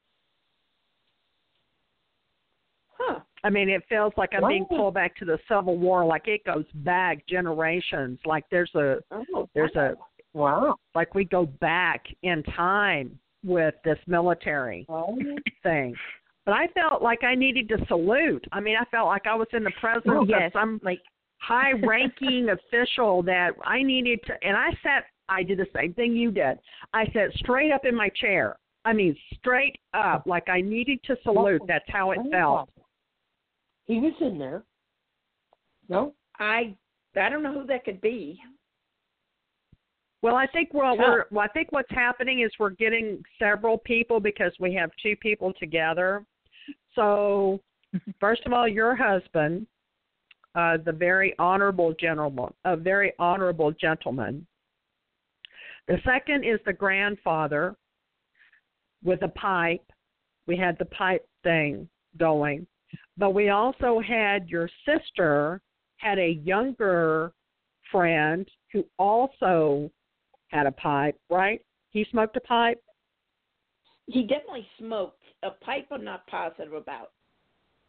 Huh. 2.98 3.20
I 3.44 3.50
mean, 3.50 3.68
it 3.68 3.82
feels 3.88 4.12
like 4.16 4.30
I'm 4.34 4.48
being 4.48 4.64
pulled 4.64 4.94
back 4.94 5.14
to 5.16 5.24
the 5.24 5.38
Civil 5.48 5.76
War, 5.76 6.04
like 6.04 6.26
it 6.28 6.44
goes 6.44 6.64
back 6.76 7.26
generations. 7.28 8.18
Like 8.24 8.44
there's 8.50 8.74
a 8.74 8.96
Oh, 9.10 9.48
there's 9.54 9.74
a 9.76 9.94
Wow. 10.36 10.76
like 10.94 11.14
we 11.14 11.24
go 11.24 11.46
back 11.46 12.04
in 12.22 12.42
time 12.42 13.18
with 13.42 13.74
this 13.84 13.98
military 14.06 14.84
Oh, 14.88 15.16
thing. 15.62 15.94
But 16.44 16.52
I 16.52 16.66
felt 16.68 17.02
like 17.02 17.24
I 17.24 17.34
needed 17.34 17.68
to 17.70 17.78
salute. 17.88 18.44
I 18.52 18.60
mean, 18.60 18.76
I 18.80 18.84
felt 18.90 19.06
like 19.06 19.26
I 19.26 19.34
was 19.34 19.48
in 19.54 19.64
the 19.64 19.72
presence 19.80 20.04
Oh, 20.06 20.22
of 20.22 20.52
some 20.52 20.78
Like 20.84 21.00
high 21.40 21.72
ranking 21.72 22.48
official 22.58 23.22
that 23.22 23.52
I 23.64 23.82
needed 23.82 24.20
to 24.26 24.34
and 24.46 24.56
I 24.56 24.70
sat 24.82 25.04
I 25.28 25.42
did 25.42 25.58
the 25.58 25.66
same 25.74 25.94
thing 25.94 26.12
you 26.12 26.30
did. 26.30 26.58
I 26.92 27.06
sat 27.06 27.32
straight 27.36 27.72
up 27.72 27.86
in 27.86 27.94
my 27.94 28.10
chair. 28.10 28.56
I 28.84 28.92
mean 28.92 29.16
straight 29.38 29.76
up 29.94 30.24
like 30.26 30.50
I 30.50 30.60
needed 30.60 30.98
to 31.04 31.16
salute. 31.22 31.62
Oh, 31.62 31.66
That's 31.66 31.88
how 31.88 32.10
it 32.10 32.18
felt. 32.30 32.68
He 33.86 34.00
was 34.00 34.12
in 34.20 34.38
there. 34.38 34.64
No? 35.88 36.12
I 36.38 36.76
I 37.18 37.30
don't 37.30 37.42
know 37.42 37.54
who 37.58 37.66
that 37.68 37.84
could 37.86 38.02
be. 38.02 38.38
Well, 40.26 40.34
I 40.34 40.48
think 40.48 40.74
well, 40.74 40.98
we're 40.98 41.26
well, 41.30 41.44
I 41.44 41.52
think 41.52 41.70
what's 41.70 41.90
happening 41.92 42.40
is 42.40 42.50
we're 42.58 42.70
getting 42.70 43.22
several 43.38 43.78
people 43.78 44.18
because 44.18 44.50
we 44.58 44.74
have 44.74 44.90
two 45.00 45.14
people 45.14 45.52
together. 45.56 46.24
So, 46.96 47.60
first 48.20 48.42
of 48.44 48.52
all, 48.52 48.66
your 48.66 48.96
husband, 48.96 49.68
uh, 50.56 50.78
the 50.84 50.90
very 50.90 51.32
honorable 51.38 51.94
gentleman, 52.00 52.52
a 52.64 52.76
very 52.76 53.12
honorable 53.20 53.70
gentleman. 53.70 54.44
The 55.86 55.98
second 56.04 56.42
is 56.42 56.58
the 56.66 56.72
grandfather 56.72 57.76
with 59.04 59.22
a 59.22 59.28
pipe. 59.28 59.84
We 60.48 60.56
had 60.56 60.76
the 60.80 60.86
pipe 60.86 61.24
thing 61.44 61.88
going, 62.18 62.66
but 63.16 63.30
we 63.30 63.50
also 63.50 64.00
had 64.00 64.48
your 64.48 64.68
sister 64.84 65.60
had 65.98 66.18
a 66.18 66.40
younger 66.42 67.30
friend 67.92 68.44
who 68.72 68.84
also 68.98 69.88
had 70.48 70.66
a 70.66 70.72
pipe, 70.72 71.16
right? 71.30 71.60
He 71.90 72.06
smoked 72.10 72.36
a 72.36 72.40
pipe. 72.40 72.80
He 74.06 74.22
definitely 74.22 74.66
smoked. 74.78 75.20
A 75.42 75.50
pipe 75.50 75.86
I'm 75.90 76.04
not 76.04 76.26
positive 76.26 76.72
about. 76.72 77.10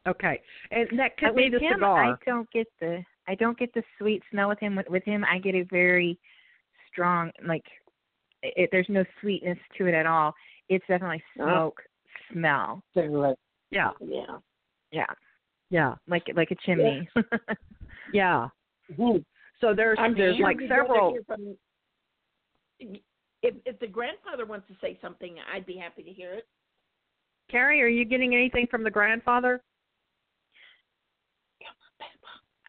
Okay, 0.07 0.41
and 0.71 0.87
that 0.99 1.17
could 1.17 1.29
Uh, 1.29 1.33
be 1.33 1.49
with 1.49 1.53
the 1.53 1.59
him, 1.67 1.75
cigar. 1.75 2.03
I 2.13 2.15
don't 2.25 2.49
get 2.51 2.67
the 2.79 3.03
I 3.27 3.35
don't 3.35 3.57
get 3.57 3.73
the 3.73 3.83
sweet 3.97 4.23
smell 4.31 4.47
with 4.47 4.59
him. 4.59 4.75
With, 4.75 4.87
with 4.89 5.03
him, 5.03 5.25
I 5.25 5.37
get 5.39 5.53
a 5.55 5.63
very 5.63 6.17
strong 6.89 7.31
like 7.45 7.65
it, 8.41 8.69
there's 8.71 8.87
no 8.89 9.03
sweetness 9.21 9.57
to 9.77 9.87
it 9.87 9.93
at 9.93 10.05
all. 10.05 10.33
It's 10.69 10.85
definitely 10.87 11.23
smoke 11.35 11.81
smell. 12.31 12.83
Cigarette. 12.93 13.37
Yeah, 13.71 13.91
Yeah. 13.99 14.37
Yeah, 14.91 15.05
yeah, 15.69 15.95
like 16.07 16.23
like 16.35 16.51
a 16.51 16.55
chimney. 16.65 17.09
yeah. 18.13 18.47
Hmm. 18.95 19.17
So 19.59 19.73
there's 19.73 19.97
I'm 19.99 20.15
there's 20.15 20.39
like 20.39 20.57
several. 20.69 21.17
from- 21.27 21.57
If 22.79 23.55
if 23.65 23.79
the 23.79 23.87
grandfather 23.87 24.45
wants 24.45 24.67
to 24.67 24.75
say 24.81 24.97
something, 25.01 25.35
I'd 25.53 25.65
be 25.65 25.77
happy 25.77 26.03
to 26.03 26.11
hear 26.11 26.33
it. 26.33 26.47
Keri, 27.49 27.81
are 27.81 27.87
you 27.87 28.05
getting 28.05 28.33
anything 28.35 28.67
from 28.69 28.83
the 28.83 28.91
grandfather? 28.91 29.61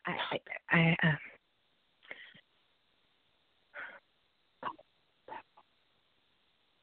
I 0.07 0.13
I, 0.71 0.79
I 0.79 1.09
uh, 1.09 1.13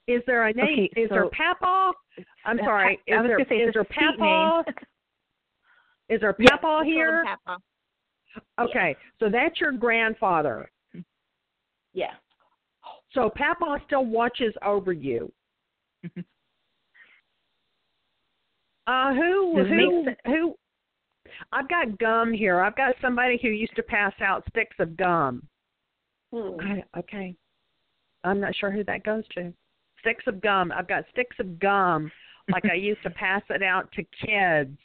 Is 0.08 0.22
there 0.28 0.48
a 0.48 0.54
name? 0.54 0.66
Okay, 0.66 1.02
is 1.02 1.10
there 1.10 1.30
Papa? 1.30 1.92
I'm 2.46 2.60
sorry. 2.60 3.00
I 3.10 3.12
Is 3.12 3.18
was 3.22 3.28
there 3.28 3.46
say 3.50 3.56
is 3.56 3.74
there 3.74 3.84
Papa? 3.84 4.64
Is 6.10 6.22
there 6.22 6.34
Papa 6.34 6.40
we 6.40 6.48
call 6.60 6.82
him 6.82 6.88
here? 6.88 7.26
Papa. 7.26 7.60
Okay, 8.60 8.96
so 9.20 9.30
that's 9.30 9.60
your 9.60 9.72
grandfather. 9.72 10.70
Yeah. 11.94 12.14
So 13.16 13.32
Papa 13.36 13.82
still 13.88 14.06
watches 14.06 14.54
over 14.64 14.94
you. 14.94 15.32
Uh, 18.88 19.16
who 19.16 19.56
Does 19.58 19.68
who 19.68 20.06
who? 20.26 20.56
I've 21.52 21.68
got 21.68 21.98
gum 21.98 22.32
here. 22.32 22.60
I've 22.62 22.76
got 22.76 22.94
somebody 23.02 23.40
who 23.42 23.48
used 23.48 23.76
to 23.78 23.82
pass 23.82 24.14
out 24.22 24.44
sticks 24.50 24.76
of 24.78 24.96
gum. 24.96 25.48
Hmm. 26.32 26.60
I, 26.62 26.84
okay. 27.00 27.36
I'm 28.24 28.40
not 28.40 28.56
sure 28.56 28.70
who 28.70 28.84
that 28.84 29.04
goes 29.04 29.24
to. 29.34 29.52
Sticks 30.02 30.26
of 30.28 30.40
gum. 30.40 30.72
I've 30.72 30.88
got 30.88 31.04
sticks 31.12 31.36
of 31.40 31.58
gum 31.58 32.12
like 32.52 32.66
I 32.66 32.76
used 32.76 33.02
to 33.02 33.10
pass 33.16 33.42
it 33.50 33.64
out 33.64 33.92
to 33.94 34.04
kids. 34.24 34.78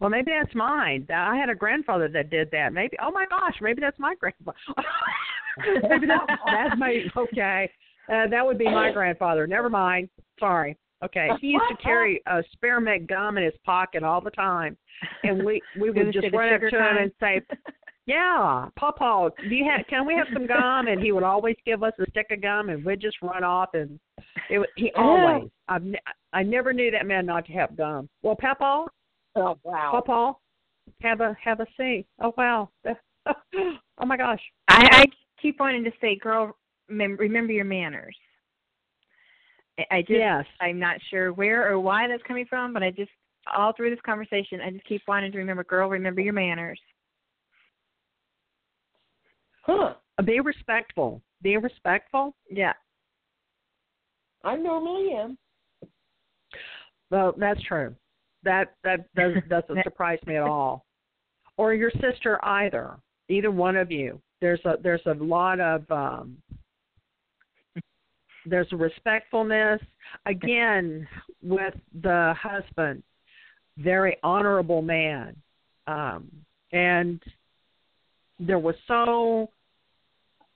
Well. 0.00 0.10
Maybe 0.10 0.32
that's 0.38 0.54
mine. 0.54 1.06
I 1.14 1.36
had 1.36 1.50
a 1.50 1.54
grandfather 1.54 2.08
that 2.08 2.30
did 2.30 2.50
that. 2.50 2.72
Maybe. 2.72 2.96
Oh 3.02 3.10
my 3.10 3.26
gosh, 3.26 3.54
maybe 3.60 3.80
that's 3.80 3.98
my 3.98 4.14
grandfather. 4.14 4.58
maybe 5.88 6.06
that's, 6.06 6.40
that's 6.46 6.78
my. 6.78 7.04
Okay, 7.16 7.70
uh, 8.08 8.28
that 8.28 8.44
would 8.44 8.58
be 8.58 8.64
my 8.64 8.90
grandfather. 8.92 9.46
Never 9.46 9.70
mind. 9.70 10.08
Sorry. 10.38 10.76
Okay, 11.04 11.28
he 11.40 11.48
used 11.48 11.64
to 11.68 11.76
carry 11.82 12.22
a 12.26 12.42
spearmint 12.52 13.08
gum 13.08 13.36
in 13.36 13.44
his 13.44 13.52
pocket 13.64 14.02
all 14.02 14.20
the 14.20 14.30
time, 14.30 14.76
and 15.22 15.44
we 15.44 15.60
we 15.78 15.90
would 15.90 16.12
just 16.12 16.32
run 16.32 16.54
up 16.54 16.60
to 16.60 16.66
him 16.66 16.96
and 16.98 17.12
say, 17.20 17.42
"Yeah, 18.06 18.68
Papa, 18.76 19.30
do 19.48 19.54
you 19.54 19.70
have? 19.70 19.86
Can 19.86 20.06
we 20.06 20.14
have 20.14 20.26
some 20.32 20.46
gum?" 20.46 20.86
And 20.86 21.02
he 21.02 21.12
would 21.12 21.22
always 21.22 21.56
give 21.66 21.82
us 21.82 21.92
a 21.98 22.08
stick 22.10 22.28
of 22.30 22.40
gum, 22.40 22.70
and 22.70 22.84
we'd 22.84 23.00
just 23.00 23.16
run 23.20 23.44
off. 23.44 23.70
And 23.74 23.98
it 24.48 24.66
he 24.76 24.92
always. 24.96 25.50
I've 25.68 25.82
I 26.32 26.42
never 26.42 26.72
knew 26.72 26.90
that 26.90 27.06
man 27.06 27.26
not 27.26 27.44
to 27.46 27.52
have 27.52 27.76
gum. 27.76 28.08
Well, 28.22 28.36
Papa, 28.36 28.86
Oh 29.36 29.58
wow. 29.62 29.90
Papa, 29.92 30.34
have 31.02 31.20
a 31.20 31.36
have 31.42 31.60
a 31.60 31.66
seat. 31.76 32.06
Oh 32.20 32.32
wow. 32.36 32.70
oh 33.26 34.06
my 34.06 34.16
gosh. 34.16 34.40
I, 34.68 34.88
I 34.92 35.04
keep 35.40 35.60
wanting 35.60 35.84
to 35.84 35.92
say, 36.00 36.16
girl, 36.16 36.56
mem- 36.88 37.16
remember 37.18 37.52
your 37.52 37.64
manners. 37.64 38.16
I, 39.78 39.96
I 39.96 40.00
just, 40.00 40.12
yes. 40.12 40.44
I'm 40.60 40.78
not 40.78 40.96
sure 41.10 41.32
where 41.32 41.70
or 41.70 41.80
why 41.80 42.06
that's 42.06 42.22
coming 42.22 42.46
from, 42.46 42.72
but 42.72 42.82
I 42.82 42.90
just, 42.90 43.10
all 43.56 43.72
through 43.72 43.90
this 43.90 44.00
conversation, 44.06 44.60
I 44.60 44.70
just 44.70 44.86
keep 44.86 45.02
wanting 45.06 45.32
to 45.32 45.38
remember, 45.38 45.64
girl, 45.64 45.88
remember 45.88 46.20
your 46.20 46.32
manners. 46.32 46.80
Huh. 49.62 49.94
Uh, 50.18 50.22
be 50.22 50.40
respectful. 50.40 51.20
Be 51.42 51.56
respectful. 51.56 52.34
Yeah. 52.50 52.74
I 54.44 54.56
normally 54.56 55.12
am. 55.14 55.38
Well, 57.10 57.34
that's 57.36 57.62
true. 57.62 57.94
That 58.44 58.74
that 58.84 59.12
does, 59.14 59.34
doesn't 59.48 59.82
surprise 59.82 60.18
me 60.26 60.36
at 60.36 60.42
all. 60.42 60.84
Or 61.56 61.74
your 61.74 61.90
sister 62.00 62.42
either. 62.44 62.96
Either 63.28 63.50
one 63.50 63.76
of 63.76 63.90
you. 63.90 64.20
There's 64.40 64.60
a 64.64 64.74
there's 64.82 65.04
a 65.06 65.14
lot 65.14 65.60
of 65.60 65.90
um 65.90 66.36
there's 68.46 68.68
a 68.72 68.76
respectfulness 68.76 69.80
again 70.26 71.06
with 71.42 71.74
the 72.02 72.34
husband. 72.40 73.02
Very 73.78 74.16
honorable 74.22 74.82
man. 74.82 75.36
Um 75.86 76.30
and 76.72 77.22
there 78.38 78.58
was 78.58 78.74
so 78.86 79.50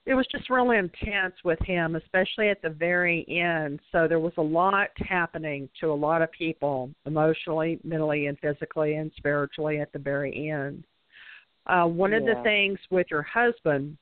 it 0.08 0.14
was 0.14 0.26
just 0.32 0.48
really 0.48 0.78
intense 0.78 1.34
with 1.44 1.58
him, 1.60 1.94
especially 1.94 2.48
at 2.48 2.62
the 2.62 2.70
very 2.70 3.26
end. 3.28 3.78
So 3.92 4.08
there 4.08 4.18
was 4.18 4.32
a 4.38 4.42
lot 4.42 4.88
happening 4.96 5.68
to 5.80 5.88
a 5.88 5.94
lot 5.94 6.22
of 6.22 6.32
people 6.32 6.88
emotionally, 7.04 7.78
mentally, 7.84 8.26
and 8.26 8.38
physically, 8.38 8.94
and 8.94 9.12
spiritually 9.18 9.80
at 9.80 9.92
the 9.92 9.98
very 9.98 10.50
end. 10.50 10.84
Uh, 11.66 11.84
one 11.84 12.14
of 12.14 12.24
the 12.24 12.40
things 12.42 12.78
with 12.90 13.08
your 13.10 13.20
husband 13.22 13.98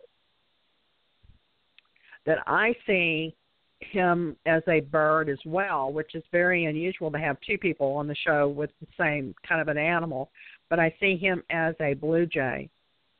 that 2.24 2.38
I 2.46 2.76
see 2.86 3.34
him 3.80 4.36
as 4.46 4.62
a 4.68 4.82
bird 4.82 5.28
as 5.28 5.38
well, 5.44 5.92
which 5.92 6.14
is 6.14 6.22
very 6.30 6.66
unusual 6.66 7.10
to 7.10 7.18
have 7.18 7.36
two 7.44 7.58
people 7.58 7.94
on 7.94 8.06
the 8.06 8.14
show 8.14 8.46
with 8.48 8.70
the 8.80 8.86
same 8.96 9.34
kind 9.46 9.60
of 9.60 9.66
an 9.66 9.76
animal. 9.76 10.30
But 10.70 10.78
I 10.78 10.94
see 11.00 11.16
him 11.16 11.42
as 11.50 11.74
a 11.80 11.94
blue 11.94 12.26
jay. 12.26 12.70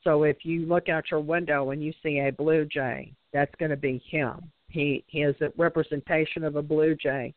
So 0.06 0.22
if 0.22 0.44
you 0.44 0.66
look 0.66 0.88
out 0.88 1.10
your 1.10 1.18
window 1.18 1.70
and 1.70 1.82
you 1.82 1.92
see 2.00 2.20
a 2.20 2.30
blue 2.30 2.64
jay, 2.64 3.12
that's 3.32 3.54
going 3.58 3.72
to 3.72 3.76
be 3.76 4.00
him. 4.08 4.52
He 4.68 5.02
he 5.08 5.22
is 5.22 5.34
a 5.40 5.48
representation 5.56 6.44
of 6.44 6.54
a 6.54 6.62
blue 6.62 6.94
jay. 6.94 7.34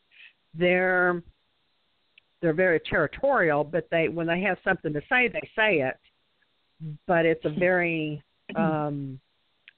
They're 0.54 1.24
they're 2.42 2.54
very 2.54 2.80
territorial, 2.80 3.64
but 3.64 3.88
they 3.90 4.08
when 4.08 4.28
they 4.28 4.42
have 4.42 4.60
something 4.64 4.94
to 4.94 5.02
say, 5.10 5.28
they 5.28 5.50
say 5.56 5.80
it. 5.82 5.98
But 7.08 7.26
it's 7.26 7.44
a 7.44 7.50
very 7.50 8.22
um 8.56 9.20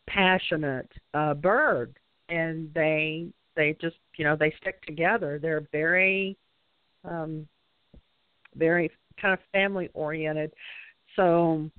passionate 0.07 0.91
uh 1.13 1.34
bird 1.34 1.95
and 2.27 2.73
they 2.73 3.27
they 3.55 3.77
just 3.80 3.95
you 4.18 4.26
know 4.26 4.35
they 4.35 4.53
stick 4.59 4.81
together 4.85 5.39
they're 5.41 5.65
very 5.72 6.35
um 7.05 7.47
very 8.55 8.91
kind 9.22 9.34
of 9.34 9.39
family 9.53 9.89
oriented 9.93 10.51
so 11.15 11.69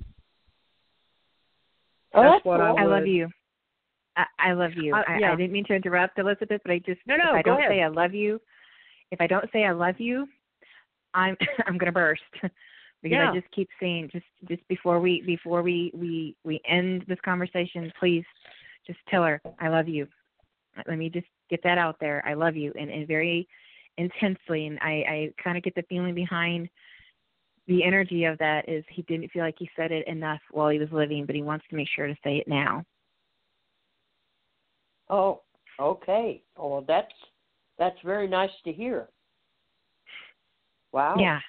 Oh, 2.14 2.22
That's 2.22 2.34
that's 2.34 2.44
what 2.44 2.60
I 2.60 2.70
cool. 2.70 2.78
I 2.78 2.84
love 2.84 3.06
you. 3.06 3.28
I, 4.16 4.24
I 4.38 4.52
love 4.52 4.72
you. 4.76 4.94
Uh, 4.94 5.02
I, 5.08 5.18
yeah. 5.18 5.32
I 5.32 5.36
didn't 5.36 5.52
mean 5.52 5.64
to 5.66 5.74
interrupt, 5.74 6.18
Elizabeth, 6.18 6.60
but 6.64 6.72
I 6.72 6.78
just 6.78 7.00
No, 7.06 7.16
no, 7.16 7.30
if 7.30 7.36
I 7.36 7.42
don't 7.42 7.58
ahead. 7.58 7.70
say 7.70 7.82
I 7.82 7.88
love 7.88 8.14
you, 8.14 8.40
if 9.10 9.20
I 9.20 9.26
don't 9.26 9.48
say 9.52 9.64
I 9.64 9.72
love 9.72 9.98
you, 9.98 10.26
I'm 11.14 11.36
I'm 11.66 11.78
gonna 11.78 11.92
burst 11.92 12.22
because 12.42 12.52
Yeah. 13.18 13.30
I 13.30 13.34
just 13.34 13.50
keep 13.52 13.68
saying 13.80 14.10
just 14.12 14.26
just 14.48 14.66
before 14.68 15.00
we 15.00 15.22
before 15.22 15.62
we 15.62 15.90
we 15.94 16.36
we 16.44 16.60
end 16.68 17.04
this 17.08 17.20
conversation, 17.24 17.92
please 17.98 18.24
just 18.86 18.98
tell 19.08 19.22
her 19.24 19.40
I 19.60 19.68
love 19.68 19.88
you. 19.88 20.06
Let 20.86 20.98
me 20.98 21.08
just 21.08 21.26
get 21.50 21.62
that 21.64 21.78
out 21.78 21.96
there. 22.00 22.22
I 22.26 22.34
love 22.34 22.56
you 22.56 22.72
and, 22.78 22.90
and 22.90 23.06
very 23.06 23.46
intensely 23.98 24.66
and 24.66 24.78
I, 24.80 25.04
I 25.06 25.32
kind 25.42 25.56
of 25.58 25.62
get 25.62 25.74
the 25.74 25.84
feeling 25.88 26.14
behind 26.14 26.68
the 27.72 27.84
energy 27.84 28.24
of 28.24 28.36
that 28.38 28.68
is 28.68 28.84
he 28.90 29.02
didn't 29.02 29.30
feel 29.30 29.42
like 29.42 29.56
he 29.58 29.70
said 29.74 29.92
it 29.92 30.06
enough 30.06 30.40
while 30.50 30.68
he 30.68 30.78
was 30.78 30.92
living, 30.92 31.24
but 31.24 31.34
he 31.34 31.42
wants 31.42 31.64
to 31.70 31.76
make 31.76 31.88
sure 31.94 32.06
to 32.06 32.16
say 32.22 32.36
it 32.36 32.46
now. 32.46 32.84
Oh, 35.08 35.42
okay. 35.80 36.42
Oh, 36.56 36.68
well, 36.68 36.84
that's 36.86 37.12
that's 37.78 37.96
very 38.04 38.28
nice 38.28 38.50
to 38.64 38.72
hear. 38.72 39.08
Wow. 40.92 41.16
Yeah. 41.18 41.40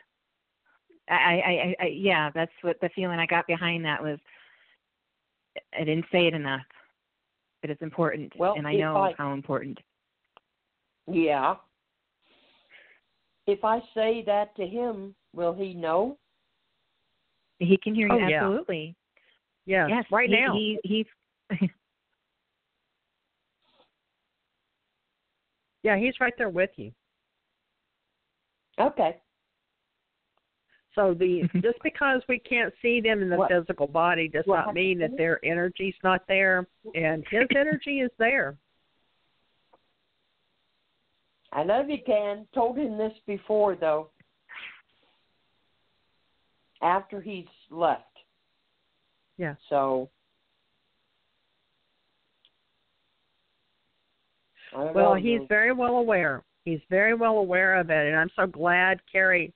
I, 1.10 1.14
I, 1.14 1.18
I, 1.20 1.76
I, 1.82 1.86
yeah, 1.88 2.30
that's 2.34 2.52
what 2.62 2.80
the 2.80 2.90
feeling 2.96 3.20
I 3.20 3.26
got 3.26 3.46
behind 3.46 3.84
that 3.84 4.02
was. 4.02 4.18
I 5.78 5.84
didn't 5.84 6.06
say 6.12 6.28
it 6.28 6.34
enough, 6.34 6.62
but 7.62 7.70
it's 7.70 7.82
important, 7.82 8.34
Well, 8.38 8.56
and 8.58 8.66
I 8.66 8.74
know 8.74 8.96
I- 8.96 9.14
how 9.18 9.34
important. 9.34 9.78
Yeah. 11.12 11.56
If 13.48 13.64
I 13.66 13.80
say 13.94 14.24
that 14.26 14.56
to 14.56 14.66
him, 14.66 15.14
will 15.34 15.54
he 15.54 15.74
know? 15.74 16.18
He 17.60 17.78
can 17.78 17.94
hear 17.96 18.08
you 18.08 18.14
Oh, 18.14 18.28
yeah. 18.28 18.44
absolutely. 18.44 18.96
yes, 19.66 19.90
Yes, 19.90 20.06
right 20.12 20.30
he, 20.30 20.36
now 20.36 20.54
He, 20.54 20.80
he, 20.84 21.06
yeah 25.84 25.98
he's 25.98 26.20
right 26.20 26.34
there 26.38 26.50
with 26.50 26.70
you 26.78 26.92
Okay. 28.80 29.18
so 30.96 31.14
the 31.14 31.44
just 31.62 31.78
because 31.84 32.22
we 32.28 32.40
can't 32.40 32.74
see 32.82 33.00
them 33.02 33.22
in 33.22 33.30
the 33.30 33.38
What- 33.38 33.52
physical 33.52 33.88
body 33.88 34.28
does 34.28 34.46
what 34.48 34.66
not 34.66 34.74
mean 34.74 34.98
that 35.00 35.04
happened? 35.12 35.20
their 35.20 35.46
energy's 35.46 35.96
not 36.04 36.22
there 36.28 36.68
and 36.96 37.24
his 37.30 37.44
energy 37.56 38.00
is 38.00 38.12
there 38.18 38.58
I 41.54 41.64
love 41.64 41.90
you, 41.90 41.98
Ken. 42.04 42.48
Told 42.54 42.78
him 42.78 42.98
this 42.98 43.14
before, 43.28 43.76
though. 43.76 44.10
After 46.82 47.22
he's 47.22 47.46
left. 47.70 48.04
Yeah. 49.38 49.56
So. 49.70 50.10
Well, 54.76 55.14
he's 55.14 55.42
very 55.48 55.72
well 55.72 55.98
aware. 55.98 56.44
He's 56.66 56.80
very 56.90 57.14
well 57.14 57.38
aware 57.38 57.76
of 57.76 57.92
it, 57.92 58.08
and 58.08 58.16
I'm 58.16 58.32
so 58.36 58.48
glad 58.48 59.00
Keri 59.12 59.54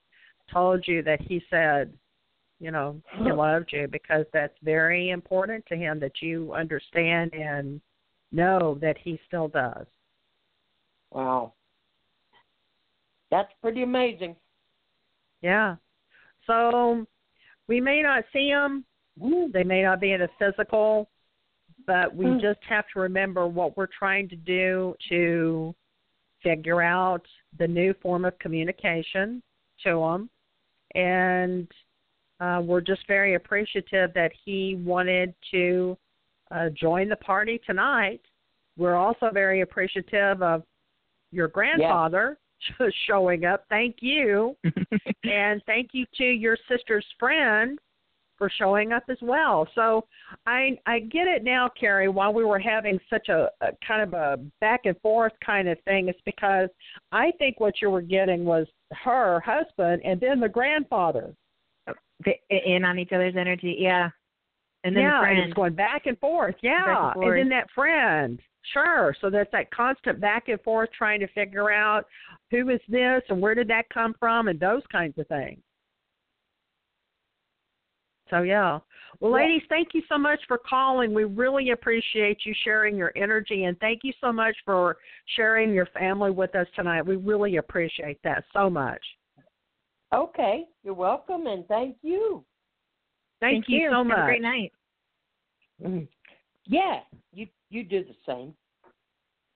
told 0.51 0.83
you 0.87 1.01
that 1.03 1.21
he 1.21 1.41
said, 1.49 1.91
you 2.59 2.69
know, 2.69 3.01
he 3.17 3.31
loved 3.31 3.69
you 3.71 3.87
because 3.87 4.25
that's 4.31 4.53
very 4.61 5.09
important 5.09 5.65
to 5.67 5.75
him 5.75 5.99
that 6.01 6.21
you 6.21 6.53
understand 6.53 7.33
and 7.33 7.81
know 8.31 8.77
that 8.81 8.97
he 8.99 9.19
still 9.27 9.47
does. 9.47 9.87
Wow. 11.11 11.53
That's 13.31 13.51
pretty 13.61 13.83
amazing. 13.83 14.35
Yeah. 15.41 15.75
So 16.45 17.05
we 17.67 17.81
may 17.81 18.01
not 18.01 18.23
see 18.31 18.49
them. 18.49 18.85
They 19.51 19.63
may 19.63 19.83
not 19.83 19.99
be 19.99 20.13
in 20.13 20.21
a 20.21 20.27
physical, 20.39 21.09
but 21.85 22.13
we 22.15 22.25
Mm. 22.25 22.41
just 22.41 22.63
have 22.63 22.87
to 22.89 22.99
remember 22.99 23.47
what 23.47 23.75
we're 23.75 23.87
trying 23.87 24.29
to 24.29 24.35
do 24.35 24.95
to 25.09 25.75
figure 26.41 26.81
out 26.81 27.27
the 27.57 27.67
new 27.67 27.93
form 27.95 28.25
of 28.25 28.37
communication 28.39 29.41
to 29.83 29.99
them. 29.99 30.29
And 30.95 31.69
uh, 32.39 32.61
we're 32.63 32.81
just 32.81 33.05
very 33.07 33.33
appreciative 33.33 34.13
that 34.13 34.31
he 34.45 34.75
wanted 34.75 35.33
to 35.51 35.97
uh, 36.51 36.69
join 36.69 37.09
the 37.09 37.15
party 37.17 37.59
tonight. 37.65 38.21
We're 38.77 38.95
also 38.95 39.31
very 39.31 39.61
appreciative 39.61 40.41
of 40.41 40.63
your 41.31 41.47
grandfather 41.47 42.37
showing 43.07 43.45
up. 43.45 43.65
Thank 43.69 43.97
you. 43.99 44.55
and 45.23 45.61
thank 45.65 45.89
you 45.93 46.05
to 46.17 46.23
your 46.23 46.57
sister's 46.69 47.05
friend 47.19 47.79
for 48.37 48.49
showing 48.57 48.93
up 48.93 49.03
as 49.09 49.17
well. 49.21 49.67
So 49.75 50.05
I 50.45 50.77
I 50.85 50.99
get 50.99 51.27
it 51.27 51.43
now, 51.43 51.69
Keri. 51.79 52.07
While 52.07 52.33
we 52.33 52.45
were 52.45 52.59
having 52.59 52.99
such 53.09 53.29
a, 53.29 53.49
a 53.61 53.69
kind 53.85 54.01
of 54.01 54.13
a 54.13 54.37
back 54.61 54.81
and 54.85 54.99
forth 55.01 55.33
kind 55.45 55.67
of 55.67 55.77
thing, 55.85 56.07
it's 56.07 56.21
because 56.25 56.69
I 57.11 57.31
think 57.39 57.59
what 57.59 57.81
you 57.81 57.89
were 57.89 58.01
getting 58.01 58.45
was 58.45 58.67
her 58.91 59.41
husband 59.41 60.01
and 60.05 60.19
then 60.19 60.39
the 60.39 60.49
grandfather. 60.49 61.33
In 62.49 62.83
on 62.83 62.97
each 62.97 63.11
other's 63.11 63.35
energy, 63.37 63.77
yeah. 63.79 64.09
And 64.87 64.95
then 64.95 65.03
yeah, 65.03 65.19
the 65.19 65.23
friend. 65.23 65.39
and 65.39 65.47
it's 65.49 65.55
going 65.55 65.73
back 65.75 66.05
and 66.05 66.17
forth. 66.19 66.55
Yeah, 66.61 66.85
Back 66.85 67.15
and 67.15 67.23
forth. 67.23 67.37
then 67.37 67.49
that 67.49 67.67
friend. 67.75 68.39
Sure. 68.73 69.15
So 69.21 69.29
that's 69.29 69.51
that 69.51 69.69
constant 69.71 70.19
back 70.19 70.47
and 70.49 70.59
forth 70.61 70.89
trying 70.97 71.19
to 71.21 71.27
figure 71.27 71.71
out 71.71 72.05
who 72.51 72.69
is 72.69 72.79
this 72.89 73.21
and 73.29 73.41
where 73.41 73.55
did 73.55 73.67
that 73.69 73.89
come 73.93 74.13
from 74.19 74.47
and 74.47 74.59
those 74.59 74.81
kinds 74.91 75.17
of 75.17 75.27
things. 75.27 75.59
So 78.29 78.41
yeah. 78.41 78.79
Well, 79.19 79.31
Yeah. 79.31 79.45
ladies, 79.45 79.63
thank 79.69 79.93
you 79.93 80.01
so 80.09 80.17
much 80.17 80.39
for 80.47 80.57
calling. 80.57 81.13
We 81.13 81.23
really 81.23 81.69
appreciate 81.71 82.45
you 82.45 82.53
sharing 82.63 82.95
your 82.97 83.11
energy 83.15 83.63
and 83.65 83.79
thank 83.79 84.03
you 84.03 84.11
so 84.19 84.31
much 84.33 84.55
for 84.65 84.97
sharing 85.35 85.73
your 85.73 85.85
family 85.87 86.31
with 86.31 86.53
us 86.55 86.67
tonight. 86.75 87.03
We 87.03 87.15
really 87.15 87.55
appreciate 87.57 88.21
that 88.23 88.43
so 88.53 88.69
much. 88.69 89.01
Okay, 90.13 90.65
you're 90.83 90.93
welcome, 90.93 91.47
and 91.47 91.65
thank 91.67 91.97
you. 92.01 92.43
Thank, 93.41 93.65
you, 93.67 93.89
so 93.91 93.97
Have 93.97 94.07
much. 94.07 94.17
a 94.19 94.25
great 94.25 94.41
night. 94.41 94.71
Mhm. 95.83 96.07
Yeah, 96.65 97.01
you 97.33 97.47
you 97.69 97.83
do 97.83 98.03
the 98.03 98.15
same. 98.25 98.55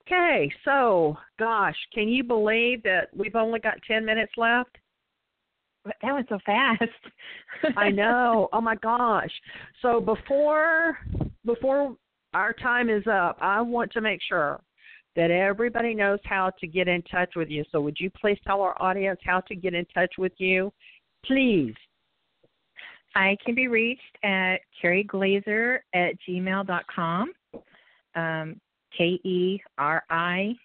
Okay, 0.07 0.51
so 0.65 1.17
gosh, 1.39 1.75
can 1.93 2.09
you 2.09 2.23
believe 2.23 2.83
that 2.83 3.09
we've 3.15 3.35
only 3.35 3.59
got 3.59 3.81
10 3.87 4.03
minutes 4.03 4.33
left? 4.35 4.77
That 5.85 6.13
went 6.13 6.27
so 6.29 6.39
fast. 6.45 6.83
I 7.77 7.89
know. 7.91 8.49
Oh 8.51 8.61
my 8.61 8.75
gosh. 8.75 9.31
So 9.81 9.99
before 9.99 10.97
before 11.45 11.95
our 12.33 12.53
time 12.53 12.89
is 12.89 13.05
up, 13.07 13.37
I 13.41 13.61
want 13.61 13.91
to 13.93 14.01
make 14.01 14.19
sure 14.27 14.61
that 15.15 15.31
everybody 15.31 15.93
knows 15.93 16.19
how 16.23 16.51
to 16.59 16.67
get 16.67 16.87
in 16.87 17.01
touch 17.03 17.31
with 17.35 17.49
you. 17.49 17.63
So 17.71 17.81
would 17.81 17.97
you 17.99 18.09
please 18.09 18.37
tell 18.45 18.61
our 18.61 18.81
audience 18.81 19.19
how 19.25 19.41
to 19.41 19.55
get 19.55 19.73
in 19.73 19.85
touch 19.93 20.13
with 20.17 20.33
you? 20.37 20.71
Please. 21.25 21.75
I 23.15 23.37
can 23.43 23.55
be 23.55 23.67
reached 23.67 24.17
at 24.23 24.57
Keri 24.79 25.03
Glaser 25.03 25.83
at 25.93 26.13
gmail 26.27 26.67
dot 26.67 26.85
com. 26.93 27.31
Um, 28.15 28.59
K 28.97 29.19
E 29.23 29.59
R 29.77 30.03
I 30.09 30.55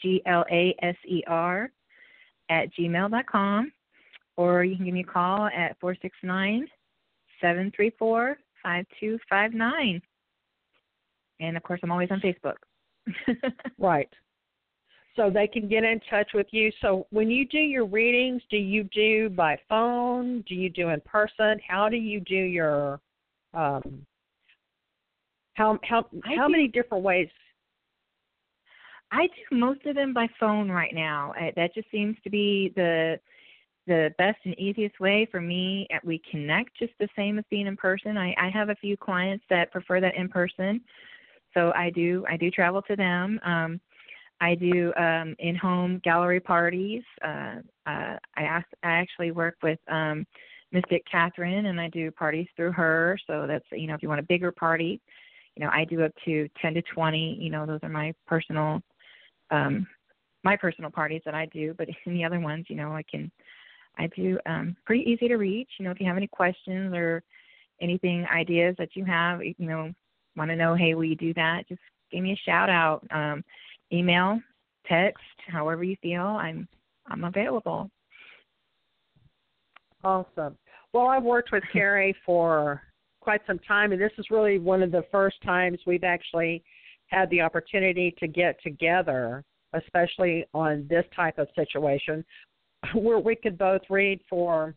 G 0.00 0.22
L 0.26 0.44
A 0.50 0.74
S 0.82 0.96
E 1.06 1.22
R 1.26 1.70
at 2.48 2.68
gmail 2.78 3.10
dot 3.10 3.26
com. 3.26 3.72
Or 4.36 4.64
you 4.64 4.76
can 4.76 4.84
give 4.86 4.94
me 4.94 5.00
a 5.00 5.12
call 5.12 5.46
at 5.46 5.78
four 5.80 5.94
six 6.00 6.16
nine 6.22 6.66
seven 7.40 7.72
three 7.74 7.92
four 7.98 8.38
five 8.62 8.86
two 8.98 9.18
five 9.28 9.52
nine. 9.52 10.00
And 11.40 11.56
of 11.56 11.62
course 11.62 11.80
I'm 11.82 11.92
always 11.92 12.10
on 12.10 12.20
Facebook. 12.20 12.56
Right. 13.78 14.08
So 15.14 15.28
they 15.28 15.46
can 15.46 15.68
get 15.68 15.84
in 15.84 16.00
touch 16.08 16.30
with 16.32 16.46
you. 16.52 16.72
So 16.80 17.06
when 17.10 17.30
you 17.30 17.46
do 17.46 17.58
your 17.58 17.84
readings, 17.84 18.40
do 18.50 18.56
you 18.56 18.84
do 18.84 19.28
by 19.28 19.58
phone? 19.68 20.42
Do 20.48 20.54
you 20.54 20.70
do 20.70 20.88
in 20.88 21.00
person? 21.02 21.60
How 21.66 21.88
do 21.88 21.96
you 21.96 22.20
do 22.20 22.34
your 22.34 23.00
um 23.54 24.06
how 25.54 25.78
how 25.82 26.06
how 26.24 26.48
many 26.48 26.66
different 26.68 27.04
ways 27.04 27.28
I 29.12 29.26
do 29.26 29.56
most 29.56 29.84
of 29.84 29.94
them 29.94 30.14
by 30.14 30.26
phone 30.40 30.70
right 30.70 30.94
now. 30.94 31.34
Uh, 31.38 31.50
That 31.54 31.74
just 31.74 31.90
seems 31.90 32.16
to 32.24 32.30
be 32.30 32.72
the 32.74 33.20
the 33.86 34.14
best 34.16 34.38
and 34.44 34.58
easiest 34.58 34.98
way 35.00 35.26
for 35.30 35.40
me. 35.40 35.86
Uh, 35.94 35.98
We 36.02 36.22
connect 36.30 36.78
just 36.78 36.92
the 36.98 37.08
same 37.14 37.38
as 37.38 37.44
being 37.50 37.66
in 37.66 37.76
person. 37.76 38.16
I, 38.16 38.34
I 38.40 38.48
have 38.48 38.70
a 38.70 38.76
few 38.76 38.96
clients 38.96 39.44
that 39.50 39.70
prefer 39.70 40.00
that 40.00 40.14
in 40.14 40.28
person, 40.28 40.80
so 41.52 41.72
I 41.76 41.90
do 41.90 42.24
I 42.28 42.36
do 42.36 42.50
travel 42.50 42.80
to 42.82 42.96
them. 42.96 43.38
Um, 43.44 43.80
I 44.40 44.54
do 44.54 44.92
um, 44.96 45.36
in 45.38 45.54
home 45.54 46.00
gallery 46.02 46.40
parties. 46.40 47.02
Uh, 47.24 47.56
uh, 47.86 48.16
I 48.36 48.42
ask, 48.42 48.66
I 48.82 48.90
actually 48.90 49.30
work 49.30 49.56
with 49.62 49.78
um, 49.88 50.26
Mystic 50.72 51.04
Catherine, 51.10 51.66
and 51.66 51.80
I 51.80 51.88
do 51.88 52.10
parties 52.10 52.48
through 52.56 52.72
her. 52.72 53.18
So 53.26 53.46
that's 53.46 53.64
you 53.72 53.86
know 53.86 53.94
if 53.94 54.02
you 54.02 54.08
want 54.08 54.20
a 54.20 54.24
bigger 54.24 54.50
party, 54.50 55.00
you 55.54 55.64
know 55.64 55.70
I 55.72 55.84
do 55.84 56.02
up 56.02 56.12
to 56.24 56.48
ten 56.60 56.74
to 56.74 56.82
twenty. 56.82 57.36
You 57.40 57.50
know 57.50 57.66
those 57.66 57.80
are 57.82 57.88
my 57.88 58.14
personal 58.26 58.82
um 59.50 59.86
my 60.44 60.56
personal 60.56 60.90
parties 60.90 61.22
that 61.24 61.34
I 61.34 61.46
do, 61.46 61.74
but 61.76 61.88
in 62.06 62.14
the 62.14 62.24
other 62.24 62.40
ones, 62.40 62.66
you 62.68 62.76
know, 62.76 62.92
I 62.92 63.02
can 63.02 63.30
I 63.98 64.08
do 64.16 64.38
um 64.46 64.76
pretty 64.84 65.08
easy 65.08 65.28
to 65.28 65.36
reach. 65.36 65.70
You 65.78 65.84
know, 65.84 65.90
if 65.90 66.00
you 66.00 66.06
have 66.06 66.16
any 66.16 66.28
questions 66.28 66.94
or 66.94 67.22
anything 67.80 68.26
ideas 68.32 68.74
that 68.78 68.96
you 68.96 69.04
have, 69.04 69.44
you 69.44 69.54
know, 69.58 69.92
want 70.36 70.50
to 70.50 70.56
know, 70.56 70.74
hey, 70.74 70.94
will 70.94 71.04
you 71.04 71.16
do 71.16 71.34
that? 71.34 71.68
Just 71.68 71.80
give 72.10 72.22
me 72.22 72.32
a 72.32 72.50
shout 72.50 72.70
out. 72.70 73.06
Um 73.10 73.44
email, 73.92 74.40
text, 74.86 75.22
however 75.48 75.84
you 75.84 75.96
feel, 76.02 76.22
I'm 76.22 76.68
I'm 77.06 77.24
available. 77.24 77.90
Awesome. 80.04 80.56
Well, 80.92 81.08
I've 81.08 81.22
worked 81.22 81.52
with 81.52 81.62
Keri 81.72 82.14
for 82.24 82.82
quite 83.20 83.40
some 83.46 83.58
time, 83.60 83.92
and 83.92 84.00
this 84.00 84.12
is 84.18 84.26
really 84.30 84.58
one 84.58 84.82
of 84.82 84.90
the 84.90 85.04
first 85.10 85.36
times 85.44 85.78
we've 85.86 86.04
actually 86.04 86.62
had 87.06 87.28
the 87.30 87.40
opportunity 87.40 88.14
to 88.18 88.26
get 88.26 88.60
together, 88.62 89.44
especially 89.74 90.44
on 90.54 90.86
this 90.88 91.04
type 91.14 91.38
of 91.38 91.48
situation, 91.54 92.24
where 92.94 93.18
we 93.18 93.36
could 93.36 93.58
both 93.58 93.82
read 93.88 94.20
for 94.28 94.74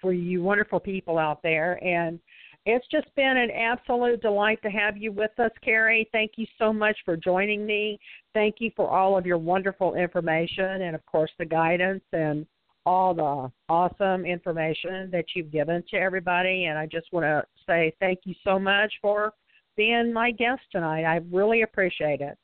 for 0.00 0.12
you 0.12 0.42
wonderful 0.42 0.78
people 0.78 1.18
out 1.18 1.42
there. 1.42 1.82
And 1.84 2.20
it's 2.68 2.86
just 2.88 3.06
been 3.14 3.38
an 3.38 3.50
absolute 3.50 4.20
delight 4.20 4.60
to 4.62 4.68
have 4.68 4.98
you 4.98 5.10
with 5.10 5.30
us, 5.38 5.50
Keri. 5.64 6.06
Thank 6.12 6.32
you 6.36 6.46
so 6.58 6.70
much 6.70 6.98
for 7.02 7.16
joining 7.16 7.64
me. 7.64 7.98
Thank 8.34 8.56
you 8.58 8.70
for 8.76 8.90
all 8.90 9.16
of 9.16 9.24
your 9.24 9.38
wonderful 9.38 9.94
information 9.94 10.82
and, 10.82 10.94
of 10.94 11.04
course, 11.06 11.30
the 11.38 11.46
guidance 11.46 12.04
and 12.12 12.46
all 12.84 13.14
the 13.14 13.50
awesome 13.72 14.26
information 14.26 15.10
that 15.10 15.24
you've 15.34 15.50
given 15.50 15.82
to 15.90 15.96
everybody. 15.96 16.66
And 16.66 16.78
I 16.78 16.84
just 16.84 17.06
want 17.10 17.24
to 17.24 17.42
say 17.66 17.94
thank 18.00 18.20
you 18.24 18.34
so 18.44 18.58
much 18.58 18.92
for 19.00 19.32
being 19.76 20.12
my 20.12 20.30
guest 20.30 20.60
tonight. 20.70 21.04
I 21.04 21.20
really 21.32 21.62
appreciate 21.62 22.20
it. 22.20 22.36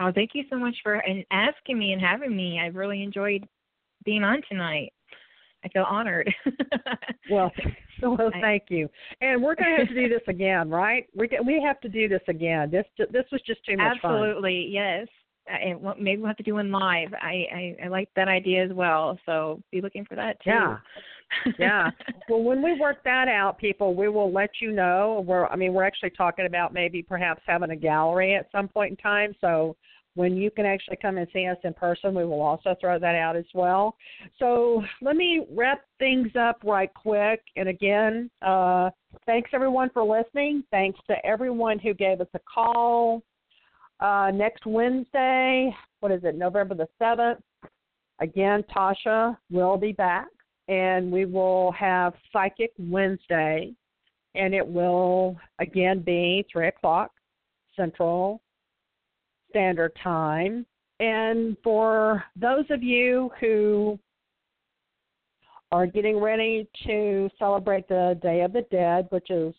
Oh, 0.00 0.10
thank 0.12 0.30
you 0.34 0.44
so 0.50 0.56
much 0.56 0.74
for 0.82 1.00
asking 1.30 1.78
me 1.78 1.92
and 1.92 2.02
having 2.02 2.34
me. 2.36 2.58
I 2.60 2.66
really 2.66 3.04
enjoyed 3.04 3.46
being 4.04 4.24
on 4.24 4.42
tonight. 4.48 4.92
I 5.64 5.68
feel 5.68 5.84
honored. 5.88 6.32
Well, 7.30 7.52
well, 8.02 8.30
thank 8.40 8.64
you. 8.68 8.88
And 9.20 9.42
we're 9.42 9.54
going 9.54 9.72
to 9.72 9.84
have 9.84 9.88
to 9.88 9.94
do 9.94 10.08
this 10.14 10.22
again, 10.28 10.70
right? 10.70 11.06
We 11.14 11.28
we 11.44 11.62
have 11.64 11.80
to 11.80 11.88
do 11.88 12.08
this 12.08 12.22
again. 12.28 12.70
This 12.70 12.84
this 13.10 13.24
was 13.30 13.40
just 13.46 13.64
too 13.64 13.76
much 13.76 14.00
fun. 14.00 14.14
Absolutely, 14.14 14.68
yes. 14.70 15.06
Uh, 15.50 15.56
And 15.56 15.82
maybe 16.00 16.20
we'll 16.20 16.28
have 16.28 16.36
to 16.38 16.42
do 16.42 16.54
one 16.54 16.70
live. 16.70 17.12
I, 17.14 17.46
I 17.54 17.76
I 17.84 17.88
like 17.88 18.08
that 18.16 18.28
idea 18.28 18.64
as 18.64 18.72
well. 18.72 19.18
So 19.26 19.62
be 19.70 19.80
looking 19.80 20.04
for 20.04 20.14
that 20.16 20.40
too. 20.42 20.50
Yeah. 20.50 20.76
yeah. 21.58 21.90
Well, 22.28 22.42
when 22.42 22.62
we 22.62 22.78
work 22.78 23.04
that 23.04 23.28
out, 23.28 23.58
people, 23.58 23.94
we 23.94 24.08
will 24.08 24.32
let 24.32 24.50
you 24.62 24.72
know. 24.72 25.22
We're, 25.26 25.46
I 25.46 25.56
mean, 25.56 25.74
we're 25.74 25.84
actually 25.84 26.10
talking 26.10 26.46
about 26.46 26.72
maybe 26.72 27.02
perhaps 27.02 27.42
having 27.46 27.70
a 27.70 27.76
gallery 27.76 28.34
at 28.34 28.48
some 28.50 28.66
point 28.66 28.92
in 28.92 28.96
time. 28.96 29.34
So 29.42 29.76
when 30.14 30.36
you 30.36 30.50
can 30.50 30.66
actually 30.66 30.96
come 31.00 31.16
and 31.16 31.28
see 31.32 31.46
us 31.46 31.56
in 31.64 31.74
person, 31.74 32.14
we 32.14 32.24
will 32.24 32.42
also 32.42 32.74
throw 32.80 32.98
that 32.98 33.14
out 33.14 33.36
as 33.36 33.44
well. 33.54 33.96
So 34.38 34.82
let 35.00 35.16
me 35.16 35.46
wrap 35.50 35.82
things 35.98 36.30
up 36.38 36.60
right 36.64 36.92
quick. 36.92 37.40
And 37.56 37.68
again, 37.68 38.30
uh, 38.42 38.90
thanks 39.26 39.50
everyone 39.52 39.90
for 39.92 40.02
listening. 40.02 40.64
Thanks 40.70 40.98
to 41.08 41.14
everyone 41.24 41.78
who 41.78 41.94
gave 41.94 42.20
us 42.20 42.28
a 42.34 42.40
call. 42.52 43.22
Uh, 44.00 44.30
next 44.32 44.66
Wednesday, 44.66 45.74
what 46.00 46.12
is 46.12 46.22
it, 46.24 46.36
November 46.36 46.74
the 46.74 46.88
7th? 47.00 47.40
Again, 48.20 48.64
Tasha 48.74 49.36
will 49.50 49.76
be 49.76 49.92
back 49.92 50.26
and 50.68 51.10
we 51.10 51.24
will 51.24 51.72
have 51.72 52.12
Psychic 52.32 52.72
Wednesday, 52.78 53.72
and 54.34 54.54
it 54.54 54.66
will 54.66 55.36
again 55.58 56.00
be 56.00 56.44
three 56.52 56.68
o'clock 56.68 57.10
Central 57.74 58.40
Standard 59.50 59.92
Time. 60.02 60.66
And 61.00 61.56
for 61.62 62.24
those 62.36 62.64
of 62.70 62.82
you 62.82 63.30
who 63.40 63.98
are 65.70 65.86
getting 65.86 66.18
ready 66.18 66.68
to 66.86 67.28
celebrate 67.38 67.86
the 67.88 68.18
Day 68.22 68.40
of 68.40 68.52
the 68.52 68.66
Dead, 68.70 69.06
which 69.10 69.30
is 69.30 69.54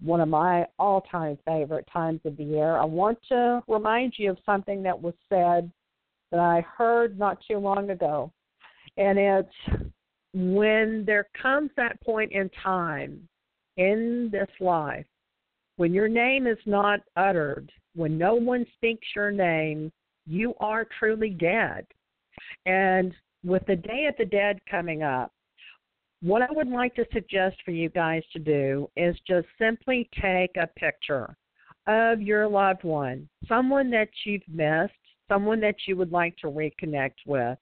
one 0.00 0.20
of 0.20 0.28
my 0.28 0.66
all 0.78 1.00
time 1.02 1.38
favorite 1.46 1.88
times 1.92 2.20
of 2.24 2.36
the 2.36 2.44
year, 2.44 2.76
I 2.76 2.84
want 2.84 3.18
to 3.28 3.62
remind 3.68 4.14
you 4.16 4.30
of 4.30 4.38
something 4.44 4.82
that 4.82 5.00
was 5.00 5.14
said 5.28 5.70
that 6.30 6.40
I 6.40 6.64
heard 6.76 7.18
not 7.18 7.38
too 7.46 7.58
long 7.58 7.90
ago. 7.90 8.32
And 8.96 9.18
it's 9.18 9.88
when 10.34 11.04
there 11.06 11.28
comes 11.40 11.70
that 11.76 12.00
point 12.02 12.32
in 12.32 12.50
time 12.62 13.28
in 13.76 14.28
this 14.32 14.48
life 14.60 15.06
when 15.82 15.92
your 15.92 16.06
name 16.06 16.46
is 16.46 16.58
not 16.64 17.00
uttered, 17.16 17.72
when 17.96 18.16
no 18.16 18.36
one 18.36 18.64
speaks 18.76 19.04
your 19.16 19.32
name, 19.32 19.90
you 20.28 20.54
are 20.60 20.86
truly 20.96 21.30
dead. 21.30 21.84
And 22.66 23.12
with 23.44 23.66
the 23.66 23.74
Day 23.74 24.06
of 24.08 24.14
the 24.16 24.24
Dead 24.24 24.60
coming 24.70 25.02
up, 25.02 25.32
what 26.22 26.40
I 26.40 26.52
would 26.52 26.68
like 26.68 26.94
to 26.94 27.04
suggest 27.12 27.56
for 27.64 27.72
you 27.72 27.88
guys 27.88 28.22
to 28.32 28.38
do 28.38 28.88
is 28.96 29.16
just 29.26 29.48
simply 29.58 30.08
take 30.22 30.52
a 30.56 30.68
picture 30.68 31.36
of 31.88 32.22
your 32.22 32.46
loved 32.46 32.84
one, 32.84 33.28
someone 33.48 33.90
that 33.90 34.10
you've 34.24 34.42
missed, 34.46 34.94
someone 35.26 35.58
that 35.62 35.74
you 35.88 35.96
would 35.96 36.12
like 36.12 36.36
to 36.36 36.46
reconnect 36.46 37.16
with, 37.26 37.58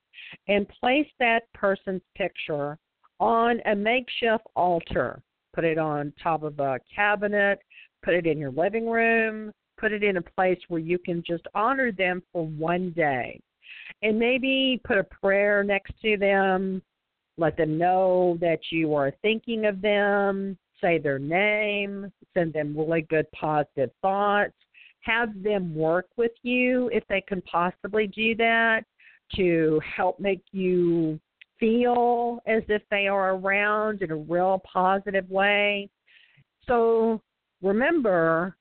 and 0.47 0.69
place 0.69 1.09
that 1.21 1.51
person's 1.55 2.03
picture 2.19 2.77
on 3.19 3.61
a 3.65 3.75
makeshift 3.75 4.45
altar. 4.57 5.23
Put 5.55 5.65
it 5.65 5.79
on 5.79 6.13
top 6.23 6.43
of 6.43 6.61
a 6.61 6.81
cabinet, 6.95 7.61
put 8.03 8.15
it 8.15 8.27
in 8.27 8.39
your 8.39 8.53
living 8.53 8.89
room, 8.89 9.53
put 9.79 9.93
it 9.93 10.03
in 10.03 10.17
a 10.17 10.23
place 10.23 10.59
where 10.69 10.81
you 10.81 10.99
can 10.99 11.23
just 11.27 11.45
honor 11.55 11.93
them 11.93 12.23
for 12.33 12.47
one 12.47 12.91
day. 12.91 13.41
And 14.03 14.19
maybe 14.19 14.81
put 14.85 14.99
a 14.99 15.05
prayer 15.05 15.65
next 15.65 15.93
to 16.03 16.17
them, 16.17 16.83
let 17.37 17.57
them 17.57 17.79
know 17.79 18.37
that 18.41 18.61
you 18.71 18.95
are 18.95 19.13
thinking 19.23 19.67
of 19.67 19.81
them, 19.81 20.57
say 20.81 20.99
their 20.99 21.19
name, 21.19 22.13
send 22.35 22.53
them 22.53 22.77
really 22.77 23.03
good 23.03 23.27
positive 23.33 23.91
thoughts, 24.03 24.55
have 25.01 25.43
them 25.43 25.75
work 25.75 26.07
with 26.17 26.33
you 26.43 26.91
if 26.93 27.05
they 27.09 27.23
can 27.23 27.43
possibly 27.43 28.07
do 28.07 28.35
that 28.37 28.83
to 29.37 29.81
help 29.97 30.21
make 30.21 30.43
you 30.53 31.19
feel 31.59 32.41
as 32.47 32.63
if 32.69 32.83
they 32.91 33.07
are 33.07 33.35
around 33.35 34.03
in 34.03 34.11
a 34.11 34.17
real 34.17 34.63
positive 34.71 35.29
way. 35.31 35.89
So 36.67 37.21
remember, 37.63 38.57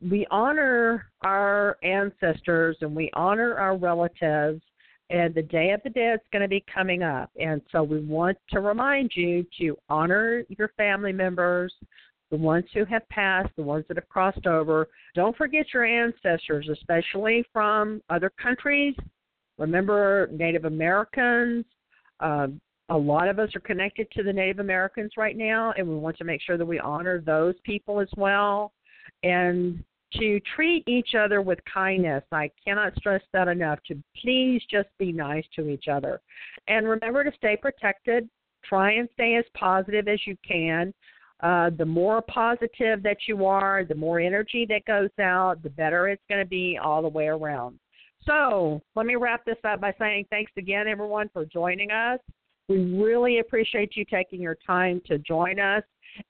we 0.00 0.26
honor 0.30 1.06
our 1.22 1.78
ancestors 1.82 2.76
and 2.80 2.94
we 2.94 3.10
honor 3.14 3.54
our 3.56 3.76
relatives, 3.76 4.62
and 5.10 5.34
the 5.34 5.42
Day 5.42 5.70
of 5.70 5.82
the 5.82 5.90
Dead 5.90 6.14
is 6.14 6.26
going 6.32 6.42
to 6.42 6.48
be 6.48 6.64
coming 6.72 7.02
up. 7.02 7.30
And 7.38 7.60
so 7.70 7.82
we 7.82 8.00
want 8.00 8.38
to 8.50 8.60
remind 8.60 9.12
you 9.14 9.46
to 9.60 9.76
honor 9.88 10.44
your 10.48 10.68
family 10.76 11.12
members, 11.12 11.72
the 12.30 12.36
ones 12.36 12.64
who 12.74 12.84
have 12.86 13.08
passed, 13.10 13.50
the 13.56 13.62
ones 13.62 13.84
that 13.88 13.96
have 13.96 14.08
crossed 14.08 14.46
over. 14.46 14.88
Don't 15.14 15.36
forget 15.36 15.66
your 15.72 15.84
ancestors, 15.84 16.68
especially 16.70 17.44
from 17.52 18.02
other 18.10 18.30
countries. 18.42 18.94
Remember 19.58 20.28
Native 20.32 20.64
Americans. 20.64 21.64
Uh, 22.20 22.48
a 22.90 22.96
lot 22.96 23.28
of 23.28 23.38
us 23.38 23.54
are 23.54 23.60
connected 23.60 24.10
to 24.12 24.22
the 24.22 24.32
Native 24.32 24.58
Americans 24.58 25.12
right 25.16 25.36
now, 25.36 25.72
and 25.76 25.88
we 25.88 25.96
want 25.96 26.18
to 26.18 26.24
make 26.24 26.42
sure 26.42 26.58
that 26.58 26.66
we 26.66 26.78
honor 26.78 27.20
those 27.20 27.54
people 27.64 28.00
as 28.00 28.08
well. 28.16 28.72
And 29.22 29.82
to 30.18 30.40
treat 30.54 30.86
each 30.86 31.14
other 31.14 31.42
with 31.42 31.58
kindness. 31.72 32.22
I 32.30 32.50
cannot 32.64 32.94
stress 32.96 33.22
that 33.32 33.48
enough. 33.48 33.80
To 33.88 34.00
please 34.20 34.62
just 34.70 34.88
be 34.98 35.12
nice 35.12 35.44
to 35.56 35.68
each 35.68 35.88
other. 35.88 36.20
And 36.68 36.88
remember 36.88 37.24
to 37.24 37.32
stay 37.36 37.56
protected. 37.56 38.28
Try 38.64 38.92
and 38.92 39.08
stay 39.12 39.36
as 39.36 39.44
positive 39.54 40.08
as 40.08 40.20
you 40.26 40.36
can. 40.46 40.94
Uh, 41.42 41.70
the 41.76 41.84
more 41.84 42.22
positive 42.22 43.02
that 43.02 43.16
you 43.26 43.44
are, 43.44 43.84
the 43.84 43.94
more 43.94 44.20
energy 44.20 44.66
that 44.68 44.84
goes 44.86 45.10
out, 45.20 45.62
the 45.62 45.70
better 45.70 46.08
it's 46.08 46.22
going 46.28 46.42
to 46.42 46.48
be 46.48 46.78
all 46.82 47.02
the 47.02 47.08
way 47.08 47.26
around. 47.26 47.78
So 48.24 48.80
let 48.94 49.04
me 49.04 49.16
wrap 49.16 49.44
this 49.44 49.58
up 49.64 49.80
by 49.80 49.92
saying 49.98 50.26
thanks 50.30 50.52
again, 50.56 50.86
everyone, 50.88 51.28
for 51.32 51.44
joining 51.44 51.90
us. 51.90 52.20
We 52.68 52.94
really 52.94 53.40
appreciate 53.40 53.96
you 53.96 54.04
taking 54.04 54.40
your 54.40 54.56
time 54.66 55.00
to 55.06 55.18
join 55.18 55.60
us, 55.60 55.82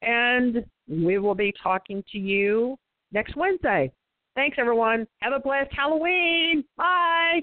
and 0.02 0.64
we 0.88 1.18
will 1.18 1.34
be 1.34 1.52
talking 1.62 2.02
to 2.12 2.18
you 2.18 2.76
next 3.12 3.36
Wednesday. 3.36 3.92
Thanks, 4.34 4.56
everyone. 4.58 5.06
Have 5.20 5.32
a 5.32 5.38
blessed 5.38 5.72
Halloween. 5.72 6.64
Bye. 6.76 7.40